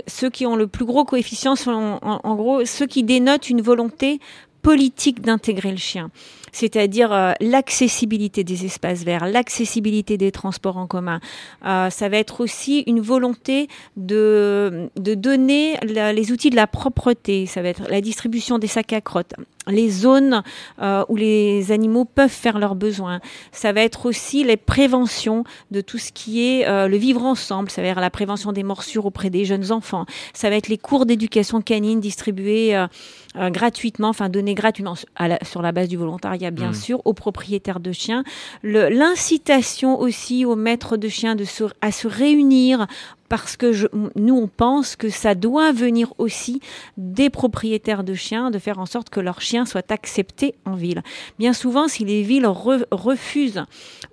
ceux 0.07 0.31
qui 0.31 0.47
ont 0.47 0.57
le 0.57 0.67
plus 0.67 0.85
gros 0.85 1.05
coefficient 1.05 1.57
sont 1.57 1.99
en, 2.03 2.21
en 2.23 2.35
gros 2.35 2.65
ceux 2.65 2.87
qui 2.87 3.03
dénotent 3.03 3.51
une 3.51 3.61
volonté 3.61 4.19
politique 4.63 5.21
d'intégrer 5.21 5.71
le 5.71 5.77
chien, 5.77 6.11
c'est-à-dire 6.57 7.13
euh, 7.13 7.33
l'accessibilité 7.41 8.43
des 8.43 8.65
espaces 8.65 9.05
verts, 9.05 9.27
l'accessibilité 9.27 10.17
des 10.17 10.33
transports 10.33 10.79
en 10.79 10.87
commun. 10.87 11.21
Euh, 11.67 11.91
ça 11.91 12.09
va 12.09 12.17
être 12.17 12.41
aussi 12.41 12.81
une 12.87 13.01
volonté 13.01 13.69
de, 13.99 14.89
de 14.97 15.15
donner 15.15 15.77
les 15.83 16.33
outils 16.33 16.49
de 16.49 16.57
la 16.57 16.67
propreté, 16.67 17.45
ça 17.45 17.61
va 17.61 17.69
être 17.69 17.83
la 17.91 18.01
distribution 18.01 18.59
des 18.59 18.69
sacs 18.69 18.95
à 18.95 19.03
crottes, 19.03 19.35
les 19.67 19.91
zones 19.91 20.43
euh, 20.81 21.05
où 21.11 21.17
les 21.17 21.73
animaux 21.73 22.07
peuvent 22.07 22.31
faire 22.31 22.59
leurs 22.59 22.75
besoins. 22.75 23.21
Ça 23.53 23.73
va 23.73 23.83
être 23.83 24.07
aussi 24.07 24.43
les 24.43 24.57
préventions 24.57 25.45
de 25.71 25.83
tout 25.83 25.99
ce 25.99 26.11
qui 26.11 26.49
est 26.49 26.67
le 26.89 26.97
vivre 26.97 27.23
ensemble, 27.23 27.71
ça 27.71 27.83
va 27.83 27.89
être 27.89 28.01
la 28.01 28.11
prévention 28.11 28.53
des 28.53 28.63
morsures 28.63 29.05
auprès 29.05 29.29
des 29.29 29.45
jeunes 29.45 29.73
enfants. 29.73 30.07
Ça 30.33 30.49
va 30.49 30.57
être 30.57 30.69
les 30.69 30.79
cours 30.79 31.05
d'éducation 31.05 31.61
canine 31.61 32.01
distribués 32.01 32.87
gratuitement, 33.35 34.09
enfin 34.09 34.31
donnés 34.31 34.55
gratuitement 34.55 34.95
sur 34.95 35.63
la 35.63 35.73
base 35.73 35.89
du 35.89 35.97
volontariat 35.97 36.46
bien 36.51 36.71
Mm. 36.71 36.75
sûr 36.75 37.03
aux 37.05 37.13
propriétaires 37.15 37.81
de 37.81 37.93
chiens. 37.93 38.25
L'incitation 38.63 39.99
aussi 40.01 40.45
aux 40.45 40.57
maîtres 40.57 40.97
de 40.97 41.09
chiens 41.09 41.35
de 41.35 41.45
se, 41.45 41.65
à 41.81 41.93
se 41.93 42.09
réunir 42.09 42.87
parce 43.29 43.57
que 43.57 43.73
je- 43.73 43.87
nous, 44.17 44.37
on 44.37 44.49
pense 44.49 44.97
que 44.97 45.09
ça 45.09 45.35
doit 45.35 45.73
venir 45.73 46.13
aussi 46.19 46.61
des 46.97 47.31
propriétaires 47.31 48.05
de 48.05 48.15
chiens, 48.15 48.51
de 48.51 48.59
faire 48.59 48.79
en 48.79 48.87
sorte 48.87 49.11
que 49.11 49.21
leurs 49.21 49.41
chiens 49.41 49.67
soient 49.67 49.91
acceptés 49.93 50.55
en 50.65 50.75
ville. 50.75 51.03
Bien 51.39 51.53
souvent, 51.53 51.89
si 51.89 52.05
les 52.05 52.23
villes 52.23 52.45
re- 52.47 52.85
refusent 52.91 53.65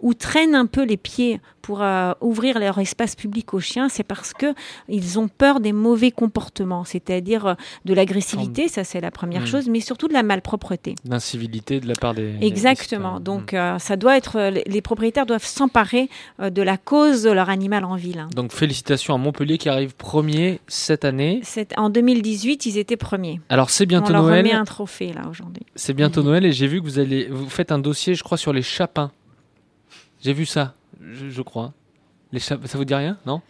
ou 0.02 0.14
traînent 0.14 0.56
un 0.56 0.66
peu 0.66 0.84
les 0.84 0.98
pieds 0.98 1.40
pour 1.62 1.82
euh, 1.82 2.12
ouvrir 2.20 2.60
leur 2.60 2.78
espace 2.80 3.16
public 3.16 3.54
aux 3.54 3.62
chiens, 3.62 3.88
c'est 3.88 4.04
parce 4.04 4.34
que 4.34 4.54
ils 4.90 5.18
ont 5.18 5.30
peur 5.30 5.62
des 5.62 5.72
mauvais 5.72 6.12
comportements, 6.12 6.84
c'est-à-dire 6.84 7.46
euh, 7.46 7.54
de 7.86 7.94
l'agressivité, 7.94 8.68
ça 8.68 8.84
c'est 8.84 9.00
la 9.00 9.12
première 9.12 9.44
Mm. 9.44 9.48
chose, 9.48 9.70
mais 9.70 9.80
surtout 9.80 10.10
de 10.10 10.14
la 10.14 10.24
malpropreté. 10.24 10.96
D'incivilité 11.06 11.80
de 11.80 11.88
la 11.88 11.96
part 11.96 12.14
des. 12.14 12.34
des 12.34 12.46
Exactement. 12.46 13.20
Donc, 13.22 13.54
euh, 13.54 13.80
ça 13.80 13.96
doit 13.96 14.18
être. 14.18 14.40
les- 14.50 14.64
Les 14.66 14.82
propriétaires 14.82 15.26
doivent 15.26 15.46
s'emparer 15.46 16.10
euh, 16.42 16.50
de 16.50 16.62
la 16.62 16.78
cause 16.78 17.24
de 17.24 17.32
leur 17.32 17.50
animal 17.50 17.86
en 17.86 17.96
ville. 17.96 18.26
Donc 18.36 18.52
félicitations 18.52 19.03
à 19.12 19.18
Montpellier 19.18 19.58
qui 19.58 19.68
arrive 19.68 19.96
premier 19.96 20.62
cette 20.68 21.04
année. 21.04 21.42
En 21.76 21.90
2018, 21.90 22.66
ils 22.68 22.78
étaient 22.78 22.96
premiers. 22.96 23.42
Alors 23.50 23.70
c'est 23.70 23.86
bientôt 23.86 24.10
On 24.12 24.14
leur 24.14 24.24
Noël. 24.24 24.46
remet 24.46 24.54
un 24.54 24.64
trophée 24.64 25.12
là 25.12 25.28
aujourd'hui. 25.30 25.64
C'est 25.76 25.94
bientôt 25.94 26.24
Noël 26.24 26.46
et 26.46 26.52
j'ai 26.54 26.68
vu 26.68 26.80
que 26.80 26.86
vous 26.86 27.00
allez 27.00 27.28
vous 27.28 27.50
faites 27.50 27.72
un 27.72 27.80
dossier, 27.80 28.16
je 28.16 28.24
crois, 28.24 28.38
sur 28.38 28.54
les 28.54 28.62
chapins. 28.62 29.12
J'ai 30.22 30.34
vu 30.34 30.46
ça, 30.46 30.74
je, 31.02 31.30
je 31.30 31.42
crois. 31.42 31.74
Les 32.32 32.40
chap- 32.40 32.66
ça 32.66 32.78
vous 32.78 32.86
dit 32.86 32.96
rien, 32.96 33.18
non? 33.26 33.42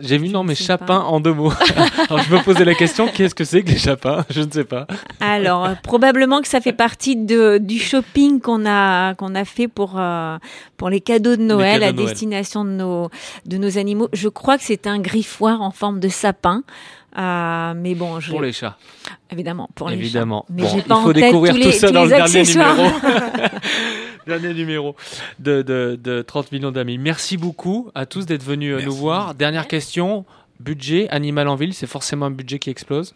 J'ai 0.00 0.18
vu 0.18 0.28
non 0.28 0.44
mais 0.44 0.54
pas. 0.86 1.00
en 1.00 1.18
deux 1.20 1.32
mots. 1.32 1.52
Alors 2.08 2.22
je 2.22 2.32
me 2.32 2.42
posais 2.42 2.64
la 2.64 2.74
question, 2.74 3.08
qu'est-ce 3.08 3.34
que 3.34 3.44
c'est 3.44 3.62
que 3.62 3.70
les 3.70 3.78
chapins? 3.78 4.24
Je 4.30 4.42
ne 4.42 4.50
sais 4.50 4.64
pas. 4.64 4.86
Alors, 5.20 5.64
euh, 5.64 5.74
probablement 5.82 6.40
que 6.40 6.48
ça 6.48 6.60
fait 6.60 6.72
partie 6.72 7.16
de, 7.16 7.58
du 7.58 7.78
shopping 7.78 8.40
qu'on 8.40 8.64
a, 8.64 9.14
qu'on 9.14 9.34
a 9.34 9.44
fait 9.44 9.66
pour, 9.68 9.94
euh, 9.98 10.38
pour 10.76 10.88
les 10.88 11.00
cadeaux 11.00 11.34
de 11.36 11.42
Noël 11.42 11.80
cadeaux 11.80 11.84
à 11.88 11.92
de 11.92 11.96
Noël. 11.96 12.08
destination 12.10 12.64
de 12.64 12.70
nos, 12.70 13.10
de 13.46 13.56
nos 13.56 13.76
animaux. 13.78 14.08
Je 14.12 14.28
crois 14.28 14.56
que 14.56 14.64
c'est 14.64 14.86
un 14.86 15.00
griffoir 15.00 15.62
en 15.62 15.72
forme 15.72 15.98
de 15.98 16.08
sapin. 16.08 16.62
Euh, 17.18 17.74
mais 17.76 17.94
bon, 17.94 18.20
je... 18.20 18.30
Pour 18.30 18.40
les 18.40 18.52
chats. 18.52 18.78
Évidemment, 19.30 19.68
pour 19.74 19.88
les 19.88 19.96
chats. 19.96 20.00
Évidemment. 20.00 20.46
Mais 20.48 20.62
Bon, 20.62 20.68
j'ai 20.68 20.78
il 20.78 20.82
pas 20.84 20.94
en 20.94 21.02
faut 21.02 21.12
tête 21.12 21.24
découvrir 21.24 21.54
tous 21.54 21.60
tout 21.62 21.72
ça 21.72 21.88
tous 21.88 21.92
dans 21.92 22.04
les 22.04 22.10
le 22.10 22.16
dernier 22.16 22.42
numéro. 22.44 22.84
dernier 24.26 24.54
numéro 24.54 24.96
de, 25.38 25.62
de, 25.62 25.98
de 26.02 26.22
30 26.22 26.52
millions 26.52 26.70
d'amis. 26.72 26.98
Merci 26.98 27.36
beaucoup 27.36 27.90
à 27.94 28.06
tous 28.06 28.26
d'être 28.26 28.42
venus 28.42 28.74
euh, 28.76 28.82
nous 28.82 28.94
voir. 28.94 29.34
Dernière 29.34 29.68
question. 29.68 30.24
Budget, 30.60 31.08
animal 31.10 31.48
en 31.48 31.56
ville, 31.56 31.74
c'est 31.74 31.86
forcément 31.88 32.26
un 32.26 32.30
budget 32.30 32.60
qui 32.60 32.70
explose 32.70 33.14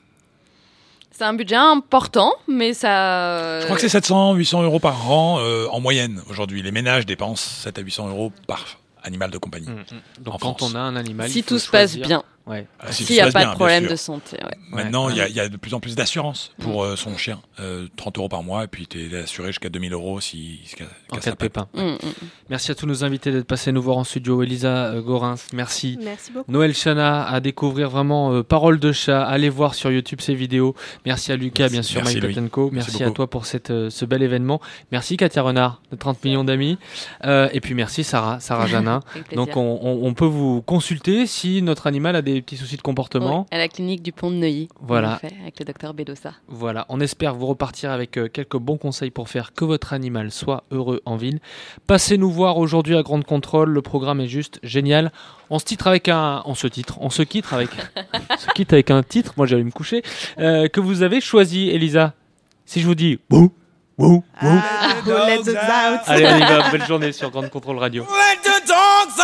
C'est 1.13 1.23
un 1.25 1.35
budget 1.35 1.55
important, 1.57 2.33
mais 2.49 2.75
ça. 2.75 3.61
Je 3.61 3.65
crois 3.67 3.77
que 3.77 3.83
c'est 3.83 3.89
700, 3.89 4.35
800 4.35 4.63
euros 4.65 4.81
par 4.81 5.11
an 5.11 5.39
euh, 5.39 5.67
en 5.71 5.79
moyenne 5.81 6.21
aujourd'hui. 6.29 6.63
Les 6.63 6.73
ménages 6.73 7.07
dépensent 7.07 7.63
7 7.63 7.79
à 7.79 7.83
800 7.83 8.09
euros 8.09 8.33
par 8.49 8.81
animal 9.05 9.31
de 9.31 9.39
compagnie. 9.39 9.69
Donc 10.21 10.35
en 10.35 10.39
quand 10.39 10.59
France. 10.59 10.73
on 10.73 10.75
a 10.77 10.81
un 10.81 10.97
animal, 10.97 11.31
Si 11.31 11.39
il 11.39 11.43
faut 11.43 11.51
tout 11.51 11.59
se 11.61 11.71
passe 11.71 11.97
bien. 11.97 12.25
Ouais. 12.47 12.67
Ah, 12.79 12.93
si 12.93 13.05
S'il 13.05 13.17
n'y 13.17 13.21
a 13.23 13.31
pas 13.33 13.41
bien, 13.41 13.51
de 13.51 13.55
problème 13.57 13.87
de 13.89 13.97
santé. 13.97 14.37
ouais. 14.43 14.57
Maintenant, 14.71 15.07
Ouais. 15.07 15.13
il 15.15 15.19
y, 15.19 15.21
a- 15.21 15.29
il 15.29 15.35
y 15.35 15.41
a 15.41 15.49
de 15.49 15.57
plus 15.57 15.75
en 15.75 15.81
plus 15.81 15.97
d'assurance 15.97 16.53
pour 16.61 16.85
euh, 16.85 16.95
son 16.95 17.17
chien. 17.17 17.41
Euh, 17.59 17.89
30 17.97 18.19
euros 18.19 18.29
par 18.29 18.43
mois, 18.45 18.65
et 18.65 18.67
puis 18.69 18.87
tu 18.87 19.13
es 19.13 19.19
assuré 19.19 19.49
jusqu'à 19.49 19.69
2000 19.69 19.93
euros 19.93 20.21
si, 20.21 20.61
si, 20.65 20.77
En 21.11 21.17
cas 21.17 21.31
de 21.33 21.37
pépin. 21.37 21.67
Mm, 21.75 21.81
mm. 21.83 21.99
Merci 22.49 22.71
à 22.71 22.75
tous 22.77 22.87
nos 22.87 23.03
invités 23.05 23.33
d'être 23.33 23.47
passés 23.47 23.73
nous 23.73 23.83
voir 23.83 23.97
en 23.97 24.05
studio. 24.05 24.43
Elisa 24.45 24.87
euh, 24.93 25.01
Gorins, 25.03 25.35
merci. 25.55 25.99
Merci 26.03 26.31
beaucoup. 26.33 26.51
Noël 26.53 26.73
Chana 26.75 27.27
à 27.27 27.41
découvrir 27.41 27.91
vraiment 27.91 28.33
euh, 28.33 28.43
Parole 28.45 28.79
de 28.79 28.93
chat. 28.93 29.25
Allez 29.25 29.49
voir 29.49 29.75
sur 29.75 29.91
YouTube 29.91 30.21
ses 30.21 30.35
vidéos. 30.35 30.75
Merci 31.05 31.33
à 31.33 31.37
Lucas, 31.37 31.65
Merci. 31.65 31.73
bien 31.73 31.83
sûr, 31.83 32.01
Merci, 32.03 32.15
Mike. 32.21 32.37
Merci 32.37 32.73
Merci, 32.73 33.03
à 33.05 33.11
toi 33.11 33.29
pour 33.29 33.47
cette, 33.47 33.71
euh, 33.71 33.91
ce 33.91 34.05
bel 34.05 34.23
événement. 34.23 34.61
Merci 34.93 35.17
Katia 35.17 35.43
Renard 35.43 35.81
de 35.91 35.97
30 35.97 36.25
millions 36.25 36.45
d'amis. 36.45 36.79
Euh, 37.25 37.49
et 37.53 37.61
puis 37.61 37.75
merci 37.75 38.05
Sarah, 38.05 38.39
Sarah 38.39 38.67
Janin. 38.67 39.01
Donc 39.35 39.57
on, 39.57 39.81
on- 39.83 40.07
on 40.07 40.15
peut 40.15 40.25
vous 40.27 40.63
consulter 40.63 41.27
si 41.27 41.61
notre 41.63 41.87
animal 41.89 42.15
a 42.15 42.23
des 42.23 42.36
petits 42.43 42.57
soucis 42.57 42.77
de 42.77 42.83
comportement. 42.83 43.41
Oui, 43.41 43.47
à 43.51 43.59
la 43.59 43.69
clinique 43.69 44.03
du 44.03 44.13
Pont 44.13 44.31
de 44.31 44.37
Neuilly. 44.37 44.69
Voilà. 44.81 45.17
fait 45.17 45.33
avec 45.43 45.59
le 45.59 45.65
docteur 45.65 45.95
Bedossa. 45.95 46.33
Voilà, 46.49 46.87
on 46.89 47.01
espère 47.01 47.35
vous 47.35 47.47
repartir 47.47 47.91
avec 47.91 48.17
euh, 48.17 48.29
quelques 48.29 48.57
bons 48.57 48.77
conseils 48.77 49.11
pour 49.11 49.29
faire 49.29 49.53
que 49.53 49.65
votre 49.65 49.93
animal 49.93 50.31
soit 50.31 50.65
heureux 50.71 51.01
en 51.05 51.17
ville. 51.17 51.41
Passez 51.87 52.19
nous 52.19 52.31
voir 52.31 52.59
aujourd'hui 52.59 52.97
à 52.97 53.03
Grande 53.03 53.25
Contrôle, 53.25 53.71
le 53.71 53.83
programme 53.83 54.21
est 54.21 54.29
juste 54.29 54.59
génial. 54.63 55.13
On 55.51 55.59
se 55.59 55.65
titre 55.65 55.87
avec 55.87 56.09
un, 56.09 56.43
on 56.47 56.55
se 56.55 56.67
titre, 56.67 56.99
on 57.01 57.11
se 57.11 57.23
quitte 57.23 57.53
avec, 57.53 57.71
on 58.31 58.37
se 58.37 58.47
quitte 58.55 58.73
avec 58.73 58.91
un 58.91 59.03
titre. 59.03 59.35
Moi, 59.37 59.47
j'allais 59.47 59.65
me 59.65 59.71
coucher 59.71 60.03
euh, 60.39 60.69
que 60.69 60.81
vous 60.81 61.03
avez 61.03 61.21
choisi, 61.21 61.71
Elisa. 61.71 62.15
Si 62.65 62.81
je 62.81 62.87
vous 62.87 62.97
dis 62.97 63.19
bouh, 63.31 63.53
bouh, 63.97 64.25
bouh. 64.43 64.63
Ah, 64.69 64.95
who 65.05 65.11
let 65.13 65.39
the 65.43 65.47
dogs 65.47 65.57
out 65.57 66.01
Allez, 66.07 66.27
on 66.27 66.37
y 66.37 66.41
va. 66.41 66.71
Belle 66.71 66.85
journée 66.85 67.13
sur 67.13 67.31
Grande 67.31 67.49
Contrôle 67.49 67.79
Radio. 67.79 68.03
Let 68.05 68.43
the 68.43 68.67
dogs 68.67 69.16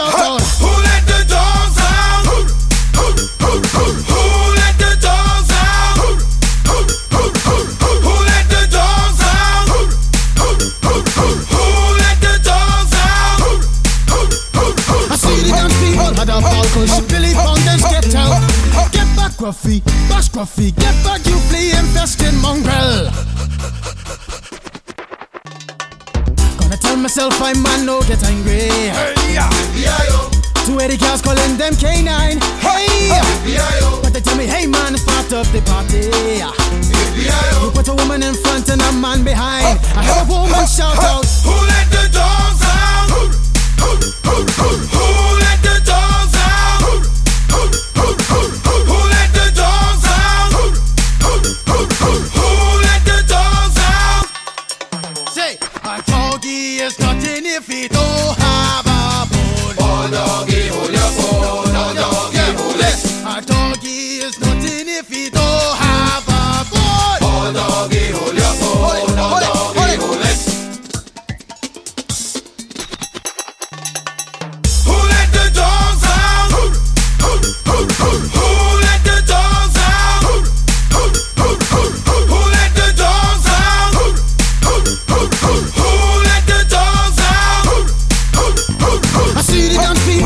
autor. 0.00 0.69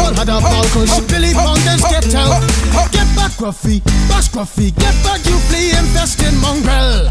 People 0.05 0.17
had 0.21 0.29
a 0.29 0.41
ball 0.41 0.65
cause 0.77 1.01
Billy 1.09 1.33
Fountains 1.33 1.81
get 1.89 2.15
out. 2.15 2.45
Get 2.93 3.09
back, 3.17 3.33
Gruffy, 3.41 3.81
bash 4.09 4.29
Gruffy, 4.29 4.75
get 4.77 4.95
back, 5.05 5.25
you 5.25 5.39
flea 5.49 5.73
infested 5.73 6.35
mongrel. 6.45 7.09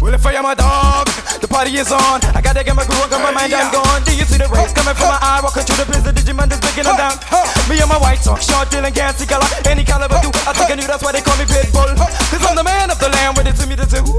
Well, 0.00 0.12
if 0.12 0.26
I 0.26 0.34
am 0.34 0.44
a 0.44 0.54
dog, 0.54 1.06
the 1.40 1.48
party 1.48 1.78
is 1.78 1.92
on. 1.92 2.20
I 2.34 2.42
gotta 2.42 2.64
get 2.64 2.74
my 2.74 2.84
groove 2.84 3.00
on, 3.02 3.10
got 3.10 3.22
my 3.22 3.30
mind, 3.30 3.54
I'm 3.54 3.72
gone. 3.72 4.02
Do 4.02 4.12
you 4.12 4.24
see 4.26 4.36
the 4.36 4.48
rays 4.50 4.72
coming 4.74 4.94
from 4.98 5.08
my 5.08 5.18
eye? 5.22 5.40
Walking 5.42 5.62
through 5.62 5.78
the 5.78 5.86
prison, 5.86 6.12
Digimon 6.14 6.50
is 6.52 6.60
breaking 6.60 6.84
them 6.84 6.96
down. 6.98 7.16
Me 7.70 7.80
and 7.80 7.88
my 7.88 7.96
white 7.96 8.20
talk, 8.20 8.42
short, 8.42 8.68
dealing, 8.68 8.92
gassy 8.92 9.24
color, 9.24 9.46
any 9.64 9.84
caliber 9.84 10.18
do. 10.20 10.28
I 10.44 10.52
think 10.52 10.68
I 10.68 10.74
knew 10.74 10.88
that's 10.90 11.02
why 11.02 11.12
they 11.12 11.22
call 11.22 11.38
me 11.38 11.46
Pitbull. 11.46 11.96
Cause 11.96 12.44
I'm 12.44 12.56
the 12.56 12.64
man 12.66 12.90
of 12.90 12.98
the 12.98 13.08
land, 13.08 13.38
with 13.38 13.46
it 13.46 13.56
to 13.62 13.66
me 13.66 13.76
to 13.78 13.86
say, 13.88 14.02
Who 14.02 14.10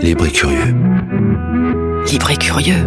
Libre 0.00 0.26
et 0.26 0.30
curieux. 0.30 0.74
Libre 2.10 2.30
et 2.30 2.36
curieux. 2.36 2.86